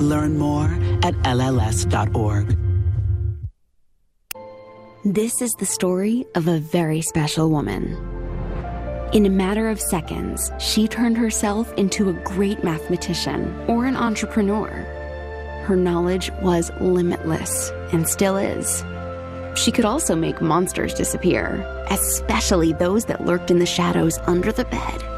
Learn 0.00 0.38
more 0.38 0.66
at 1.02 1.14
LLS.org. 1.24 2.56
This 5.04 5.40
is 5.40 5.52
the 5.54 5.66
story 5.66 6.26
of 6.34 6.48
a 6.48 6.58
very 6.58 7.00
special 7.02 7.50
woman. 7.50 7.96
In 9.12 9.24
a 9.26 9.30
matter 9.30 9.68
of 9.70 9.80
seconds, 9.80 10.52
she 10.58 10.86
turned 10.86 11.16
herself 11.16 11.72
into 11.74 12.10
a 12.10 12.12
great 12.12 12.62
mathematician 12.62 13.58
or 13.66 13.86
an 13.86 13.96
entrepreneur. 13.96 14.68
Her 15.64 15.76
knowledge 15.76 16.30
was 16.42 16.70
limitless 16.80 17.70
and 17.92 18.06
still 18.06 18.36
is. 18.36 18.84
She 19.58 19.72
could 19.72 19.84
also 19.84 20.14
make 20.14 20.40
monsters 20.40 20.94
disappear, 20.94 21.64
especially 21.90 22.72
those 22.72 23.06
that 23.06 23.24
lurked 23.24 23.50
in 23.50 23.58
the 23.58 23.66
shadows 23.66 24.18
under 24.26 24.52
the 24.52 24.64
bed. 24.66 25.17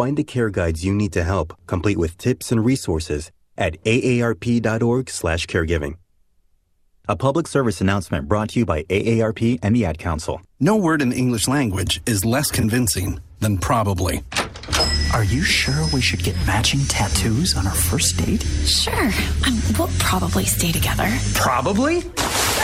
Find 0.00 0.16
the 0.16 0.24
care 0.24 0.48
guides 0.48 0.82
you 0.82 0.94
need 0.94 1.12
to 1.12 1.24
help, 1.24 1.52
complete 1.66 1.98
with 1.98 2.16
tips 2.16 2.50
and 2.50 2.64
resources 2.64 3.30
at 3.58 3.76
aarp.org/caregiving. 3.84 5.94
A 7.06 7.16
public 7.16 7.46
service 7.46 7.82
announcement 7.82 8.26
brought 8.26 8.48
to 8.50 8.60
you 8.60 8.64
by 8.64 8.84
AARP 8.84 9.58
and 9.62 9.76
the 9.76 9.84
Ad 9.84 9.98
Council. 9.98 10.40
No 10.58 10.74
word 10.74 11.02
in 11.02 11.10
the 11.10 11.16
English 11.16 11.48
language 11.48 12.00
is 12.06 12.24
less 12.24 12.50
convincing 12.50 13.20
than 13.40 13.58
probably. 13.58 14.22
Are 15.12 15.24
you 15.24 15.42
sure 15.42 15.86
we 15.92 16.00
should 16.00 16.22
get 16.22 16.34
matching 16.46 16.80
tattoos 16.86 17.54
on 17.54 17.66
our 17.66 17.74
first 17.74 18.16
date? 18.16 18.42
Sure. 18.64 19.10
Um, 19.46 19.60
we'll 19.78 19.90
probably 19.98 20.46
stay 20.46 20.72
together. 20.72 21.14
Probably? 21.34 22.04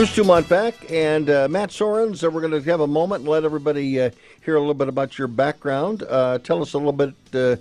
Bruce 0.00 0.16
Dumont 0.16 0.48
back 0.48 0.90
and 0.90 1.28
uh, 1.28 1.46
Matt 1.50 1.68
Soerens. 1.68 2.24
Uh, 2.24 2.30
we're 2.30 2.40
going 2.40 2.54
to 2.54 2.70
have 2.70 2.80
a 2.80 2.86
moment 2.86 3.20
and 3.20 3.28
let 3.28 3.44
everybody 3.44 4.00
uh, 4.00 4.08
hear 4.42 4.56
a 4.56 4.58
little 4.58 4.72
bit 4.72 4.88
about 4.88 5.18
your 5.18 5.28
background. 5.28 6.04
Uh, 6.08 6.38
tell 6.38 6.62
us 6.62 6.72
a 6.72 6.78
little 6.78 6.90
bit 6.90 7.12
uh, 7.34 7.56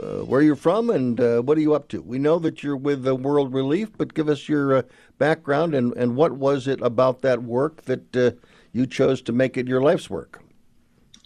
uh, 0.00 0.24
where 0.24 0.40
you're 0.40 0.54
from 0.54 0.88
and 0.88 1.18
what 1.44 1.58
are 1.58 1.60
you 1.60 1.74
up 1.74 1.88
to. 1.88 2.00
We 2.00 2.20
know 2.20 2.38
that 2.38 2.62
you're 2.62 2.76
with 2.76 3.02
the 3.02 3.16
World 3.16 3.52
Relief, 3.52 3.88
but 3.98 4.14
give 4.14 4.28
us 4.28 4.48
your 4.48 4.84
background 5.18 5.74
and, 5.74 5.92
and 5.94 6.14
what 6.14 6.30
was 6.34 6.68
it 6.68 6.80
about 6.80 7.22
that 7.22 7.42
work 7.42 7.82
that 7.86 8.38
you 8.72 8.86
chose 8.86 9.20
to 9.22 9.32
make 9.32 9.56
it 9.56 9.66
your 9.66 9.82
life's 9.82 10.08
work? 10.08 10.44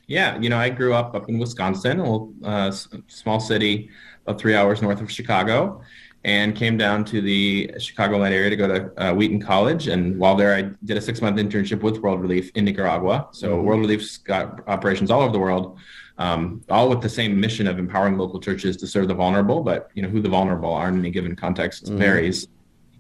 Yeah, 0.07 0.41
you 0.41 0.49
know, 0.49 0.57
I 0.57 0.71
grew 0.71 0.95
up 0.95 1.15
up 1.15 1.29
in 1.29 1.39
Wisconsin, 1.39 2.01
a 2.01 2.11
little, 2.11 3.03
small 3.09 3.39
city 3.39 3.91
about 4.25 4.41
three 4.41 4.55
hours 4.55 4.81
north 4.81 5.03
of 5.03 5.13
Chicago 5.13 5.83
and 6.25 6.57
came 6.57 6.77
down 6.77 7.05
to 7.05 7.21
the 7.21 7.71
Chicagoland 7.77 8.33
area 8.33 8.51
to 8.51 8.57
go 8.57 8.67
to 8.67 9.03
uh, 9.03 9.15
Wheaton 9.15 9.41
College. 9.41 9.87
And 9.87 10.19
while 10.19 10.35
there, 10.35 10.55
I 10.55 10.63
did 10.85 10.97
a 10.97 11.01
six 11.01 11.23
month 11.23 11.39
internship 11.39 11.81
with 11.81 11.99
World 11.99 12.21
Relief 12.21 12.51
in 12.55 12.65
Nicaragua. 12.65 13.29
So 13.31 13.57
mm-hmm. 13.57 13.67
World 13.67 13.81
Relief's 13.81 14.19
got 14.19 14.67
operations 14.69 15.11
all 15.11 15.23
over 15.23 15.33
the 15.33 15.39
world, 15.39 15.79
um, 16.19 16.63
all 16.69 16.89
with 16.89 17.03
the 17.03 17.09
same 17.09 17.39
mission 17.39 17.67
of 17.69 17.79
empowering 17.79 18.19
local 18.19 18.41
churches 18.41 18.77
to 18.79 18.87
serve 18.87 19.09
the 19.09 19.15
vulnerable. 19.15 19.63
But 19.63 19.91
you 19.95 20.03
know 20.03 20.09
who 20.09 20.21
the 20.21 20.29
vulnerable 20.29 20.73
are 20.73 20.89
in 20.89 20.99
any 20.99 21.11
given 21.11 21.37
context 21.37 21.85
mm-hmm. 21.85 21.99
varies. 21.99 22.49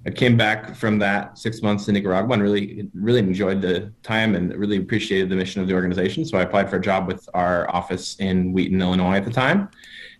I 0.07 0.11
came 0.11 0.36
back 0.36 0.77
from 0.77 0.99
that 1.01 1.36
six 1.36 1.61
months 1.61 1.89
in 1.89 1.95
Nicaragua 1.95 2.32
and 2.32 2.43
really, 2.43 2.89
really 2.95 3.19
enjoyed 3.19 3.61
the 3.61 3.93
time 4.05 4.36
and 4.36 4.55
really 4.55 4.77
appreciated 4.77 5.28
the 5.28 5.35
mission 5.35 5.61
of 5.61 5.66
the 5.66 5.74
organization. 5.74 6.24
So 6.24 6.39
I 6.39 6.43
applied 6.43 6.70
for 6.70 6.77
a 6.77 6.81
job 6.81 7.09
with 7.09 7.28
our 7.35 7.69
office 7.74 8.16
in 8.20 8.53
Wheaton, 8.53 8.81
Illinois 8.81 9.16
at 9.16 9.24
the 9.24 9.32
time 9.32 9.69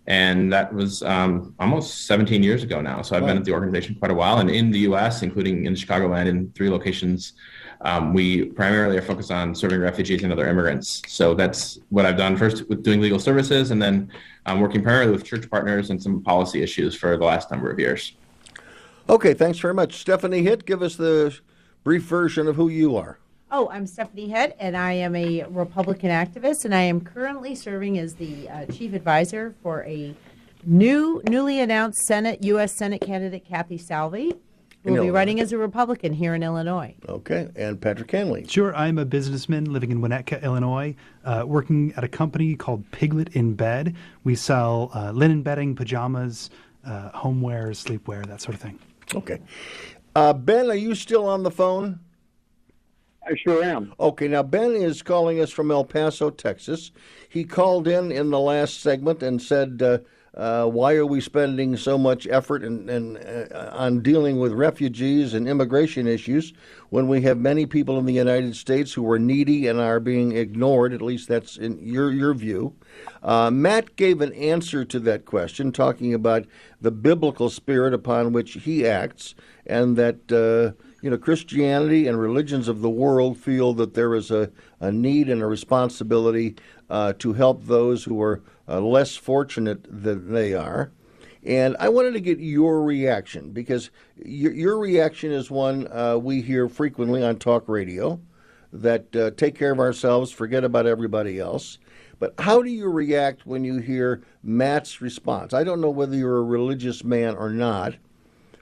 and 0.07 0.51
that 0.51 0.73
was 0.73 1.03
um, 1.03 1.53
almost 1.59 2.05
17 2.05 2.41
years 2.41 2.63
ago 2.63 2.81
now. 2.81 3.01
So 3.01 3.15
I've 3.15 3.25
been 3.25 3.37
at 3.37 3.45
the 3.45 3.51
organization 3.51 3.95
quite 3.95 4.11
a 4.11 4.15
while, 4.15 4.39
and 4.39 4.49
in 4.49 4.71
the 4.71 4.79
U.S., 4.79 5.21
including 5.21 5.65
in 5.65 5.73
Chicagoland, 5.75 6.27
in 6.27 6.51
three 6.53 6.69
locations, 6.69 7.33
um, 7.81 8.13
we 8.13 8.45
primarily 8.45 8.97
are 8.97 9.01
focused 9.01 9.31
on 9.31 9.53
serving 9.53 9.79
refugees 9.79 10.23
and 10.23 10.33
other 10.33 10.47
immigrants. 10.47 11.01
So 11.07 11.33
that's 11.33 11.79
what 11.89 12.05
I've 12.05 12.17
done 12.17 12.35
first 12.37 12.67
with 12.69 12.83
doing 12.83 13.01
legal 13.01 13.19
services, 13.19 13.71
and 13.71 13.81
then 13.81 14.11
um, 14.47 14.59
working 14.59 14.81
primarily 14.81 15.11
with 15.11 15.23
church 15.23 15.49
partners 15.49 15.89
and 15.91 16.01
some 16.01 16.21
policy 16.23 16.63
issues 16.63 16.95
for 16.95 17.15
the 17.15 17.25
last 17.25 17.51
number 17.51 17.69
of 17.71 17.79
years. 17.79 18.13
Okay, 19.07 19.33
thanks 19.33 19.59
very 19.59 19.73
much, 19.73 19.95
Stephanie 19.95 20.43
Hitt. 20.43 20.65
Give 20.65 20.81
us 20.81 20.95
the 20.95 21.37
brief 21.83 22.03
version 22.03 22.47
of 22.47 22.55
who 22.55 22.67
you 22.67 22.95
are. 22.95 23.19
Oh, 23.51 23.67
I'm 23.71 23.87
Stephanie 23.87 24.27
Hitt, 24.27 24.55
and 24.59 24.77
I 24.77 24.93
am 24.93 25.15
a 25.15 25.43
Republican 25.45 26.11
activist, 26.11 26.65
and 26.65 26.75
I 26.75 26.81
am 26.81 27.01
currently 27.01 27.55
serving 27.55 27.97
as 27.97 28.13
the 28.13 28.47
uh, 28.47 28.65
chief 28.67 28.93
advisor 28.93 29.55
for 29.63 29.83
a 29.85 30.13
new, 30.63 31.19
newly 31.27 31.59
announced 31.59 32.05
Senate 32.05 32.43
U.S. 32.43 32.77
Senate 32.77 33.01
candidate, 33.01 33.45
Kathy 33.49 33.79
Salvi, 33.79 34.35
who 34.83 34.93
will 34.93 35.01
be 35.01 35.09
running 35.09 35.39
as 35.39 35.51
a 35.51 35.57
Republican 35.57 36.13
here 36.13 36.35
in 36.35 36.43
Illinois. 36.43 36.93
Okay, 37.07 37.49
and 37.55 37.81
Patrick 37.81 38.11
Hanley. 38.11 38.45
Sure, 38.47 38.75
I'm 38.75 38.99
a 38.99 39.05
businessman 39.05 39.65
living 39.65 39.89
in 39.89 39.99
Winnetka, 39.99 40.43
Illinois, 40.43 40.95
uh, 41.25 41.43
working 41.47 41.91
at 41.97 42.03
a 42.03 42.07
company 42.07 42.55
called 42.55 42.83
Piglet 42.91 43.29
in 43.29 43.55
Bed. 43.55 43.95
We 44.23 44.35
sell 44.35 44.91
uh, 44.93 45.09
linen 45.11 45.41
bedding, 45.41 45.75
pajamas, 45.75 46.51
uh, 46.85 47.09
homeware, 47.09 47.69
sleepwear, 47.69 48.27
that 48.27 48.41
sort 48.41 48.53
of 48.53 48.61
thing. 48.61 48.77
Okay. 49.15 49.41
Uh, 50.15 50.33
ben, 50.33 50.69
are 50.69 50.75
you 50.75 50.93
still 50.93 51.25
on 51.25 51.41
the 51.41 51.51
phone? 51.51 51.99
I 53.29 53.35
sure 53.35 53.63
am. 53.63 53.93
Okay, 53.99 54.27
now 54.27 54.41
Ben 54.41 54.71
is 54.71 55.03
calling 55.03 55.39
us 55.39 55.51
from 55.51 55.69
El 55.69 55.85
Paso, 55.85 56.31
Texas. 56.31 56.91
He 57.29 57.43
called 57.43 57.87
in 57.87 58.11
in 58.11 58.31
the 58.31 58.39
last 58.39 58.81
segment 58.81 59.21
and 59.21 59.39
said, 59.39 59.83
uh, 59.83 59.99
uh, 60.35 60.65
"Why 60.65 60.95
are 60.95 61.05
we 61.05 61.21
spending 61.21 61.77
so 61.77 61.95
much 61.97 62.25
effort 62.27 62.63
and 62.63 62.89
uh, 62.89 63.69
on 63.73 64.01
dealing 64.01 64.39
with 64.39 64.53
refugees 64.53 65.35
and 65.35 65.47
immigration 65.47 66.07
issues 66.07 66.53
when 66.89 67.07
we 67.07 67.21
have 67.21 67.37
many 67.37 67.67
people 67.67 67.99
in 67.99 68.05
the 68.05 68.13
United 68.13 68.55
States 68.55 68.93
who 68.93 69.09
are 69.11 69.19
needy 69.19 69.67
and 69.67 69.79
are 69.79 69.99
being 69.99 70.31
ignored? 70.31 70.91
At 70.91 71.01
least 71.01 71.27
that's 71.27 71.55
in 71.55 71.77
your 71.85 72.11
your 72.11 72.33
view." 72.33 72.73
Uh, 73.21 73.51
Matt 73.51 73.95
gave 73.95 74.21
an 74.21 74.33
answer 74.33 74.83
to 74.85 74.99
that 75.01 75.25
question, 75.25 75.71
talking 75.71 76.15
about 76.15 76.47
the 76.81 76.91
biblical 76.91 77.51
spirit 77.51 77.93
upon 77.93 78.33
which 78.33 78.53
he 78.53 78.87
acts, 78.87 79.35
and 79.67 79.97
that 79.97 80.31
uh, 80.31 80.73
you 81.01 81.09
know, 81.09 81.17
Christianity 81.17 82.07
and 82.07 82.19
religions 82.19 82.67
of 82.67 82.81
the 82.81 82.89
world 82.89 83.37
feel 83.37 83.73
that 83.73 83.93
there 83.93 84.15
is 84.15 84.31
a, 84.31 84.51
a 84.79 84.91
need 84.91 85.29
and 85.29 85.41
a 85.41 85.47
responsibility 85.47 86.55
uh, 86.89 87.13
to 87.19 87.33
help 87.33 87.65
those 87.65 88.03
who 88.03 88.21
are 88.21 88.41
uh, 88.67 88.81
less 88.81 89.15
fortunate 89.15 89.85
than 89.89 90.31
they 90.31 90.53
are. 90.53 90.91
And 91.43 91.77
I 91.79 91.89
wanted 91.89 92.13
to 92.13 92.19
get 92.19 92.39
your 92.39 92.83
reaction 92.83 93.51
because 93.51 93.91
your, 94.17 94.51
your 94.51 94.77
reaction 94.77 95.31
is 95.31 95.49
one 95.49 95.87
uh, 95.91 96.17
we 96.17 96.41
hear 96.41 96.67
frequently 96.67 97.23
on 97.23 97.37
talk 97.37 97.69
radio 97.69 98.19
that 98.73 99.15
uh, 99.15 99.31
take 99.31 99.55
care 99.55 99.71
of 99.71 99.79
ourselves, 99.79 100.31
forget 100.31 100.63
about 100.63 100.85
everybody 100.85 101.39
else. 101.39 101.79
But 102.19 102.33
how 102.37 102.61
do 102.61 102.69
you 102.69 102.89
react 102.89 103.45
when 103.45 103.63
you 103.63 103.77
hear 103.77 104.21
Matt's 104.43 105.01
response? 105.01 105.53
I 105.53 105.63
don't 105.63 105.79
know 105.79 105.89
whether 105.89 106.15
you're 106.15 106.37
a 106.37 106.43
religious 106.43 107.03
man 107.03 107.35
or 107.35 107.49
not, 107.49 107.95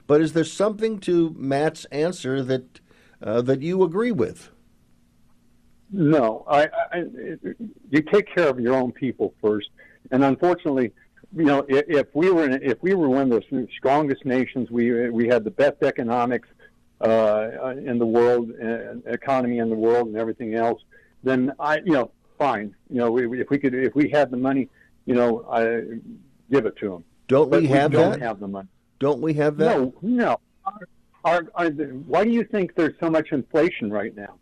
but 0.08 0.20
is 0.20 0.32
there 0.32 0.42
something 0.42 0.98
to 1.00 1.32
Matt's 1.38 1.84
answer 1.86 2.42
that 2.42 2.80
uh, 3.22 3.42
that 3.42 3.62
you 3.62 3.84
agree 3.84 4.10
with? 4.10 4.50
No, 5.90 6.44
I, 6.48 6.68
I, 6.92 7.04
you 7.90 8.02
take 8.02 8.34
care 8.34 8.48
of 8.48 8.58
your 8.58 8.74
own 8.74 8.90
people 8.90 9.34
first, 9.40 9.70
and 10.10 10.24
unfortunately, 10.24 10.92
you 11.34 11.44
know, 11.44 11.64
if, 11.68 11.84
if 11.88 12.06
we 12.14 12.30
were 12.30 12.44
in, 12.44 12.60
if 12.62 12.82
we 12.82 12.94
were 12.94 13.08
one 13.08 13.32
of 13.32 13.44
the 13.50 13.68
strongest 13.76 14.24
nations, 14.24 14.70
we 14.70 15.10
we 15.10 15.28
had 15.28 15.44
the 15.44 15.50
best 15.50 15.82
economics 15.82 16.48
uh, 17.00 17.74
in 17.84 17.98
the 17.98 18.06
world, 18.06 18.50
uh, 18.62 18.94
economy 19.06 19.58
in 19.58 19.68
the 19.68 19.76
world, 19.76 20.08
and 20.08 20.16
everything 20.16 20.54
else. 20.54 20.82
Then 21.22 21.52
I, 21.60 21.78
you 21.78 21.92
know, 21.92 22.10
fine. 22.38 22.74
You 22.88 22.98
know, 22.98 23.10
we, 23.10 23.40
if 23.40 23.50
we 23.50 23.58
could, 23.58 23.74
if 23.74 23.94
we 23.94 24.08
had 24.08 24.30
the 24.30 24.36
money, 24.36 24.68
you 25.04 25.14
know, 25.14 25.44
I 25.50 25.98
give 26.50 26.64
it 26.64 26.76
to 26.78 26.88
them. 26.88 27.04
Don't 27.28 27.50
but 27.50 27.60
we 27.60 27.68
have 27.68 27.90
we 27.90 27.98
don't 27.98 28.12
that? 28.12 28.22
Have 28.22 28.40
the 28.40 28.48
money. 28.48 28.68
Don't 28.98 29.20
we 29.20 29.34
have 29.34 29.56
that? 29.58 29.78
No, 29.78 29.94
no. 30.02 30.40
Our, 31.24 31.46
our, 31.54 31.70
why 31.70 32.24
do 32.24 32.30
you 32.30 32.44
think 32.44 32.74
there's 32.74 32.94
so 33.00 33.10
much 33.10 33.32
inflation 33.32 33.90
right 33.90 34.14
now? 34.16 34.34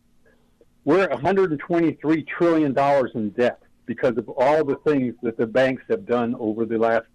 We're 0.84 1.08
123 1.08 2.22
trillion 2.22 2.72
dollars 2.72 3.10
in 3.14 3.30
debt 3.30 3.60
because 3.86 4.16
of 4.16 4.28
all 4.28 4.64
the 4.64 4.76
things 4.76 5.14
that 5.22 5.36
the 5.36 5.46
banks 5.46 5.82
have 5.88 6.06
done 6.06 6.36
over 6.38 6.64
the 6.64 6.78
last 6.78 7.06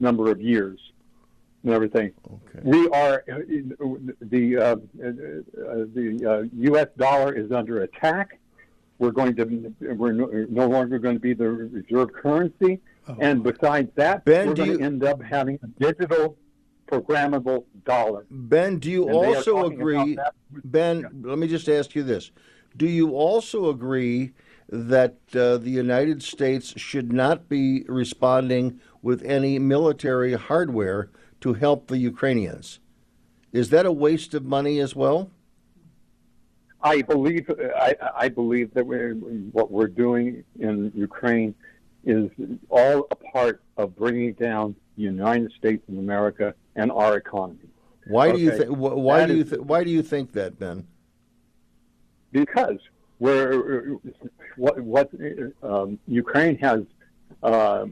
number 0.00 0.30
of 0.30 0.40
years 0.40 0.80
and 1.62 1.72
everything. 1.72 2.12
Okay. 2.26 2.60
We 2.64 2.88
are 2.88 3.24
the 3.26 4.56
uh, 4.56 4.76
the 4.94 6.26
uh, 6.26 6.56
U.S. 6.60 6.88
dollar 6.96 7.32
is 7.34 7.52
under 7.52 7.82
attack. 7.82 8.38
We're 8.98 9.12
going 9.12 9.36
to 9.36 9.74
we're 9.94 10.12
no, 10.12 10.26
no 10.48 10.66
longer 10.66 10.98
going 10.98 11.16
to 11.16 11.20
be 11.20 11.34
the 11.34 11.48
reserve 11.48 12.12
currency, 12.12 12.80
oh. 13.08 13.16
and 13.20 13.42
besides 13.42 13.90
that, 13.96 14.24
ben, 14.24 14.48
we're 14.48 14.54
going 14.54 14.70
you... 14.72 14.78
to 14.78 14.84
end 14.84 15.04
up 15.04 15.22
having 15.22 15.58
a 15.62 15.66
digital 15.82 16.36
programmable 16.90 17.64
dollar. 17.84 18.26
Ben, 18.30 18.78
do 18.78 18.90
you 18.90 19.06
And 19.06 19.16
also 19.16 19.66
agree? 19.66 20.18
Ben, 20.64 21.22
let 21.22 21.38
me 21.38 21.46
just 21.46 21.68
ask 21.68 21.94
you 21.94 22.02
this: 22.02 22.30
Do 22.76 22.86
you 22.86 23.14
also 23.14 23.70
agree 23.70 24.32
that 24.68 25.16
uh, 25.34 25.58
the 25.58 25.70
United 25.70 26.22
States 26.22 26.74
should 26.76 27.12
not 27.12 27.48
be 27.48 27.84
responding 27.88 28.80
with 29.02 29.22
any 29.24 29.58
military 29.58 30.34
hardware 30.34 31.10
to 31.40 31.54
help 31.54 31.88
the 31.88 31.98
Ukrainians? 31.98 32.78
Is 33.52 33.70
that 33.70 33.86
a 33.86 33.92
waste 33.92 34.34
of 34.34 34.44
money 34.44 34.78
as 34.78 34.94
well? 34.94 35.30
I 36.82 37.02
believe 37.02 37.50
I, 37.76 37.94
I 38.16 38.28
believe 38.28 38.72
that 38.74 38.86
we're, 38.86 39.14
what 39.14 39.70
we're 39.70 39.88
doing 39.88 40.44
in 40.58 40.92
Ukraine 40.94 41.54
is 42.04 42.30
all 42.70 43.06
a 43.10 43.16
part 43.16 43.62
of 43.76 43.94
bringing 43.96 44.32
down 44.34 44.74
the 44.96 45.02
United 45.02 45.52
States 45.52 45.82
of 45.88 45.98
America 45.98 46.54
and 46.80 46.90
our 46.90 47.16
economy. 47.16 47.68
Why 48.06 48.32
do 48.32 48.38
you 48.38 48.50
think? 48.56 48.70
Why 48.76 49.20
That 49.20 49.28
do 49.28 49.36
you 49.36 49.44
th- 49.44 49.60
Why 49.60 49.84
do 49.84 49.90
you 49.90 50.02
think 50.02 50.32
that, 50.32 50.58
Ben? 50.58 50.86
because 52.32 52.78
we're 53.18 53.96
what 54.56 54.80
what 54.80 55.10
um, 55.62 55.98
Ukraine 56.06 56.56
has 56.58 56.80
uh, 57.42 57.86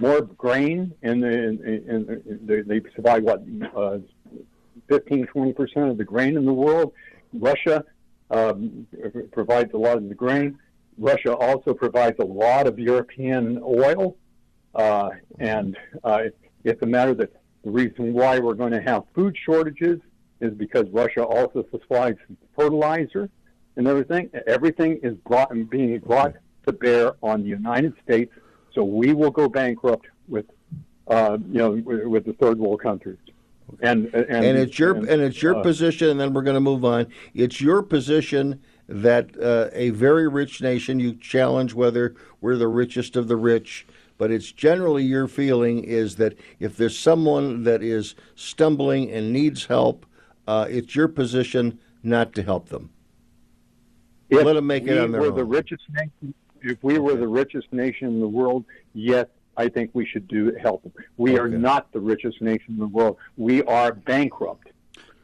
more 0.00 0.20
grain 0.46 0.94
and 1.02 1.22
the, 1.22 1.28
and, 1.48 1.60
and 1.92 2.48
they, 2.48 2.60
they 2.62 2.80
supply 2.94 3.18
what 3.18 3.42
uh, 3.76 3.98
15, 4.88 5.26
20 5.26 5.52
percent 5.52 5.86
of 5.90 5.96
the 5.98 6.04
grain 6.04 6.36
in 6.36 6.44
the 6.44 6.52
world. 6.52 6.92
Russia 7.32 7.84
um, 8.30 8.86
provides 9.32 9.72
a 9.74 9.78
lot 9.78 9.96
of 9.96 10.08
the 10.08 10.14
grain. 10.14 10.58
Russia 10.98 11.34
also 11.34 11.72
provides 11.74 12.18
a 12.20 12.24
lot 12.24 12.66
of 12.66 12.78
European 12.78 13.58
oil, 13.64 14.16
uh, 14.74 15.08
and 15.38 15.76
uh, 16.04 16.24
it's 16.64 16.82
a 16.82 16.86
matter 16.86 17.14
that 17.14 17.32
the 17.64 17.70
reason 17.70 18.12
why 18.12 18.38
we're 18.38 18.54
going 18.54 18.72
to 18.72 18.82
have 18.82 19.04
food 19.14 19.36
shortages 19.44 20.00
is 20.40 20.52
because 20.54 20.86
Russia 20.90 21.24
also 21.24 21.64
supplies 21.70 22.16
fertilizer 22.56 23.30
and 23.76 23.86
everything. 23.86 24.30
Everything 24.46 24.98
is 25.02 25.14
brought 25.26 25.50
and 25.52 25.70
being 25.70 25.98
brought 26.00 26.34
to 26.66 26.72
bear 26.72 27.12
on 27.22 27.42
the 27.42 27.48
United 27.48 27.94
States, 28.04 28.32
so 28.74 28.82
we 28.84 29.12
will 29.12 29.30
go 29.30 29.48
bankrupt 29.48 30.06
with, 30.28 30.46
uh, 31.08 31.38
you 31.48 31.58
know, 31.58 31.70
with, 31.70 32.24
the 32.24 32.32
third 32.34 32.58
world 32.58 32.80
countries. 32.80 33.18
And, 33.80 34.12
and 34.12 34.44
and 34.44 34.58
it's 34.58 34.78
your 34.78 34.94
and, 34.94 35.08
and, 35.08 35.22
it's 35.22 35.40
your 35.40 35.56
uh, 35.56 35.62
position, 35.62 36.10
and 36.10 36.20
then 36.20 36.34
we're 36.34 36.42
going 36.42 36.54
to 36.54 36.60
move 36.60 36.84
on. 36.84 37.06
It's 37.32 37.60
your 37.60 37.82
position 37.82 38.60
that 38.88 39.30
uh, 39.40 39.70
a 39.72 39.90
very 39.90 40.28
rich 40.28 40.60
nation, 40.60 41.00
you 41.00 41.14
challenge 41.14 41.72
whether 41.72 42.14
we're 42.40 42.56
the 42.56 42.68
richest 42.68 43.16
of 43.16 43.28
the 43.28 43.36
rich, 43.36 43.86
but 44.22 44.30
it's 44.30 44.52
generally 44.52 45.02
your 45.02 45.26
feeling 45.26 45.82
is 45.82 46.14
that 46.14 46.38
if 46.60 46.76
there's 46.76 46.96
someone 46.96 47.64
that 47.64 47.82
is 47.82 48.14
stumbling 48.36 49.10
and 49.10 49.32
needs 49.32 49.66
help, 49.66 50.06
uh, 50.46 50.64
it's 50.70 50.94
your 50.94 51.08
position 51.08 51.76
not 52.04 52.32
to 52.32 52.40
help 52.40 52.68
them. 52.68 52.88
If 54.30 54.44
Let 54.44 54.52
them 54.52 54.68
make 54.68 54.84
it 54.84 54.92
we 54.92 54.98
on 55.00 55.10
their 55.10 55.22
were 55.22 55.26
own. 55.30 55.34
the 55.34 55.44
richest 55.44 55.82
nation, 55.92 56.32
if 56.60 56.78
we 56.84 57.00
were 57.00 57.16
the 57.16 57.26
richest 57.26 57.72
nation 57.72 58.06
in 58.10 58.20
the 58.20 58.28
world, 58.28 58.64
yes, 58.94 59.26
I 59.56 59.68
think 59.68 59.90
we 59.92 60.06
should 60.06 60.28
do 60.28 60.52
help 60.62 60.84
them. 60.84 60.92
We 61.16 61.36
are 61.36 61.48
not 61.48 61.90
the 61.92 61.98
richest 61.98 62.40
nation 62.40 62.74
in 62.74 62.78
the 62.78 62.86
world. 62.86 63.16
We 63.36 63.64
are 63.64 63.92
bankrupt. 63.92 64.68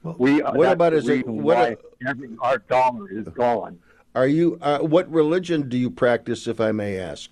we 0.03 0.43
are, 0.43 0.57
what 0.57 0.73
about 0.73 0.93
is 0.93 1.09
it- 1.09 1.25
what 1.25 1.57
why 1.57 1.67
a- 1.69 2.09
every, 2.09 2.31
our 2.41 2.59
dollar 2.59 3.09
is 3.13 3.29
gone. 3.29 3.79
Are 4.17 4.27
you? 4.27 4.59
Uh, 4.61 4.81
what 4.81 5.09
religion 5.09 5.69
do 5.69 5.79
you 5.79 5.89
practice, 5.89 6.49
if 6.49 6.61
I 6.61 6.73
may 6.73 6.97
ask? 6.99 7.31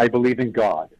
I 0.00 0.08
believe 0.08 0.40
in 0.40 0.50
God. 0.50 0.90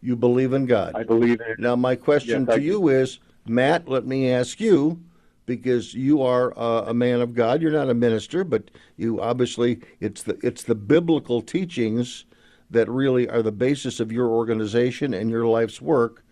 You 0.00 0.16
believe 0.16 0.52
in 0.52 0.66
God. 0.66 0.94
I 0.94 1.04
believe 1.04 1.40
in. 1.40 1.48
God 1.48 1.58
now, 1.58 1.76
my 1.76 1.96
question 1.96 2.46
Yes, 2.46 2.54
I 2.54 2.56
to 2.58 2.62
you 2.62 2.88
is, 2.88 3.18
Matt. 3.46 3.88
Let 3.88 4.06
me 4.06 4.30
ask 4.30 4.60
you, 4.60 5.00
because 5.46 5.94
you 5.94 6.22
are 6.22 6.56
uh, 6.58 6.84
a 6.86 6.94
man 6.94 7.20
of 7.20 7.34
God. 7.34 7.62
You're 7.62 7.72
not 7.72 7.88
a 7.88 7.94
minister, 7.94 8.44
but 8.44 8.70
you 8.96 9.20
obviously 9.20 9.80
it's 10.00 10.22
the 10.22 10.38
it's 10.42 10.64
the 10.64 10.74
biblical 10.74 11.40
teachings 11.40 12.24
that 12.70 12.88
really 12.88 13.28
are 13.28 13.42
the 13.42 13.52
basis 13.52 14.00
of 14.00 14.10
your 14.10 14.28
organization 14.28 15.14
and 15.14 15.30
your 15.30 15.46
life's 15.46 15.80
work. 15.80 16.24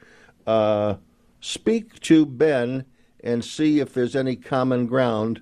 Uh, 0.46 0.96
speak 1.40 2.00
to 2.00 2.26
Ben 2.26 2.84
and 3.22 3.44
see 3.44 3.78
if 3.78 3.94
there's 3.94 4.16
any 4.16 4.36
common 4.36 4.86
ground 4.86 5.40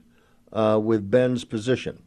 uh, 0.53 0.79
with 0.83 1.11
Ben's 1.11 1.45
position. 1.45 2.03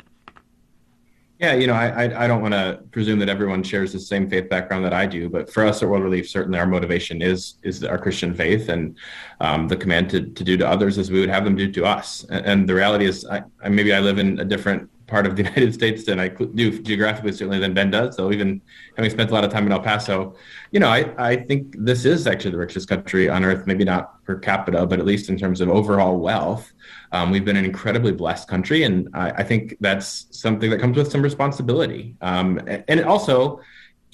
Yeah, 1.38 1.54
you 1.54 1.68
know, 1.68 1.74
I 1.74 2.06
I, 2.06 2.24
I 2.24 2.28
don't 2.28 2.42
want 2.42 2.54
to 2.54 2.80
presume 2.92 3.20
that 3.20 3.28
everyone 3.28 3.62
shares 3.62 3.92
the 3.92 4.00
same 4.00 4.30
faith 4.30 4.50
background 4.50 4.86
that 4.86 4.94
I 4.94 5.06
do, 5.06 5.30
but 5.30 5.52
for 5.52 5.66
us 5.66 5.84
at 5.84 5.90
World 5.90 6.04
Relief, 6.04 6.30
certainly 6.30 6.60
our 6.60 6.66
motivation 6.66 7.22
is 7.22 7.56
is 7.64 7.84
our 7.84 7.98
Christian 7.98 8.34
faith 8.34 8.70
and 8.70 8.98
um, 9.42 9.68
the 9.68 9.76
command 9.76 10.10
to, 10.12 10.22
to 10.22 10.44
do 10.46 10.56
to 10.56 10.68
others 10.68 10.98
as 10.98 11.12
we 11.12 11.20
would 11.20 11.30
have 11.30 11.44
them 11.44 11.56
do 11.58 11.70
to 11.74 11.86
us. 11.86 12.26
And, 12.30 12.46
and 12.46 12.70
the 12.70 12.74
reality 12.74 13.06
is, 13.06 13.26
I, 13.26 13.44
I 13.62 13.68
maybe 13.68 13.94
I 13.94 14.00
live 14.00 14.18
in 14.18 14.40
a 14.40 14.46
different 14.46 14.90
part 15.08 15.26
of 15.26 15.36
the 15.36 15.44
United 15.50 15.74
States 15.74 16.06
than 16.06 16.20
I 16.20 16.30
do 16.30 16.80
geographically, 16.82 17.32
certainly 17.32 17.60
than 17.60 17.74
Ben 17.74 17.92
does. 17.92 18.16
So 18.16 18.32
even 18.32 18.62
having 18.96 19.12
spent 19.12 19.32
a 19.32 19.34
lot 19.34 19.44
of 19.44 19.52
time 19.52 19.66
in 19.66 19.72
El 19.72 19.82
Paso, 19.82 20.36
you 20.72 20.80
know, 20.80 20.88
I 20.88 21.14
I 21.18 21.36
think 21.36 21.76
this 21.78 22.06
is 22.06 22.28
actually 22.28 22.52
the 22.52 22.58
richest 22.58 22.88
country 22.88 23.30
on 23.30 23.44
earth. 23.44 23.68
Maybe 23.68 23.84
not 23.84 24.24
per 24.26 24.36
capita, 24.38 24.86
but 24.86 25.00
at 25.00 25.06
least 25.06 25.30
in 25.30 25.38
terms 25.38 25.62
of 25.62 25.70
overall 25.70 26.18
wealth. 26.18 26.74
Um, 27.12 27.32
we've 27.32 27.46
been 27.46 27.58
an 27.58 27.66
incredibly 27.66 28.12
blessed 28.12 28.48
country, 28.48 28.84
and 28.84 29.10
I, 29.14 29.32
I 29.32 29.44
think 29.44 29.78
that's 29.80 30.28
something 30.32 30.70
that 30.70 30.80
comes 30.80 30.98
with 30.98 31.12
some 31.12 31.22
responsibility. 31.22 32.16
Um, 32.22 32.60
and 32.88 33.04
also, 33.06 33.62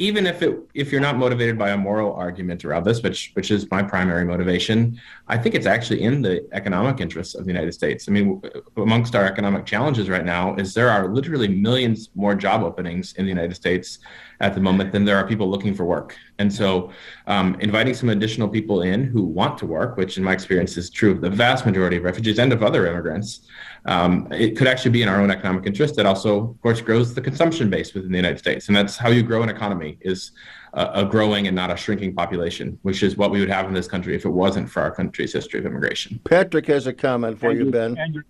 even 0.01 0.25
if 0.25 0.41
it 0.41 0.57
if 0.73 0.91
you're 0.91 1.07
not 1.09 1.15
motivated 1.15 1.57
by 1.59 1.69
a 1.69 1.77
moral 1.77 2.11
argument 2.13 2.65
around 2.65 2.83
this, 2.85 3.03
which 3.03 3.31
which 3.35 3.51
is 3.51 3.69
my 3.69 3.83
primary 3.83 4.25
motivation, 4.25 4.99
I 5.27 5.37
think 5.37 5.53
it's 5.53 5.67
actually 5.67 6.01
in 6.01 6.23
the 6.23 6.47
economic 6.53 6.99
interests 6.99 7.35
of 7.35 7.45
the 7.45 7.51
United 7.51 7.73
States. 7.73 8.09
I 8.09 8.11
mean, 8.11 8.41
amongst 8.77 9.15
our 9.15 9.25
economic 9.25 9.67
challenges 9.67 10.09
right 10.09 10.25
now 10.25 10.55
is 10.55 10.73
there 10.73 10.89
are 10.89 11.07
literally 11.07 11.47
millions 11.47 12.09
more 12.15 12.33
job 12.33 12.63
openings 12.63 13.13
in 13.13 13.25
the 13.25 13.29
United 13.29 13.55
States 13.55 13.99
at 14.39 14.55
the 14.55 14.61
moment 14.61 14.91
than 14.91 15.05
there 15.05 15.17
are 15.17 15.27
people 15.27 15.47
looking 15.47 15.75
for 15.75 15.85
work. 15.85 16.17
And 16.41 16.51
so, 16.51 16.91
um, 17.27 17.55
inviting 17.59 17.93
some 17.93 18.09
additional 18.09 18.49
people 18.49 18.81
in 18.81 19.03
who 19.03 19.21
want 19.21 19.59
to 19.59 19.67
work, 19.67 19.95
which 19.95 20.17
in 20.17 20.23
my 20.23 20.33
experience 20.33 20.75
is 20.75 20.89
true 20.89 21.11
of 21.11 21.21
the 21.21 21.29
vast 21.29 21.67
majority 21.67 21.97
of 21.97 22.03
refugees 22.03 22.39
and 22.39 22.51
of 22.51 22.63
other 22.63 22.87
immigrants, 22.87 23.47
um, 23.85 24.27
it 24.31 24.57
could 24.57 24.67
actually 24.67 24.89
be 24.89 25.03
in 25.03 25.07
our 25.07 25.21
own 25.21 25.29
economic 25.29 25.67
interest. 25.67 25.95
That 25.97 26.07
also, 26.07 26.49
of 26.49 26.61
course, 26.63 26.81
grows 26.81 27.13
the 27.13 27.21
consumption 27.21 27.69
base 27.69 27.93
within 27.93 28.11
the 28.11 28.17
United 28.17 28.39
States, 28.39 28.67
and 28.67 28.75
that's 28.75 28.97
how 28.97 29.09
you 29.09 29.21
grow 29.21 29.43
an 29.43 29.49
economy 29.49 29.99
is 30.01 30.31
a, 30.73 31.01
a 31.01 31.05
growing 31.05 31.45
and 31.45 31.55
not 31.55 31.69
a 31.69 31.77
shrinking 31.77 32.15
population, 32.15 32.79
which 32.81 33.03
is 33.03 33.17
what 33.17 33.29
we 33.29 33.39
would 33.39 33.49
have 33.49 33.67
in 33.67 33.73
this 33.75 33.87
country 33.87 34.15
if 34.15 34.25
it 34.25 34.29
wasn't 34.29 34.67
for 34.67 34.81
our 34.81 34.91
country's 34.91 35.31
history 35.31 35.59
of 35.59 35.67
immigration. 35.67 36.19
Patrick 36.23 36.65
has 36.65 36.87
a 36.87 36.93
comment 36.93 37.39
for 37.39 37.53
you, 37.53 37.69
Ben. 37.69 37.95
And 37.99 38.23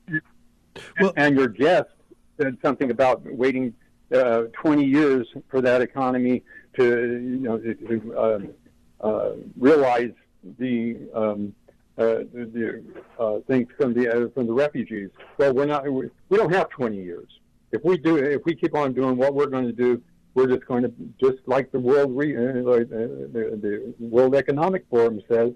your, 0.99 1.13
and 1.15 1.37
your 1.37 1.47
guest 1.47 1.91
said 2.37 2.57
something 2.61 2.91
about 2.91 3.23
waiting 3.23 3.73
uh, 4.13 4.43
20 4.51 4.83
years 4.83 5.27
for 5.49 5.61
that 5.61 5.81
economy 5.81 6.43
to, 6.75 6.85
you 6.85 7.39
know, 7.39 7.57
to, 7.57 8.13
uh, 8.17 9.05
uh, 9.05 9.31
realize 9.57 10.11
the 10.57 10.97
um, 11.13 11.53
uh, 11.97 12.23
the 12.33 12.83
uh, 13.19 13.39
things 13.47 13.67
from 13.77 13.93
the 13.93 14.07
uh, 14.09 14.29
from 14.29 14.47
the 14.47 14.53
refugees. 14.53 15.09
Well, 15.37 15.53
we're 15.53 15.65
not. 15.65 15.91
We, 15.91 16.09
don't 16.31 16.53
have 16.53 16.69
20 16.69 16.95
years. 16.95 17.27
If 17.71 17.83
we 17.83 17.97
do, 17.97 18.17
if 18.17 18.43
we 18.45 18.55
keep 18.55 18.75
on 18.75 18.93
doing 18.93 19.17
what 19.17 19.33
we're 19.33 19.47
going 19.47 19.65
to 19.65 19.73
do, 19.73 20.01
we're 20.33 20.47
just 20.47 20.65
going 20.65 20.83
to 20.83 20.93
just 21.19 21.45
like 21.47 21.71
the 21.71 21.79
world 21.79 22.15
re, 22.15 22.33
the, 22.33 23.33
the 23.61 23.93
World 23.99 24.35
Economic 24.35 24.85
Forum 24.89 25.21
says. 25.27 25.51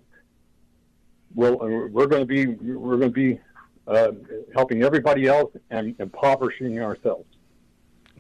Well, 1.34 1.58
we're 1.58 2.08
going 2.08 2.22
to 2.22 2.26
be 2.26 2.48
we're 2.48 2.98
going 2.98 3.14
to 3.14 3.38
be 3.38 3.40
helping 4.54 4.84
everybody 4.84 5.28
else 5.28 5.52
and 5.70 5.96
impoverishing 6.00 6.80
ourselves. 6.82 7.26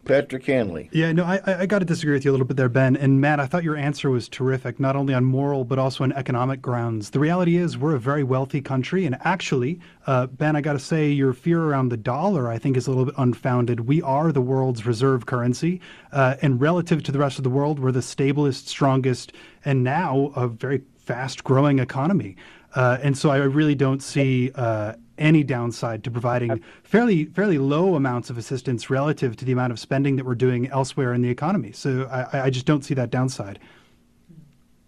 Patrick 0.05 0.45
Hanley. 0.45 0.89
Yeah, 0.93 1.11
no, 1.11 1.25
I, 1.25 1.41
I 1.45 1.65
got 1.65 1.79
to 1.79 1.85
disagree 1.85 2.13
with 2.13 2.23
you 2.23 2.31
a 2.31 2.33
little 2.33 2.45
bit 2.45 2.57
there, 2.57 2.69
Ben. 2.69 2.95
And 2.95 3.19
Matt, 3.19 3.39
I 3.39 3.47
thought 3.47 3.63
your 3.63 3.75
answer 3.75 4.09
was 4.09 4.29
terrific, 4.29 4.79
not 4.79 4.95
only 4.95 5.13
on 5.13 5.25
moral, 5.25 5.65
but 5.65 5.79
also 5.79 6.03
on 6.03 6.13
economic 6.13 6.61
grounds. 6.61 7.09
The 7.09 7.19
reality 7.19 7.57
is, 7.57 7.77
we're 7.77 7.95
a 7.95 7.99
very 7.99 8.23
wealthy 8.23 8.61
country. 8.61 9.05
And 9.05 9.17
actually, 9.21 9.79
uh, 10.07 10.27
Ben, 10.27 10.55
I 10.55 10.61
got 10.61 10.73
to 10.73 10.79
say, 10.79 11.09
your 11.09 11.33
fear 11.33 11.61
around 11.61 11.89
the 11.89 11.97
dollar, 11.97 12.49
I 12.49 12.57
think, 12.57 12.77
is 12.77 12.87
a 12.87 12.91
little 12.91 13.05
bit 13.05 13.15
unfounded. 13.17 13.81
We 13.81 14.01
are 14.01 14.31
the 14.31 14.41
world's 14.41 14.85
reserve 14.85 15.25
currency. 15.25 15.81
Uh, 16.11 16.35
and 16.41 16.61
relative 16.61 17.03
to 17.03 17.11
the 17.11 17.19
rest 17.19 17.37
of 17.37 17.43
the 17.43 17.49
world, 17.49 17.79
we're 17.79 17.91
the 17.91 17.99
stablest, 17.99 18.67
strongest, 18.67 19.33
and 19.65 19.83
now 19.83 20.31
a 20.35 20.47
very 20.47 20.83
fast 20.97 21.43
growing 21.43 21.79
economy. 21.79 22.35
Uh, 22.75 22.97
and 23.01 23.17
so 23.17 23.29
I 23.29 23.37
really 23.37 23.75
don't 23.75 24.03
see 24.03 24.51
uh, 24.53 24.93
any 25.17 25.43
downside 25.43 26.03
to 26.03 26.11
providing 26.11 26.61
fairly 26.83 27.25
fairly 27.25 27.57
low 27.57 27.95
amounts 27.95 28.29
of 28.29 28.37
assistance 28.37 28.89
relative 28.89 29.35
to 29.37 29.45
the 29.45 29.51
amount 29.51 29.71
of 29.71 29.79
spending 29.79 30.15
that 30.17 30.25
we're 30.25 30.35
doing 30.35 30.67
elsewhere 30.69 31.13
in 31.13 31.21
the 31.21 31.29
economy. 31.29 31.71
So 31.71 32.05
I, 32.11 32.45
I 32.45 32.49
just 32.49 32.65
don't 32.65 32.83
see 32.83 32.93
that 32.95 33.09
downside. 33.09 33.59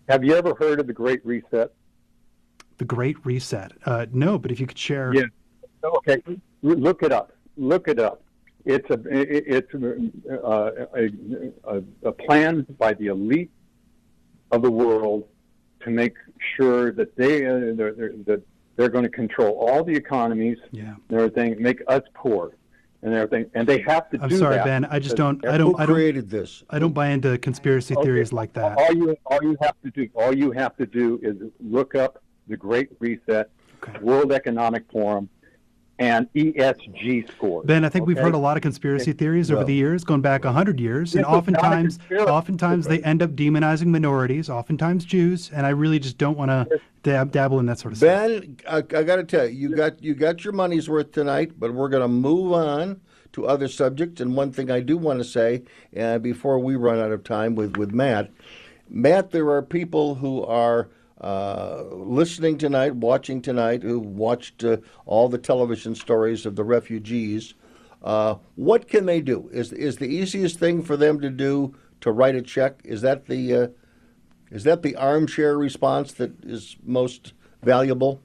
Have 0.10 0.24
you 0.24 0.36
ever 0.36 0.56
heard 0.56 0.80
of 0.80 0.88
the 0.88 0.94
Great 0.94 1.26
Reset? 1.26 1.74
The 2.78 2.86
Great 2.86 3.18
Reset. 3.26 3.74
Uh, 3.86 4.06
no, 4.12 4.38
but 4.38 4.52
if 4.52 4.60
you 4.60 4.68
could 4.68 4.78
share. 4.78 5.14
Yeah. 5.14 5.24
Okay. 5.84 6.22
Look 6.62 7.04
it 7.04 7.12
up. 7.12 7.34
Look 7.58 7.88
it 7.88 8.00
up. 8.00 8.24
It's 8.66 8.90
a 8.90 9.00
it's 9.06 9.74
a, 9.74 10.12
a, 10.94 11.10
a, 11.64 11.84
a 12.04 12.12
plan 12.12 12.66
by 12.78 12.94
the 12.94 13.08
elite 13.08 13.52
of 14.52 14.62
the 14.62 14.72
world 14.72 15.28
to 15.82 15.90
make 15.90 16.16
sure 16.56 16.92
that 16.92 17.16
they 17.16 17.46
uh, 17.46 17.60
that 18.26 18.42
they're 18.78 18.90
going 18.90 19.04
to 19.04 19.10
control 19.10 19.58
all 19.60 19.84
the 19.84 19.94
economies 19.94 20.58
yeah. 20.72 20.96
and 21.10 21.20
everything, 21.20 21.62
make 21.62 21.82
us 21.88 22.04
poor 22.14 22.54
and 23.02 23.14
everything, 23.14 23.50
and 23.54 23.68
they 23.68 23.82
have 23.82 24.10
to 24.12 24.20
I'm 24.22 24.30
do 24.30 24.38
sorry, 24.38 24.56
that. 24.56 24.66
Ben. 24.66 24.86
I 24.86 25.00
just 25.00 25.18
don't. 25.18 25.46
I 25.46 25.58
don't. 25.58 25.80
I 25.80 25.86
don't 25.86 25.96
created 25.96 26.30
this. 26.30 26.64
I 26.70 26.80
don't 26.80 26.94
buy 26.94 27.10
into 27.10 27.38
conspiracy 27.40 27.96
Okay. 27.96 28.06
theories 28.06 28.32
like 28.34 28.54
that. 28.54 28.78
All 28.78 28.94
you 28.96 29.16
all 29.26 29.44
you 29.44 29.58
have 29.62 29.76
to 29.84 29.92
do 29.92 30.10
all 30.16 30.36
you 30.36 30.52
have 30.52 30.76
to 30.78 30.86
do 30.86 31.20
is 31.22 31.36
look 31.60 31.96
up 31.96 32.24
the 32.48 32.58
Great 32.58 32.90
Reset, 33.00 33.50
World 34.02 34.32
Economic 34.32 34.86
Forum, 34.92 35.30
and 36.00 36.32
ESG 36.34 37.30
scores. 37.32 37.66
Ben, 37.66 37.84
I 37.84 37.90
think 37.90 38.06
we've 38.06 38.18
heard 38.18 38.36
a 38.36 38.38
lot 38.38 38.56
of 38.56 38.62
conspiracy 38.62 39.14
theories 39.14 39.50
over 39.50 39.60
Well- 39.60 39.68
the 39.68 39.74
years, 39.74 40.04
going 40.04 40.22
back 40.22 40.44
hundred 40.46 40.80
years, 40.80 41.16
and 41.16 41.26
This 41.26 41.28
is 41.28 41.32
not 41.32 41.34
a 41.34 41.38
oftentimes, 41.38 42.00
oftentimes 42.12 42.88
they 42.88 43.02
end 43.02 43.22
up 43.22 43.32
demonizing 43.32 43.88
minorities, 43.88 44.50
oftentimes 44.50 45.06
Jews, 45.06 45.52
and 45.54 45.66
I 45.66 45.70
really 45.70 46.00
just 46.00 46.18
don't 46.18 46.38
want 46.38 46.52
to 46.52 46.80
dab, 47.04 47.32
dabble 47.32 47.60
in 47.60 47.66
that 47.66 47.80
sort 47.80 47.94
of 47.94 47.98
stuff. 47.98 48.08
Ben, 48.08 48.58
I, 48.70 48.78
I 48.78 49.04
got 49.04 49.18
to 49.18 49.24
tell 49.24 49.48
you, 49.48 49.70
you 49.70 49.76
got 49.76 50.02
you 50.04 50.14
got 50.14 50.44
your 50.44 50.54
money's 50.54 50.90
worth 50.90 51.12
tonight, 51.12 51.54
but 51.58 51.74
we're 51.74 51.90
going 51.90 52.02
to 52.02 52.08
move 52.08 52.54
on 52.54 53.02
to 53.34 53.48
other 53.48 53.68
subjects. 53.68 54.22
And 54.22 54.36
one 54.36 54.52
thing 54.52 54.72
I 54.72 54.80
do 54.80 54.98
want 54.98 55.20
to 55.20 55.26
say 55.26 55.64
uh, 56.00 56.20
before 56.20 56.60
we 56.60 56.76
run 56.76 57.00
out 57.00 57.12
of 57.12 57.24
time 57.24 57.56
with 57.56 57.78
with 57.78 57.92
Matt, 57.92 58.32
Matt, 58.90 59.32
there 59.32 59.50
are 59.50 59.62
people 59.62 60.16
who 60.16 60.44
are 60.44 60.90
uh, 61.22 61.84
listening 61.92 62.58
tonight, 62.58 62.96
watching 62.96 63.42
tonight, 63.42 63.84
who 63.84 64.00
watched 64.00 64.64
uh, 64.64 64.78
all 65.06 65.30
the 65.30 65.38
television 65.38 65.96
stories 65.96 66.46
of 66.46 66.56
the 66.56 66.64
refugees, 66.64 67.56
uh, 68.04 68.36
what 68.56 68.88
can 68.88 69.06
they 69.06 69.22
do? 69.22 69.50
Is 69.52 69.74
is 69.74 69.98
the 69.98 70.08
easiest 70.08 70.60
thing 70.60 70.84
for 70.84 70.96
them 70.96 71.20
to 71.22 71.30
do 71.30 71.76
to 72.02 72.12
write 72.12 72.36
a 72.36 72.42
check? 72.42 72.82
Is 72.84 73.02
that 73.02 73.26
the 73.26 73.56
uh, 73.56 73.68
is 74.52 74.64
that 74.64 74.82
the 74.82 74.96
armchair 74.96 75.58
response 75.58 76.14
that 76.14 76.32
is 76.46 76.78
most 76.84 77.34
valuable? 77.64 78.22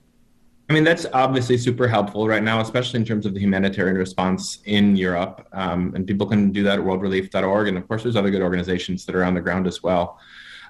I 0.70 0.74
mean, 0.74 0.84
that's 0.84 1.06
obviously 1.12 1.58
super 1.58 1.88
helpful 1.88 2.26
right 2.28 2.42
now, 2.42 2.60
especially 2.60 3.00
in 3.00 3.04
terms 3.04 3.26
of 3.26 3.34
the 3.34 3.40
humanitarian 3.40 3.96
response 3.96 4.60
in 4.64 4.96
Europe. 4.96 5.46
Um, 5.52 5.92
and 5.94 6.06
people 6.06 6.26
can 6.26 6.50
do 6.50 6.62
that 6.62 6.78
at 6.78 6.84
worldrelief.org. 6.84 7.68
And 7.68 7.76
of 7.76 7.86
course, 7.88 8.04
there's 8.04 8.16
other 8.16 8.30
good 8.30 8.40
organizations 8.40 9.04
that 9.04 9.14
are 9.14 9.24
on 9.24 9.34
the 9.34 9.40
ground 9.40 9.66
as 9.66 9.82
well. 9.82 10.18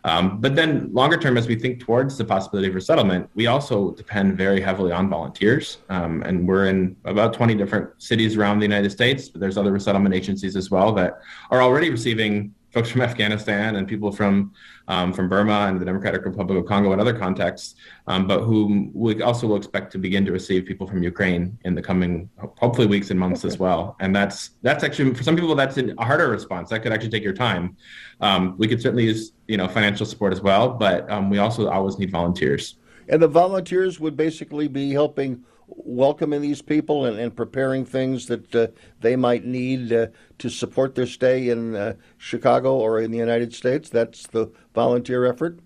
Um, 0.05 0.41
but 0.41 0.57
then, 0.57 0.93
longer 0.93 1.17
term, 1.17 1.39
as 1.39 1.47
we 1.47 1.55
think 1.55 1.81
towards 1.81 2.19
the 2.19 2.25
possibility 2.25 2.73
for 2.73 2.81
settlement, 2.81 3.31
we 3.35 3.47
also 3.47 3.93
depend 3.93 4.37
very 4.37 4.61
heavily 4.61 4.91
on 4.91 5.09
volunteers. 5.09 5.79
Um, 5.89 6.23
and 6.23 6.47
we're 6.47 6.67
in 6.67 6.97
about 7.05 7.33
20 7.35 7.55
different 7.55 7.91
cities 8.03 8.37
around 8.37 8.59
the 8.59 8.65
United 8.65 8.91
States. 8.91 9.29
But 9.29 9.41
there's 9.41 9.57
other 9.57 9.73
resettlement 9.73 10.15
agencies 10.15 10.57
as 10.57 10.71
well 10.71 10.93
that 10.95 11.21
are 11.51 11.63
already 11.63 11.91
receiving 11.91 12.55
folks 12.73 12.91
from 12.91 13.03
Afghanistan 13.03 13.77
and 13.77 13.87
people 13.87 14.11
from 14.11 14.53
um, 14.89 15.13
from 15.13 15.29
Burma 15.29 15.67
and 15.69 15.81
the 15.81 15.85
Democratic 15.85 16.25
Republic 16.25 16.59
of 16.59 16.67
Congo 16.67 16.93
and 16.93 17.01
other 17.01 17.17
contexts, 17.17 17.75
um, 18.07 18.27
but 18.27 18.41
who 18.41 18.91
we 18.95 19.23
also 19.23 19.47
will 19.47 19.57
expect 19.57 19.93
to 19.93 19.99
begin 19.99 20.25
to 20.27 20.33
receive 20.33 20.65
people 20.65 20.87
from 20.87 21.03
Ukraine 21.03 21.59
in 21.65 21.75
the 21.75 21.83
coming 21.83 22.29
hopefully 22.59 22.87
weeks 22.87 23.11
and 23.11 23.19
months 23.19 23.45
as 23.45 23.59
well. 23.59 23.97
And 24.01 24.15
that's 24.15 24.51
that's 24.63 24.85
actually 24.85 25.15
for 25.15 25.23
some 25.23 25.37
people 25.37 25.55
that's 25.55 25.77
a 25.79 25.95
harder 25.99 26.29
response. 26.29 26.71
That 26.71 26.83
could 26.83 26.93
actually 26.93 27.11
take 27.11 27.25
your 27.25 27.35
time. 27.35 27.77
Um, 28.21 28.57
we 28.59 28.67
could 28.69 28.81
certainly 28.81 29.05
use 29.05 29.33
you 29.49 29.57
know 29.57 29.69
financial 29.69 30.07
support 30.07 30.33
as 30.33 30.41
well, 30.41 30.71
but 30.71 31.11
um, 31.11 31.31
we 31.31 31.39
also 31.39 31.69
always 31.69 31.99
need 31.99 32.11
volunteers. 32.11 32.77
And 33.09 33.21
the 33.21 33.29
volunteers 33.29 33.99
would 33.99 34.17
basically 34.17 34.69
be 34.69 34.93
helping 34.93 35.45
welcoming 35.77 36.41
these 36.41 36.63
people 36.63 37.05
and, 37.05 37.19
and 37.19 37.35
preparing 37.35 37.85
things 37.85 38.27
that 38.27 38.55
uh, 38.55 38.67
they 39.01 39.17
might 39.17 39.45
need 39.45 39.93
uh, 39.93 40.07
to 40.39 40.49
support 40.49 40.95
their 40.95 41.07
stay 41.07 41.49
in 41.49 41.75
uh, 41.75 41.95
Chicago 42.17 42.77
or 42.77 43.01
in 43.01 43.11
the 43.11 43.19
United 43.19 43.55
States? 43.55 43.89
That's 43.89 44.27
the 44.27 44.51
volunteer 44.75 45.27
effort? 45.27 45.61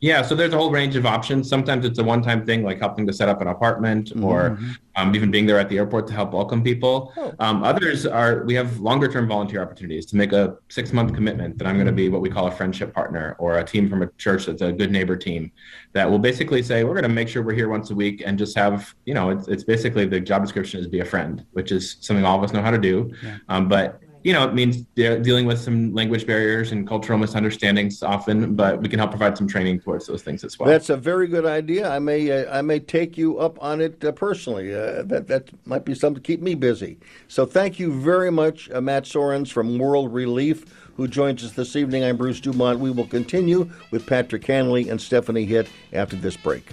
Yeah, 0.00 0.20
so 0.20 0.34
there's 0.34 0.52
a 0.52 0.58
whole 0.58 0.70
range 0.70 0.94
of 0.94 1.06
options. 1.06 1.48
Sometimes 1.48 1.86
it's 1.86 1.98
a 1.98 2.04
one-time 2.04 2.44
thing, 2.44 2.62
like 2.62 2.78
helping 2.78 3.06
to 3.06 3.14
set 3.14 3.30
up 3.30 3.40
an 3.40 3.48
apartment, 3.48 4.10
mm-hmm. 4.10 4.24
or 4.24 4.58
um, 4.94 5.14
even 5.14 5.30
being 5.30 5.46
there 5.46 5.58
at 5.58 5.70
the 5.70 5.78
airport 5.78 6.06
to 6.08 6.12
help 6.12 6.32
welcome 6.32 6.62
people. 6.62 7.14
Oh. 7.16 7.32
Um, 7.38 7.64
others 7.64 8.04
are 8.04 8.44
we 8.44 8.54
have 8.54 8.78
longer-term 8.78 9.26
volunteer 9.26 9.62
opportunities 9.62 10.04
to 10.06 10.16
make 10.16 10.32
a 10.32 10.58
six-month 10.68 11.14
commitment 11.14 11.56
that 11.56 11.66
I'm 11.66 11.76
going 11.76 11.86
to 11.86 11.92
be 11.92 12.10
what 12.10 12.20
we 12.20 12.28
call 12.28 12.46
a 12.46 12.50
friendship 12.50 12.92
partner, 12.92 13.36
or 13.38 13.58
a 13.58 13.64
team 13.64 13.88
from 13.88 14.02
a 14.02 14.08
church 14.18 14.44
that's 14.46 14.60
a 14.60 14.70
good 14.70 14.90
neighbor 14.90 15.16
team, 15.16 15.50
that 15.94 16.10
will 16.10 16.18
basically 16.18 16.62
say 16.62 16.84
we're 16.84 16.92
going 16.92 17.02
to 17.04 17.08
make 17.08 17.28
sure 17.28 17.42
we're 17.42 17.54
here 17.54 17.70
once 17.70 17.90
a 17.90 17.94
week 17.94 18.22
and 18.24 18.38
just 18.38 18.54
have 18.56 18.94
you 19.06 19.14
know 19.14 19.30
it's, 19.30 19.48
it's 19.48 19.64
basically 19.64 20.04
the 20.04 20.20
job 20.20 20.42
description 20.42 20.78
is 20.78 20.86
be 20.86 21.00
a 21.00 21.04
friend, 21.06 21.46
which 21.52 21.72
is 21.72 21.96
something 22.00 22.24
all 22.24 22.36
of 22.36 22.44
us 22.44 22.52
know 22.52 22.60
how 22.60 22.70
to 22.70 22.78
do, 22.78 23.10
yeah. 23.22 23.38
um, 23.48 23.66
but 23.66 24.00
you 24.26 24.32
know, 24.32 24.42
it 24.42 24.54
means 24.54 24.78
de- 24.96 25.20
dealing 25.20 25.46
with 25.46 25.60
some 25.60 25.94
language 25.94 26.26
barriers 26.26 26.72
and 26.72 26.84
cultural 26.84 27.16
misunderstandings 27.16 28.02
often, 28.02 28.56
but 28.56 28.82
we 28.82 28.88
can 28.88 28.98
help 28.98 29.12
provide 29.12 29.38
some 29.38 29.46
training 29.46 29.78
towards 29.78 30.08
those 30.08 30.24
things 30.24 30.42
as 30.42 30.58
well. 30.58 30.68
That's 30.68 30.90
a 30.90 30.96
very 30.96 31.28
good 31.28 31.46
idea. 31.46 31.88
I 31.88 32.00
may 32.00 32.42
uh, 32.42 32.58
I 32.58 32.60
may 32.60 32.80
take 32.80 33.16
you 33.16 33.38
up 33.38 33.56
on 33.62 33.80
it 33.80 34.04
uh, 34.04 34.10
personally. 34.10 34.74
Uh, 34.74 35.04
that 35.04 35.28
that 35.28 35.50
might 35.64 35.84
be 35.84 35.94
something 35.94 36.20
to 36.20 36.26
keep 36.26 36.42
me 36.42 36.56
busy. 36.56 36.98
So 37.28 37.46
thank 37.46 37.78
you 37.78 37.92
very 38.00 38.32
much, 38.32 38.68
uh, 38.72 38.80
Matt 38.80 39.04
Soerens 39.04 39.52
from 39.52 39.78
World 39.78 40.12
Relief, 40.12 40.64
who 40.96 41.06
joins 41.06 41.44
us 41.44 41.52
this 41.52 41.76
evening. 41.76 42.02
I'm 42.02 42.16
Bruce 42.16 42.40
Dumont. 42.40 42.80
We 42.80 42.90
will 42.90 43.06
continue 43.06 43.70
with 43.92 44.06
Patrick 44.06 44.44
Hanley 44.44 44.88
and 44.88 45.00
Stephanie 45.00 45.44
Hitt 45.44 45.68
after 45.92 46.16
this 46.16 46.36
break. 46.36 46.72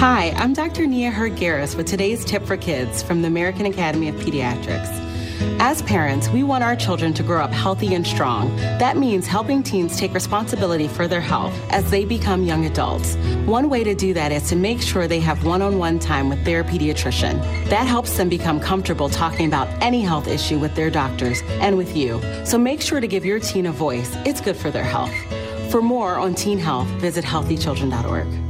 Hi, 0.00 0.30
I'm 0.36 0.54
Dr. 0.54 0.86
Nia 0.86 1.10
Heard-Garris 1.10 1.76
with 1.76 1.86
today's 1.86 2.24
tip 2.24 2.42
for 2.44 2.56
kids 2.56 3.02
from 3.02 3.20
the 3.20 3.28
American 3.28 3.66
Academy 3.66 4.08
of 4.08 4.14
Pediatrics. 4.14 4.88
As 5.60 5.82
parents, 5.82 6.30
we 6.30 6.42
want 6.42 6.64
our 6.64 6.74
children 6.74 7.12
to 7.12 7.22
grow 7.22 7.44
up 7.44 7.50
healthy 7.50 7.92
and 7.92 8.06
strong. 8.06 8.56
That 8.56 8.96
means 8.96 9.26
helping 9.26 9.62
teens 9.62 9.98
take 9.98 10.14
responsibility 10.14 10.88
for 10.88 11.06
their 11.06 11.20
health 11.20 11.52
as 11.68 11.90
they 11.90 12.06
become 12.06 12.44
young 12.44 12.64
adults. 12.64 13.16
One 13.44 13.68
way 13.68 13.84
to 13.84 13.94
do 13.94 14.14
that 14.14 14.32
is 14.32 14.48
to 14.48 14.56
make 14.56 14.80
sure 14.80 15.06
they 15.06 15.20
have 15.20 15.44
one 15.44 15.60
on 15.60 15.76
one 15.76 15.98
time 15.98 16.30
with 16.30 16.42
their 16.46 16.64
pediatrician. 16.64 17.38
That 17.68 17.86
helps 17.86 18.16
them 18.16 18.30
become 18.30 18.58
comfortable 18.58 19.10
talking 19.10 19.46
about 19.46 19.68
any 19.82 20.00
health 20.00 20.28
issue 20.28 20.58
with 20.58 20.74
their 20.76 20.88
doctors 20.88 21.42
and 21.60 21.76
with 21.76 21.94
you. 21.94 22.22
So 22.46 22.56
make 22.56 22.80
sure 22.80 23.02
to 23.02 23.06
give 23.06 23.26
your 23.26 23.38
teen 23.38 23.66
a 23.66 23.72
voice. 23.72 24.16
It's 24.24 24.40
good 24.40 24.56
for 24.56 24.70
their 24.70 24.82
health. 24.82 25.12
For 25.70 25.82
more 25.82 26.14
on 26.14 26.34
teen 26.34 26.58
health, 26.58 26.88
visit 27.02 27.22
healthychildren.org. 27.22 28.49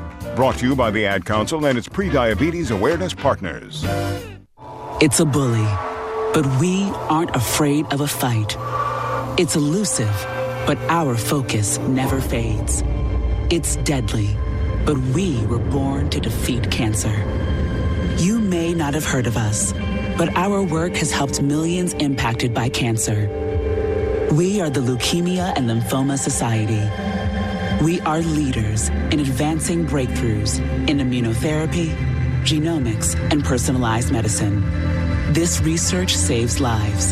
Brought 0.35 0.55
to 0.59 0.65
you 0.65 0.77
by 0.77 0.91
the 0.91 1.05
Ad 1.05 1.25
Council 1.25 1.65
and 1.65 1.77
its 1.77 1.89
pre-diabetes 1.89 2.71
awareness 2.71 3.13
partners. 3.13 3.83
It's 5.01 5.19
a 5.19 5.25
bully, 5.25 5.67
but 6.33 6.45
we 6.61 6.83
aren't 7.09 7.35
afraid 7.35 7.85
of 7.91 7.99
a 7.99 8.07
fight. 8.07 8.55
It's 9.37 9.57
elusive, 9.57 10.13
but 10.65 10.77
our 10.89 11.17
focus 11.17 11.79
never 11.79 12.21
fades. 12.21 12.81
It's 13.49 13.75
deadly, 13.77 14.29
but 14.85 14.97
we 15.13 15.45
were 15.47 15.59
born 15.59 16.09
to 16.11 16.21
defeat 16.21 16.71
cancer. 16.71 17.13
You 18.17 18.39
may 18.39 18.73
not 18.73 18.93
have 18.93 19.05
heard 19.05 19.27
of 19.27 19.35
us, 19.35 19.73
but 20.17 20.33
our 20.37 20.63
work 20.63 20.95
has 20.95 21.11
helped 21.11 21.41
millions 21.41 21.93
impacted 21.95 22.53
by 22.53 22.69
cancer. 22.69 23.27
We 24.31 24.61
are 24.61 24.69
the 24.69 24.79
Leukemia 24.79 25.53
and 25.57 25.69
Lymphoma 25.69 26.17
Society 26.17 26.89
we 27.81 27.99
are 28.01 28.19
leaders 28.21 28.89
in 28.89 29.19
advancing 29.19 29.87
breakthroughs 29.87 30.59
in 30.87 30.99
immunotherapy, 30.99 31.89
genomics, 32.43 33.15
and 33.31 33.43
personalized 33.43 34.11
medicine. 34.11 34.61
This 35.33 35.61
research 35.61 36.15
saves 36.15 36.59
lives. 36.59 37.11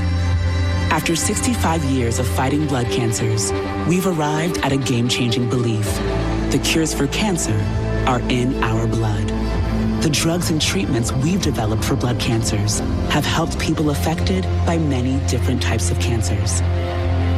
After 0.92 1.16
65 1.16 1.84
years 1.86 2.20
of 2.20 2.28
fighting 2.28 2.68
blood 2.68 2.86
cancers, 2.88 3.52
we've 3.88 4.06
arrived 4.06 4.60
at 4.60 4.72
a 4.72 4.78
game 4.78 5.10
changing 5.10 5.50
belief. 5.50 5.86
The 6.52 6.62
cures 6.64 6.94
for 6.94 7.08
cancer 7.08 7.58
are 8.06 8.20
in 8.30 8.64
our 8.64 8.86
blood. 8.86 9.28
The 10.04 10.10
drugs 10.12 10.52
and 10.52 10.62
treatments 10.62 11.12
we've 11.12 11.42
developed 11.42 11.84
for 11.84 11.96
blood 11.96 12.20
cancers 12.20 12.80
have 13.10 13.26
helped 13.26 13.58
people 13.58 13.90
affected 13.90 14.44
by 14.68 14.78
many 14.78 15.20
different 15.28 15.64
types 15.64 15.90
of 15.90 16.00
cancers. 16.00 16.62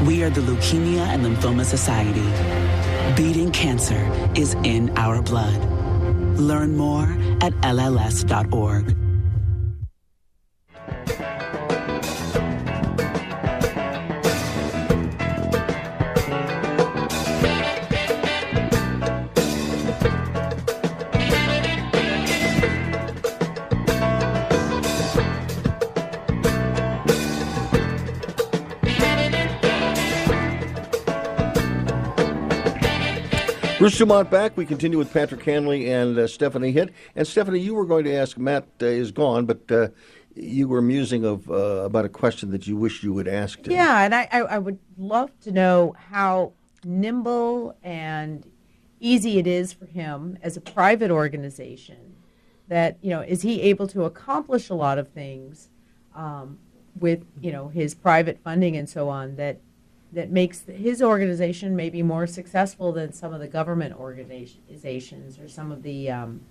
We 0.05 0.21
are 0.23 0.29
the 0.29 0.41
Leukemia 0.41 1.05
and 1.07 1.23
Lymphoma 1.23 1.63
Society. 1.63 2.70
Beating 3.15 3.51
cancer 3.51 4.31
is 4.35 4.53
in 4.63 4.97
our 4.97 5.21
blood. 5.21 5.59
Learn 6.39 6.77
more 6.77 7.03
at 7.41 7.53
LLS.org. 7.61 8.95
Bruce 33.81 33.97
Dumont 33.97 34.29
back. 34.29 34.55
We 34.55 34.67
continue 34.67 34.99
with 34.99 35.11
Patrick 35.11 35.43
Hanley 35.43 35.91
and 35.91 36.15
uh, 36.15 36.27
Stephanie 36.27 36.71
Hitt. 36.71 36.93
And 37.15 37.27
Stephanie, 37.27 37.59
you 37.61 37.73
were 37.73 37.87
going 37.87 38.03
to 38.03 38.13
ask. 38.13 38.37
Matt 38.37 38.67
uh, 38.79 38.85
is 38.85 39.11
gone, 39.11 39.47
but 39.47 39.71
uh, 39.71 39.87
you 40.35 40.67
were 40.67 40.83
musing 40.83 41.25
of 41.25 41.49
uh, 41.49 41.53
about 41.83 42.05
a 42.05 42.09
question 42.09 42.51
that 42.51 42.67
you 42.67 42.77
wish 42.77 43.01
you 43.01 43.11
would 43.11 43.27
ask. 43.27 43.65
Him. 43.65 43.71
Yeah, 43.71 44.03
and 44.03 44.13
I, 44.13 44.29
I, 44.31 44.39
I 44.41 44.57
would 44.59 44.77
love 44.99 45.31
to 45.39 45.51
know 45.51 45.95
how 46.11 46.53
nimble 46.85 47.75
and 47.81 48.45
easy 48.99 49.39
it 49.39 49.47
is 49.47 49.73
for 49.73 49.87
him 49.87 50.37
as 50.43 50.55
a 50.55 50.61
private 50.61 51.09
organization. 51.09 52.17
That 52.67 52.99
you 53.01 53.09
know, 53.09 53.21
is 53.21 53.41
he 53.41 53.63
able 53.63 53.87
to 53.87 54.03
accomplish 54.03 54.69
a 54.69 54.75
lot 54.75 54.99
of 54.99 55.09
things 55.09 55.71
um, 56.13 56.59
with 56.99 57.25
you 57.41 57.51
know 57.51 57.69
his 57.69 57.95
private 57.95 58.43
funding 58.43 58.77
and 58.77 58.87
so 58.87 59.09
on 59.09 59.37
that 59.37 59.59
that 60.13 60.29
makes 60.31 60.63
his 60.63 61.01
organization 61.01 61.75
maybe 61.75 62.03
more 62.03 62.27
successful 62.27 62.91
than 62.91 63.13
some 63.13 63.33
of 63.33 63.39
the 63.39 63.47
government 63.47 63.95
organizations 63.97 65.39
or 65.39 65.47
some 65.47 65.71
of 65.71 65.83
the 65.83 66.09
um, 66.09 66.41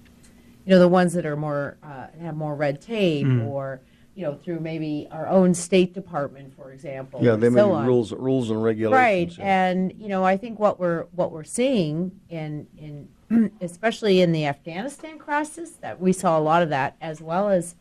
you 0.65 0.71
know 0.71 0.79
the 0.79 0.89
ones 0.89 1.13
that 1.13 1.27
are 1.27 1.37
more 1.37 1.77
uh, 1.83 2.07
have 2.21 2.37
more 2.37 2.55
red 2.55 2.81
tape 2.81 3.27
Mm. 3.27 3.47
or 3.47 3.81
you 4.15 4.23
know 4.25 4.35
through 4.35 4.61
maybe 4.61 5.07
our 5.11 5.27
own 5.29 5.55
state 5.55 5.93
department 5.95 6.55
for 6.55 6.73
example 6.73 7.21
Yeah, 7.23 7.37
they 7.37 7.49
so 7.49 7.53
make 7.53 7.65
on. 7.65 7.87
rules, 7.87 8.13
rules 8.13 8.51
and 8.51 8.63
regulations. 8.63 8.93
right 8.99 9.29
regulations. 9.29 9.39
and 9.41 9.93
you 9.99 10.09
know 10.09 10.25
i 10.25 10.37
think 10.37 10.59
what 10.59 10.81
we're 10.81 11.05
what 11.13 11.31
we're 11.33 11.45
seeing 11.45 12.13
in 12.29 12.67
in 12.79 13.09
especially 13.61 14.21
in 14.21 14.33
the 14.33 14.47
afghanistan 14.47 15.19
crisis 15.19 15.71
that 15.83 16.01
we 16.01 16.13
saw 16.13 16.39
a 16.39 16.41
lot 16.41 16.63
of 16.63 16.69
that 16.71 16.97
as 17.01 17.21
well 17.21 17.49
as 17.49 17.77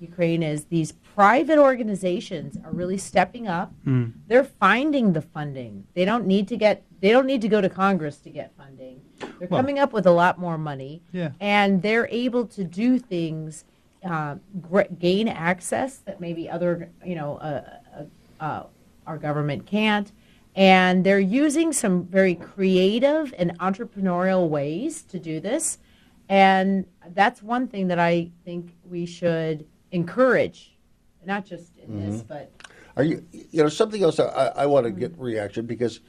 ukraine 0.00 0.42
is 0.42 0.64
these 0.66 0.92
private 1.14 1.58
organizations 1.58 2.56
are 2.64 2.72
really 2.72 2.98
stepping 2.98 3.46
up. 3.46 3.72
Mm. 3.86 4.12
they're 4.26 4.44
finding 4.44 5.12
the 5.12 5.22
funding. 5.22 5.84
They 5.94 6.04
don't 6.04 6.26
need 6.26 6.48
to 6.48 6.56
get 6.56 6.82
they 7.00 7.10
don't 7.10 7.26
need 7.26 7.42
to 7.42 7.48
go 7.48 7.60
to 7.60 7.68
congress 7.68 8.16
to 8.18 8.30
get 8.30 8.52
funding. 8.56 9.00
They're 9.38 9.48
Well- 9.48 9.60
coming 9.60 9.78
up 9.78 9.92
with 9.92 10.06
a 10.06 10.10
lot 10.10 10.38
more 10.38 10.58
money. 10.58 11.02
Yeah. 11.12 11.30
and 11.40 11.82
they're 11.82 12.08
able 12.10 12.46
to 12.46 12.64
do 12.64 12.98
things 12.98 13.64
uh, 14.04 14.36
gr- 14.60 14.82
gain 14.98 15.28
access 15.28 15.96
that 15.98 16.20
maybe 16.20 16.48
other 16.50 16.90
you 17.04 17.14
know 17.14 17.36
uh, 17.36 17.62
uh, 17.98 18.04
uh, 18.44 18.62
our 19.06 19.18
government 19.18 19.66
can't. 19.66 20.10
And 20.56 21.04
they're 21.04 21.18
using 21.44 21.72
some 21.72 22.04
very 22.04 22.34
creative 22.36 23.34
and 23.38 23.58
entrepreneurial 23.58 24.48
ways 24.48 25.02
to 25.04 25.18
do 25.18 25.40
this. 25.40 25.78
And 26.28 26.86
that's 27.14 27.42
one 27.42 27.68
thing 27.68 27.88
that 27.88 27.98
i 27.98 28.30
think 28.44 28.74
we 28.88 29.04
should 29.06 29.66
encourage 29.92 30.73
not 31.26 31.44
just 31.46 31.72
in 31.78 32.00
this 32.00 32.22
Mhm. 32.22 32.28
but 32.28 32.50
Are 32.96 33.02
you, 33.04 33.24
you 33.32 33.62
know, 33.62 33.68
something 33.68 34.02
else 34.02 34.20
I, 34.20 34.52
I 34.56 34.66
want 34.66 34.84
to 34.86 34.90
get 34.92 35.18
reaction 35.18 35.66
because 35.66 36.00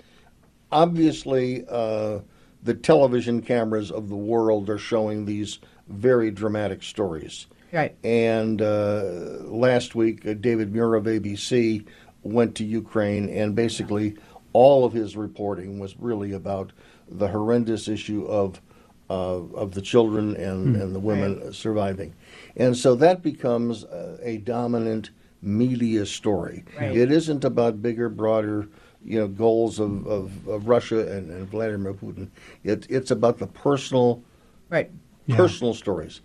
obviously 0.71 1.65
uh, 1.69 2.19
the 2.63 2.73
television 2.73 3.41
cameras 3.41 3.91
of 3.91 4.09
the 4.09 4.15
world 4.15 4.69
are 4.69 4.77
showing 4.77 5.25
these 5.25 5.59
very 5.87 6.31
dramatic 6.31 6.83
stories. 6.83 7.47
Right. 7.71 7.95
And 8.03 8.61
uh, 8.61 9.03
last 9.45 9.95
week, 9.95 10.25
uh, 10.25 10.33
David 10.33 10.71
Muir 10.73 10.95
of 10.95 11.05
ABC 11.05 11.85
went 12.23 12.55
to 12.55 12.63
Ukraine, 12.63 13.29
and 13.29 13.55
basically 13.55 14.15
all 14.53 14.85
of 14.85 14.93
his 14.93 15.17
reporting 15.17 15.79
was 15.79 15.95
really 15.99 16.31
about 16.31 16.71
the 17.09 17.27
horrendous 17.27 17.87
issue 17.87 18.25
of 18.25 18.61
uh, 19.07 19.13
of 19.53 19.73
the 19.73 19.81
children 19.83 20.35
and, 20.35 20.75
Hmm. 20.75 20.81
and 20.81 20.95
the 20.95 20.99
women 20.99 21.53
surviving. 21.53 22.15
And 22.57 22.75
so 22.77 22.95
that 22.95 23.21
becomes 23.21 23.83
uh, 23.83 24.17
a 24.21 24.37
dominant 24.37 25.09
media 25.41 26.05
story. 26.05 26.63
Right. 26.79 26.95
It 26.95 27.11
isn't 27.11 27.43
about 27.43 27.81
bigger, 27.81 28.09
broader, 28.09 28.67
you 29.03 29.19
know, 29.19 29.27
goals 29.27 29.79
of, 29.79 30.07
of, 30.07 30.47
of 30.47 30.67
Russia 30.67 31.11
and, 31.11 31.29
and 31.29 31.47
Vladimir 31.47 31.93
Putin. 31.93 32.29
It, 32.63 32.87
it's 32.89 33.11
about 33.11 33.37
the 33.37 33.47
personal, 33.47 34.23
right, 34.69 34.89
personal 35.29 35.73
stories. 35.73 36.21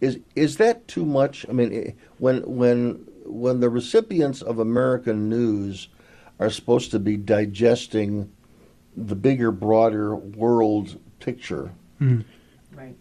Is 0.00 0.18
is 0.34 0.56
that 0.58 0.88
too 0.88 1.06
much? 1.06 1.46
I 1.48 1.52
mean, 1.52 1.72
eh, 1.72 1.90
when 2.18 2.42
when 2.42 3.06
when 3.24 3.60
the 3.60 3.70
recipients 3.70 4.42
of 4.42 4.58
American 4.58 5.28
news 5.28 5.88
are 6.38 6.50
supposed 6.50 6.90
to 6.90 6.98
be 6.98 7.16
digesting 7.16 8.30
the 8.96 9.14
bigger, 9.14 9.50
broader 9.50 10.14
world 10.16 10.98
picture, 11.20 11.72
Mm. 12.00 12.24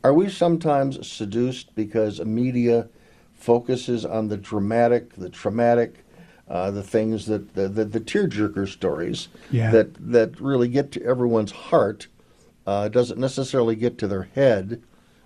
Are 0.03 0.14
we 0.14 0.30
sometimes 0.30 1.06
seduced 1.07 1.74
because 1.76 2.20
media 2.24 2.88
focuses 3.34 4.06
on 4.06 4.28
the 4.28 4.38
dramatic, 4.38 5.14
the 5.16 5.30
traumatic, 5.30 6.03
uh, 6.48 6.72
the 6.72 6.84
things 6.84 7.26
that 7.26 7.53
the, 7.56 7.68
the, 7.68 7.86
the 7.86 7.99
tearjerker 7.99 8.68
stories 8.68 9.28
Yeah. 9.52 9.72
that 9.72 10.12
that 10.12 10.40
really 10.40 10.68
get 10.68 10.91
to 10.94 11.03
everyone's 11.03 11.52
heart, 11.52 12.07
uh, 12.68 12.88
doesn't 12.90 13.20
necessarily 13.20 13.76
get 13.76 13.98
to 13.99 14.07
their 14.07 14.24
head, 14.36 14.82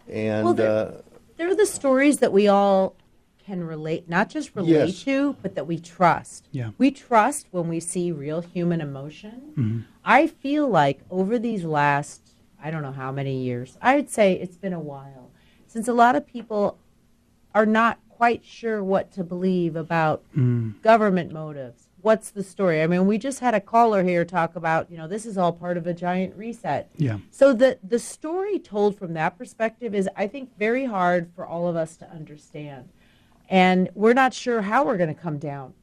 and 0.09 0.45
Well, 0.45 0.53
they're- 0.53 0.67
uh, 0.69 1.01
they're 1.37 1.55
the 1.55 1.65
stories 1.65 2.17
that 2.19 2.33
we 2.33 2.47
all 2.47 2.95
can 3.45 3.63
relate 3.63 4.07
not 4.07 4.29
just 4.29 4.55
relate 4.55 4.69
Yes. 4.89 5.03
to 5.05 5.35
but 5.41 5.55
that 5.55 5.65
we 5.65 5.79
trust 5.79 6.47
Yeah. 6.51 6.69
we 6.77 6.91
trust 6.91 7.47
when 7.49 7.67
we 7.67 7.79
see 7.79 8.11
real 8.11 8.41
human 8.41 8.79
emotion 8.79 9.41
Mhm. 9.57 9.83
i 10.05 10.27
feel 10.27 10.67
like 10.67 10.99
over 11.09 11.39
these 11.39 11.63
last 11.63 12.28
i 12.63 12.69
don't 12.71 12.81
know 12.81 12.91
how 12.91 13.11
many 13.11 13.41
years 13.43 13.77
i 13.81 13.95
would 13.95 14.09
say 14.09 14.33
it's 14.33 14.57
been 14.57 14.73
a 14.73 14.79
while 14.79 15.31
since 15.67 15.87
a 15.87 15.93
lot 15.93 16.15
of 16.15 16.25
people 16.25 16.77
are 17.55 17.65
not 17.65 17.99
quite 18.09 18.43
sure 18.43 18.83
what 18.83 19.11
to 19.11 19.23
believe 19.23 19.75
about 19.75 20.21
Mm. 20.35 20.81
government 20.81 21.31
motives 21.31 21.87
what's 22.01 22.29
the 22.31 22.43
story 22.43 22.81
i 22.81 22.87
mean 22.87 23.07
we 23.07 23.17
just 23.17 23.39
had 23.39 23.53
a 23.53 23.59
caller 23.61 24.03
here 24.03 24.23
talk 24.25 24.55
about 24.55 24.89
you 24.91 24.97
know 24.97 25.07
this 25.07 25.25
is 25.25 25.37
all 25.37 25.51
part 25.53 25.77
of 25.77 25.85
a 25.87 25.93
giant 25.93 26.35
reset 26.35 26.89
Yeah. 26.97 27.17
so 27.31 27.53
the 27.53 27.77
the 27.83 27.99
story 27.99 28.59
told 28.59 28.97
from 28.97 29.13
that 29.13 29.37
perspective 29.37 29.93
is, 29.95 30.07
I 30.15 30.27
think, 30.27 30.57
very 30.57 30.85
hard 30.85 31.31
for 31.35 31.45
all 31.45 31.67
of 31.67 31.75
us 31.75 31.95
to 31.97 32.09
understand, 32.11 32.89
and 33.49 33.89
we're 33.95 34.13
not 34.13 34.33
sure 34.33 34.61
how 34.61 34.85
we're 34.85 34.97
going 34.97 35.13
to 35.13 35.21
come 35.21 35.39
down 35.39 35.73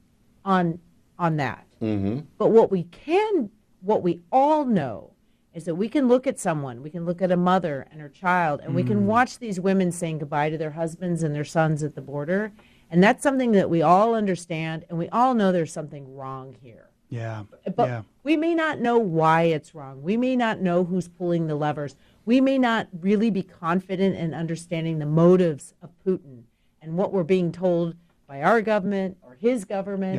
on 0.45 0.79
on 1.19 1.37
that. 1.37 1.67
mm-hmm. 1.83 2.21
But 2.39 2.49
what 2.51 2.71
we 2.71 2.85
can, 2.85 3.51
what 3.81 4.03
we 4.03 4.21
all 4.31 4.65
know, 4.67 5.13
is 5.57 5.65
that 5.65 5.75
we 5.75 5.89
can 5.89 6.07
look 6.07 6.27
at 6.27 6.39
someone, 6.39 6.83
we 6.83 6.91
can 6.91 7.07
look 7.07 7.23
at 7.23 7.33
a 7.33 7.37
mother 7.37 7.87
and 7.91 7.99
her 7.99 8.11
child, 8.11 8.61
and 8.63 8.75
we 8.75 8.83
can 8.83 9.01
Mm. 9.01 9.07
watch 9.07 9.39
these 9.39 9.59
women 9.59 9.91
saying 9.91 10.19
goodbye 10.19 10.51
to 10.51 10.59
their 10.59 10.73
husbands 10.73 11.23
and 11.23 11.35
their 11.35 11.45
sons 11.45 11.83
at 11.83 11.95
the 11.95 12.03
border, 12.03 12.53
and 12.91 13.03
that's 13.03 13.23
something 13.23 13.53
that 13.53 13.71
we 13.71 13.81
all 13.81 14.15
understand, 14.15 14.85
and 14.91 14.99
we 14.99 15.09
all 15.09 15.33
know 15.33 15.51
there's 15.53 15.73
something 15.73 16.15
wrong 16.15 16.55
here. 16.61 16.91
Yeah. 17.09 17.45
But 17.75 17.89
yeah. 17.89 18.03
we 18.23 18.37
may 18.37 18.55
not 18.55 18.81
know 18.81 18.99
why 18.99 19.45
it's 19.45 19.75
wrong. 19.75 20.03
We 20.03 20.19
may 20.19 20.37
not 20.37 20.61
know 20.61 20.85
who's 20.85 21.09
pulling 21.09 21.47
the 21.47 21.55
levers. 21.55 21.97
We 22.27 22.43
may 22.43 22.59
not 22.59 22.89
really 23.01 23.31
be 23.31 23.43
confident 23.43 24.15
in 24.15 24.35
understanding 24.35 24.99
the 24.99 25.07
motives 25.07 25.73
of 25.81 25.89
Putin 26.05 26.43
and 26.83 26.99
what 26.99 27.15
we're 27.15 27.23
being 27.25 27.51
told 27.51 27.95
by 28.27 28.43
our 28.43 28.61
government 28.61 29.17
or 29.23 29.39
his 29.41 29.65
government. 29.65 30.17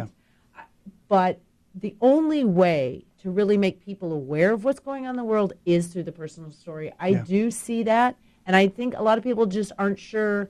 Yeah. 0.56 0.64
But 1.08 1.42
the 1.76 1.96
only 2.02 2.44
way 2.44 3.04
to 3.28 3.32
really 3.32 3.58
make 3.58 3.84
people 3.84 4.14
aware 4.14 4.54
of 4.54 4.64
what's 4.64 4.80
going 4.80 5.06
on 5.06 5.12
in 5.12 5.16
the 5.18 5.24
world 5.24 5.52
is 5.66 5.88
through 5.88 6.04
the 6.04 6.12
personal 6.14 6.50
story. 6.50 6.94
I 6.98 7.10
Yeah. 7.10 7.24
do 7.26 7.52
see 7.52 7.84
that. 7.84 8.16
And 8.46 8.56
I 8.56 8.70
think 8.70 8.94
a 8.98 9.04
lot 9.04 9.18
of 9.18 9.24
people 9.26 9.46
just 9.46 9.74
aren't 9.78 10.00
sure 10.00 10.50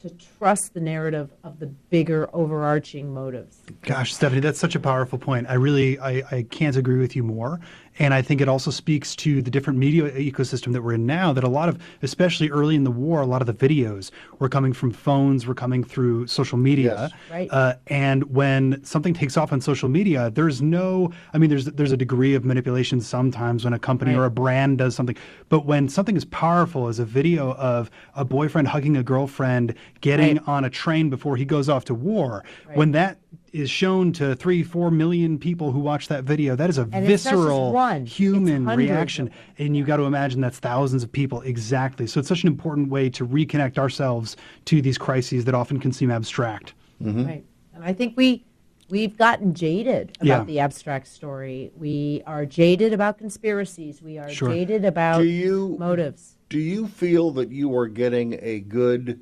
to 0.00 0.10
trust 0.38 0.74
the 0.74 0.80
narrative 0.80 1.30
of 1.44 1.58
the 1.58 1.66
bigger 1.66 2.28
overarching 2.34 3.12
motives. 3.12 3.58
Gosh, 3.82 4.14
Stephanie, 4.14 4.40
that's 4.40 4.58
such 4.58 4.74
a 4.74 4.80
powerful 4.80 5.18
point. 5.18 5.46
I 5.48 5.54
really, 5.54 5.98
I, 5.98 6.22
I 6.30 6.42
can't 6.50 6.76
agree 6.76 6.98
with 6.98 7.16
you 7.16 7.22
more. 7.22 7.58
And 7.98 8.14
I 8.14 8.22
think 8.22 8.40
it 8.40 8.48
also 8.48 8.70
speaks 8.70 9.14
to 9.16 9.42
the 9.42 9.50
different 9.50 9.78
media 9.78 10.10
ecosystem 10.12 10.72
that 10.72 10.82
we're 10.82 10.94
in 10.94 11.04
now. 11.06 11.32
That 11.32 11.44
a 11.44 11.48
lot 11.48 11.68
of, 11.68 11.78
especially 12.02 12.48
early 12.48 12.74
in 12.74 12.84
the 12.84 12.90
war, 12.90 13.20
a 13.20 13.26
lot 13.26 13.42
of 13.42 13.46
the 13.46 13.52
videos 13.68 14.10
were 14.38 14.48
coming 14.48 14.72
from 14.72 14.90
phones, 14.90 15.46
were 15.46 15.54
coming 15.54 15.84
through 15.84 16.26
social 16.28 16.56
media. 16.56 17.10
Yes. 17.10 17.12
Right. 17.30 17.48
Uh, 17.50 17.74
and 17.88 18.24
when 18.34 18.82
something 18.84 19.12
takes 19.12 19.36
off 19.36 19.52
on 19.52 19.60
social 19.60 19.88
media, 19.88 20.30
there's 20.30 20.62
no. 20.62 21.12
I 21.34 21.38
mean, 21.38 21.50
there's 21.50 21.66
there's 21.66 21.92
a 21.92 21.96
degree 21.96 22.34
of 22.34 22.44
manipulation 22.44 23.00
sometimes 23.00 23.64
when 23.64 23.72
a 23.74 23.78
company 23.78 24.14
or 24.14 24.24
a 24.24 24.30
brand 24.30 24.78
does 24.78 24.94
something. 24.94 25.16
But 25.48 25.66
when 25.66 25.88
something 25.88 26.16
as 26.16 26.24
powerful 26.26 26.88
as 26.88 27.00
a 27.00 27.04
video 27.04 27.54
of 27.54 27.90
a 28.14 28.24
boyfriend 28.24 28.68
hugging 28.68 28.96
a 28.96 29.02
girlfriend, 29.02 29.74
getting 30.00 30.36
Right. 30.36 30.48
on 30.48 30.64
a 30.64 30.70
train 30.70 31.10
before 31.10 31.36
he 31.36 31.44
goes 31.44 31.68
off 31.68 31.84
to 31.86 31.94
war, 31.94 32.44
Right. 32.66 32.76
when 32.76 32.92
that 32.92 33.18
is 33.52 33.68
shown 33.70 34.12
to 34.14 34.34
three, 34.36 34.62
four 34.62 34.90
million 34.90 35.38
people 35.38 35.72
who 35.72 35.80
watch 35.80 36.08
that 36.08 36.24
video, 36.24 36.54
that 36.56 36.70
is 36.70 36.78
a 36.78 36.82
And 36.92 36.94
it's 37.08 37.24
not 37.24 37.32
just 37.32 37.34
visceral 37.34 37.72
one, 37.72 38.06
human 38.06 38.64
reaction. 38.66 39.30
And 39.58 39.76
you 39.76 39.84
got 39.84 39.96
to 39.96 40.04
imagine 40.04 40.40
that's 40.40 40.58
thousands 40.58 41.02
of 41.02 41.10
people 41.10 41.40
exactly. 41.42 42.06
So 42.06 42.20
it's 42.20 42.28
such 42.28 42.42
an 42.42 42.48
important 42.48 42.88
way 42.90 43.10
to 43.10 43.26
reconnect 43.26 43.78
ourselves 43.78 44.36
to 44.66 44.80
these 44.80 44.98
crises 44.98 45.44
that 45.46 45.54
often 45.54 45.80
can 45.80 45.92
seem 45.92 46.10
abstract. 46.10 46.74
Mm-hmm. 47.02 47.26
Right. 47.26 47.44
And 47.74 47.84
I 47.84 47.92
think 47.92 48.16
we 48.16 48.44
we've 48.88 49.16
gotten 49.16 49.54
jaded 49.54 50.16
about 50.20 50.26
Yeah. 50.26 50.44
the 50.44 50.58
abstract 50.58 51.06
story. 51.06 51.70
We 51.76 52.22
are 52.26 52.44
jaded 52.44 52.92
about 52.92 53.18
conspiracies. 53.18 54.02
We 54.02 54.18
are 54.18 54.28
Sure. 54.28 54.48
jaded 54.50 54.84
about 54.84 55.18
Do 55.18 55.28
you- 55.28 55.76
motives. 55.78 56.36
Do 56.48 56.58
you 56.58 56.88
feel 56.88 57.30
that 57.32 57.50
you 57.52 57.72
are 57.76 57.86
getting 57.86 58.36
a 58.42 58.58
good 58.60 59.20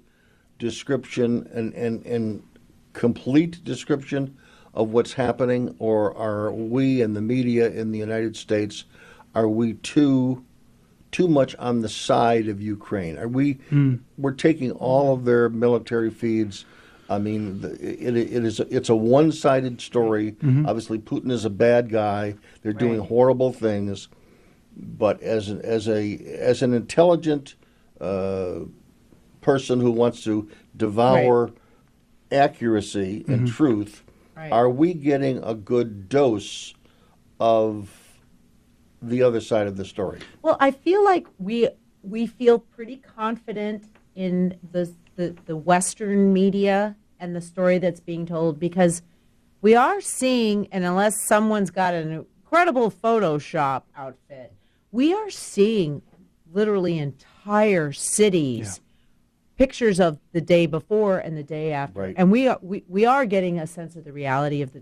description 0.58 1.46
and, 1.52 1.74
and, 1.74 2.04
and 2.06 2.42
complete 2.92 3.62
description 3.64 4.36
of 4.74 4.90
what's 4.90 5.14
happening, 5.14 5.74
or 5.78 6.16
are 6.16 6.52
we 6.52 7.00
in 7.02 7.14
the 7.14 7.20
media 7.20 7.70
in 7.70 7.92
the 7.92 7.98
United 7.98 8.36
States 8.36 8.84
are 9.34 9.48
we 9.48 9.74
too 9.74 10.44
too 11.10 11.28
much 11.28 11.54
on 11.56 11.80
the 11.80 11.88
side 11.88 12.48
of 12.48 12.60
Ukraine? 12.60 13.18
Are 13.18 13.28
we 13.28 13.58
we're 14.16 14.32
taking 14.32 14.72
all 14.72 15.14
of 15.14 15.24
their 15.24 15.48
military 15.48 16.10
feeds? 16.10 16.64
I 17.10 17.18
mean, 17.18 17.60
it, 17.80 18.16
it 18.16 18.44
is 18.44 18.60
it's 18.60 18.88
a 18.88 18.96
one 18.96 19.32
sided 19.32 19.80
story. 19.80 20.32
Mhm. 20.32 20.66
Obviously, 20.66 20.98
Putin 20.98 21.30
is 21.30 21.44
a 21.44 21.50
bad 21.50 21.88
guy. 21.90 22.34
They're 22.62 22.72
doing 22.72 23.00
horrible 23.00 23.52
things 23.52 24.08
but 24.80 25.20
as 25.22 25.48
an, 25.48 25.60
as 25.62 25.88
a 25.88 26.16
as 26.38 26.62
an 26.62 26.72
intelligent 26.72 27.56
uh, 28.00 28.60
person 29.40 29.80
who 29.80 29.90
wants 29.90 30.22
to 30.24 30.48
devour 30.76 31.50
accuracy 32.30 33.24
and 33.28 33.46
Mhm. 33.48 33.52
truth, 33.52 34.04
Right. 34.36 34.52
are 34.52 34.68
we 34.70 34.94
getting 34.94 35.38
a 35.42 35.54
good 35.54 36.08
dose 36.08 36.74
of 37.40 37.90
the 39.00 39.22
other 39.22 39.40
side 39.40 39.66
of 39.66 39.76
the 39.76 39.84
story? 39.84 40.20
Well, 40.42 40.56
I 40.60 40.70
feel 40.70 41.04
like 41.04 41.26
we 41.38 41.68
we 42.02 42.26
feel 42.26 42.60
pretty 42.60 42.96
confident 42.96 43.84
in 44.14 44.56
the, 44.72 44.90
the 45.16 45.34
the 45.46 45.56
Western 45.56 46.32
media 46.32 46.96
and 47.18 47.34
the 47.34 47.40
story 47.40 47.78
that's 47.78 48.00
being 48.00 48.24
told 48.24 48.58
because 48.60 49.02
we 49.60 49.74
are 49.74 50.00
seeing, 50.00 50.68
and 50.70 50.84
unless 50.84 51.20
someone's 51.20 51.70
got 51.70 51.92
an 51.94 52.12
incredible 52.12 52.90
Photoshop 52.90 53.82
outfit, 53.96 54.52
we 54.92 55.12
are 55.12 55.30
seeing 55.30 56.02
literally 56.52 56.98
entire 56.98 57.92
cities. 57.92 58.80
Pictures 59.58 59.98
of 59.98 60.20
the 60.32 60.40
day 60.40 60.66
before 60.66 61.18
and 61.18 61.36
the 61.36 61.42
day 61.42 61.72
after, 61.72 61.98
Right. 61.98 62.14
and 62.16 62.30
we 62.30 62.46
are 62.46 62.60
we, 62.62 62.84
we 62.86 63.04
are 63.04 63.26
getting 63.26 63.58
a 63.58 63.66
sense 63.66 63.96
of 63.96 64.04
the 64.04 64.12
reality 64.12 64.62
of 64.62 64.72
the 64.72 64.80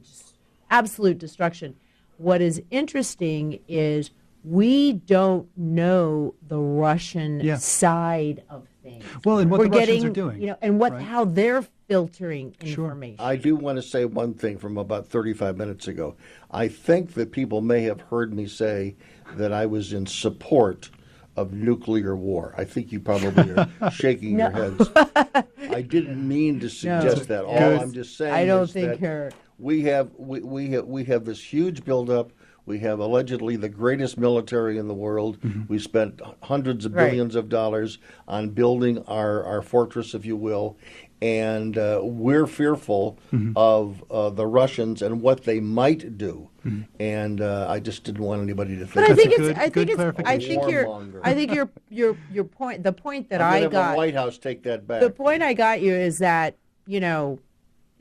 absolute 0.70 1.16
destruction. 1.16 1.74
What 2.18 2.42
is 2.42 2.60
interesting 2.70 3.60
is 3.66 4.10
we 4.44 4.92
don't 4.92 5.48
know 5.56 6.34
the 6.46 6.58
Russian 6.58 7.40
Yeah. 7.40 7.56
side 7.56 8.42
of 8.50 8.66
things. 8.82 9.02
Well, 9.24 9.38
and 9.38 9.50
what 9.50 9.60
We're 9.60 9.64
the 9.68 9.78
Russians 9.78 9.88
getting, 9.88 10.06
are 10.08 10.12
doing, 10.12 10.40
you 10.42 10.48
know, 10.48 10.56
and 10.60 10.78
what 10.78 10.92
right? 10.92 11.02
how 11.02 11.24
they're 11.24 11.64
filtering 11.88 12.54
information. 12.60 13.16
I 13.18 13.36
do 13.36 13.56
want 13.56 13.76
to 13.76 13.82
say 13.82 14.04
one 14.04 14.34
thing 14.34 14.58
from 14.58 14.76
about 14.76 15.06
35 15.08 15.56
minutes 15.56 15.88
ago. 15.88 16.16
I 16.50 16.68
think 16.68 17.14
that 17.14 17.32
people 17.32 17.62
may 17.62 17.80
have 17.84 18.02
heard 18.02 18.34
me 18.34 18.46
say 18.46 18.96
that 19.36 19.54
I 19.54 19.64
was 19.64 19.94
in 19.94 20.04
support 20.04 20.90
of 21.36 21.52
nuclear 21.52 22.16
war. 22.16 22.54
I 22.56 22.64
think 22.64 22.90
you 22.92 23.00
probably 23.00 23.52
are 23.80 23.90
shaking 23.92 24.38
your 24.38 24.50
heads. 24.50 24.88
I 24.94 25.82
didn't 25.82 26.26
mean 26.26 26.60
to 26.60 26.68
suggest 26.70 27.28
that. 27.28 27.44
All 27.44 27.56
I'm 27.80 27.92
just 27.92 28.16
saying 28.16 28.32
I 28.34 28.46
don't 28.46 28.64
is 28.64 28.72
think 28.72 29.00
you're- 29.00 29.30
we 29.58 29.82
have 29.84 30.10
we, 30.18 30.40
we 30.40 30.70
have 30.70 30.84
we 30.86 31.04
have 31.04 31.24
this 31.24 31.42
huge 31.42 31.84
buildup. 31.84 32.32
We 32.66 32.80
have 32.80 32.98
allegedly 32.98 33.54
the 33.54 33.68
greatest 33.68 34.18
military 34.18 34.76
in 34.76 34.88
the 34.88 34.94
world. 34.94 35.40
Mm-hmm. 35.40 35.62
We 35.68 35.78
spent 35.78 36.20
hundreds 36.42 36.84
of 36.84 36.94
Right. 36.94 37.10
billions 37.10 37.36
of 37.36 37.48
dollars 37.48 37.98
on 38.26 38.50
building 38.50 38.98
our, 39.06 39.44
our 39.44 39.62
fortress, 39.62 40.14
if 40.14 40.26
you 40.26 40.36
will, 40.36 40.76
and 41.22 41.78
uh, 41.78 42.00
we're 42.02 42.46
fearful 42.46 43.18
of 43.56 44.04
uh, 44.10 44.30
the 44.30 44.46
Russians 44.46 45.02
and 45.02 45.22
what 45.22 45.44
they 45.44 45.60
might 45.60 46.18
do. 46.18 46.50
And 46.98 47.40
uh, 47.40 47.66
I 47.68 47.78
just 47.78 48.02
didn't 48.02 48.22
want 48.24 48.42
anybody 48.42 48.74
to 48.76 48.86
think. 48.86 48.94
But 48.94 49.04
I 49.04 49.08
that. 49.10 49.16
think 49.16 49.32
it's 49.38 49.58
I 49.58 49.68
think 49.68 49.88
it's 49.90 50.00
I 50.00 50.36
think 50.38 50.68
your 50.68 51.20
I 51.22 51.32
think 51.32 51.54
your 51.54 51.70
your 51.90 52.16
your 52.32 52.42
point 52.44 52.82
the 52.82 52.92
point 52.92 53.28
that 53.30 53.40
I'm 53.40 53.64
I 53.64 53.66
got 53.68 53.92
the 53.92 53.96
White 53.96 54.14
House 54.14 54.36
take 54.36 54.64
that 54.64 54.84
back. 54.86 55.00
the 55.00 55.10
point 55.10 55.44
I 55.44 55.54
got 55.54 55.80
you 55.80 55.94
is 55.94 56.18
that 56.18 56.56
you 56.86 56.98
know 56.98 57.38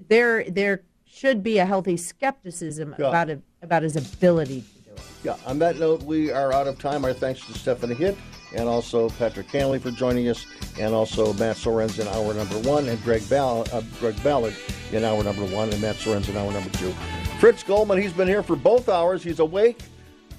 there 0.08 0.50
there 0.50 0.82
should 1.06 1.44
be 1.44 1.60
a 1.60 1.66
healthy 1.66 1.96
skepticism 1.96 2.96
Yeah. 2.98 3.08
about 3.10 3.30
it, 3.30 3.42
about 3.62 3.84
his 3.84 3.96
ability 3.96 4.62
to 4.62 4.82
do 4.82 4.92
it. 4.96 5.02
Yeah, 5.24 5.36
on 5.46 5.60
that 5.60 5.78
note, 5.78 6.02
we 6.02 6.32
are 6.32 6.52
out 6.52 6.68
of 6.68 6.80
time. 6.80 7.06
Our 7.06 7.14
thanks 7.14 7.46
to 7.46 7.54
Stephanie 7.54 7.94
Hitt 7.96 8.18
and 8.56 8.68
also 8.68 9.10
Patrick 9.10 9.48
Canley 9.48 9.80
for 9.80 9.92
joining 9.92 10.28
us, 10.30 10.46
and 10.80 10.94
also 10.94 11.34
Matt 11.34 11.58
Sorensen 11.58 12.02
in 12.02 12.08
hour 12.08 12.34
number 12.34 12.58
one, 12.68 12.88
and 12.88 13.02
Greg, 13.04 13.28
Ball- 13.30 13.66
uh, 13.72 13.82
Greg 14.00 14.22
Ballard 14.24 14.56
in 14.92 15.04
hour 15.04 15.24
number 15.24 15.46
one, 15.46 15.70
and 15.70 15.82
Matt 15.82 15.98
Sorensen 15.98 16.30
in 16.30 16.38
hour 16.38 16.52
number 16.52 16.70
two. 16.78 16.92
Fritz 17.40 17.64
Goldman, 17.64 18.02
he's 18.02 18.14
been 18.14 18.28
here 18.28 18.44
for 18.44 18.56
both 18.56 18.90
hours. 18.90 19.22
He's 19.22 19.40
awake. 19.40 19.80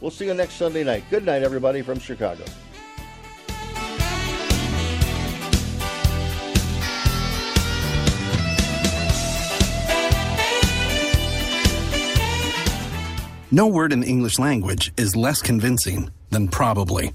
We'll 0.01 0.10
see 0.10 0.26
you 0.26 0.34
next 0.34 0.55
Sunday 0.55 0.82
night. 0.84 1.05
Good 1.10 1.24
night, 1.24 1.43
everybody 1.43 1.82
from 1.82 1.98
Chicago. 1.98 2.44
No 13.52 13.68
word 13.68 13.93
in 13.93 14.01
the 14.01 14.06
English 14.06 14.38
language 14.38 14.93
is 14.98 15.16
less 15.16 15.40
convincing 15.40 16.10
than 16.30 16.48
probably. 16.48 17.14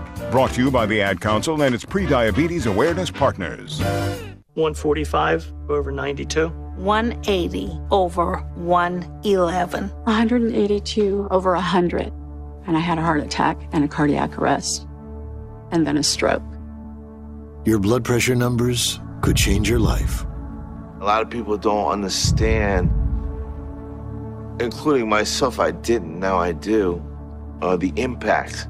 Brought 0.31 0.53
to 0.53 0.63
you 0.63 0.71
by 0.71 0.85
the 0.85 1.01
Ad 1.01 1.19
Council 1.19 1.61
and 1.61 1.75
its 1.75 1.83
pre-diabetes 1.83 2.65
awareness 2.65 3.11
partners. 3.11 3.81
145 4.53 5.51
over 5.67 5.91
92. 5.91 6.47
180 6.47 7.69
over 7.91 8.37
111. 8.55 9.89
182 9.89 11.27
over 11.29 11.53
100. 11.53 12.13
And 12.65 12.77
I 12.77 12.79
had 12.79 12.97
a 12.97 13.01
heart 13.01 13.19
attack 13.19 13.59
and 13.73 13.83
a 13.83 13.89
cardiac 13.89 14.37
arrest, 14.37 14.87
and 15.71 15.85
then 15.85 15.97
a 15.97 16.03
stroke. 16.03 16.41
Your 17.65 17.79
blood 17.79 18.05
pressure 18.05 18.33
numbers 18.33 19.01
could 19.19 19.35
change 19.35 19.69
your 19.69 19.79
life. 19.79 20.23
A 21.01 21.03
lot 21.03 21.21
of 21.21 21.29
people 21.29 21.57
don't 21.57 21.91
understand, 21.91 22.89
including 24.61 25.09
myself, 25.09 25.59
I 25.59 25.71
didn't, 25.71 26.17
now 26.17 26.37
I 26.37 26.53
do, 26.53 27.05
uh, 27.61 27.75
the 27.75 27.91
impact 27.97 28.69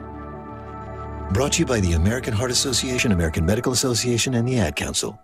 Brought 1.33 1.53
to 1.53 1.59
you 1.59 1.65
by 1.65 1.79
the 1.79 1.93
American 1.93 2.33
Heart 2.33 2.51
Association, 2.51 3.13
American 3.13 3.45
Medical 3.45 3.71
Association, 3.71 4.33
and 4.33 4.45
the 4.45 4.59
Ad 4.59 4.75
Council. 4.75 5.17